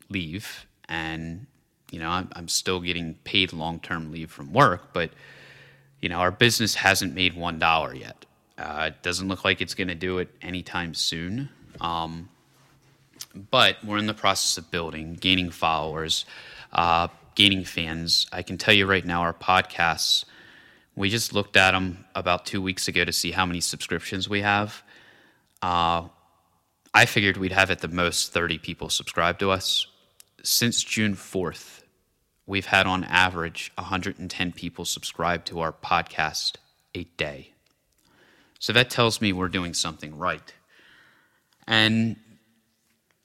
leave, 0.10 0.66
and 0.88 1.46
you 1.92 2.00
know 2.00 2.10
I'm, 2.10 2.30
I'm 2.34 2.48
still 2.48 2.80
getting 2.80 3.14
paid 3.24 3.54
long 3.54 3.80
term 3.80 4.12
leave 4.12 4.32
from 4.32 4.52
work, 4.52 4.92
but 4.92 5.12
you 6.02 6.10
know 6.10 6.18
our 6.18 6.32
business 6.32 6.74
hasn't 6.74 7.14
made 7.14 7.36
one 7.36 7.60
dollar 7.60 7.94
yet. 7.94 8.26
Uh, 8.58 8.86
it 8.88 9.04
doesn't 9.04 9.28
look 9.28 9.46
like 9.46 9.62
it's 9.62 9.76
going 9.76 9.88
to 9.88 9.96
do 9.96 10.18
it 10.18 10.30
anytime 10.42 10.96
soon. 10.96 11.50
Um, 11.80 12.28
but 13.52 13.78
we're 13.86 14.00
in 14.00 14.08
the 14.08 14.16
process 14.16 14.58
of 14.58 14.72
building, 14.72 15.14
gaining 15.14 15.52
followers, 15.52 16.26
uh, 16.74 17.08
gaining 17.36 17.66
fans. 17.66 18.26
I 18.32 18.42
can 18.42 18.58
tell 18.58 18.74
you 18.74 18.88
right 18.88 19.06
now, 19.06 19.22
our 19.22 19.34
podcasts 19.34 20.26
we 21.00 21.10
just 21.10 21.34
looked 21.34 21.56
at 21.56 21.72
them 21.72 22.04
about 22.14 22.46
two 22.46 22.62
weeks 22.62 22.90
ago 22.90 23.06
to 23.06 23.14
see 23.14 23.32
how 23.32 23.46
many 23.46 23.62
subscriptions 23.62 24.28
we 24.28 24.42
have. 24.42 24.84
Uh, 25.62 26.10
I 26.94 27.06
figured 27.06 27.38
we'd 27.38 27.54
have 27.54 27.72
at 27.72 27.80
the 27.80 27.88
most 27.88 28.34
30 28.34 28.58
people 28.58 28.90
subscribe 28.90 29.40
to 29.40 29.50
us. 29.50 29.88
Since 30.44 30.84
June 30.84 31.16
4th, 31.16 31.84
we've 32.46 32.66
had 32.66 32.86
on 32.86 33.06
average 33.06 33.72
110 33.76 34.52
people 34.52 34.84
subscribe 34.84 35.46
to 35.46 35.62
our 35.62 35.72
podcast 35.72 36.58
a 36.94 37.06
day. 37.06 37.54
So 38.60 38.74
that 38.74 38.90
tells 38.90 39.22
me 39.22 39.32
we're 39.32 39.48
doing 39.48 39.74
something 39.74 40.18
right. 40.18 40.54
And 41.66 42.18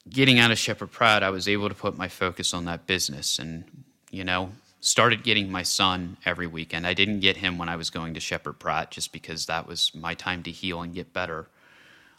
getting 0.08 0.38
out 0.38 0.52
of 0.52 0.58
Sheppard 0.58 0.92
Pratt, 0.92 1.24
I 1.24 1.30
was 1.30 1.48
able 1.48 1.68
to 1.68 1.74
put 1.74 1.98
my 1.98 2.06
focus 2.06 2.54
on 2.54 2.66
that 2.66 2.86
business. 2.86 3.40
And, 3.40 3.64
you 4.12 4.22
know, 4.22 4.52
started 4.84 5.24
getting 5.24 5.50
my 5.50 5.62
son 5.62 6.18
every 6.26 6.46
weekend. 6.46 6.86
I 6.86 6.92
didn't 6.92 7.20
get 7.20 7.38
him 7.38 7.56
when 7.56 7.70
I 7.70 7.76
was 7.76 7.88
going 7.88 8.12
to 8.14 8.20
Sheppard 8.20 8.58
Pratt 8.58 8.90
just 8.90 9.12
because 9.12 9.46
that 9.46 9.66
was 9.66 9.90
my 9.94 10.12
time 10.12 10.42
to 10.42 10.50
heal 10.50 10.82
and 10.82 10.94
get 10.94 11.14
better. 11.14 11.48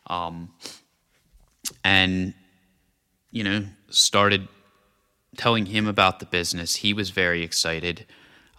Um, 0.07 0.51
and, 1.83 2.33
you 3.29 3.43
know, 3.43 3.65
started 3.91 4.47
telling 5.37 5.67
him 5.67 5.85
about 5.87 6.19
the 6.19 6.25
business. 6.25 6.77
He 6.77 6.91
was 6.91 7.11
very 7.11 7.43
excited. 7.43 8.07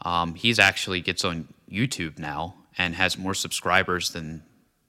Um, 0.03 0.37
he's 0.37 0.61
actually 0.61 1.01
gets 1.01 1.24
on 1.24 1.49
YouTube 1.69 2.16
now 2.16 2.55
and 2.78 2.95
has 2.95 3.19
more 3.19 3.35
subscribers 3.35 4.11
than 4.11 4.45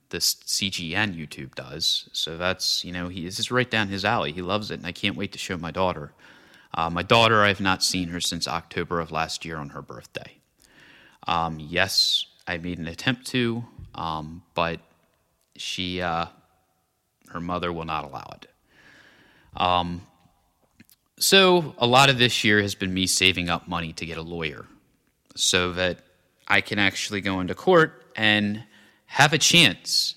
this 0.10 0.36
CGN 0.36 1.18
YouTube 1.18 1.56
does. 1.56 2.08
So 2.14 2.38
that's, 2.38 2.86
you 2.86 2.92
know, 2.92 3.08
he 3.08 3.26
is 3.26 3.50
right 3.50 3.70
down 3.70 3.88
his 3.88 4.06
alley. 4.06 4.32
He 4.32 4.44
loves 4.44 4.70
it, 4.70 4.76
and 4.76 4.86
I 4.86 4.92
can't 4.92 5.18
wait 5.18 5.32
to 5.32 5.40
show 5.40 5.58
my 5.58 5.72
daughter. 5.72 6.14
Uh, 6.74 6.90
my 6.90 7.04
daughter, 7.04 7.44
I've 7.44 7.62
not 7.62 7.84
seen 7.84 8.10
her 8.10 8.20
since 8.20 8.48
October 8.48 9.00
of 9.00 9.12
last 9.12 9.46
year 9.46 9.58
on 9.58 9.70
her 9.70 9.82
birthday. 9.82 10.38
Um, 11.28 11.60
yes, 11.60 12.26
I 12.48 12.58
made 12.58 12.80
an 12.80 12.88
attempt 12.88 13.28
to, 13.28 13.66
um, 13.96 14.44
but 14.54 14.80
she, 15.56 16.02
uh, 16.02 16.28
her 17.30 17.40
mother 17.42 17.74
will 17.74 17.86
not 17.86 18.06
allow 18.06 18.34
it. 18.36 18.48
Um, 19.56 20.02
so 21.20 21.74
a 21.78 21.88
lot 21.88 22.10
of 22.10 22.20
this 22.20 22.44
year 22.44 22.62
has 22.62 22.76
been 22.76 22.94
me 22.94 23.08
saving 23.08 23.50
up 23.50 23.68
money 23.68 23.92
to 23.94 24.06
get 24.06 24.18
a 24.18 24.22
lawyer 24.22 24.66
so 25.36 25.74
that 25.74 26.00
I 26.48 26.62
can 26.62 26.80
actually 26.80 27.22
go 27.22 27.40
into 27.40 27.56
court 27.56 28.06
and 28.16 28.64
have 29.08 29.34
a 29.34 29.38
chance 29.38 30.16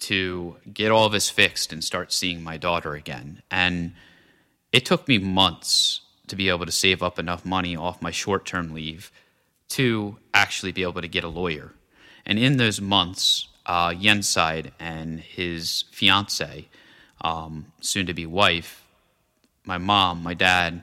to 0.00 0.56
get 0.72 0.90
all 0.90 1.08
this 1.08 1.30
fixed 1.30 1.72
and 1.72 1.84
start 1.84 2.12
seeing 2.12 2.42
my 2.42 2.56
daughter 2.56 2.94
again. 2.94 3.42
And 3.50 3.92
it 4.72 4.84
took 4.84 5.08
me 5.08 5.18
months 5.18 6.00
to 6.28 6.36
be 6.36 6.48
able 6.48 6.66
to 6.66 6.72
save 6.72 7.02
up 7.02 7.18
enough 7.18 7.44
money 7.44 7.76
off 7.76 8.02
my 8.02 8.10
short 8.10 8.46
term 8.46 8.72
leave 8.72 9.10
to 9.68 10.16
actually 10.32 10.72
be 10.72 10.82
able 10.82 11.00
to 11.00 11.08
get 11.08 11.24
a 11.24 11.28
lawyer. 11.28 11.72
And 12.24 12.38
in 12.38 12.56
those 12.56 12.80
months, 12.80 13.48
uh, 13.66 13.90
Yenside 13.90 14.72
and 14.78 15.20
his 15.20 15.84
fiance, 15.90 16.68
um, 17.20 17.72
soon 17.80 18.06
to 18.06 18.14
be 18.14 18.26
wife, 18.26 18.84
my 19.64 19.78
mom, 19.78 20.22
my 20.22 20.34
dad, 20.34 20.82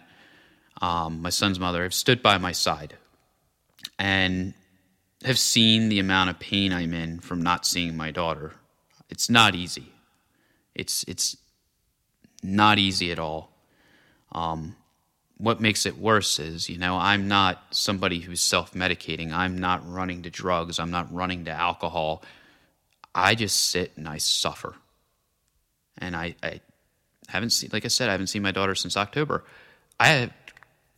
um, 0.81 1.21
my 1.21 1.29
son's 1.29 1.59
mother 1.59 1.83
have 1.83 1.93
stood 1.93 2.21
by 2.21 2.37
my 2.37 2.51
side 2.51 2.95
and 3.97 4.53
have 5.23 5.39
seen 5.39 5.89
the 5.89 5.99
amount 5.99 6.29
of 6.29 6.39
pain 6.39 6.71
I'm 6.71 6.93
in 6.93 7.19
from 7.19 7.41
not 7.41 7.65
seeing 7.65 7.97
my 7.97 8.11
daughter. 8.11 8.53
It's 9.09 9.29
not 9.29 9.55
easy. 9.55 9.91
It's 10.75 11.03
it's 11.07 11.37
not 12.43 12.77
easy 12.77 13.11
at 13.11 13.19
all. 13.19 13.51
Um, 14.31 14.75
what 15.37 15.61
makes 15.61 15.85
it 15.85 15.97
worse 15.97 16.39
is, 16.39 16.69
you 16.69 16.77
know, 16.77 16.97
I'm 16.97 17.27
not 17.27 17.63
somebody 17.71 18.19
who's 18.19 18.41
self 18.41 18.73
medicating. 18.73 19.31
I'm 19.31 19.57
not 19.57 19.89
running 19.89 20.23
to 20.23 20.29
drugs. 20.29 20.79
I'm 20.79 20.91
not 20.91 21.13
running 21.13 21.45
to 21.45 21.51
alcohol. 21.51 22.23
I 23.13 23.35
just 23.35 23.69
sit 23.69 23.91
and 23.95 24.07
I 24.07 24.17
suffer. 24.17 24.75
And 25.97 26.15
I, 26.15 26.35
I 26.43 26.61
haven't 27.27 27.51
seen, 27.51 27.69
like 27.73 27.85
I 27.85 27.89
said, 27.89 28.09
I 28.09 28.13
haven't 28.13 28.27
seen 28.27 28.41
my 28.41 28.51
daughter 28.51 28.75
since 28.75 28.97
October. 28.97 29.43
I 29.99 30.07
have 30.09 30.33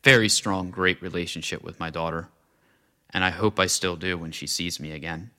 very 0.04 0.30
strong, 0.30 0.72
great 0.72 1.02
relationship 1.02 1.64
with 1.64 1.80
my 1.80 1.90
daughter. 1.90 2.30
And 3.12 3.24
I 3.24 3.30
hope 3.30 3.60
I 3.60 3.66
still 3.68 3.96
do 3.96 4.18
when 4.18 4.32
she 4.32 4.48
sees 4.48 4.80
me 4.80 4.92
again. 4.92 5.32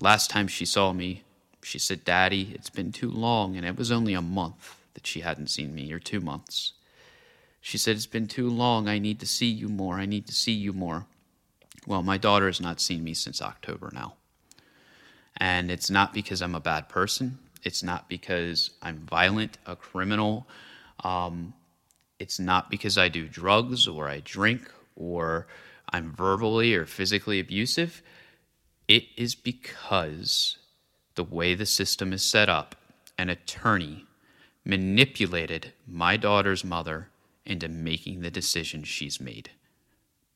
Last 0.00 0.30
time 0.30 0.46
she 0.46 0.64
saw 0.64 0.92
me, 0.92 1.22
she 1.62 1.78
said, 1.78 2.04
Daddy, 2.04 2.52
it's 2.54 2.70
been 2.70 2.92
too 2.92 3.10
long. 3.10 3.56
And 3.56 3.64
it 3.64 3.76
was 3.76 3.90
only 3.90 4.14
a 4.14 4.22
month 4.22 4.76
that 4.94 5.06
she 5.06 5.20
hadn't 5.20 5.48
seen 5.48 5.74
me, 5.74 5.92
or 5.92 5.98
two 5.98 6.20
months. 6.20 6.72
She 7.68 7.76
said, 7.76 7.96
It's 7.96 8.06
been 8.06 8.28
too 8.28 8.48
long. 8.48 8.88
I 8.88 8.98
need 8.98 9.20
to 9.20 9.26
see 9.26 9.44
you 9.44 9.68
more. 9.68 9.96
I 9.96 10.06
need 10.06 10.26
to 10.28 10.32
see 10.32 10.52
you 10.52 10.72
more. 10.72 11.04
Well, 11.86 12.02
my 12.02 12.16
daughter 12.16 12.46
has 12.46 12.62
not 12.62 12.80
seen 12.80 13.04
me 13.04 13.12
since 13.12 13.42
October 13.42 13.90
now. 13.92 14.14
And 15.36 15.70
it's 15.70 15.90
not 15.90 16.14
because 16.14 16.40
I'm 16.40 16.54
a 16.54 16.60
bad 16.60 16.88
person. 16.88 17.38
It's 17.62 17.82
not 17.82 18.08
because 18.08 18.70
I'm 18.80 19.00
violent, 19.00 19.58
a 19.66 19.76
criminal. 19.76 20.48
Um, 21.04 21.52
it's 22.18 22.40
not 22.40 22.70
because 22.70 22.96
I 22.96 23.08
do 23.08 23.28
drugs 23.28 23.86
or 23.86 24.08
I 24.08 24.20
drink 24.20 24.72
or 24.96 25.46
I'm 25.92 26.14
verbally 26.14 26.74
or 26.74 26.86
physically 26.86 27.38
abusive. 27.38 28.00
It 28.88 29.04
is 29.14 29.34
because 29.34 30.56
the 31.16 31.24
way 31.24 31.54
the 31.54 31.66
system 31.66 32.14
is 32.14 32.22
set 32.22 32.48
up, 32.48 32.76
an 33.18 33.28
attorney 33.28 34.06
manipulated 34.64 35.74
my 35.86 36.16
daughter's 36.16 36.64
mother 36.64 37.10
into 37.48 37.68
making 37.68 38.20
the 38.20 38.30
decision 38.30 38.84
she's 38.84 39.20
made 39.20 39.50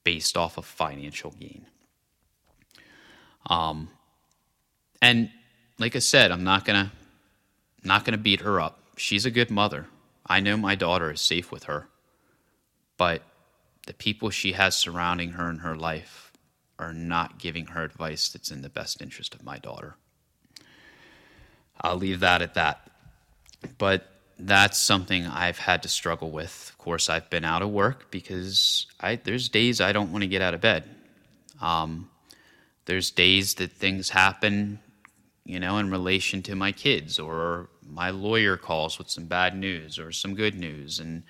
based 0.02 0.36
off 0.36 0.56
of 0.58 0.64
financial 0.64 1.30
gain. 1.32 1.66
Um, 3.46 3.88
and 5.00 5.30
like 5.78 5.94
I 5.94 6.00
said, 6.00 6.30
I'm 6.30 6.44
not 6.44 6.64
gonna 6.64 6.92
not 7.84 8.04
gonna 8.04 8.18
beat 8.18 8.40
her 8.40 8.60
up. 8.60 8.78
She's 8.96 9.26
a 9.26 9.30
good 9.30 9.50
mother. 9.50 9.86
I 10.26 10.40
know 10.40 10.56
my 10.56 10.74
daughter 10.74 11.10
is 11.12 11.20
safe 11.20 11.50
with 11.50 11.64
her, 11.64 11.88
but 12.96 13.22
the 13.86 13.94
people 13.94 14.30
she 14.30 14.52
has 14.52 14.76
surrounding 14.76 15.32
her 15.32 15.50
in 15.50 15.58
her 15.58 15.76
life 15.76 16.32
are 16.78 16.94
not 16.94 17.38
giving 17.38 17.66
her 17.66 17.82
advice 17.82 18.28
that's 18.28 18.50
in 18.50 18.62
the 18.62 18.68
best 18.68 19.02
interest 19.02 19.34
of 19.34 19.44
my 19.44 19.58
daughter. 19.58 19.96
I'll 21.80 21.96
leave 21.96 22.20
that 22.20 22.42
at 22.42 22.54
that. 22.54 22.90
But 23.78 24.11
that's 24.38 24.78
something 24.78 25.26
I've 25.26 25.58
had 25.58 25.82
to 25.82 25.88
struggle 25.88 26.30
with. 26.30 26.70
Of 26.70 26.78
course, 26.78 27.08
I've 27.08 27.28
been 27.30 27.44
out 27.44 27.62
of 27.62 27.70
work 27.70 28.10
because 28.10 28.86
I, 29.00 29.16
there's 29.16 29.48
days 29.48 29.80
I 29.80 29.92
don't 29.92 30.12
want 30.12 30.22
to 30.22 30.28
get 30.28 30.42
out 30.42 30.54
of 30.54 30.60
bed. 30.60 30.88
Um, 31.60 32.10
there's 32.86 33.10
days 33.10 33.54
that 33.54 33.72
things 33.72 34.10
happen, 34.10 34.80
you 35.44 35.60
know, 35.60 35.78
in 35.78 35.90
relation 35.90 36.42
to 36.42 36.56
my 36.56 36.72
kids, 36.72 37.18
or 37.18 37.68
my 37.88 38.10
lawyer 38.10 38.56
calls 38.56 38.98
with 38.98 39.08
some 39.08 39.26
bad 39.26 39.56
news 39.56 39.98
or 39.98 40.10
some 40.10 40.34
good 40.34 40.54
news. 40.54 40.98
And 40.98 41.22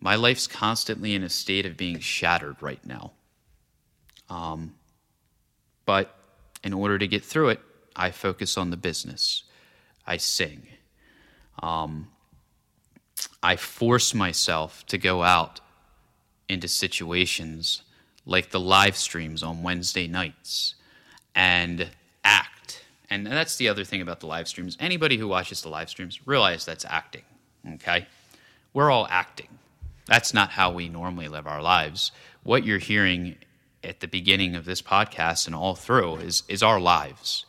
my 0.00 0.14
life's 0.14 0.46
constantly 0.46 1.14
in 1.14 1.22
a 1.22 1.28
state 1.28 1.66
of 1.66 1.76
being 1.76 1.98
shattered 1.98 2.56
right 2.60 2.84
now. 2.86 3.12
Um, 4.28 4.74
but 5.84 6.14
in 6.62 6.72
order 6.72 6.98
to 6.98 7.08
get 7.08 7.24
through 7.24 7.48
it, 7.50 7.60
I 7.96 8.12
focus 8.12 8.56
on 8.56 8.70
the 8.70 8.76
business. 8.76 9.44
I 10.06 10.16
sing. 10.16 10.68
Um, 11.60 12.08
I 13.42 13.56
force 13.56 14.14
myself 14.14 14.84
to 14.86 14.98
go 14.98 15.22
out 15.22 15.60
into 16.48 16.68
situations 16.68 17.82
like 18.26 18.50
the 18.50 18.60
live 18.60 18.96
streams 18.96 19.42
on 19.42 19.62
Wednesday 19.62 20.06
nights 20.06 20.74
and 21.34 21.88
act. 22.24 22.84
And 23.08 23.26
that's 23.26 23.56
the 23.56 23.68
other 23.68 23.84
thing 23.84 24.02
about 24.02 24.20
the 24.20 24.26
live 24.26 24.48
streams. 24.48 24.76
Anybody 24.80 25.16
who 25.16 25.28
watches 25.28 25.62
the 25.62 25.68
live 25.68 25.90
streams 25.90 26.26
realize 26.26 26.64
that's 26.64 26.84
acting, 26.84 27.24
okay? 27.74 28.06
We're 28.72 28.90
all 28.90 29.06
acting. 29.10 29.48
That's 30.06 30.34
not 30.34 30.50
how 30.50 30.70
we 30.72 30.88
normally 30.88 31.28
live 31.28 31.46
our 31.46 31.62
lives. 31.62 32.12
What 32.42 32.64
you're 32.64 32.78
hearing 32.78 33.36
at 33.82 34.00
the 34.00 34.08
beginning 34.08 34.54
of 34.54 34.64
this 34.64 34.82
podcast 34.82 35.46
and 35.46 35.54
all 35.54 35.74
through 35.74 36.16
is, 36.16 36.42
is 36.48 36.62
our 36.62 36.80
lives. 36.80 37.46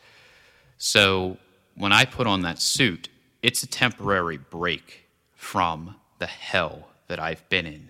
So 0.78 1.36
when 1.76 1.92
I 1.92 2.04
put 2.04 2.26
on 2.26 2.42
that 2.42 2.60
suit, 2.60 3.08
it's 3.42 3.62
a 3.62 3.66
temporary 3.66 4.38
break 4.38 5.08
from 5.34 5.96
the 6.18 6.26
hell 6.26 6.88
that 7.08 7.18
I've 7.18 7.46
been 7.48 7.66
in. 7.66 7.88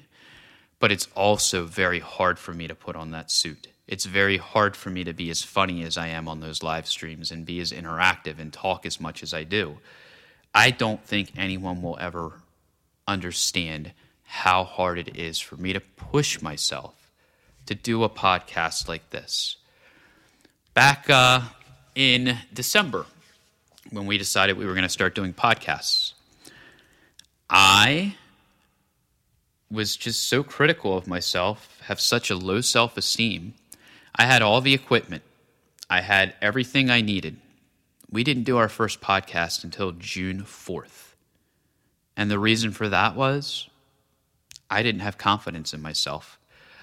But 0.78 0.90
it's 0.90 1.06
also 1.14 1.64
very 1.64 2.00
hard 2.00 2.38
for 2.38 2.52
me 2.52 2.66
to 2.66 2.74
put 2.74 2.96
on 2.96 3.10
that 3.12 3.30
suit. 3.30 3.68
It's 3.86 4.06
very 4.06 4.38
hard 4.38 4.74
for 4.74 4.90
me 4.90 5.04
to 5.04 5.12
be 5.12 5.30
as 5.30 5.42
funny 5.42 5.82
as 5.84 5.96
I 5.96 6.08
am 6.08 6.26
on 6.26 6.40
those 6.40 6.62
live 6.62 6.86
streams 6.86 7.30
and 7.30 7.44
be 7.44 7.60
as 7.60 7.72
interactive 7.72 8.38
and 8.38 8.52
talk 8.52 8.86
as 8.86 9.00
much 9.00 9.22
as 9.22 9.34
I 9.34 9.44
do. 9.44 9.78
I 10.54 10.70
don't 10.70 11.04
think 11.04 11.32
anyone 11.36 11.82
will 11.82 11.98
ever 12.00 12.40
understand 13.06 13.92
how 14.24 14.64
hard 14.64 14.98
it 14.98 15.16
is 15.16 15.38
for 15.38 15.56
me 15.56 15.72
to 15.72 15.80
push 15.80 16.40
myself 16.40 17.10
to 17.66 17.74
do 17.74 18.02
a 18.02 18.08
podcast 18.08 18.88
like 18.88 19.10
this. 19.10 19.56
Back 20.74 21.10
uh, 21.10 21.42
in 21.94 22.38
December, 22.52 23.06
when 23.92 24.06
we 24.06 24.18
decided 24.18 24.56
we 24.56 24.64
were 24.66 24.72
going 24.72 24.82
to 24.82 24.88
start 24.88 25.14
doing 25.14 25.32
podcasts, 25.32 26.14
I 27.48 28.16
was 29.70 29.96
just 29.96 30.28
so 30.28 30.42
critical 30.42 30.96
of 30.96 31.06
myself, 31.06 31.78
have 31.84 32.00
such 32.00 32.30
a 32.30 32.36
low 32.36 32.60
self 32.60 32.96
esteem. 32.96 33.54
I 34.16 34.24
had 34.24 34.42
all 34.42 34.60
the 34.60 34.74
equipment, 34.74 35.22
I 35.88 36.00
had 36.00 36.34
everything 36.42 36.90
I 36.90 37.00
needed. 37.00 37.36
We 38.10 38.24
didn't 38.24 38.44
do 38.44 38.58
our 38.58 38.68
first 38.68 39.00
podcast 39.00 39.64
until 39.64 39.92
June 39.92 40.42
4th. 40.42 41.14
And 42.14 42.30
the 42.30 42.38
reason 42.38 42.72
for 42.72 42.88
that 42.90 43.16
was 43.16 43.68
I 44.70 44.82
didn't 44.82 45.00
have 45.00 45.16
confidence 45.16 45.72
in 45.72 45.80
myself. 45.80 46.38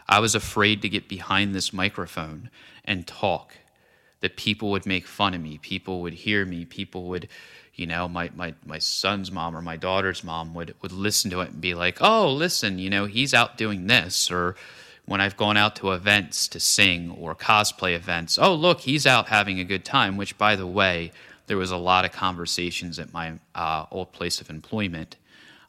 I 0.08 0.20
was 0.20 0.34
afraid 0.34 0.82
to 0.82 0.90
get 0.90 1.08
behind 1.08 1.54
this 1.54 1.72
microphone 1.72 2.50
and 2.84 3.06
talk, 3.06 3.56
that 4.22 4.36
people 4.36 4.72
would 4.72 4.86
make 4.86 5.08
fun 5.08 5.34
of 5.34 5.42
me, 5.42 5.58
people 5.58 6.02
would 6.02 6.14
hear 6.14 6.46
me, 6.46 6.66
people 6.66 7.06
would, 7.06 7.28
you 7.76 7.88
know, 7.88 8.08
my, 8.08 8.30
my, 8.36 8.54
my 8.66 8.80
son's 8.80 9.32
mom 9.32 9.56
or 9.56 9.62
my 9.62 9.78
daughter's 9.78 10.24
mom 10.24 10.54
would, 10.54 10.76
would 10.82 10.92
listen 10.92 11.32
to 11.32 11.42
it 11.42 11.52
and 11.52 11.62
be 11.62 11.74
like, 11.74 11.98
oh, 12.02 12.32
listen, 12.32 12.80
you 12.80 12.90
know, 12.90 13.06
he's 13.06 13.34
out 13.34 13.58
doing 13.58 13.88
this. 13.88 14.30
Or 14.30 14.56
when 15.06 15.22
I've 15.22 15.38
gone 15.38 15.58
out 15.58 15.76
to 15.78 15.94
events 15.94 16.48
to 16.50 16.60
sing 16.60 17.12
or 17.12 17.34
cosplay 17.34 17.96
events, 17.96 18.38
oh, 18.38 18.54
look, 18.54 18.82
he's 18.82 19.08
out 19.08 19.30
having 19.30 19.60
a 19.60 19.64
good 19.64 19.86
time, 19.86 20.18
which, 20.18 20.38
by 20.38 20.56
the 20.56 20.68
way, 20.68 21.12
there 21.48 21.58
was 21.58 21.72
a 21.72 21.78
lot 21.78 22.06
of 22.06 22.12
conversations 22.12 23.00
at 23.00 23.12
my 23.14 23.34
uh, 23.56 23.86
old 23.90 24.12
place 24.12 24.40
of 24.42 24.50
employment 24.50 25.16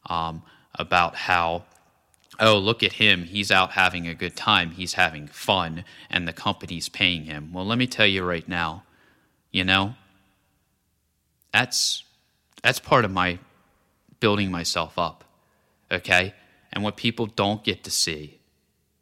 um, 0.07 0.43
about 0.75 1.15
how 1.15 1.63
oh, 2.39 2.57
look 2.57 2.83
at 2.83 2.93
him. 2.93 3.23
He's 3.23 3.51
out 3.51 3.71
having 3.71 4.07
a 4.07 4.15
good 4.15 4.35
time. 4.35 4.71
He's 4.71 4.93
having 4.93 5.27
fun, 5.27 5.83
and 6.09 6.27
the 6.27 6.33
company's 6.33 6.89
paying 6.89 7.25
him. 7.25 7.51
Well, 7.53 7.65
let 7.65 7.77
me 7.77 7.87
tell 7.87 8.07
you 8.07 8.23
right 8.23 8.47
now, 8.47 8.83
you 9.51 9.63
know, 9.63 9.95
that's 11.53 12.03
that's 12.63 12.79
part 12.79 13.05
of 13.05 13.11
my 13.11 13.39
building 14.19 14.51
myself 14.51 14.97
up. 14.97 15.23
Okay? 15.91 16.33
And 16.71 16.83
what 16.83 16.95
people 16.95 17.25
don't 17.25 17.63
get 17.63 17.83
to 17.83 17.91
see, 17.91 18.39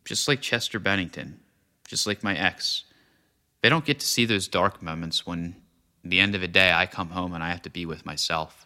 just 0.06 0.28
like 0.28 0.42
Chester 0.42 0.80
Bennington, 0.80 1.40
just 1.88 2.08
like 2.08 2.24
my 2.24 2.36
ex, 2.36 2.86
they 3.62 3.70
don't 3.70 3.86
get 3.86 4.00
to 4.00 4.08
see 4.08 4.26
those 4.26 4.48
dark 4.48 4.82
moments 4.82 5.28
when 5.28 5.56
the 6.04 6.20
end 6.20 6.34
of 6.34 6.42
the 6.42 6.48
day 6.48 6.72
I 6.72 6.88
come 6.88 7.10
home 7.10 7.34
and 7.34 7.44
I 7.44 7.50
have 7.50 7.62
to 7.64 7.70
be 7.70 7.86
with 7.86 8.06
myself. 8.06 8.66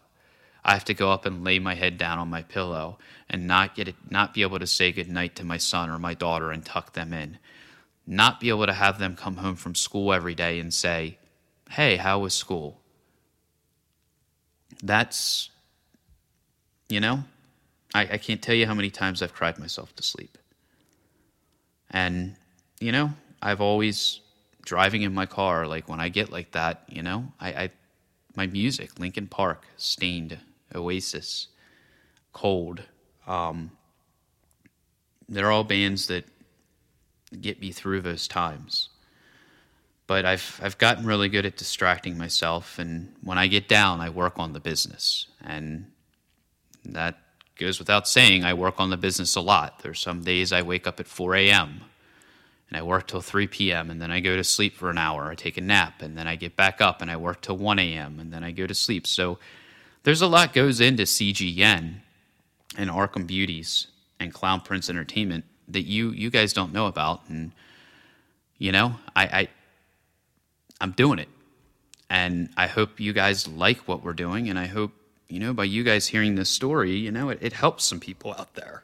I 0.65 0.73
have 0.73 0.85
to 0.85 0.93
go 0.93 1.11
up 1.11 1.25
and 1.25 1.43
lay 1.43 1.59
my 1.59 1.75
head 1.75 1.97
down 1.97 2.19
on 2.19 2.29
my 2.29 2.41
pillow 2.41 2.97
and 3.29 3.47
not 3.47 3.75
get 3.75 3.87
it, 3.87 3.95
not 4.09 4.33
be 4.33 4.43
able 4.43 4.59
to 4.59 4.67
say 4.67 4.91
goodnight 4.91 5.35
to 5.35 5.43
my 5.43 5.57
son 5.57 5.89
or 5.89 5.99
my 5.99 6.13
daughter 6.13 6.51
and 6.51 6.65
tuck 6.65 6.93
them 6.93 7.13
in. 7.13 7.37
Not 8.07 8.39
be 8.39 8.49
able 8.49 8.65
to 8.65 8.73
have 8.73 8.99
them 8.99 9.15
come 9.15 9.37
home 9.37 9.55
from 9.55 9.75
school 9.75 10.13
every 10.13 10.35
day 10.35 10.59
and 10.59 10.73
say, 10.73 11.17
Hey, 11.69 11.97
how 11.97 12.19
was 12.19 12.33
school? 12.33 12.79
That's, 14.81 15.49
you 16.89 16.99
know, 16.99 17.23
I, 17.93 18.01
I 18.01 18.17
can't 18.17 18.41
tell 18.41 18.55
you 18.55 18.67
how 18.67 18.73
many 18.73 18.89
times 18.89 19.21
I've 19.21 19.33
cried 19.33 19.57
myself 19.57 19.95
to 19.95 20.03
sleep. 20.03 20.37
And, 21.89 22.35
you 22.79 22.91
know, 22.91 23.11
I've 23.41 23.61
always 23.61 24.19
driving 24.63 25.01
in 25.01 25.13
my 25.13 25.25
car, 25.25 25.67
like 25.67 25.87
when 25.87 25.99
I 25.99 26.09
get 26.09 26.31
like 26.31 26.51
that, 26.51 26.83
you 26.87 27.03
know, 27.03 27.31
I, 27.39 27.49
I 27.49 27.69
my 28.35 28.47
music, 28.47 28.99
Linkin 28.99 29.27
Park, 29.27 29.65
Staind, 29.77 30.39
Oasis, 30.75 31.47
Cold. 32.31 32.83
Um, 33.27 33.71
they're 35.29 35.51
all 35.51 35.63
bands 35.63 36.07
that 36.07 36.25
get 37.39 37.59
me 37.61 37.71
through 37.71 38.01
those 38.01 38.27
times. 38.27 38.89
But 40.05 40.25
I've 40.25 40.59
I've 40.61 40.77
gotten 40.77 41.05
really 41.05 41.29
good 41.29 41.45
at 41.45 41.57
distracting 41.57 42.17
myself, 42.17 42.77
and 42.77 43.15
when 43.21 43.37
I 43.37 43.47
get 43.47 43.67
down, 43.67 44.01
I 44.01 44.09
work 44.09 44.37
on 44.37 44.53
the 44.53 44.59
business, 44.59 45.27
and 45.43 45.91
that 46.85 47.17
goes 47.57 47.79
without 47.79 48.07
saying. 48.07 48.43
I 48.43 48.53
work 48.53 48.79
on 48.79 48.89
the 48.89 48.97
business 48.97 49.35
a 49.35 49.41
lot. 49.41 49.79
There's 49.79 49.99
some 49.99 50.23
days 50.23 50.51
I 50.51 50.61
wake 50.61 50.87
up 50.87 50.99
at 50.99 51.07
4 51.07 51.35
a.m. 51.35 51.81
and 52.69 52.77
I 52.77 52.81
work 52.81 53.07
till 53.07 53.21
3 53.21 53.47
p.m. 53.47 53.89
and 53.89 54.01
then 54.01 54.11
I 54.11 54.19
go 54.19 54.35
to 54.35 54.43
sleep 54.43 54.75
for 54.75 54.89
an 54.89 54.97
hour. 54.97 55.29
I 55.31 55.35
take 55.35 55.57
a 55.57 55.61
nap, 55.61 56.01
and 56.01 56.17
then 56.17 56.27
I 56.27 56.35
get 56.35 56.55
back 56.55 56.81
up 56.81 57.01
and 57.01 57.09
I 57.09 57.15
work 57.15 57.41
till 57.41 57.57
1 57.57 57.79
a.m. 57.79 58.19
and 58.19 58.33
then 58.33 58.43
I 58.43 58.51
go 58.51 58.67
to 58.67 58.75
sleep. 58.75 59.07
So 59.07 59.39
there's 60.03 60.21
a 60.21 60.27
lot 60.27 60.53
goes 60.53 60.79
into 60.79 61.03
CGN 61.03 61.95
and 62.77 62.89
Arkham 62.89 63.25
Beauties 63.25 63.87
and 64.19 64.33
Clown 64.33 64.61
Prince 64.61 64.89
Entertainment 64.89 65.45
that 65.67 65.83
you 65.83 66.11
you 66.11 66.29
guys 66.29 66.53
don't 66.53 66.73
know 66.73 66.87
about, 66.87 67.21
and 67.29 67.51
you 68.57 68.71
know 68.71 68.95
I, 69.15 69.23
I 69.23 69.47
I'm 70.81 70.91
doing 70.91 71.19
it, 71.19 71.29
and 72.09 72.49
I 72.57 72.67
hope 72.67 72.99
you 72.99 73.13
guys 73.13 73.47
like 73.47 73.87
what 73.87 74.03
we're 74.03 74.13
doing, 74.13 74.49
and 74.49 74.59
I 74.59 74.67
hope 74.67 74.91
you 75.27 75.39
know 75.39 75.53
by 75.53 75.63
you 75.63 75.83
guys 75.83 76.07
hearing 76.07 76.35
this 76.35 76.49
story, 76.49 76.91
you 76.91 77.11
know 77.11 77.29
it, 77.29 77.39
it 77.41 77.53
helps 77.53 77.85
some 77.85 77.99
people 77.99 78.35
out 78.37 78.55
there 78.55 78.83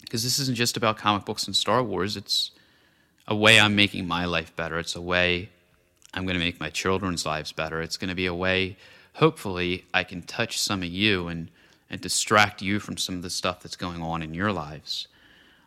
because 0.00 0.24
this 0.24 0.38
isn't 0.38 0.56
just 0.56 0.76
about 0.76 0.98
comic 0.98 1.24
books 1.24 1.46
and 1.46 1.54
Star 1.54 1.82
Wars. 1.82 2.16
It's 2.16 2.50
a 3.28 3.34
way 3.34 3.60
I'm 3.60 3.76
making 3.76 4.06
my 4.06 4.24
life 4.24 4.54
better. 4.56 4.78
It's 4.78 4.96
a 4.96 5.00
way 5.00 5.50
I'm 6.12 6.24
going 6.24 6.38
to 6.38 6.44
make 6.44 6.60
my 6.60 6.70
children's 6.70 7.24
lives 7.24 7.52
better. 7.52 7.80
It's 7.80 7.96
going 7.96 8.10
to 8.10 8.14
be 8.14 8.26
a 8.26 8.34
way 8.34 8.76
hopefully 9.14 9.84
I 9.92 10.04
can 10.04 10.22
touch 10.22 10.58
some 10.58 10.82
of 10.82 10.88
you 10.88 11.28
and, 11.28 11.50
and 11.90 12.00
distract 12.00 12.62
you 12.62 12.80
from 12.80 12.96
some 12.96 13.16
of 13.16 13.22
the 13.22 13.30
stuff 13.30 13.60
that's 13.60 13.76
going 13.76 14.02
on 14.02 14.22
in 14.22 14.34
your 14.34 14.52
lives. 14.52 15.08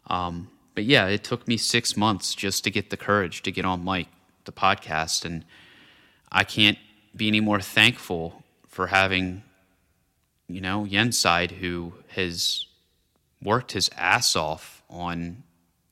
Um, 0.07 0.49
but 0.73 0.83
yeah, 0.83 1.07
it 1.07 1.23
took 1.23 1.47
me 1.47 1.57
six 1.57 1.95
months 1.95 2.35
just 2.35 2.63
to 2.63 2.71
get 2.71 2.89
the 2.89 2.97
courage 2.97 3.43
to 3.43 3.51
get 3.51 3.65
on 3.65 3.83
mic, 3.83 4.07
the 4.45 4.51
podcast, 4.51 5.25
and 5.25 5.45
I 6.31 6.43
can't 6.43 6.77
be 7.15 7.27
any 7.27 7.39
more 7.39 7.61
thankful 7.61 8.43
for 8.67 8.87
having, 8.87 9.43
you 10.47 10.61
know, 10.61 10.85
Yenside 10.89 11.51
who 11.51 11.93
has 12.09 12.65
worked 13.41 13.71
his 13.71 13.89
ass 13.95 14.35
off 14.35 14.83
on 14.89 15.43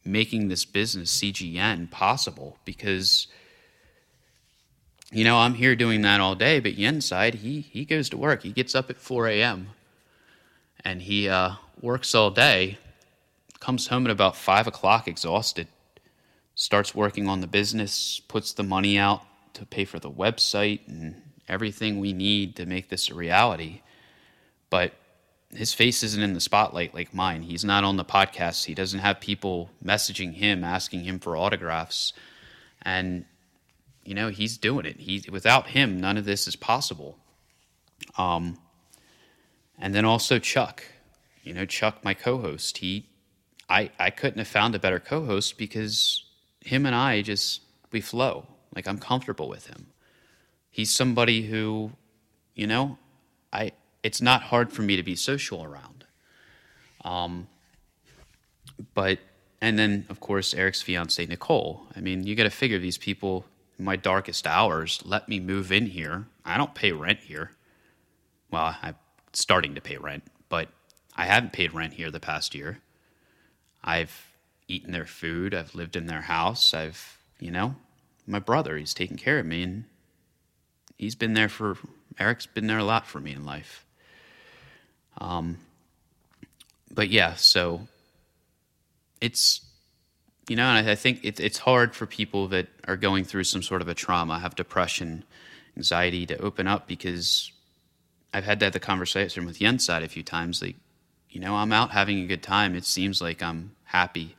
making 0.03 0.49
this 0.49 0.65
business 0.65 1.21
CGN 1.21 1.89
possible 1.91 2.57
because– 2.65 3.27
you 5.13 5.23
know, 5.23 5.37
I'm 5.37 5.53
here 5.53 5.75
doing 5.75 6.01
that 6.01 6.19
all 6.19 6.35
day, 6.35 6.59
but 6.59 6.75
Yenside, 6.75 7.35
he, 7.35 7.61
he 7.61 7.85
goes 7.85 8.09
to 8.09 8.17
work. 8.17 8.43
He 8.43 8.51
gets 8.51 8.73
up 8.73 8.89
at 8.89 8.97
4 8.97 9.27
a.m. 9.27 9.69
and 10.83 11.01
he 11.01 11.29
uh, 11.29 11.53
works 11.81 12.15
all 12.15 12.31
day, 12.31 12.77
comes 13.59 13.87
home 13.87 14.05
at 14.05 14.11
about 14.11 14.35
5 14.35 14.67
o'clock 14.67 15.07
exhausted, 15.07 15.67
starts 16.55 16.95
working 16.95 17.27
on 17.27 17.41
the 17.41 17.47
business, 17.47 18.19
puts 18.27 18.53
the 18.53 18.63
money 18.63 18.97
out 18.97 19.21
to 19.53 19.65
pay 19.65 19.85
for 19.85 19.99
the 19.99 20.09
website 20.09 20.79
and 20.87 21.21
everything 21.47 21.99
we 21.99 22.11
need 22.13 22.55
to 22.55 22.65
make 22.65 22.89
this 22.89 23.09
a 23.09 23.13
reality. 23.13 23.81
But 24.69 24.93
his 25.51 25.73
face 25.73 26.01
isn't 26.01 26.23
in 26.23 26.33
the 26.33 26.39
spotlight 26.39 26.95
like 26.95 27.13
mine. 27.13 27.43
He's 27.43 27.63
not 27.63 27.83
on 27.83 27.97
the 27.97 28.05
podcast. 28.05 28.65
He 28.65 28.73
doesn't 28.73 28.99
have 28.99 29.19
people 29.19 29.69
messaging 29.83 30.33
him 30.33 30.63
asking 30.63 31.03
him 31.03 31.19
for 31.19 31.37
autographs. 31.37 32.13
And 32.81 33.25
you 34.05 34.13
know, 34.13 34.29
he's 34.29 34.57
doing 34.57 34.85
it. 34.85 34.99
He 34.99 35.23
without 35.29 35.67
him 35.67 35.99
none 35.99 36.17
of 36.17 36.25
this 36.25 36.47
is 36.47 36.55
possible. 36.55 37.17
Um 38.17 38.57
and 39.77 39.93
then 39.93 40.05
also 40.05 40.39
Chuck. 40.39 40.83
You 41.43 41.53
know, 41.53 41.65
Chuck 41.65 42.03
my 42.03 42.13
co-host. 42.13 42.79
He 42.79 43.07
I 43.69 43.91
I 43.99 44.09
couldn't 44.09 44.39
have 44.39 44.47
found 44.47 44.75
a 44.75 44.79
better 44.79 44.99
co-host 44.99 45.57
because 45.57 46.23
him 46.61 46.85
and 46.85 46.95
I 46.95 47.21
just 47.21 47.61
we 47.91 48.01
flow. 48.01 48.47
Like 48.75 48.87
I'm 48.87 48.97
comfortable 48.97 49.47
with 49.47 49.67
him. 49.67 49.87
He's 50.71 50.93
somebody 50.93 51.43
who, 51.43 51.91
you 52.55 52.67
know, 52.67 52.97
I 53.51 53.71
it's 54.01 54.21
not 54.21 54.43
hard 54.43 54.71
for 54.73 54.81
me 54.81 54.95
to 54.97 55.03
be 55.03 55.15
social 55.15 55.63
around. 55.63 56.05
Um, 57.05 57.47
but 58.93 59.19
and 59.61 59.77
then 59.77 60.05
of 60.09 60.19
course 60.19 60.53
Eric's 60.53 60.81
fiance 60.81 61.25
Nicole. 61.25 61.87
I 61.95 62.01
mean, 62.01 62.25
you 62.25 62.35
got 62.35 62.43
to 62.43 62.49
figure 62.49 62.79
these 62.79 62.97
people 62.97 63.45
my 63.83 63.95
darkest 63.95 64.47
hours 64.47 65.01
let 65.05 65.27
me 65.27 65.39
move 65.39 65.71
in 65.71 65.87
here. 65.87 66.25
I 66.45 66.57
don't 66.57 66.73
pay 66.73 66.91
rent 66.91 67.19
here. 67.19 67.51
Well, 68.49 68.75
I'm 68.81 68.95
starting 69.33 69.75
to 69.75 69.81
pay 69.81 69.97
rent, 69.97 70.23
but 70.49 70.69
I 71.15 71.25
haven't 71.25 71.53
paid 71.53 71.73
rent 71.73 71.93
here 71.93 72.11
the 72.11 72.19
past 72.19 72.55
year. 72.55 72.79
I've 73.83 74.33
eaten 74.67 74.91
their 74.91 75.05
food. 75.05 75.53
I've 75.53 75.75
lived 75.75 75.95
in 75.95 76.07
their 76.07 76.21
house. 76.21 76.73
I've, 76.73 77.17
you 77.39 77.51
know, 77.51 77.75
my 78.25 78.39
brother, 78.39 78.77
he's 78.77 78.93
taken 78.93 79.17
care 79.17 79.39
of 79.39 79.45
me 79.45 79.63
and 79.63 79.83
he's 80.97 81.15
been 81.15 81.33
there 81.33 81.49
for 81.49 81.77
Eric's 82.19 82.45
been 82.45 82.67
there 82.67 82.77
a 82.77 82.83
lot 82.83 83.07
for 83.07 83.19
me 83.19 83.33
in 83.33 83.43
life. 83.45 83.85
Um, 85.17 85.57
but 86.91 87.09
yeah, 87.09 87.33
so 87.35 87.87
it's 89.19 89.61
you 90.49 90.55
know, 90.55 90.65
and 90.65 90.89
I 90.89 90.95
think 90.95 91.23
it, 91.23 91.39
it's 91.39 91.57
hard 91.57 91.95
for 91.95 92.05
people 92.05 92.47
that 92.49 92.67
are 92.87 92.97
going 92.97 93.23
through 93.23 93.45
some 93.45 93.63
sort 93.63 93.81
of 93.81 93.87
a 93.87 93.93
trauma, 93.93 94.39
have 94.39 94.55
depression, 94.55 95.23
anxiety, 95.77 96.25
to 96.25 96.37
open 96.39 96.67
up 96.67 96.87
because 96.87 97.51
I've 98.33 98.43
had 98.43 98.59
that 98.59 98.73
the 98.73 98.79
conversation 98.79 99.45
with 99.45 99.59
Yenside 99.59 100.03
a 100.03 100.09
few 100.09 100.23
times. 100.23 100.61
Like, 100.61 100.75
you 101.29 101.39
know, 101.39 101.55
I'm 101.55 101.71
out 101.71 101.91
having 101.91 102.19
a 102.19 102.27
good 102.27 102.43
time. 102.43 102.75
It 102.75 102.85
seems 102.85 103.21
like 103.21 103.41
I'm 103.41 103.75
happy 103.85 104.35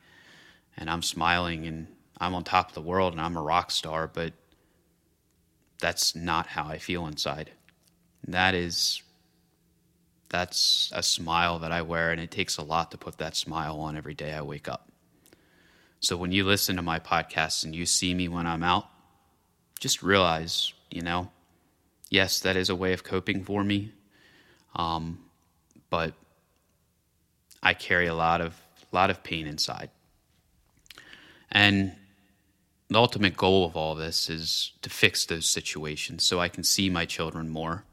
and 0.77 0.89
I'm 0.89 1.01
smiling 1.01 1.65
and 1.65 1.87
I'm 2.19 2.35
on 2.35 2.43
top 2.43 2.69
of 2.69 2.75
the 2.75 2.81
world 2.81 3.13
and 3.13 3.21
I'm 3.21 3.37
a 3.37 3.41
rock 3.41 3.71
star, 3.71 4.07
but 4.07 4.33
that's 5.79 6.15
not 6.15 6.47
how 6.47 6.65
I 6.65 6.77
feel 6.77 7.07
inside. 7.07 7.51
That 8.27 8.55
is 8.55 9.01
that's 10.29 10.91
a 10.93 11.03
smile 11.03 11.59
that 11.59 11.71
I 11.71 11.81
wear, 11.83 12.11
and 12.11 12.19
it 12.19 12.31
takes 12.31 12.57
a 12.57 12.63
lot 12.63 12.91
to 12.91 12.97
put 12.97 13.19
that 13.19 13.35
smile 13.35 13.79
on 13.79 13.95
every 13.95 14.15
day 14.15 14.33
I 14.33 14.41
wake 14.41 14.67
up. 14.67 14.89
So 16.05 16.15
when 16.15 16.31
you 16.31 16.43
listen 16.43 16.75
to 16.75 16.83
my 16.83 16.99
podcast 16.99 17.63
and 17.63 17.73
you 17.73 17.87
see 17.87 18.13
me 18.13 18.27
when 18.27 18.45
I'm 18.45 18.61
out, 18.61 18.87
just 19.79 20.03
realize, 20.03 20.71
you 20.91 21.01
know, 21.01 21.31
yes, 22.11 22.41
that 22.41 22.55
is 22.55 22.69
a 22.69 22.75
way 22.75 22.93
of 22.93 23.03
coping 23.03 23.43
for 23.43 23.63
me. 23.63 23.91
Um, 24.75 25.17
but 25.89 26.13
I 27.63 27.73
carry 27.73 28.05
a 28.05 28.13
lot 28.13 28.39
of 28.39 28.53
lot 28.91 29.09
of 29.09 29.23
pain 29.23 29.47
inside. 29.47 29.89
And 31.51 31.93
the 32.89 32.99
ultimate 32.99 33.35
goal 33.35 33.65
of 33.65 33.75
all 33.75 33.95
this 33.95 34.29
is 34.29 34.73
to 34.83 34.91
fix 34.91 35.25
those 35.25 35.47
situations 35.47 36.23
so 36.23 36.39
I 36.39 36.49
can 36.49 36.63
see 36.63 36.87
my 36.87 37.05
children 37.05 37.49
more 37.49 37.83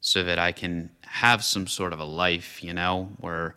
so 0.00 0.24
that 0.24 0.38
I 0.38 0.52
can 0.52 0.88
have 1.02 1.44
some 1.44 1.66
sort 1.66 1.92
of 1.92 2.00
a 2.00 2.04
life, 2.04 2.64
you 2.64 2.72
know, 2.72 3.10
where 3.18 3.54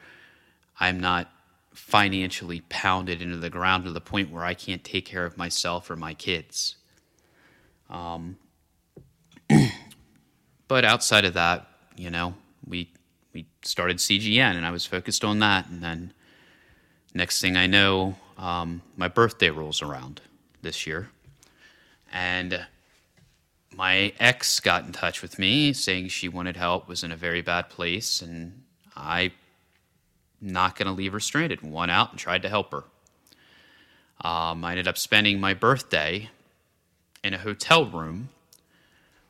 I'm 0.81 0.99
not 0.99 1.31
financially 1.75 2.61
pounded 2.69 3.21
into 3.21 3.37
the 3.37 3.49
ground 3.49 3.83
to 3.83 3.91
the 3.91 4.01
point 4.01 4.31
where 4.31 4.45
I 4.45 4.53
can't 4.53 4.83
take 4.83 5.05
care 5.05 5.25
of 5.25 5.37
myself 5.37 5.89
or 5.89 5.97
my 5.97 6.13
kids. 6.13 6.77
Um, 7.89 8.37
but 10.67 10.85
outside 10.85 11.25
of 11.25 11.33
that, 11.33 11.67
you 11.97 12.09
know, 12.09 12.33
we 12.65 12.91
we 13.33 13.45
started 13.61 13.97
CGN 13.97 14.55
and 14.55 14.65
I 14.65 14.71
was 14.71 14.85
focused 14.85 15.25
on 15.25 15.39
that, 15.39 15.67
and 15.67 15.83
then 15.83 16.13
next 17.13 17.41
thing 17.41 17.57
I 17.57 17.67
know, 17.67 18.15
um, 18.37 18.81
my 18.95 19.09
birthday 19.09 19.49
rolls 19.49 19.81
around 19.81 20.21
this 20.61 20.87
year, 20.87 21.09
and 22.11 22.65
my 23.75 24.13
ex 24.17 24.61
got 24.61 24.85
in 24.85 24.93
touch 24.93 25.21
with 25.21 25.37
me 25.37 25.73
saying 25.73 26.07
she 26.07 26.29
wanted 26.29 26.55
help, 26.55 26.87
was 26.87 27.03
in 27.03 27.11
a 27.11 27.17
very 27.17 27.41
bad 27.41 27.69
place, 27.69 28.21
and 28.21 28.63
I 28.95 29.33
not 30.41 30.77
going 30.77 30.87
to 30.87 30.91
leave 30.93 31.13
her 31.13 31.19
stranded. 31.19 31.61
Went 31.61 31.91
out 31.91 32.11
and 32.11 32.19
tried 32.19 32.41
to 32.43 32.49
help 32.49 32.71
her. 32.71 32.83
Um, 34.21 34.63
I 34.63 34.71
ended 34.71 34.87
up 34.87 34.97
spending 34.97 35.39
my 35.39 35.53
birthday 35.53 36.29
in 37.23 37.33
a 37.33 37.39
hotel 37.39 37.85
room 37.85 38.29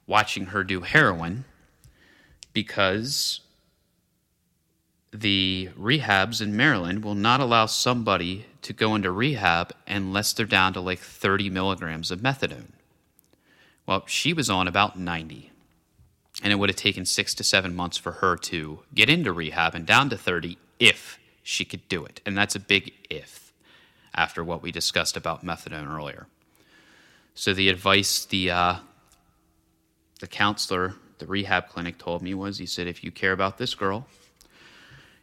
watching 0.07 0.47
her 0.47 0.63
do 0.63 0.81
heroin 0.81 1.45
because 2.53 3.41
the 5.11 5.69
rehabs 5.79 6.41
in 6.41 6.55
Maryland 6.55 7.03
will 7.03 7.15
not 7.15 7.39
allow 7.39 7.65
somebody 7.65 8.45
to 8.61 8.73
go 8.73 8.95
into 8.95 9.11
rehab 9.11 9.71
unless 9.87 10.33
they're 10.33 10.45
down 10.45 10.73
to 10.73 10.81
like 10.81 10.99
30 10.99 11.49
milligrams 11.49 12.11
of 12.11 12.19
methadone. 12.19 12.71
Well, 13.85 14.03
she 14.07 14.33
was 14.33 14.49
on 14.49 14.67
about 14.67 14.97
90. 14.99 15.51
And 16.43 16.51
it 16.51 16.57
would 16.57 16.69
have 16.69 16.75
taken 16.75 17.05
six 17.05 17.33
to 17.35 17.43
seven 17.43 17.75
months 17.75 17.97
for 17.97 18.13
her 18.13 18.35
to 18.37 18.79
get 18.93 19.09
into 19.09 19.31
rehab 19.31 19.73
and 19.73 19.85
down 19.85 20.09
to 20.09 20.17
30 20.17 20.57
if 20.79 21.19
she 21.43 21.65
could 21.65 21.87
do 21.87 22.05
it. 22.05 22.21
And 22.25 22.37
that's 22.37 22.55
a 22.55 22.59
big 22.59 22.93
if 23.09 23.53
after 24.13 24.43
what 24.43 24.61
we 24.61 24.71
discussed 24.71 25.17
about 25.17 25.45
methadone 25.45 25.93
earlier. 25.93 26.27
So 27.33 27.53
the 27.53 27.69
advice 27.69 28.25
the, 28.25 28.51
uh, 28.51 28.75
the 30.19 30.27
counselor, 30.27 30.95
the 31.19 31.27
rehab 31.27 31.67
clinic 31.67 31.97
told 31.97 32.21
me 32.21 32.33
was 32.33 32.57
he 32.57 32.65
said, 32.65 32.87
if 32.87 33.03
you 33.03 33.11
care 33.11 33.33
about 33.33 33.57
this 33.57 33.75
girl, 33.75 34.07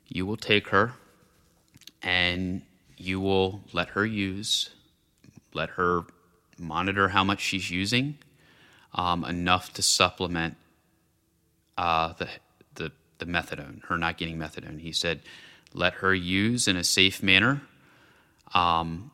you 0.09 0.27
will 0.27 0.37
take 0.37 0.69
her 0.69 0.93
and 2.03 2.63
you 2.97 3.21
will 3.21 3.63
let 3.73 3.89
her 3.91 4.05
use, 4.05 4.71
let 5.55 5.71
her 5.71 6.03
monitor 6.59 7.09
how 7.09 7.25
much 7.25 7.41
she's 7.41 7.71
using 7.71 8.19
um, 8.95 9.25
enough 9.25 9.73
to 9.73 9.83
supplement 9.83 10.57
uh, 11.79 12.13
the, 12.15 12.29
the, 13.27 13.33
methadone, 13.33 13.85
her 13.85 13.97
not 13.97 14.19
getting 14.19 14.39
methadone. 14.39 14.81
He 14.81 14.93
said, 14.93 15.21
let 15.75 15.95
her 15.95 16.15
use 16.15 16.69
in 16.69 16.77
a 16.77 16.85
safe 16.85 17.23
manner 17.23 17.63
um, 18.55 19.11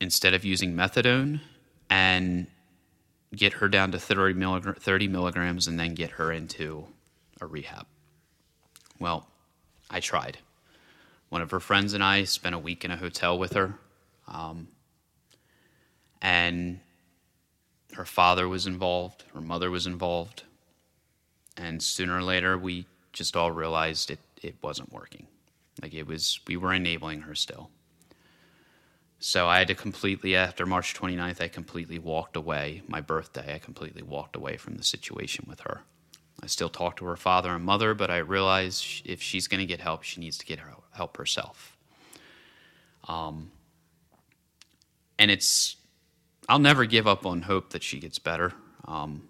instead 0.00 0.34
of 0.34 0.44
using 0.44 0.74
methadone 0.74 1.40
and 1.90 2.46
get 3.34 3.54
her 3.54 3.68
down 3.68 3.92
to 3.92 3.98
30, 3.98 4.34
milligram, 4.34 4.74
30 4.74 5.08
milligrams 5.08 5.66
and 5.66 5.78
then 5.78 5.94
get 5.94 6.12
her 6.12 6.32
into 6.32 6.86
a 7.40 7.46
rehab. 7.46 7.86
Well, 8.98 9.28
I 9.90 10.00
tried. 10.00 10.38
One 11.28 11.42
of 11.42 11.50
her 11.50 11.60
friends 11.60 11.92
and 11.92 12.02
I 12.02 12.24
spent 12.24 12.54
a 12.54 12.58
week 12.58 12.84
in 12.84 12.90
a 12.90 12.96
hotel 12.96 13.38
with 13.38 13.52
her. 13.52 13.74
Um, 14.26 14.68
and 16.20 16.80
her 17.94 18.04
father 18.04 18.48
was 18.48 18.66
involved, 18.66 19.24
her 19.34 19.40
mother 19.40 19.70
was 19.70 19.86
involved, 19.86 20.44
and 21.56 21.82
sooner 21.82 22.16
or 22.16 22.22
later 22.22 22.56
we 22.56 22.86
just 23.18 23.36
all 23.36 23.50
realized 23.50 24.10
it, 24.10 24.20
it 24.40 24.54
wasn't 24.62 24.92
working. 24.92 25.26
Like 25.82 25.92
it 25.92 26.06
was, 26.06 26.40
we 26.46 26.56
were 26.56 26.72
enabling 26.72 27.22
her 27.22 27.34
still. 27.34 27.70
So 29.18 29.48
I 29.48 29.58
had 29.58 29.68
to 29.68 29.74
completely, 29.74 30.36
after 30.36 30.64
March 30.64 30.94
29th, 30.94 31.40
I 31.40 31.48
completely 31.48 31.98
walked 31.98 32.36
away. 32.36 32.82
My 32.86 33.00
birthday, 33.00 33.56
I 33.56 33.58
completely 33.58 34.02
walked 34.02 34.36
away 34.36 34.56
from 34.56 34.76
the 34.76 34.84
situation 34.84 35.44
with 35.48 35.60
her. 35.60 35.82
I 36.40 36.46
still 36.46 36.68
talk 36.68 36.96
to 36.98 37.04
her 37.06 37.16
father 37.16 37.52
and 37.52 37.64
mother, 37.64 37.94
but 37.94 38.10
I 38.10 38.18
realized 38.18 39.02
if 39.04 39.20
she's 39.20 39.48
going 39.48 39.60
to 39.60 39.66
get 39.66 39.80
help, 39.80 40.04
she 40.04 40.20
needs 40.20 40.38
to 40.38 40.46
get 40.46 40.60
her 40.60 40.72
help 40.92 41.16
herself. 41.16 41.76
Um, 43.08 43.50
and 45.18 45.32
it's 45.32 45.76
I'll 46.48 46.60
never 46.60 46.84
give 46.84 47.06
up 47.06 47.26
on 47.26 47.42
hope 47.42 47.70
that 47.70 47.82
she 47.82 47.98
gets 47.98 48.18
better. 48.18 48.52
Um, 48.86 49.28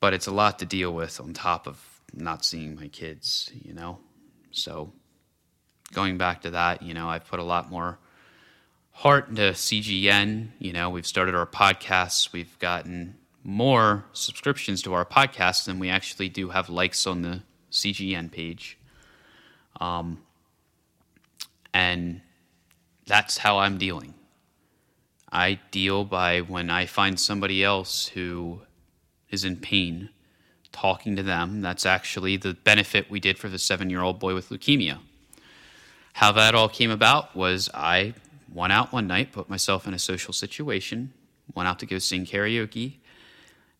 but 0.00 0.14
it's 0.14 0.26
a 0.26 0.32
lot 0.32 0.58
to 0.58 0.66
deal 0.66 0.92
with 0.92 1.20
on 1.20 1.32
top 1.32 1.66
of 1.66 2.00
not 2.12 2.44
seeing 2.44 2.74
my 2.74 2.88
kids, 2.88 3.50
you 3.62 3.72
know? 3.72 3.98
So 4.50 4.92
going 5.92 6.18
back 6.18 6.42
to 6.42 6.50
that, 6.50 6.82
you 6.82 6.94
know, 6.94 7.08
I've 7.08 7.26
put 7.28 7.38
a 7.38 7.44
lot 7.44 7.70
more 7.70 7.98
heart 8.92 9.28
into 9.28 9.42
CGN. 9.52 10.48
You 10.58 10.72
know, 10.72 10.90
we've 10.90 11.06
started 11.06 11.34
our 11.34 11.46
podcasts, 11.46 12.32
we've 12.32 12.58
gotten 12.58 13.16
more 13.42 14.04
subscriptions 14.12 14.82
to 14.82 14.92
our 14.92 15.04
podcast 15.04 15.64
than 15.64 15.78
we 15.78 15.88
actually 15.88 16.28
do 16.28 16.50
have 16.50 16.68
likes 16.68 17.06
on 17.06 17.22
the 17.22 17.42
CGN 17.70 18.30
page. 18.30 18.78
Um, 19.80 20.18
and 21.72 22.20
that's 23.06 23.38
how 23.38 23.58
I'm 23.58 23.78
dealing. 23.78 24.14
I 25.32 25.60
deal 25.70 26.04
by 26.04 26.40
when 26.40 26.70
I 26.70 26.86
find 26.86 27.18
somebody 27.18 27.62
else 27.62 28.08
who 28.08 28.62
is 29.30 29.44
in 29.44 29.56
pain 29.56 30.10
talking 30.72 31.16
to 31.16 31.22
them. 31.22 31.60
That's 31.60 31.86
actually 31.86 32.36
the 32.36 32.54
benefit 32.54 33.10
we 33.10 33.20
did 33.20 33.38
for 33.38 33.48
the 33.48 33.58
seven 33.58 33.90
year 33.90 34.02
old 34.02 34.18
boy 34.18 34.34
with 34.34 34.50
leukemia. 34.50 34.98
How 36.14 36.32
that 36.32 36.54
all 36.54 36.68
came 36.68 36.90
about 36.90 37.34
was 37.34 37.68
I 37.72 38.14
went 38.52 38.72
out 38.72 38.92
one 38.92 39.06
night, 39.06 39.32
put 39.32 39.48
myself 39.48 39.86
in 39.86 39.94
a 39.94 39.98
social 39.98 40.32
situation, 40.32 41.12
went 41.54 41.68
out 41.68 41.78
to 41.80 41.86
go 41.86 41.98
sing 41.98 42.26
karaoke, 42.26 42.94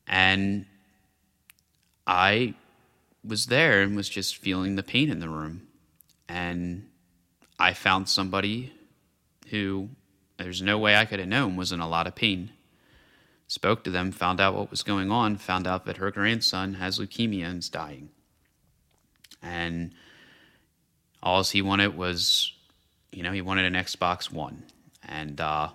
and 0.06 0.66
I 2.06 2.54
was 3.24 3.46
there 3.46 3.82
and 3.82 3.96
was 3.96 4.08
just 4.08 4.36
feeling 4.36 4.76
the 4.76 4.82
pain 4.82 5.10
in 5.10 5.20
the 5.20 5.28
room. 5.28 5.66
And 6.28 6.88
I 7.58 7.74
found 7.74 8.08
somebody 8.08 8.72
who 9.48 9.90
there's 10.38 10.62
no 10.62 10.78
way 10.78 10.96
I 10.96 11.04
could 11.04 11.18
have 11.18 11.28
known 11.28 11.56
was 11.56 11.72
in 11.72 11.80
a 11.80 11.88
lot 11.88 12.06
of 12.06 12.14
pain. 12.14 12.50
Spoke 13.50 13.82
to 13.82 13.90
them, 13.90 14.12
found 14.12 14.40
out 14.40 14.54
what 14.54 14.70
was 14.70 14.84
going 14.84 15.10
on, 15.10 15.36
found 15.36 15.66
out 15.66 15.84
that 15.86 15.96
her 15.96 16.12
grandson 16.12 16.74
has 16.74 17.00
leukemia 17.00 17.46
and 17.46 17.58
is 17.58 17.68
dying. 17.68 18.10
And 19.42 19.92
all 21.20 21.42
he 21.42 21.60
wanted 21.60 21.96
was, 21.96 22.52
you 23.10 23.24
know, 23.24 23.32
he 23.32 23.42
wanted 23.42 23.64
an 23.64 23.72
Xbox 23.74 24.30
One. 24.30 24.62
And 25.02 25.40
uh, 25.40 25.70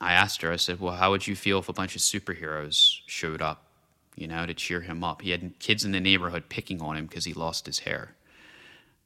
I 0.00 0.12
asked 0.14 0.42
her, 0.42 0.50
I 0.50 0.56
said, 0.56 0.80
well, 0.80 0.96
how 0.96 1.12
would 1.12 1.24
you 1.24 1.36
feel 1.36 1.60
if 1.60 1.68
a 1.68 1.72
bunch 1.72 1.94
of 1.94 2.02
superheroes 2.02 2.96
showed 3.06 3.40
up, 3.40 3.62
you 4.16 4.26
know, 4.26 4.44
to 4.44 4.52
cheer 4.52 4.80
him 4.80 5.04
up? 5.04 5.22
He 5.22 5.30
had 5.30 5.56
kids 5.60 5.84
in 5.84 5.92
the 5.92 6.00
neighborhood 6.00 6.48
picking 6.48 6.82
on 6.82 6.96
him 6.96 7.06
because 7.06 7.26
he 7.26 7.32
lost 7.32 7.66
his 7.66 7.78
hair. 7.78 8.16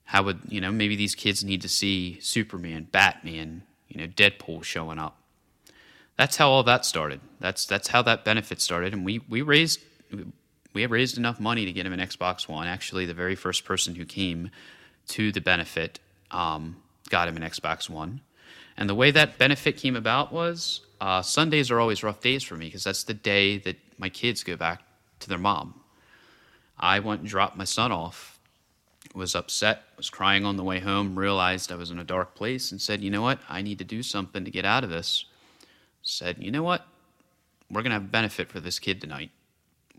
How 0.04 0.22
would, 0.22 0.40
you 0.48 0.62
know, 0.62 0.72
maybe 0.72 0.96
these 0.96 1.14
kids 1.14 1.44
need 1.44 1.60
to 1.60 1.68
see 1.68 2.18
Superman, 2.20 2.88
Batman, 2.90 3.64
you 3.86 4.00
know, 4.00 4.06
Deadpool 4.06 4.64
showing 4.64 4.98
up. 4.98 5.18
That's 6.16 6.36
how 6.36 6.51
all 6.51 6.62
that 6.65 6.85
started. 6.85 7.20
That's 7.41 7.66
that's 7.66 7.89
how 7.89 8.03
that 8.03 8.24
benefit 8.24 8.61
started, 8.61 8.93
and 8.93 9.05
we 9.05 9.20
we 9.28 9.43
raised 9.43 9.81
we 10.73 10.86
raised 10.86 11.19
enough 11.19 11.41
money 11.41 11.65
to 11.65 11.73
get 11.73 11.86
him 11.86 11.93
an 11.93 12.01
Xbox 12.01 12.49
One. 12.49 12.66
Actually, 12.66 13.07
the 13.07 13.15
very 13.15 13.35
first 13.35 13.65
person 13.65 13.95
who 13.95 14.05
came 14.05 14.51
to 15.09 15.32
the 15.32 15.41
benefit 15.41 16.01
um, 16.31 16.77
got 17.11 17.28
him 17.28 17.36
an 17.36 17.43
Xbox 17.43 17.91
One, 17.91 18.20
and 18.77 18.89
the 18.89 18.95
way 18.95 19.11
that 19.11 19.39
benefit 19.39 19.77
came 19.77 19.97
about 19.97 20.32
was 20.32 20.82
uh, 21.01 21.23
Sundays 21.23 21.70
are 21.70 21.81
always 21.81 22.03
rough 22.03 22.20
days 22.20 22.43
for 22.43 22.57
me 22.57 22.66
because 22.66 22.85
that's 22.85 23.05
the 23.05 23.15
day 23.15 23.59
that 23.59 23.77
my 23.99 24.09
kids 24.09 24.45
go 24.45 24.57
back 24.57 24.82
to 25.20 25.28
their 25.28 25.39
mom. 25.39 25.81
I 26.78 27.01
went 27.01 27.20
and 27.20 27.28
dropped 27.28 27.57
my 27.57 27.65
son 27.65 27.93
off 27.93 28.35
was 29.15 29.36
upset, 29.36 29.82
was 29.97 30.11
crying 30.11 30.45
on 30.45 30.57
the 30.57 30.65
way 30.65 30.81
home, 30.81 31.19
realized 31.19 31.70
I 31.70 31.77
was 31.77 31.91
in 31.91 31.99
a 31.99 32.05
dark 32.05 32.35
place, 32.35 32.73
and 32.73 32.81
said, 32.81 33.01
You 33.01 33.11
know 33.11 33.23
what? 33.23 33.39
I 33.49 33.62
need 33.62 33.78
to 33.78 33.85
do 33.85 34.03
something 34.03 34.45
to 34.45 34.51
get 34.51 34.65
out 34.65 34.85
of 34.85 34.91
this. 34.91 35.24
Said, 36.05 36.36
You 36.39 36.51
know 36.51 36.62
what? 36.62 36.86
We're 37.70 37.82
to 37.90 37.97
have 37.97 38.05
a 38.05 38.09
benefit 38.09 38.51
for 38.51 38.60
this 38.60 38.78
kid 38.78 39.01
tonight. 39.01 39.31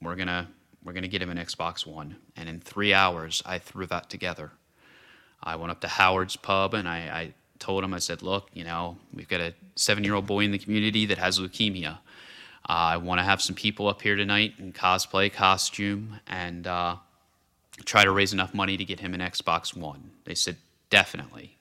We're 0.01 0.15
to. 0.15 0.47
We're 0.83 0.93
to 0.93 1.07
get 1.07 1.23
him 1.23 1.31
an 1.31 1.37
Xbox 1.37 1.85
One. 1.85 2.17
And 2.35 2.47
in 2.47 2.59
three 2.59 2.93
hours, 2.93 3.41
I 3.43 3.57
threw 3.57 3.87
that 3.87 4.07
together. 4.07 4.51
I 5.41 5.55
went 5.55 5.71
up 5.71 5.81
to 5.81 5.87
Howard's 5.87 6.35
Pub 6.35 6.75
and 6.75 6.87
I, 6.87 6.97
I 6.97 7.33
told 7.57 7.83
him, 7.83 7.93
I 7.93 7.99
said, 7.99 8.21
Look, 8.21 8.49
you 8.53 8.63
know, 8.63 8.97
we've 9.11 9.27
got 9.27 9.41
a 9.41 9.53
seven 9.75 10.03
year 10.03 10.13
old 10.13 10.27
boy 10.27 10.41
in 10.41 10.51
the 10.51 10.59
community 10.59 11.07
that 11.07 11.17
has 11.17 11.39
leukemia. 11.39 11.97
Uh, 12.67 12.93
I 12.93 12.97
want 12.97 13.19
to 13.19 13.23
have 13.23 13.41
some 13.41 13.55
people 13.55 13.87
up 13.87 14.01
here 14.01 14.15
tonight 14.15 14.53
in 14.57 14.73
cosplay 14.73 15.31
costume, 15.31 16.19
and 16.27 16.65
uh, 16.65 16.95
try 17.83 18.03
to 18.03 18.11
raise 18.11 18.33
enough 18.33 18.53
money 18.53 18.77
to 18.77 18.85
get 18.85 18.99
him 18.99 19.13
an 19.13 19.19
Xbox 19.19 19.75
One. 19.75 20.11
They 20.25 20.35
said, 20.35 20.57
definitely. 20.89 21.57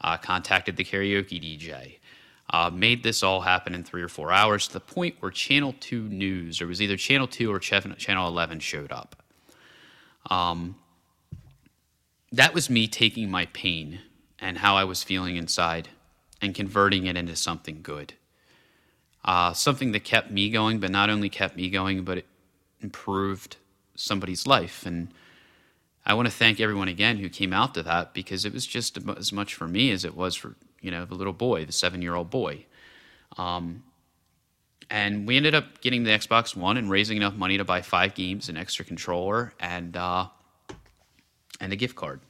Uh, 0.00 0.18
contacted 0.18 0.76
the 0.76 0.84
karaoke 0.84 1.40
DJ. 1.42 1.96
Uh, 2.48 2.70
made 2.72 3.02
this 3.02 3.22
all 3.22 3.40
happen 3.40 3.74
in 3.74 3.82
three 3.82 4.02
or 4.02 4.08
four 4.08 4.30
hours 4.30 4.68
to 4.68 4.74
the 4.74 4.80
point 4.80 5.16
where 5.18 5.32
Channel 5.32 5.74
2 5.80 6.08
News, 6.08 6.60
or 6.60 6.64
it 6.64 6.68
was 6.68 6.80
either 6.80 6.96
Channel 6.96 7.26
2 7.26 7.52
or 7.52 7.58
Channel 7.58 8.28
11, 8.28 8.60
showed 8.60 8.92
up. 8.92 9.22
Um, 10.30 10.76
that 12.30 12.54
was 12.54 12.70
me 12.70 12.86
taking 12.86 13.30
my 13.30 13.46
pain 13.46 14.00
and 14.38 14.58
how 14.58 14.76
I 14.76 14.84
was 14.84 15.02
feeling 15.02 15.36
inside 15.36 15.88
and 16.40 16.54
converting 16.54 17.06
it 17.06 17.16
into 17.16 17.34
something 17.34 17.80
good. 17.82 18.14
Uh, 19.24 19.52
something 19.52 19.92
that 19.92 20.04
kept 20.04 20.30
me 20.30 20.50
going, 20.50 20.78
but 20.78 20.90
not 20.90 21.10
only 21.10 21.28
kept 21.28 21.56
me 21.56 21.68
going, 21.68 22.04
but 22.04 22.18
it 22.18 22.26
improved 22.80 23.56
somebody's 23.96 24.46
life. 24.46 24.86
And 24.86 25.08
I 26.04 26.14
want 26.14 26.26
to 26.26 26.34
thank 26.34 26.60
everyone 26.60 26.88
again 26.88 27.16
who 27.18 27.28
came 27.28 27.52
out 27.52 27.74
to 27.74 27.82
that 27.82 28.14
because 28.14 28.44
it 28.44 28.52
was 28.52 28.66
just 28.66 28.98
as 29.16 29.32
much 29.32 29.54
for 29.54 29.66
me 29.66 29.90
as 29.90 30.04
it 30.04 30.16
was 30.16 30.36
for 30.36 30.54
you 30.80 30.90
know 30.90 31.04
the 31.04 31.14
little 31.14 31.32
boy, 31.32 31.64
the 31.64 31.72
seven-year-old 31.72 32.30
boy. 32.30 32.66
Um, 33.36 33.82
and 34.88 35.26
we 35.26 35.36
ended 35.36 35.54
up 35.54 35.80
getting 35.80 36.04
the 36.04 36.10
Xbox 36.10 36.54
One 36.54 36.76
and 36.76 36.88
raising 36.88 37.16
enough 37.16 37.34
money 37.34 37.58
to 37.58 37.64
buy 37.64 37.82
five 37.82 38.14
games, 38.14 38.48
an 38.48 38.56
extra 38.56 38.84
controller, 38.84 39.52
and 39.58 39.96
uh, 39.96 40.28
and 41.60 41.72
a 41.72 41.76
gift 41.76 41.96
card. 41.96 42.20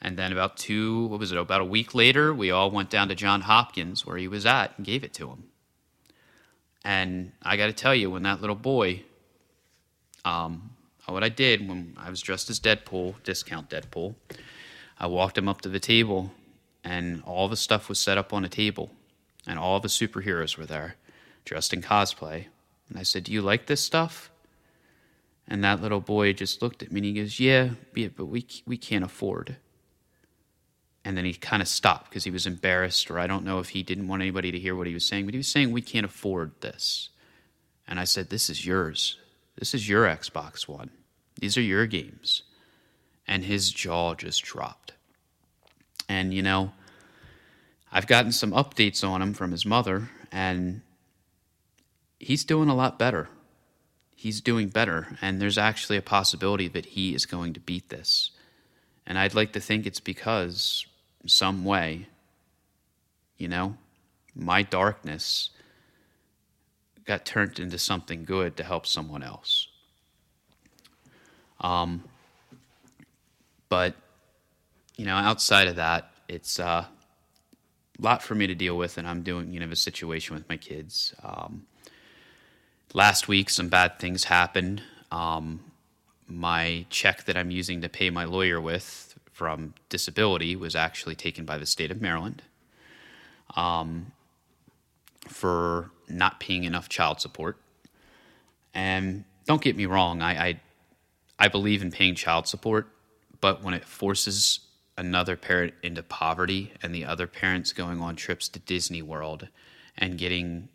And 0.00 0.16
then 0.18 0.32
about 0.32 0.56
two, 0.56 1.06
what 1.06 1.20
was 1.20 1.30
it? 1.30 1.38
About 1.38 1.60
a 1.60 1.64
week 1.64 1.94
later, 1.94 2.34
we 2.34 2.50
all 2.50 2.70
went 2.72 2.90
down 2.90 3.08
to 3.08 3.14
John 3.14 3.42
Hopkins 3.42 4.04
where 4.04 4.16
he 4.16 4.26
was 4.26 4.44
at 4.44 4.72
and 4.76 4.84
gave 4.84 5.04
it 5.04 5.14
to 5.14 5.28
him. 5.28 5.44
And 6.84 7.30
I 7.40 7.56
got 7.56 7.66
to 7.66 7.72
tell 7.72 7.94
you, 7.94 8.10
when 8.10 8.24
that 8.24 8.40
little 8.40 8.56
boy 8.56 9.04
um, 10.24 10.70
what 11.06 11.24
I 11.24 11.28
did 11.28 11.68
when 11.68 11.94
I 11.96 12.10
was 12.10 12.20
dressed 12.20 12.50
as 12.50 12.60
Deadpool, 12.60 13.22
discount 13.24 13.68
Deadpool, 13.70 14.14
I 14.98 15.06
walked 15.06 15.36
him 15.36 15.48
up 15.48 15.60
to 15.62 15.68
the 15.68 15.80
table, 15.80 16.32
and 16.84 17.22
all 17.24 17.48
the 17.48 17.56
stuff 17.56 17.88
was 17.88 17.98
set 17.98 18.18
up 18.18 18.32
on 18.32 18.44
a 18.44 18.48
table, 18.48 18.90
and 19.46 19.58
all 19.58 19.80
the 19.80 19.88
superheroes 19.88 20.56
were 20.56 20.66
there, 20.66 20.96
dressed 21.44 21.72
in 21.72 21.82
cosplay. 21.82 22.46
And 22.88 22.98
I 22.98 23.02
said, 23.02 23.24
Do 23.24 23.32
you 23.32 23.42
like 23.42 23.66
this 23.66 23.80
stuff? 23.80 24.30
And 25.48 25.64
that 25.64 25.82
little 25.82 26.00
boy 26.00 26.32
just 26.32 26.62
looked 26.62 26.82
at 26.82 26.92
me 26.92 26.98
and 26.98 27.04
he 27.04 27.12
goes, 27.12 27.40
Yeah, 27.40 27.70
yeah 27.94 28.08
but 28.16 28.26
we, 28.26 28.46
we 28.66 28.76
can't 28.76 29.04
afford. 29.04 29.56
And 31.04 31.16
then 31.16 31.24
he 31.24 31.34
kind 31.34 31.62
of 31.62 31.68
stopped 31.68 32.10
because 32.10 32.24
he 32.24 32.30
was 32.30 32.46
embarrassed, 32.46 33.10
or 33.10 33.18
I 33.18 33.26
don't 33.26 33.44
know 33.44 33.58
if 33.58 33.70
he 33.70 33.82
didn't 33.82 34.06
want 34.06 34.22
anybody 34.22 34.52
to 34.52 34.58
hear 34.58 34.76
what 34.76 34.86
he 34.86 34.94
was 34.94 35.06
saying, 35.06 35.24
but 35.24 35.34
he 35.34 35.38
was 35.38 35.48
saying, 35.48 35.72
We 35.72 35.82
can't 35.82 36.06
afford 36.06 36.52
this. 36.60 37.10
And 37.88 37.98
I 37.98 38.04
said, 38.04 38.30
This 38.30 38.48
is 38.48 38.64
yours. 38.64 39.18
This 39.58 39.74
is 39.74 39.88
your 39.88 40.06
Xbox 40.06 40.68
One. 40.68 40.90
These 41.40 41.56
are 41.56 41.62
your 41.62 41.86
games. 41.86 42.42
And 43.26 43.44
his 43.44 43.70
jaw 43.70 44.14
just 44.14 44.42
dropped. 44.42 44.92
And, 46.08 46.34
you 46.34 46.42
know, 46.42 46.72
I've 47.90 48.06
gotten 48.06 48.32
some 48.32 48.52
updates 48.52 49.06
on 49.06 49.22
him 49.22 49.34
from 49.34 49.50
his 49.50 49.66
mother, 49.66 50.10
and 50.30 50.82
he's 52.18 52.44
doing 52.44 52.68
a 52.68 52.74
lot 52.74 52.98
better. 52.98 53.28
He's 54.14 54.40
doing 54.40 54.68
better, 54.68 55.18
and 55.20 55.40
there's 55.40 55.58
actually 55.58 55.96
a 55.96 56.02
possibility 56.02 56.68
that 56.68 56.86
he 56.86 57.14
is 57.14 57.26
going 57.26 57.54
to 57.54 57.60
beat 57.60 57.88
this. 57.88 58.30
And 59.06 59.18
I'd 59.18 59.34
like 59.34 59.52
to 59.54 59.60
think 59.60 59.86
it's 59.86 60.00
because, 60.00 60.86
some 61.26 61.64
way, 61.64 62.06
you 63.36 63.48
know, 63.48 63.76
my 64.34 64.62
darkness 64.62 65.50
got 67.04 67.26
turned 67.26 67.58
into 67.58 67.78
something 67.78 68.24
good 68.24 68.56
to 68.56 68.64
help 68.64 68.86
someone 68.86 69.22
else. 69.22 69.66
Um, 71.60 72.04
but 73.68 73.96
you 74.96 75.04
know, 75.04 75.16
outside 75.16 75.68
of 75.68 75.76
that, 75.76 76.10
it's 76.28 76.58
uh, 76.60 76.84
a 77.98 78.02
lot 78.02 78.22
for 78.22 78.34
me 78.34 78.46
to 78.46 78.54
deal 78.54 78.76
with, 78.76 78.98
and 78.98 79.06
I'm 79.06 79.22
doing 79.22 79.52
you 79.52 79.60
know 79.60 79.68
a 79.70 79.76
situation 79.76 80.34
with 80.34 80.48
my 80.48 80.56
kids. 80.56 81.14
Um, 81.22 81.66
last 82.94 83.28
week, 83.28 83.50
some 83.50 83.68
bad 83.68 83.98
things 83.98 84.24
happened. 84.24 84.82
Um, 85.10 85.60
my 86.26 86.86
check 86.88 87.24
that 87.24 87.36
I'm 87.36 87.50
using 87.50 87.80
to 87.82 87.88
pay 87.88 88.10
my 88.10 88.24
lawyer 88.24 88.60
with 88.60 89.18
from 89.32 89.74
disability 89.88 90.56
was 90.56 90.76
actually 90.76 91.14
taken 91.14 91.44
by 91.44 91.58
the 91.58 91.66
state 91.66 91.90
of 91.90 92.00
Maryland 92.00 92.42
um, 93.56 94.12
for 95.28 95.90
not 96.08 96.38
paying 96.40 96.64
enough 96.64 96.88
child 96.88 97.20
support. 97.20 97.56
And 98.74 99.24
don't 99.46 99.60
get 99.60 99.76
me 99.76 99.86
wrong, 99.86 100.22
I, 100.22 100.48
I 100.48 100.60
I 101.38 101.48
believe 101.48 101.82
in 101.82 101.90
paying 101.90 102.14
child 102.14 102.46
support, 102.46 102.88
but 103.40 103.62
when 103.62 103.74
it 103.74 103.84
forces 103.84 104.60
another 104.96 105.36
parent 105.36 105.74
into 105.82 106.02
poverty 106.02 106.72
and 106.82 106.94
the 106.94 107.04
other 107.04 107.26
parents 107.26 107.72
going 107.72 108.00
on 108.00 108.16
trips 108.16 108.48
to 108.48 108.58
Disney 108.58 109.02
World 109.02 109.48
and 109.96 110.18
getting 110.18 110.68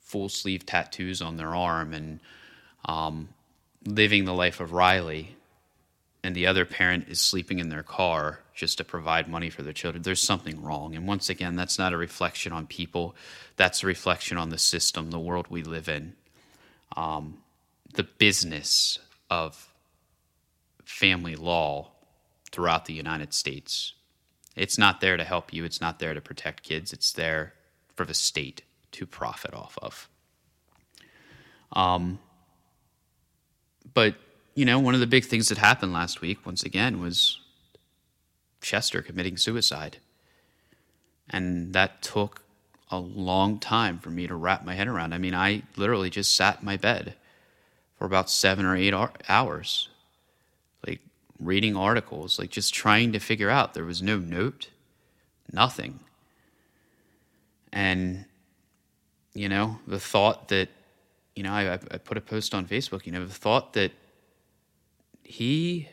full 0.00 0.28
sleeve 0.28 0.66
tattoos 0.66 1.22
on 1.22 1.36
their 1.36 1.54
arm 1.54 1.92
and 1.92 2.20
um, 2.84 3.28
living 3.84 4.24
the 4.24 4.34
life 4.34 4.60
of 4.60 4.72
Riley, 4.72 5.36
and 6.24 6.34
the 6.34 6.46
other 6.46 6.64
parent 6.64 7.08
is 7.08 7.20
sleeping 7.20 7.58
in 7.58 7.68
their 7.68 7.82
car 7.82 8.40
just 8.54 8.78
to 8.78 8.84
provide 8.84 9.28
money 9.28 9.50
for 9.50 9.62
their 9.62 9.72
children, 9.72 10.02
there's 10.02 10.22
something 10.22 10.62
wrong. 10.62 10.94
And 10.94 11.06
once 11.06 11.28
again, 11.28 11.56
that's 11.56 11.78
not 11.78 11.92
a 11.92 11.96
reflection 11.96 12.52
on 12.52 12.66
people, 12.66 13.14
that's 13.56 13.82
a 13.82 13.86
reflection 13.86 14.36
on 14.36 14.50
the 14.50 14.58
system, 14.58 15.10
the 15.10 15.18
world 15.18 15.46
we 15.48 15.62
live 15.62 15.88
in, 15.88 16.12
um, 16.96 17.38
the 17.94 18.04
business 18.04 18.98
of 19.30 19.72
family 20.84 21.34
law 21.34 21.91
throughout 22.52 22.84
the 22.84 22.92
United 22.92 23.34
States. 23.34 23.94
It's 24.54 24.78
not 24.78 25.00
there 25.00 25.16
to 25.16 25.24
help 25.24 25.52
you, 25.52 25.64
it's 25.64 25.80
not 25.80 25.98
there 25.98 26.14
to 26.14 26.20
protect 26.20 26.62
kids, 26.62 26.92
it's 26.92 27.12
there 27.12 27.54
for 27.96 28.04
the 28.04 28.14
state 28.14 28.62
to 28.92 29.06
profit 29.06 29.54
off 29.54 29.78
of. 29.80 30.08
Um, 31.72 32.18
but 33.94 34.14
you 34.54 34.64
know, 34.66 34.78
one 34.78 34.94
of 34.94 35.00
the 35.00 35.06
big 35.06 35.24
things 35.24 35.48
that 35.48 35.58
happened 35.58 35.92
last 35.92 36.20
week, 36.20 36.44
once 36.44 36.62
again, 36.62 37.00
was 37.00 37.40
Chester 38.60 39.02
committing 39.02 39.36
suicide. 39.36 39.98
And 41.30 41.72
that 41.72 42.02
took 42.02 42.42
a 42.90 42.98
long 42.98 43.58
time 43.58 43.98
for 43.98 44.10
me 44.10 44.26
to 44.26 44.34
wrap 44.34 44.64
my 44.64 44.74
head 44.74 44.88
around. 44.88 45.14
I 45.14 45.18
mean, 45.18 45.34
I 45.34 45.62
literally 45.76 46.10
just 46.10 46.36
sat 46.36 46.60
in 46.60 46.66
my 46.66 46.76
bed 46.76 47.14
for 47.96 48.04
about 48.04 48.28
seven 48.28 48.66
or 48.66 48.76
eight 48.76 48.92
hours, 49.28 49.88
reading 51.44 51.76
articles, 51.76 52.38
like 52.38 52.50
just 52.50 52.74
trying 52.74 53.12
to 53.12 53.18
figure 53.18 53.50
out. 53.50 53.74
There 53.74 53.84
was 53.84 54.02
no 54.02 54.18
note, 54.18 54.68
nothing. 55.52 56.00
And, 57.72 58.26
you 59.34 59.48
know, 59.48 59.78
the 59.86 60.00
thought 60.00 60.48
that, 60.48 60.68
you 61.34 61.42
know, 61.42 61.52
I, 61.52 61.74
I 61.74 61.98
put 61.98 62.18
a 62.18 62.20
post 62.20 62.54
on 62.54 62.66
Facebook, 62.66 63.06
you 63.06 63.12
know, 63.12 63.24
the 63.24 63.32
thought 63.32 63.72
that 63.72 63.92
he 65.22 65.88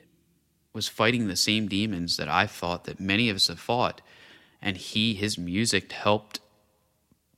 was 0.73 0.87
fighting 0.87 1.27
the 1.27 1.35
same 1.35 1.67
demons 1.67 2.17
that 2.17 2.27
I 2.27 2.45
thought 2.45 2.83
that 2.85 2.99
many 2.99 3.29
of 3.29 3.35
us 3.35 3.47
have 3.47 3.59
fought. 3.59 4.01
And 4.61 4.77
he, 4.77 5.13
his 5.13 5.37
music 5.37 5.91
helped 5.91 6.41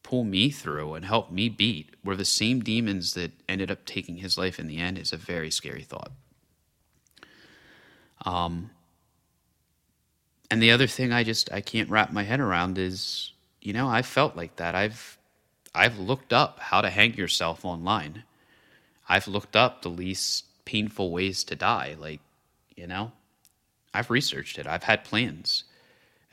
pull 0.03 0.23
me 0.23 0.49
through 0.49 0.95
and 0.95 1.05
help 1.05 1.31
me 1.31 1.47
beat 1.47 1.95
were 2.03 2.15
the 2.15 2.25
same 2.25 2.61
demons 2.61 3.13
that 3.13 3.31
ended 3.47 3.71
up 3.71 3.85
taking 3.85 4.17
his 4.17 4.37
life 4.37 4.59
in 4.59 4.67
the 4.67 4.77
end 4.77 4.97
is 4.97 5.13
a 5.13 5.17
very 5.17 5.51
scary 5.51 5.83
thought. 5.83 6.11
Um, 8.25 8.69
and 10.49 10.61
the 10.61 10.71
other 10.71 10.87
thing 10.87 11.11
I 11.11 11.23
just 11.23 11.51
I 11.51 11.61
can't 11.61 11.89
wrap 11.89 12.11
my 12.11 12.23
head 12.23 12.39
around 12.39 12.77
is, 12.77 13.31
you 13.61 13.73
know, 13.73 13.87
I 13.87 14.01
felt 14.01 14.35
like 14.35 14.57
that. 14.57 14.75
I've 14.75 15.17
I've 15.73 15.97
looked 15.97 16.33
up 16.33 16.59
how 16.59 16.81
to 16.81 16.89
hang 16.89 17.13
yourself 17.13 17.63
online. 17.63 18.23
I've 19.07 19.27
looked 19.27 19.55
up 19.55 19.81
the 19.81 19.89
least 19.89 20.45
painful 20.65 21.11
ways 21.11 21.43
to 21.45 21.55
die. 21.55 21.95
Like, 21.97 22.19
you 22.75 22.87
know, 22.87 23.13
I've 23.93 24.09
researched 24.09 24.57
it, 24.57 24.67
I've 24.67 24.83
had 24.83 25.03
plans. 25.03 25.63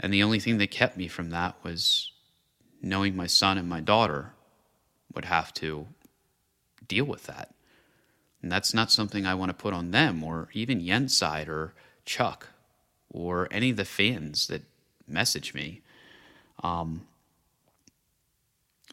And 0.01 0.12
the 0.12 0.23
only 0.23 0.39
thing 0.39 0.59
that 0.59 0.70
kept 0.70 0.97
me 0.97 1.09
from 1.09 1.31
that 1.31 1.56
was 1.65 2.12
knowing 2.81 3.16
my 3.16 3.27
son 3.27 3.59
and 3.59 3.69
my 3.69 3.81
daughter 3.81 4.32
would 5.15 5.24
have 5.24 5.52
to 5.55 5.89
deal 6.86 7.05
with 7.05 7.24
that. 7.24 7.52
And 8.48 8.52
that's 8.54 8.72
not 8.72 8.90
something 8.90 9.26
I 9.26 9.34
want 9.34 9.50
to 9.50 9.54
put 9.54 9.74
on 9.74 9.90
them 9.90 10.24
or 10.24 10.48
even 10.54 10.80
Yenside 10.80 11.48
or 11.48 11.74
Chuck 12.06 12.48
or 13.10 13.46
any 13.50 13.68
of 13.68 13.76
the 13.76 13.84
fans 13.84 14.46
that 14.46 14.62
message 15.06 15.52
me. 15.52 15.82
Um, 16.62 17.02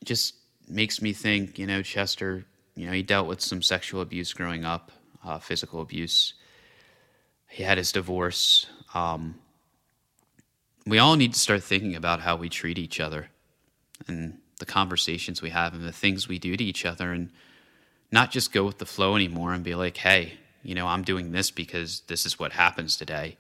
just 0.04 0.36
makes 0.68 1.02
me 1.02 1.14
think, 1.14 1.58
you 1.58 1.66
know, 1.66 1.82
Chester, 1.82 2.44
you 2.76 2.86
know, 2.86 2.92
he 2.92 3.02
dealt 3.02 3.28
with 3.28 3.40
some 3.40 3.62
sexual 3.62 4.02
abuse 4.02 4.34
growing 4.34 4.66
up 4.66 4.92
uh, 5.24 5.40
physical 5.40 5.80
abuse. 5.82 6.34
He 7.48 7.64
had 7.64 7.78
his 7.78 7.94
divorce. 7.94 8.66
Um, 8.94 9.36
we 10.86 11.00
all 11.00 11.16
need 11.16 11.32
to 11.32 11.40
start 11.40 11.64
thinking 11.64 11.96
about 11.96 12.20
how 12.20 12.36
we 12.36 12.50
treat 12.50 12.78
each 12.78 13.00
other 13.00 13.30
and 14.06 14.38
the 14.60 14.66
conversations 14.66 15.42
we 15.42 15.52
have 15.52 15.74
and 15.74 15.86
the 15.86 15.94
things 15.94 16.28
we 16.28 16.40
do 16.40 16.58
to 16.58 16.64
each 16.66 16.86
other 16.86 17.14
and 17.14 17.30
not 18.16 18.32
just 18.32 18.54
go 18.54 18.64
with 18.64 18.78
the 18.78 18.86
flow 18.86 19.16
anymore 19.16 19.54
and 19.54 19.64
be 19.64 19.76
like, 19.76 19.98
hey, 19.98 20.34
you 20.64 20.74
know, 20.74 20.88
I'm 20.88 21.04
doing 21.04 21.32
this 21.32 21.52
because 21.52 22.00
this 22.08 22.26
is 22.26 22.40
what 22.40 22.54
happens 22.54 22.96
today. 22.96 23.38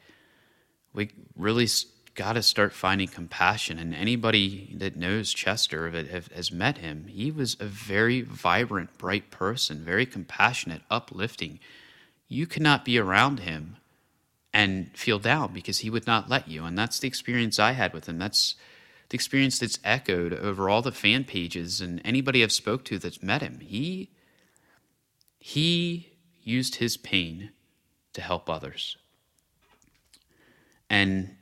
We 0.93 1.11
really 1.35 1.67
got 2.13 2.33
to 2.33 2.43
start 2.43 2.73
finding 2.73 3.07
compassion. 3.07 3.79
And 3.79 3.95
anybody 3.95 4.75
that 4.77 4.97
knows 4.97 5.33
Chester 5.33 5.89
has 5.89 6.51
met 6.51 6.77
him. 6.79 7.07
He 7.07 7.31
was 7.31 7.55
a 7.59 7.65
very 7.65 8.21
vibrant, 8.21 8.97
bright 8.97 9.31
person, 9.31 9.79
very 9.79 10.05
compassionate, 10.05 10.81
uplifting. 10.91 11.59
You 12.27 12.45
cannot 12.45 12.83
be 12.85 12.99
around 12.99 13.39
him 13.39 13.77
and 14.53 14.89
feel 14.95 15.19
down 15.19 15.53
because 15.53 15.79
he 15.79 15.89
would 15.89 16.05
not 16.05 16.29
let 16.29 16.49
you. 16.49 16.65
And 16.65 16.77
that's 16.77 16.99
the 16.99 17.07
experience 17.07 17.59
I 17.59 17.71
had 17.71 17.93
with 17.93 18.07
him. 18.07 18.19
That's 18.19 18.55
the 19.09 19.15
experience 19.15 19.57
that's 19.57 19.79
echoed 19.85 20.33
over 20.33 20.69
all 20.69 20.81
the 20.81 20.91
fan 20.91 21.23
pages 21.23 21.79
and 21.79 22.01
anybody 22.03 22.43
I've 22.43 22.51
spoke 22.51 22.83
to 22.85 22.99
that's 22.99 23.23
met 23.23 23.41
him. 23.41 23.59
He 23.61 24.09
he 25.47 26.09
used 26.41 26.77
his 26.77 26.97
pain 26.97 27.51
to 28.13 28.19
help 28.19 28.49
others. 28.49 28.97
And 30.89 31.35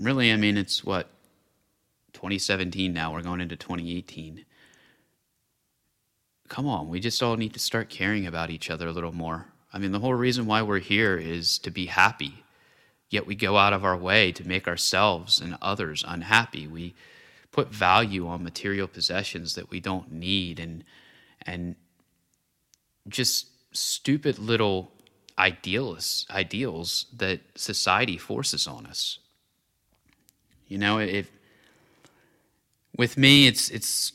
really, 0.00 0.32
I 0.32 0.36
mean, 0.36 0.56
it's 0.56 0.82
what, 0.82 1.10
2017 2.12 2.92
now, 2.92 3.12
we're 3.12 3.22
going 3.22 3.40
into 3.40 3.54
2018. 3.54 4.44
Come 6.48 6.66
on, 6.66 6.88
we 6.88 6.98
just 6.98 7.22
all 7.22 7.36
need 7.36 7.54
to 7.54 7.60
start 7.60 7.88
caring 7.88 8.26
about 8.26 8.50
each 8.50 8.68
other 8.68 8.88
a 8.88 8.92
little 8.92 9.12
more. 9.12 9.46
I 9.72 9.78
mean, 9.78 9.92
the 9.92 10.00
whole 10.00 10.14
reason 10.14 10.46
why 10.46 10.62
we're 10.62 10.80
here 10.80 11.16
is 11.16 11.60
to 11.60 11.70
be 11.70 11.86
happy, 11.86 12.42
yet 13.10 13.28
we 13.28 13.36
go 13.36 13.56
out 13.58 13.72
of 13.72 13.84
our 13.84 13.96
way 13.96 14.32
to 14.32 14.48
make 14.48 14.66
ourselves 14.66 15.40
and 15.40 15.56
others 15.62 16.04
unhappy. 16.08 16.66
We 16.66 16.96
put 17.52 17.68
value 17.68 18.26
on 18.26 18.42
material 18.42 18.88
possessions 18.88 19.54
that 19.54 19.70
we 19.70 19.78
don't 19.78 20.10
need 20.10 20.58
and 20.58 20.82
and 21.42 21.76
just 23.08 23.46
stupid 23.72 24.38
little 24.38 24.92
idealists 25.38 26.24
ideals 26.30 27.06
that 27.16 27.40
society 27.54 28.16
forces 28.16 28.66
on 28.66 28.86
us. 28.86 29.18
You 30.68 30.78
know, 30.78 30.98
if 30.98 31.30
with 32.96 33.16
me, 33.16 33.46
it's 33.46 33.70
it's. 33.70 34.12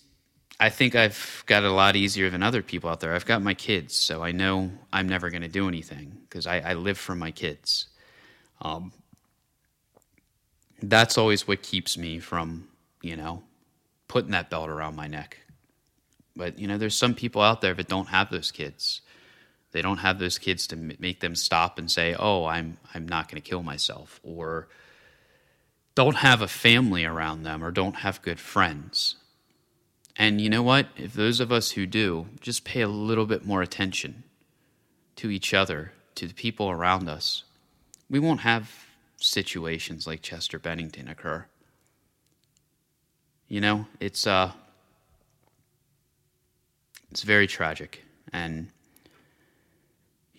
I 0.59 0.69
think 0.69 0.95
I've 0.95 1.43
got 1.47 1.63
it 1.63 1.69
a 1.69 1.73
lot 1.73 1.95
easier 1.95 2.30
than 2.30 2.43
other 2.43 2.61
people 2.61 2.89
out 2.89 2.99
there. 2.99 3.15
I've 3.15 3.26
got 3.26 3.41
my 3.41 3.55
kids, 3.55 3.95
so 3.95 4.23
I 4.23 4.31
know 4.31 4.72
I'm 4.93 5.09
never 5.09 5.31
going 5.31 5.41
to 5.41 5.47
do 5.47 5.68
anything 5.68 6.19
because 6.23 6.45
I, 6.45 6.59
I, 6.59 6.73
live 6.76 6.99
for 6.99 7.15
my 7.15 7.31
kids. 7.31 7.88
Um, 8.61 8.91
that's 10.84 11.18
always 11.18 11.47
what 11.47 11.63
keeps 11.63 11.97
me 11.97 12.19
from, 12.19 12.68
you 13.01 13.15
know, 13.15 13.41
putting 14.07 14.31
that 14.31 14.51
belt 14.51 14.69
around 14.69 14.95
my 14.95 15.07
neck. 15.07 15.39
But 16.35 16.59
you 16.59 16.67
know, 16.67 16.77
there's 16.77 16.97
some 16.97 17.13
people 17.13 17.41
out 17.41 17.61
there 17.61 17.73
that 17.73 17.87
don't 17.87 18.09
have 18.09 18.29
those 18.29 18.51
kids. 18.51 19.01
They 19.71 19.81
don't 19.81 19.99
have 19.99 20.19
those 20.19 20.37
kids 20.37 20.67
to 20.67 20.75
make 20.75 21.21
them 21.21 21.35
stop 21.35 21.79
and 21.79 21.89
say, 21.89 22.15
"Oh, 22.17 22.45
I'm 22.45 22.77
I'm 22.93 23.07
not 23.07 23.29
going 23.29 23.41
to 23.41 23.49
kill 23.49 23.63
myself," 23.63 24.19
or 24.23 24.67
don't 25.95 26.17
have 26.17 26.41
a 26.41 26.47
family 26.47 27.03
around 27.03 27.43
them 27.43 27.63
or 27.63 27.71
don't 27.71 27.97
have 27.97 28.21
good 28.21 28.39
friends. 28.39 29.15
And 30.15 30.39
you 30.39 30.49
know 30.49 30.63
what? 30.63 30.87
If 30.95 31.13
those 31.13 31.39
of 31.39 31.51
us 31.51 31.71
who 31.71 31.85
do, 31.85 32.27
just 32.39 32.63
pay 32.63 32.81
a 32.81 32.87
little 32.87 33.25
bit 33.25 33.45
more 33.45 33.61
attention 33.61 34.23
to 35.17 35.29
each 35.29 35.53
other, 35.53 35.93
to 36.15 36.27
the 36.27 36.33
people 36.33 36.69
around 36.69 37.09
us, 37.09 37.43
we 38.09 38.19
won't 38.19 38.41
have 38.41 38.85
situations 39.17 40.07
like 40.07 40.21
Chester 40.21 40.59
Bennington 40.59 41.07
occur. 41.07 41.45
You 43.47 43.61
know, 43.61 43.87
it's 43.99 44.25
uh 44.25 44.53
it's 47.11 47.23
very 47.23 47.47
tragic 47.47 48.03
and 48.33 48.71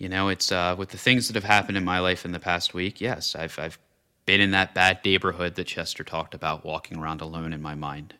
you 0.03 0.09
know, 0.09 0.31
it's 0.31 0.51
uh, 0.51 0.75
with 0.77 0.89
the 0.89 0.99
things 0.99 1.29
that 1.29 1.37
have 1.37 1.45
happened 1.45 1.79
in 1.79 1.85
my 1.85 2.01
life 2.01 2.25
in 2.25 2.33
the 2.33 2.41
past 2.41 2.75
week. 2.75 3.01
Yes, 3.01 3.37
I've 3.37 3.57
I've 3.57 3.79
been 4.27 4.41
in 4.41 4.51
that 4.51 4.75
bad 4.75 4.99
neighborhood 5.05 5.55
that 5.55 5.69
Chester 5.69 6.03
talked 6.03 6.35
about, 6.35 6.65
walking 6.65 6.99
around 6.99 7.21
alone 7.21 7.53
in 7.53 7.63
my 7.63 7.77
mind. 7.77 8.15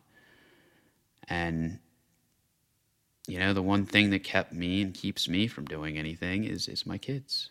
And 1.27 1.79
you 3.27 3.37
know, 3.37 3.51
the 3.51 3.61
one 3.61 3.85
thing 3.85 4.11
that 4.11 4.23
kept 4.23 4.53
me 4.53 4.81
and 4.81 4.93
keeps 4.93 5.27
me 5.27 5.47
from 5.47 5.65
doing 5.65 5.97
anything 5.97 6.45
is 6.45 6.69
is 6.69 6.85
my 6.85 6.97
kids. 6.97 7.49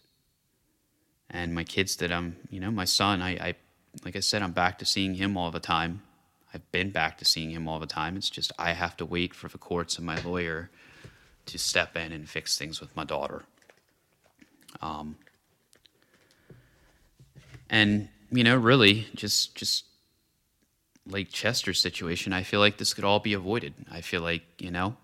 And 1.29 1.55
my 1.55 1.65
kids 1.65 1.97
that 1.97 2.11
I'm, 2.11 2.37
you 2.49 2.59
know, 2.59 2.71
my 2.71 2.87
son, 2.87 3.21
I, 3.21 3.33
I 3.33 3.55
like 4.03 4.17
I 4.17 4.21
said, 4.21 4.41
I'm 4.41 4.53
back 4.53 4.79
to 4.79 4.87
seeing 4.87 5.17
him 5.17 5.37
all 5.37 5.51
the 5.51 5.61
time. 5.61 6.05
I've 6.55 6.73
been 6.73 6.91
back 6.91 7.19
to 7.19 7.27
seeing 7.27 7.51
him 7.51 7.69
all 7.69 7.79
the 7.79 7.87
time. 7.87 8.17
It's 8.17 8.31
just 8.31 8.51
I 8.59 8.73
have 8.73 8.97
to 8.97 9.05
wait 9.05 9.35
for 9.35 9.49
the 9.49 9.59
courts 9.59 9.99
and 9.99 10.07
my 10.07 10.19
lawyer 10.23 10.71
to 11.47 11.59
step 11.59 11.97
in 11.97 12.13
and 12.13 12.29
fix 12.29 12.57
things 12.59 12.81
with 12.81 12.95
my 12.97 13.05
daughter. 13.05 13.43
Um, 14.81 15.17
and 17.69 18.09
you 18.31 18.45
know, 18.45 18.57
really, 18.57 19.07
just 19.15 19.55
just 19.55 19.85
like 21.07 21.31
Chester's 21.31 21.81
situation, 21.81 22.33
I 22.33 22.43
feel 22.43 22.61
like 22.61 22.79
this 22.79 22.95
could 22.95 23.05
all 23.05 23.19
be 23.19 23.35
avoided. 23.35 23.75
I 23.91 24.01
feel 24.01 24.23
like 24.23 24.43
you 24.59 24.71
know, 24.71 24.97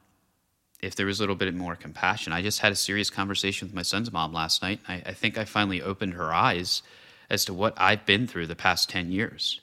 if 0.81 0.95
there 0.95 1.07
was 1.07 1.19
a 1.19 1.23
little 1.23 1.37
bit 1.37 1.53
more 1.55 1.77
compassion. 1.77 2.33
I 2.33 2.43
just 2.43 2.61
had 2.61 2.73
a 2.73 2.77
serious 2.77 3.11
conversation 3.11 3.69
with 3.69 3.75
my 3.75 3.83
son's 3.83 4.13
mom 4.13 4.33
last 4.33 4.63
night. 4.63 4.81
I, 4.89 5.03
I 5.07 5.13
think 5.13 5.37
I 5.37 5.45
finally 5.45 5.83
opened 5.83 6.15
her 6.15 6.33
eyes 6.33 6.83
as 7.29 7.45
to 7.47 7.55
what 7.55 7.75
I've 7.77 8.07
been 8.07 8.27
through 8.27 8.47
the 8.47 8.57
past 8.57 8.89
ten 8.89 9.13
years. 9.13 9.61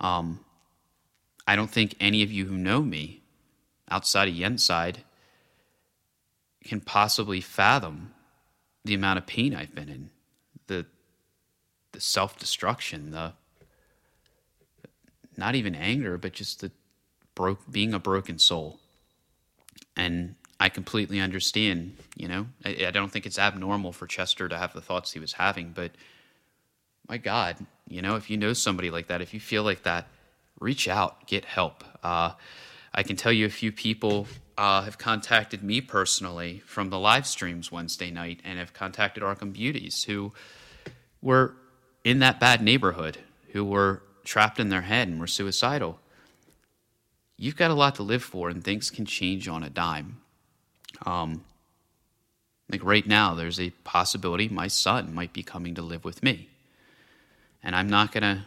Um, 0.00 0.40
I 1.46 1.56
don't 1.56 1.70
think 1.70 1.96
any 2.00 2.22
of 2.22 2.30
you 2.30 2.46
who 2.46 2.56
know 2.56 2.82
me 2.82 3.22
outside 3.90 4.28
of 4.28 4.34
Yenside 4.34 4.98
can 6.64 6.80
possibly 6.80 7.40
fathom 7.40 8.12
the 8.84 8.94
amount 8.94 9.18
of 9.18 9.26
pain 9.26 9.54
I've 9.54 9.74
been 9.74 9.88
in, 9.88 10.10
the 10.66 10.86
the 11.92 12.00
self 12.00 12.38
destruction, 12.38 13.10
the 13.10 13.32
not 15.36 15.54
even 15.54 15.74
anger, 15.74 16.18
but 16.18 16.32
just 16.32 16.60
the 16.60 16.70
broke 17.34 17.70
being 17.70 17.94
a 17.94 17.98
broken 17.98 18.38
soul. 18.38 18.78
And 19.96 20.34
I 20.58 20.68
completely 20.68 21.20
understand. 21.20 21.96
You 22.16 22.28
know, 22.28 22.46
I, 22.64 22.86
I 22.86 22.90
don't 22.90 23.10
think 23.10 23.26
it's 23.26 23.38
abnormal 23.38 23.92
for 23.92 24.06
Chester 24.06 24.48
to 24.48 24.58
have 24.58 24.72
the 24.72 24.80
thoughts 24.80 25.12
he 25.12 25.18
was 25.18 25.32
having, 25.32 25.72
but 25.72 25.92
my 27.08 27.18
God, 27.18 27.56
you 27.88 28.02
know, 28.02 28.16
if 28.16 28.30
you 28.30 28.36
know 28.36 28.52
somebody 28.52 28.90
like 28.90 29.08
that, 29.08 29.20
if 29.20 29.34
you 29.34 29.40
feel 29.40 29.64
like 29.64 29.82
that, 29.82 30.06
reach 30.60 30.86
out, 30.86 31.26
get 31.26 31.44
help. 31.44 31.82
Uh, 32.04 32.32
I 32.94 33.02
can 33.02 33.16
tell 33.16 33.32
you 33.32 33.46
a 33.46 33.50
few 33.50 33.72
people 33.72 34.26
uh, 34.60 34.82
have 34.82 34.98
contacted 34.98 35.62
me 35.62 35.80
personally 35.80 36.62
from 36.66 36.90
the 36.90 36.98
live 36.98 37.26
streams 37.26 37.72
Wednesday 37.72 38.10
night 38.10 38.40
and 38.44 38.58
have 38.58 38.74
contacted 38.74 39.22
Arkham 39.22 39.54
Beauties 39.54 40.04
who 40.04 40.32
were 41.22 41.54
in 42.04 42.18
that 42.18 42.38
bad 42.38 42.60
neighborhood, 42.60 43.16
who 43.52 43.64
were 43.64 44.02
trapped 44.22 44.60
in 44.60 44.68
their 44.68 44.82
head 44.82 45.08
and 45.08 45.18
were 45.18 45.26
suicidal. 45.26 45.98
You've 47.38 47.56
got 47.56 47.70
a 47.70 47.74
lot 47.74 47.94
to 47.94 48.02
live 48.02 48.22
for, 48.22 48.50
and 48.50 48.62
things 48.62 48.90
can 48.90 49.06
change 49.06 49.48
on 49.48 49.62
a 49.62 49.70
dime. 49.70 50.18
Um, 51.06 51.42
like 52.70 52.84
right 52.84 53.06
now, 53.06 53.34
there's 53.34 53.58
a 53.58 53.70
possibility 53.82 54.46
my 54.50 54.68
son 54.68 55.14
might 55.14 55.32
be 55.32 55.42
coming 55.42 55.74
to 55.76 55.82
live 55.82 56.04
with 56.04 56.22
me. 56.22 56.50
And 57.62 57.74
I'm 57.74 57.88
not 57.88 58.12
going 58.12 58.24
to 58.24 58.44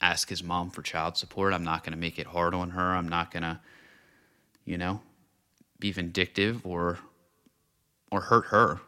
ask 0.00 0.28
his 0.28 0.42
mom 0.42 0.70
for 0.70 0.82
child 0.82 1.16
support. 1.16 1.54
I'm 1.54 1.62
not 1.62 1.84
going 1.84 1.92
to 1.92 1.96
make 1.96 2.18
it 2.18 2.26
hard 2.26 2.54
on 2.54 2.70
her. 2.70 2.96
I'm 2.96 3.08
not 3.08 3.30
going 3.30 3.44
to, 3.44 3.60
you 4.66 4.76
know, 4.76 5.00
be 5.78 5.92
vindictive 5.92 6.66
or 6.66 6.98
or 8.10 8.20
hurt 8.20 8.46
her. 8.46 8.80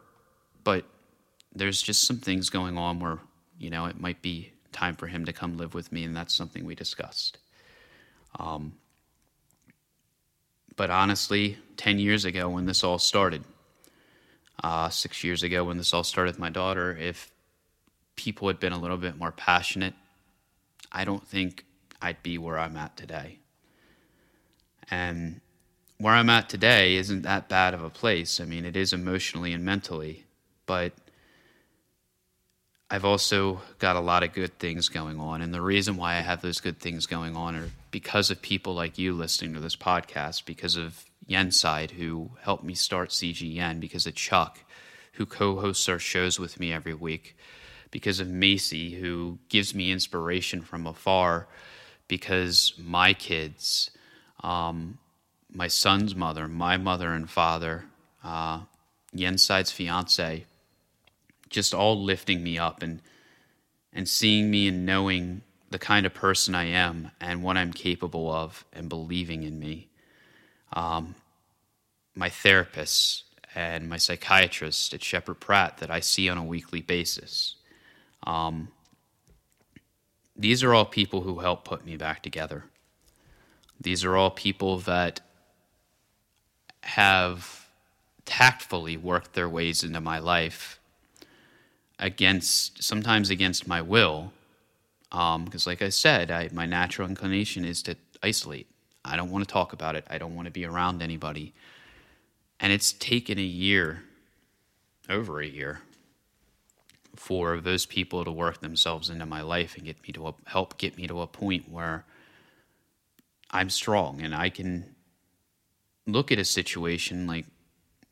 But 0.63 0.85
there's 1.53 1.81
just 1.81 2.05
some 2.05 2.17
things 2.17 2.49
going 2.49 2.77
on 2.77 2.99
where, 2.99 3.19
you 3.57 3.69
know, 3.69 3.85
it 3.85 3.99
might 3.99 4.21
be 4.21 4.51
time 4.71 4.95
for 4.95 5.07
him 5.07 5.25
to 5.25 5.33
come 5.33 5.57
live 5.57 5.73
with 5.73 5.91
me, 5.91 6.03
and 6.03 6.15
that's 6.15 6.35
something 6.35 6.63
we 6.63 6.75
discussed. 6.75 7.37
Um, 8.37 8.73
but 10.75 10.89
honestly, 10.89 11.57
10 11.77 11.99
years 11.99 12.23
ago 12.25 12.49
when 12.49 12.65
this 12.65 12.83
all 12.83 12.99
started, 12.99 13.43
uh, 14.63 14.89
six 14.89 15.23
years 15.23 15.43
ago 15.43 15.63
when 15.65 15.77
this 15.77 15.93
all 15.93 16.03
started 16.03 16.31
with 16.31 16.39
my 16.39 16.49
daughter, 16.49 16.95
if 16.95 17.31
people 18.15 18.47
had 18.47 18.59
been 18.59 18.73
a 18.73 18.79
little 18.79 18.97
bit 18.97 19.17
more 19.17 19.31
passionate, 19.31 19.93
I 20.91 21.03
don't 21.03 21.25
think 21.25 21.65
I'd 22.01 22.21
be 22.23 22.37
where 22.37 22.59
I'm 22.59 22.77
at 22.77 22.95
today. 22.95 23.39
And 24.91 25.41
where 25.99 26.13
I'm 26.13 26.29
at 26.29 26.47
today 26.47 26.95
isn't 26.95 27.23
that 27.23 27.49
bad 27.49 27.73
of 27.73 27.83
a 27.83 27.89
place. 27.89 28.39
I 28.39 28.45
mean, 28.45 28.65
it 28.65 28.77
is 28.77 28.93
emotionally 28.93 29.51
and 29.51 29.65
mentally, 29.65 30.23
but 30.65 30.93
I've 32.89 33.05
also 33.05 33.61
got 33.79 33.97
a 33.97 34.01
lot 34.01 34.23
of 34.23 34.33
good 34.33 34.57
things 34.59 34.87
going 34.87 35.19
on. 35.19 35.41
And 35.41 35.53
the 35.53 35.61
reason 35.61 35.97
why 35.97 36.15
I 36.15 36.21
have 36.21 36.41
those 36.41 36.61
good 36.61 36.79
things 36.79 37.05
going 37.05 37.35
on 37.35 37.55
are 37.55 37.69
because 37.91 38.31
of 38.31 38.41
people 38.41 38.73
like 38.73 38.97
you 38.97 39.13
listening 39.13 39.53
to 39.53 39.59
this 39.59 39.75
podcast, 39.75 40.45
because 40.45 40.77
of 40.77 41.03
Yenside, 41.29 41.91
who 41.91 42.31
helped 42.41 42.63
me 42.63 42.75
start 42.75 43.09
CGN, 43.09 43.81
because 43.81 44.07
of 44.07 44.15
Chuck, 44.15 44.59
who 45.13 45.25
co 45.25 45.59
hosts 45.59 45.89
our 45.89 45.99
shows 45.99 46.39
with 46.39 46.59
me 46.61 46.71
every 46.71 46.93
week, 46.93 47.37
because 47.91 48.21
of 48.21 48.29
Macy, 48.29 48.95
who 48.95 49.37
gives 49.49 49.75
me 49.75 49.91
inspiration 49.91 50.61
from 50.61 50.87
afar, 50.87 51.47
because 52.07 52.73
my 52.77 53.13
kids, 53.13 53.91
um, 54.43 54.97
my 55.51 55.67
son's 55.67 56.15
mother, 56.15 56.47
my 56.47 56.77
mother 56.77 57.13
and 57.13 57.29
father, 57.29 57.85
uh, 58.23 58.61
Yenside's 59.15 59.71
fiance, 59.71 60.45
just 61.49 61.73
all 61.73 62.01
lifting 62.01 62.43
me 62.43 62.57
up 62.57 62.83
and 62.83 63.01
and 63.91 64.07
seeing 64.07 64.51
me 64.51 64.67
and 64.67 64.85
knowing 64.85 65.41
the 65.71 65.79
kind 65.79 66.05
of 66.05 66.13
person 66.13 66.53
I 66.53 66.65
am 66.65 67.11
and 67.19 67.41
what 67.41 67.57
I'm 67.57 67.73
capable 67.73 68.31
of 68.31 68.63
and 68.71 68.87
believing 68.87 69.43
in 69.43 69.59
me. 69.59 69.87
Um, 70.73 71.15
my 72.15 72.29
therapist 72.29 73.23
and 73.55 73.89
my 73.89 73.97
psychiatrist 73.97 74.93
at 74.93 75.03
Sheppard 75.03 75.39
Pratt 75.39 75.77
that 75.79 75.89
I 75.89 75.99
see 76.01 76.29
on 76.29 76.37
a 76.37 76.43
weekly 76.43 76.81
basis. 76.81 77.55
Um, 78.23 78.69
these 80.35 80.63
are 80.63 80.73
all 80.73 80.85
people 80.85 81.21
who 81.21 81.39
help 81.39 81.65
put 81.65 81.85
me 81.85 81.97
back 81.97 82.21
together. 82.21 82.65
These 83.81 84.05
are 84.05 84.15
all 84.15 84.29
people 84.29 84.77
that 84.79 85.21
have 86.83 87.67
tactfully 88.25 88.97
worked 88.97 89.33
their 89.33 89.49
ways 89.49 89.83
into 89.83 89.99
my 89.99 90.19
life 90.19 90.79
against 91.97 92.81
sometimes 92.81 93.29
against 93.29 93.67
my 93.67 93.81
will 93.81 94.31
because 95.09 95.67
um, 95.67 95.71
like 95.71 95.81
i 95.81 95.89
said 95.89 96.31
I, 96.31 96.49
my 96.53 96.65
natural 96.65 97.09
inclination 97.09 97.65
is 97.65 97.81
to 97.83 97.95
isolate. 98.21 98.67
I 99.03 99.15
don't 99.15 99.31
want 99.31 99.47
to 99.47 99.51
talk 99.51 99.73
about 99.73 99.95
it. 99.95 100.05
I 100.09 100.17
don't 100.17 100.35
want 100.35 100.45
to 100.47 100.51
be 100.51 100.65
around 100.65 101.01
anybody. 101.01 101.53
And 102.59 102.73
it's 102.73 102.91
taken 102.93 103.39
a 103.39 103.43
year 103.43 104.03
over 105.09 105.39
a 105.39 105.47
year 105.47 105.81
for 107.15 107.59
those 107.59 107.85
people 107.85 108.23
to 108.23 108.31
work 108.31 108.61
themselves 108.61 109.09
into 109.09 109.25
my 109.25 109.41
life 109.41 109.75
and 109.75 109.85
get 109.85 110.01
me 110.03 110.13
to 110.13 110.27
a, 110.27 110.33
help 110.45 110.77
get 110.77 110.97
me 110.97 111.07
to 111.07 111.19
a 111.21 111.27
point 111.27 111.69
where 111.69 112.05
i'm 113.51 113.69
strong 113.69 114.21
and 114.21 114.33
i 114.33 114.47
can 114.47 114.95
look 116.11 116.31
at 116.31 116.39
a 116.39 116.45
situation 116.45 117.27
like 117.27 117.45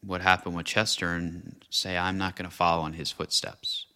what 0.01 0.21
happened 0.21 0.55
with 0.55 0.65
Chester 0.65 1.13
and 1.13 1.65
say, 1.69 1.97
I'm 1.97 2.17
not 2.17 2.35
going 2.35 2.49
to 2.49 2.55
follow 2.55 2.85
in 2.85 2.93
his 2.93 3.11
footsteps. 3.11 3.87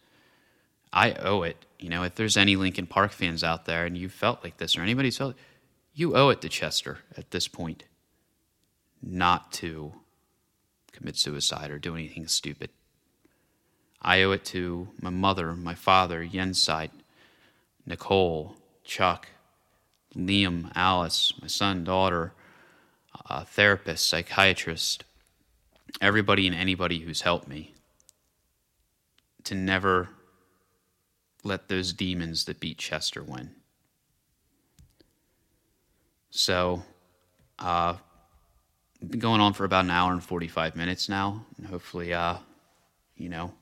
I 0.92 1.12
owe 1.14 1.42
it. 1.42 1.64
You 1.78 1.88
know, 1.88 2.02
if 2.02 2.14
there's 2.14 2.36
any 2.36 2.56
Linkin 2.56 2.86
Park 2.86 3.12
fans 3.12 3.42
out 3.42 3.64
there 3.64 3.86
and 3.86 3.96
you 3.96 4.08
felt 4.08 4.44
like 4.44 4.58
this 4.58 4.76
or 4.76 4.82
anybody's 4.82 5.16
felt, 5.16 5.36
you 5.94 6.16
owe 6.16 6.28
it 6.28 6.40
to 6.42 6.48
Chester 6.48 6.98
at 7.16 7.30
this 7.30 7.48
point 7.48 7.84
not 9.02 9.52
to 9.52 9.92
commit 10.92 11.16
suicide 11.16 11.70
or 11.70 11.78
do 11.78 11.94
anything 11.94 12.28
stupid. 12.28 12.70
I 14.00 14.22
owe 14.22 14.32
it 14.32 14.44
to 14.46 14.88
my 15.00 15.10
mother, 15.10 15.54
my 15.54 15.74
father, 15.74 16.24
Yenside, 16.24 16.90
Nicole, 17.86 18.56
Chuck, 18.84 19.28
Liam, 20.14 20.70
Alice, 20.74 21.32
my 21.40 21.46
son, 21.46 21.84
daughter, 21.84 22.32
uh, 23.28 23.44
therapist, 23.44 24.08
psychiatrist, 24.08 25.04
everybody 26.00 26.46
and 26.46 26.56
anybody 26.56 27.00
who's 27.00 27.22
helped 27.22 27.48
me 27.48 27.74
to 29.44 29.54
never 29.54 30.08
let 31.44 31.68
those 31.68 31.92
demons 31.92 32.44
that 32.44 32.60
beat 32.60 32.78
Chester 32.78 33.22
win. 33.22 33.50
So, 36.30 36.82
uh, 37.58 37.96
been 39.06 39.20
going 39.20 39.40
on 39.40 39.52
for 39.52 39.64
about 39.64 39.84
an 39.84 39.90
hour 39.90 40.12
and 40.12 40.22
45 40.22 40.76
minutes 40.76 41.08
now, 41.08 41.44
and 41.58 41.66
hopefully, 41.66 42.14
uh, 42.14 42.36
you 43.16 43.28
know, 43.28 43.52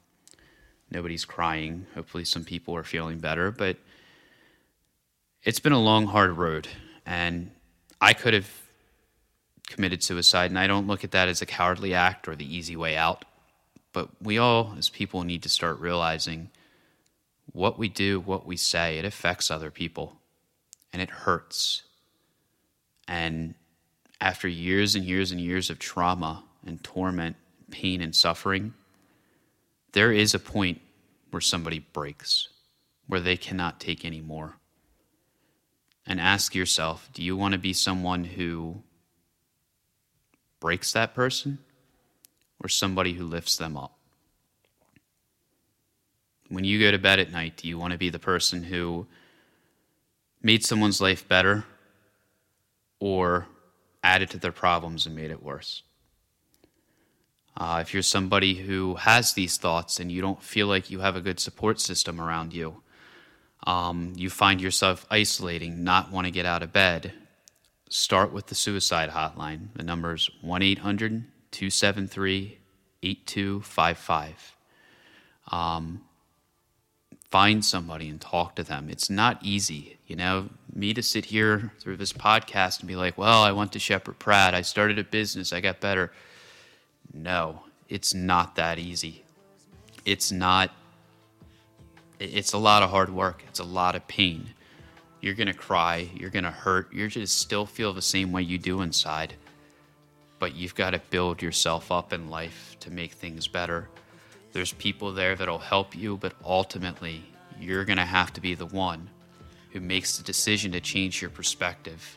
nobody's 0.91 1.25
crying. 1.25 1.87
Hopefully, 1.95 2.25
some 2.25 2.45
people 2.45 2.77
are 2.77 2.85
feeling 2.85 3.19
better, 3.19 3.51
but 3.51 3.77
it's 5.43 5.61
been 5.61 5.73
a 5.73 5.81
long, 5.81 6.07
hard 6.07 6.33
road, 6.33 6.69
and 7.07 7.51
I 8.01 8.13
could 8.13 8.35
have 8.35 8.51
committed 9.71 10.03
suicide. 10.03 10.51
And 10.51 10.59
I 10.59 10.67
don't 10.67 10.87
look 10.87 11.05
at 11.05 11.13
that 11.13 11.29
as 11.29 11.41
a 11.41 11.47
cowardly 11.47 11.95
act 11.95 12.29
or 12.29 12.37
the 12.37 12.55
easy 12.57 12.77
way 12.77 12.97
out. 12.97 13.25
But 13.93 14.11
we 14.21 14.37
all, 14.37 14.75
as 14.77 14.89
people, 14.89 15.23
need 15.23 15.43
to 15.45 15.49
start 15.49 15.81
realizing 15.81 16.51
what 17.53 17.79
we 17.79 17.89
do, 17.89 18.21
what 18.21 18.47
we 18.47 18.57
say, 18.57 18.99
it 18.99 19.05
affects 19.05 19.51
other 19.51 19.71
people 19.71 20.17
and 20.93 21.01
it 21.01 21.11
hurts. 21.11 21.83
And 23.09 23.55
after 24.21 24.47
years 24.47 24.95
and 24.95 25.05
years 25.05 25.33
and 25.33 25.41
years 25.41 25.71
of 25.71 25.79
trauma 25.79 26.45
and 26.67 26.83
torment, 26.85 27.37
pain 27.71 28.01
and 28.01 28.15
suffering, 28.15 28.75
there 29.93 30.13
is 30.13 30.35
a 30.35 30.39
point 30.39 30.81
where 31.31 31.41
somebody 31.41 31.79
breaks, 31.79 32.49
where 33.07 33.21
they 33.21 33.37
cannot 33.37 33.81
take 33.81 34.05
any 34.05 34.21
more. 34.21 34.57
And 36.07 36.21
ask 36.21 36.55
yourself 36.55 37.09
do 37.13 37.23
you 37.23 37.37
want 37.37 37.53
to 37.53 37.59
be 37.59 37.73
someone 37.73 38.25
who 38.25 38.83
breaks 40.61 40.93
that 40.93 41.15
person 41.15 41.59
or 42.63 42.69
somebody 42.69 43.15
who 43.15 43.25
lifts 43.25 43.57
them 43.57 43.77
up? 43.77 43.97
When 46.49 46.65
you 46.65 46.81
go 46.81 46.91
to 46.91 46.99
bed 46.99 47.19
at 47.19 47.33
night, 47.33 47.57
do 47.57 47.69
you 47.69 47.79
want 47.79 47.93
to 47.93 47.99
be 47.99 48.11
the 48.11 48.19
person 48.19 48.65
who 48.65 49.07
made 50.43 50.65
someone's 50.65 51.01
life 51.01 51.27
better 51.27 51.65
or 52.99 53.47
added 54.03 54.31
to 54.31 54.39
their 54.39 54.53
problems 54.53 55.07
and 55.07 55.15
made 55.15 55.31
it 55.31 55.43
worse? 55.43 55.83
Uh, 57.57 57.79
if 57.83 57.93
you're 57.93 58.03
somebody 58.03 58.55
who 58.55 58.95
has 58.97 59.35
these 59.35 59.59
thoughts 59.59 60.01
and 60.01 60.11
you 60.11 60.21
don't 60.21 60.43
feel 60.43 60.67
like 60.67 60.91
you 60.91 61.01
have 61.01 61.17
a 61.17 61.21
good 61.21 61.39
support 61.39 61.81
system 61.81 62.21
around 62.21 62.55
you, 62.55 62.83
um, 63.67 64.13
you 64.17 64.31
find 64.31 64.61
yourself 64.61 65.07
isolating, 65.11 65.85
not 65.85 66.11
want 66.11 66.27
to 66.27 66.31
get 66.31 66.47
out 66.47 66.63
of 66.63 66.73
bed, 66.73 67.13
start 67.91 68.33
with 68.33 68.47
the 68.47 68.55
suicide 68.55 69.11
hotline. 69.11 69.69
The 69.75 69.83
number 69.83 70.15
is 70.15 70.31
1 70.41 70.63
800 70.63 71.25
273 71.51 72.59
8255. 73.03 74.57
Um, 75.51 76.03
find 77.31 77.65
somebody 77.65 78.09
and 78.09 78.21
talk 78.21 78.57
to 78.57 78.63
them. 78.63 78.89
It's 78.89 79.11
not 79.11 79.39
easy, 79.43 79.99
you 80.07 80.17
know. 80.17 80.49
Me 80.73 80.95
to 80.95 81.03
sit 81.03 81.27
here 81.27 81.73
through 81.81 81.97
this 81.97 82.13
podcast 82.13 82.81
and 82.81 82.89
be 82.89 82.97
like, 82.97 83.19
well, 83.19 83.43
I 83.43 83.53
went 83.53 83.73
to 83.73 83.79
Sheppard 83.79 84.19
Pratt, 84.19 84.55
I 84.55 84.63
started 84.63 84.99
a 84.99 85.05
business, 85.05 85.53
I 85.53 85.61
got 85.61 85.81
better. 85.81 86.13
no, 87.13 87.65
it's 87.89 88.15
not 88.15 88.55
that 88.55 88.79
easy. 88.79 89.25
It's 90.05 90.31
not, 90.31 90.71
it's 92.21 92.53
a 92.53 92.59
lot 92.59 92.85
of 92.85 92.91
hard 92.91 93.11
work, 93.11 93.43
it's 93.49 93.59
a 93.59 93.65
lot 93.65 93.97
of 93.97 94.07
pain. 94.07 94.55
You're 95.21 95.35
gonna 95.35 95.53
cry, 95.53 96.09
you're 96.15 96.31
gonna 96.31 96.51
hurt, 96.51 96.93
you're 96.93 97.09
just 97.09 97.39
still 97.39 97.67
feel 97.67 97.93
the 97.93 98.01
same 98.01 98.33
way 98.33 98.41
you 98.41 98.57
do 98.57 98.81
inside. 98.81 99.35
But 100.39 100.55
you've 100.55 100.75
got 100.75 100.91
to 100.91 101.03
build 101.11 101.43
yourself 101.43 101.93
up 101.93 102.15
in 102.15 102.31
life 102.31 102.77
to 102.81 102.91
make 102.91 103.13
things 103.13 103.47
better. 103.47 103.91
There's 104.53 104.73
people 104.73 105.13
there 105.13 105.37
that'll 105.37 105.59
help 105.59 105.95
you, 105.95 106.17
but 106.17 106.33
ultimately, 106.43 107.23
you're 107.61 107.85
gonna 107.85 108.07
have 108.07 108.33
to 108.33 108.41
be 108.41 108.55
the 108.55 108.67
one 108.67 109.11
who 109.73 109.81
makes 109.81 110.17
the 110.17 110.25
decision 110.25 110.73
to 110.73 110.81
change 110.81 111.21
your 111.21 111.31
perspective. 111.31 112.17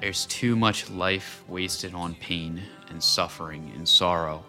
There's 0.00 0.26
too 0.26 0.54
much 0.54 0.90
life 0.90 1.42
wasted 1.48 1.94
on 1.94 2.14
pain 2.16 2.62
and 2.90 3.02
suffering 3.02 3.72
and 3.74 3.88
sorrow. 3.88 4.44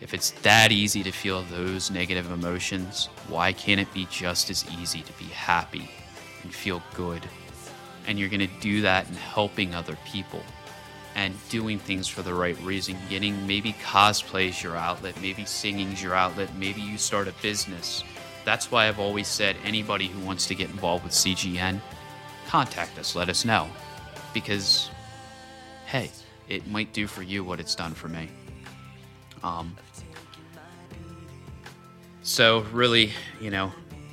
If 0.00 0.12
it's 0.12 0.32
that 0.42 0.72
easy 0.72 1.04
to 1.04 1.12
feel 1.12 1.42
those 1.42 1.92
negative 1.92 2.30
emotions, 2.32 3.08
why 3.28 3.52
can't 3.52 3.80
it 3.80 3.94
be 3.94 4.08
just 4.10 4.50
as 4.50 4.66
easy 4.80 5.02
to 5.02 5.12
be 5.12 5.26
happy 5.26 5.88
and 6.42 6.54
feel 6.54 6.82
good? 6.94 7.22
And 8.06 8.18
you're 8.18 8.28
going 8.28 8.40
to 8.40 8.60
do 8.60 8.82
that 8.82 9.08
in 9.08 9.14
helping 9.14 9.74
other 9.74 9.96
people 10.04 10.42
and 11.14 11.34
doing 11.48 11.78
things 11.78 12.08
for 12.08 12.22
the 12.22 12.34
right 12.34 12.58
reason. 12.62 12.96
Getting 13.08 13.46
maybe 13.46 13.74
cosplay 13.74 14.48
is 14.48 14.62
your 14.62 14.76
outlet, 14.76 15.20
maybe 15.20 15.44
singing's 15.44 16.02
your 16.02 16.14
outlet, 16.14 16.54
maybe 16.56 16.80
you 16.80 16.98
start 16.98 17.28
a 17.28 17.34
business. 17.42 18.02
That's 18.44 18.70
why 18.70 18.88
I've 18.88 18.98
always 18.98 19.28
said 19.28 19.56
anybody 19.64 20.08
who 20.08 20.24
wants 20.24 20.46
to 20.46 20.54
get 20.54 20.70
involved 20.70 21.04
with 21.04 21.12
CGN, 21.12 21.80
contact 22.48 22.98
us, 22.98 23.14
let 23.14 23.28
us 23.28 23.44
know. 23.44 23.68
Because, 24.34 24.90
hey, 25.86 26.10
it 26.48 26.66
might 26.66 26.92
do 26.92 27.06
for 27.06 27.22
you 27.22 27.44
what 27.44 27.60
it's 27.60 27.74
done 27.74 27.94
for 27.94 28.08
me. 28.08 28.28
Um, 29.44 29.76
so, 32.22 32.60
really, 32.72 33.12
you 33.40 33.50
know, 33.50 33.72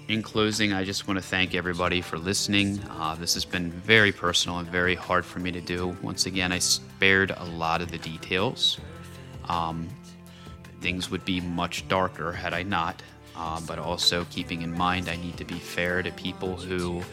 in 0.09 0.23
closing, 0.23 0.73
I 0.73 0.83
just 0.83 1.07
want 1.07 1.19
to 1.19 1.23
thank 1.23 1.53
everybody 1.53 2.01
for 2.01 2.17
listening. 2.17 2.81
Uh, 2.89 3.13
this 3.13 3.35
has 3.35 3.45
been 3.45 3.69
very 3.69 4.11
personal 4.11 4.57
and 4.57 4.67
very 4.67 4.95
hard 4.95 5.23
for 5.23 5.39
me 5.39 5.51
to 5.51 5.61
do. 5.61 5.95
Once 6.01 6.25
again, 6.25 6.51
I 6.51 6.57
spared 6.57 7.31
a 7.37 7.45
lot 7.45 7.79
of 7.81 7.91
the 7.91 7.99
details. 7.99 8.79
Um, 9.47 9.87
things 10.81 11.11
would 11.11 11.23
be 11.25 11.39
much 11.39 11.87
darker 11.87 12.31
had 12.31 12.55
I 12.55 12.63
not, 12.63 13.03
uh, 13.35 13.61
but 13.67 13.77
also 13.77 14.25
keeping 14.31 14.63
in 14.63 14.75
mind 14.75 15.09
I 15.09 15.15
need 15.17 15.37
to 15.37 15.45
be 15.45 15.59
fair 15.59 16.01
to 16.01 16.11
people 16.13 16.55
who 16.57 17.03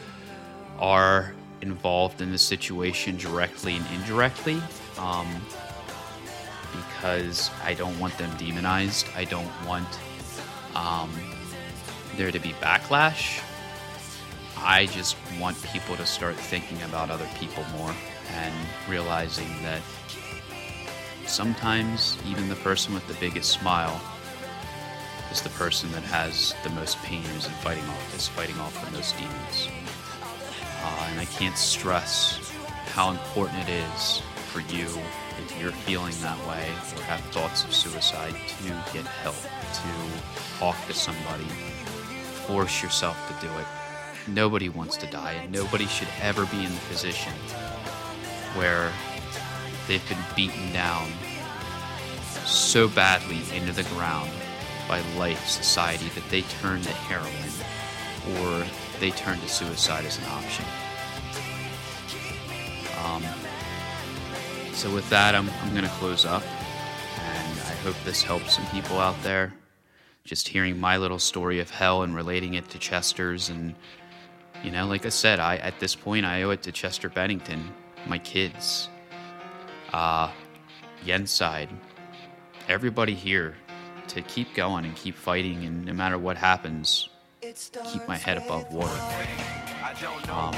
are 0.78 1.34
involved 1.60 2.22
in 2.22 2.32
the 2.32 2.38
situation 2.38 3.18
directly 3.18 3.76
and 3.76 3.86
indirectly. 3.94 4.60
Um, 4.98 5.28
because 6.72 7.50
I 7.62 7.74
don't 7.74 7.98
want 7.98 8.16
them 8.16 8.34
demonized. 8.38 9.06
I 9.14 9.24
don't 9.24 9.50
want 9.66 9.88
um, 10.74 11.10
there 12.16 12.32
to 12.32 12.38
be 12.38 12.50
backlash. 12.54 13.42
I 14.58 14.86
just 14.86 15.16
want 15.38 15.62
people 15.62 15.96
to 15.96 16.06
start 16.06 16.36
thinking 16.36 16.80
about 16.82 17.10
other 17.10 17.28
people 17.38 17.64
more 17.76 17.94
and 18.32 18.54
realizing 18.88 19.48
that 19.62 19.82
sometimes 21.26 22.16
even 22.26 22.48
the 22.48 22.56
person 22.56 22.94
with 22.94 23.06
the 23.06 23.14
biggest 23.14 23.50
smile 23.50 24.00
is 25.30 25.42
the 25.42 25.50
person 25.50 25.90
that 25.92 26.02
has 26.04 26.54
the 26.62 26.70
most 26.70 26.98
pain 27.02 27.24
is 27.36 27.46
fighting 27.46 27.84
off 27.84 28.16
is 28.16 28.28
fighting 28.28 28.58
off 28.58 28.84
the 28.84 28.90
most 28.96 29.16
demons. 29.18 29.68
Uh, 30.82 31.08
and 31.10 31.20
I 31.20 31.24
can't 31.26 31.56
stress 31.56 32.52
how 32.94 33.10
important 33.10 33.68
it 33.68 33.72
is 33.72 34.22
for 34.52 34.60
you 34.60 34.86
if 35.38 35.60
you're 35.60 35.72
feeling 35.72 36.14
that 36.22 36.38
way 36.46 36.70
or 36.96 37.02
have 37.02 37.20
thoughts 37.32 37.64
of 37.64 37.74
suicide 37.74 38.34
to 38.58 38.68
get 38.92 39.04
help, 39.04 39.36
to 39.36 40.58
talk 40.58 40.76
to 40.86 40.94
somebody, 40.94 41.46
force 42.46 42.82
yourself 42.82 43.16
to 43.28 43.46
do 43.46 43.52
it. 43.58 43.66
Nobody 44.28 44.68
wants 44.68 44.96
to 44.98 45.06
die, 45.06 45.32
and 45.32 45.52
nobody 45.52 45.86
should 45.86 46.08
ever 46.20 46.46
be 46.46 46.64
in 46.64 46.72
the 46.72 46.80
position 46.88 47.32
where 48.54 48.92
they've 49.86 50.08
been 50.08 50.18
beaten 50.34 50.72
down 50.72 51.08
so 52.44 52.88
badly 52.88 53.40
into 53.56 53.72
the 53.72 53.84
ground 53.94 54.30
by 54.88 55.00
life, 55.16 55.46
society, 55.46 56.08
that 56.14 56.28
they 56.30 56.42
turn 56.42 56.80
to 56.82 56.90
heroin 56.90 58.40
or 58.40 58.64
they 59.00 59.10
turn 59.10 59.38
to 59.40 59.48
suicide 59.48 60.04
as 60.04 60.18
an 60.18 60.24
option. 60.24 60.64
Um, 63.04 63.22
so 64.72 64.92
with 64.92 65.08
that, 65.10 65.34
I'm, 65.34 65.48
I'm 65.48 65.70
going 65.70 65.84
to 65.84 65.90
close 65.90 66.24
up, 66.24 66.42
and 66.42 67.60
I 67.60 67.74
hope 67.82 67.96
this 68.04 68.22
helps 68.22 68.56
some 68.56 68.66
people 68.66 68.98
out 68.98 69.20
there. 69.22 69.52
Just 70.26 70.48
hearing 70.48 70.80
my 70.80 70.96
little 70.96 71.20
story 71.20 71.60
of 71.60 71.70
hell 71.70 72.02
and 72.02 72.12
relating 72.12 72.54
it 72.54 72.68
to 72.70 72.78
Chester's, 72.78 73.48
and 73.48 73.76
you 74.64 74.72
know, 74.72 74.84
like 74.84 75.06
I 75.06 75.10
said, 75.10 75.38
I 75.38 75.58
at 75.58 75.78
this 75.78 75.94
point 75.94 76.26
I 76.26 76.42
owe 76.42 76.50
it 76.50 76.62
to 76.62 76.72
Chester 76.72 77.08
Bennington, 77.08 77.72
my 78.08 78.18
kids, 78.18 78.88
uh, 79.92 80.32
Yenside, 81.04 81.68
everybody 82.68 83.14
here, 83.14 83.54
to 84.08 84.20
keep 84.22 84.52
going 84.54 84.84
and 84.84 84.96
keep 84.96 85.14
fighting, 85.14 85.64
and 85.64 85.84
no 85.84 85.92
matter 85.92 86.18
what 86.18 86.36
happens, 86.36 87.08
keep 87.40 88.08
my 88.08 88.16
head 88.16 88.38
above 88.38 88.72
water. 88.72 88.98
Um, 90.28 90.50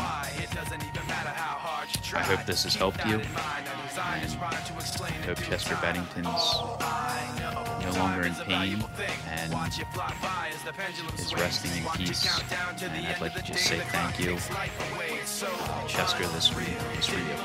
I 2.14 2.22
hope 2.24 2.46
this 2.46 2.64
has 2.64 2.74
helped 2.74 3.04
you, 3.04 3.16
and 3.16 3.36
I 3.36 5.10
hope 5.26 5.36
Chester 5.42 5.76
Bennington's 5.82 6.56
no 7.92 8.00
longer 8.00 8.26
in 8.26 8.34
pain 8.34 8.84
and 9.28 9.52
is 11.18 11.34
resting 11.34 11.70
in 11.78 11.84
peace. 11.92 12.26
And 12.82 13.06
I'd 13.06 13.20
like 13.20 13.34
to 13.34 13.42
just 13.42 13.64
say 13.64 13.78
thank 13.78 14.18
you, 14.20 14.34
uh, 14.34 15.86
Chester. 15.86 16.26
This 16.28 16.48
for. 16.48 16.60
This 16.60 17.06
for 17.06 17.18
you. 17.18 17.36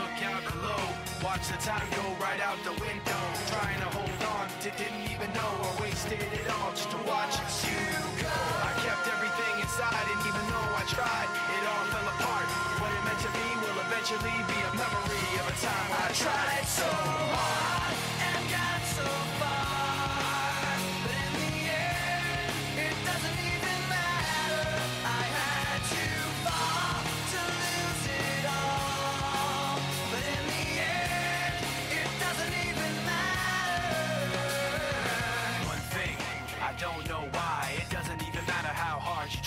Watch 1.24 1.48
the 1.48 1.58
time 1.58 1.88
go 1.92 2.04
right 2.22 2.42
out 2.42 2.58
the 2.64 2.72
window. 2.72 3.20
Trying 3.48 3.80
to 3.82 3.94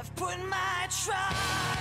I've 0.00 0.16
put 0.16 0.38
my 0.48 0.86
trust. 0.88 1.79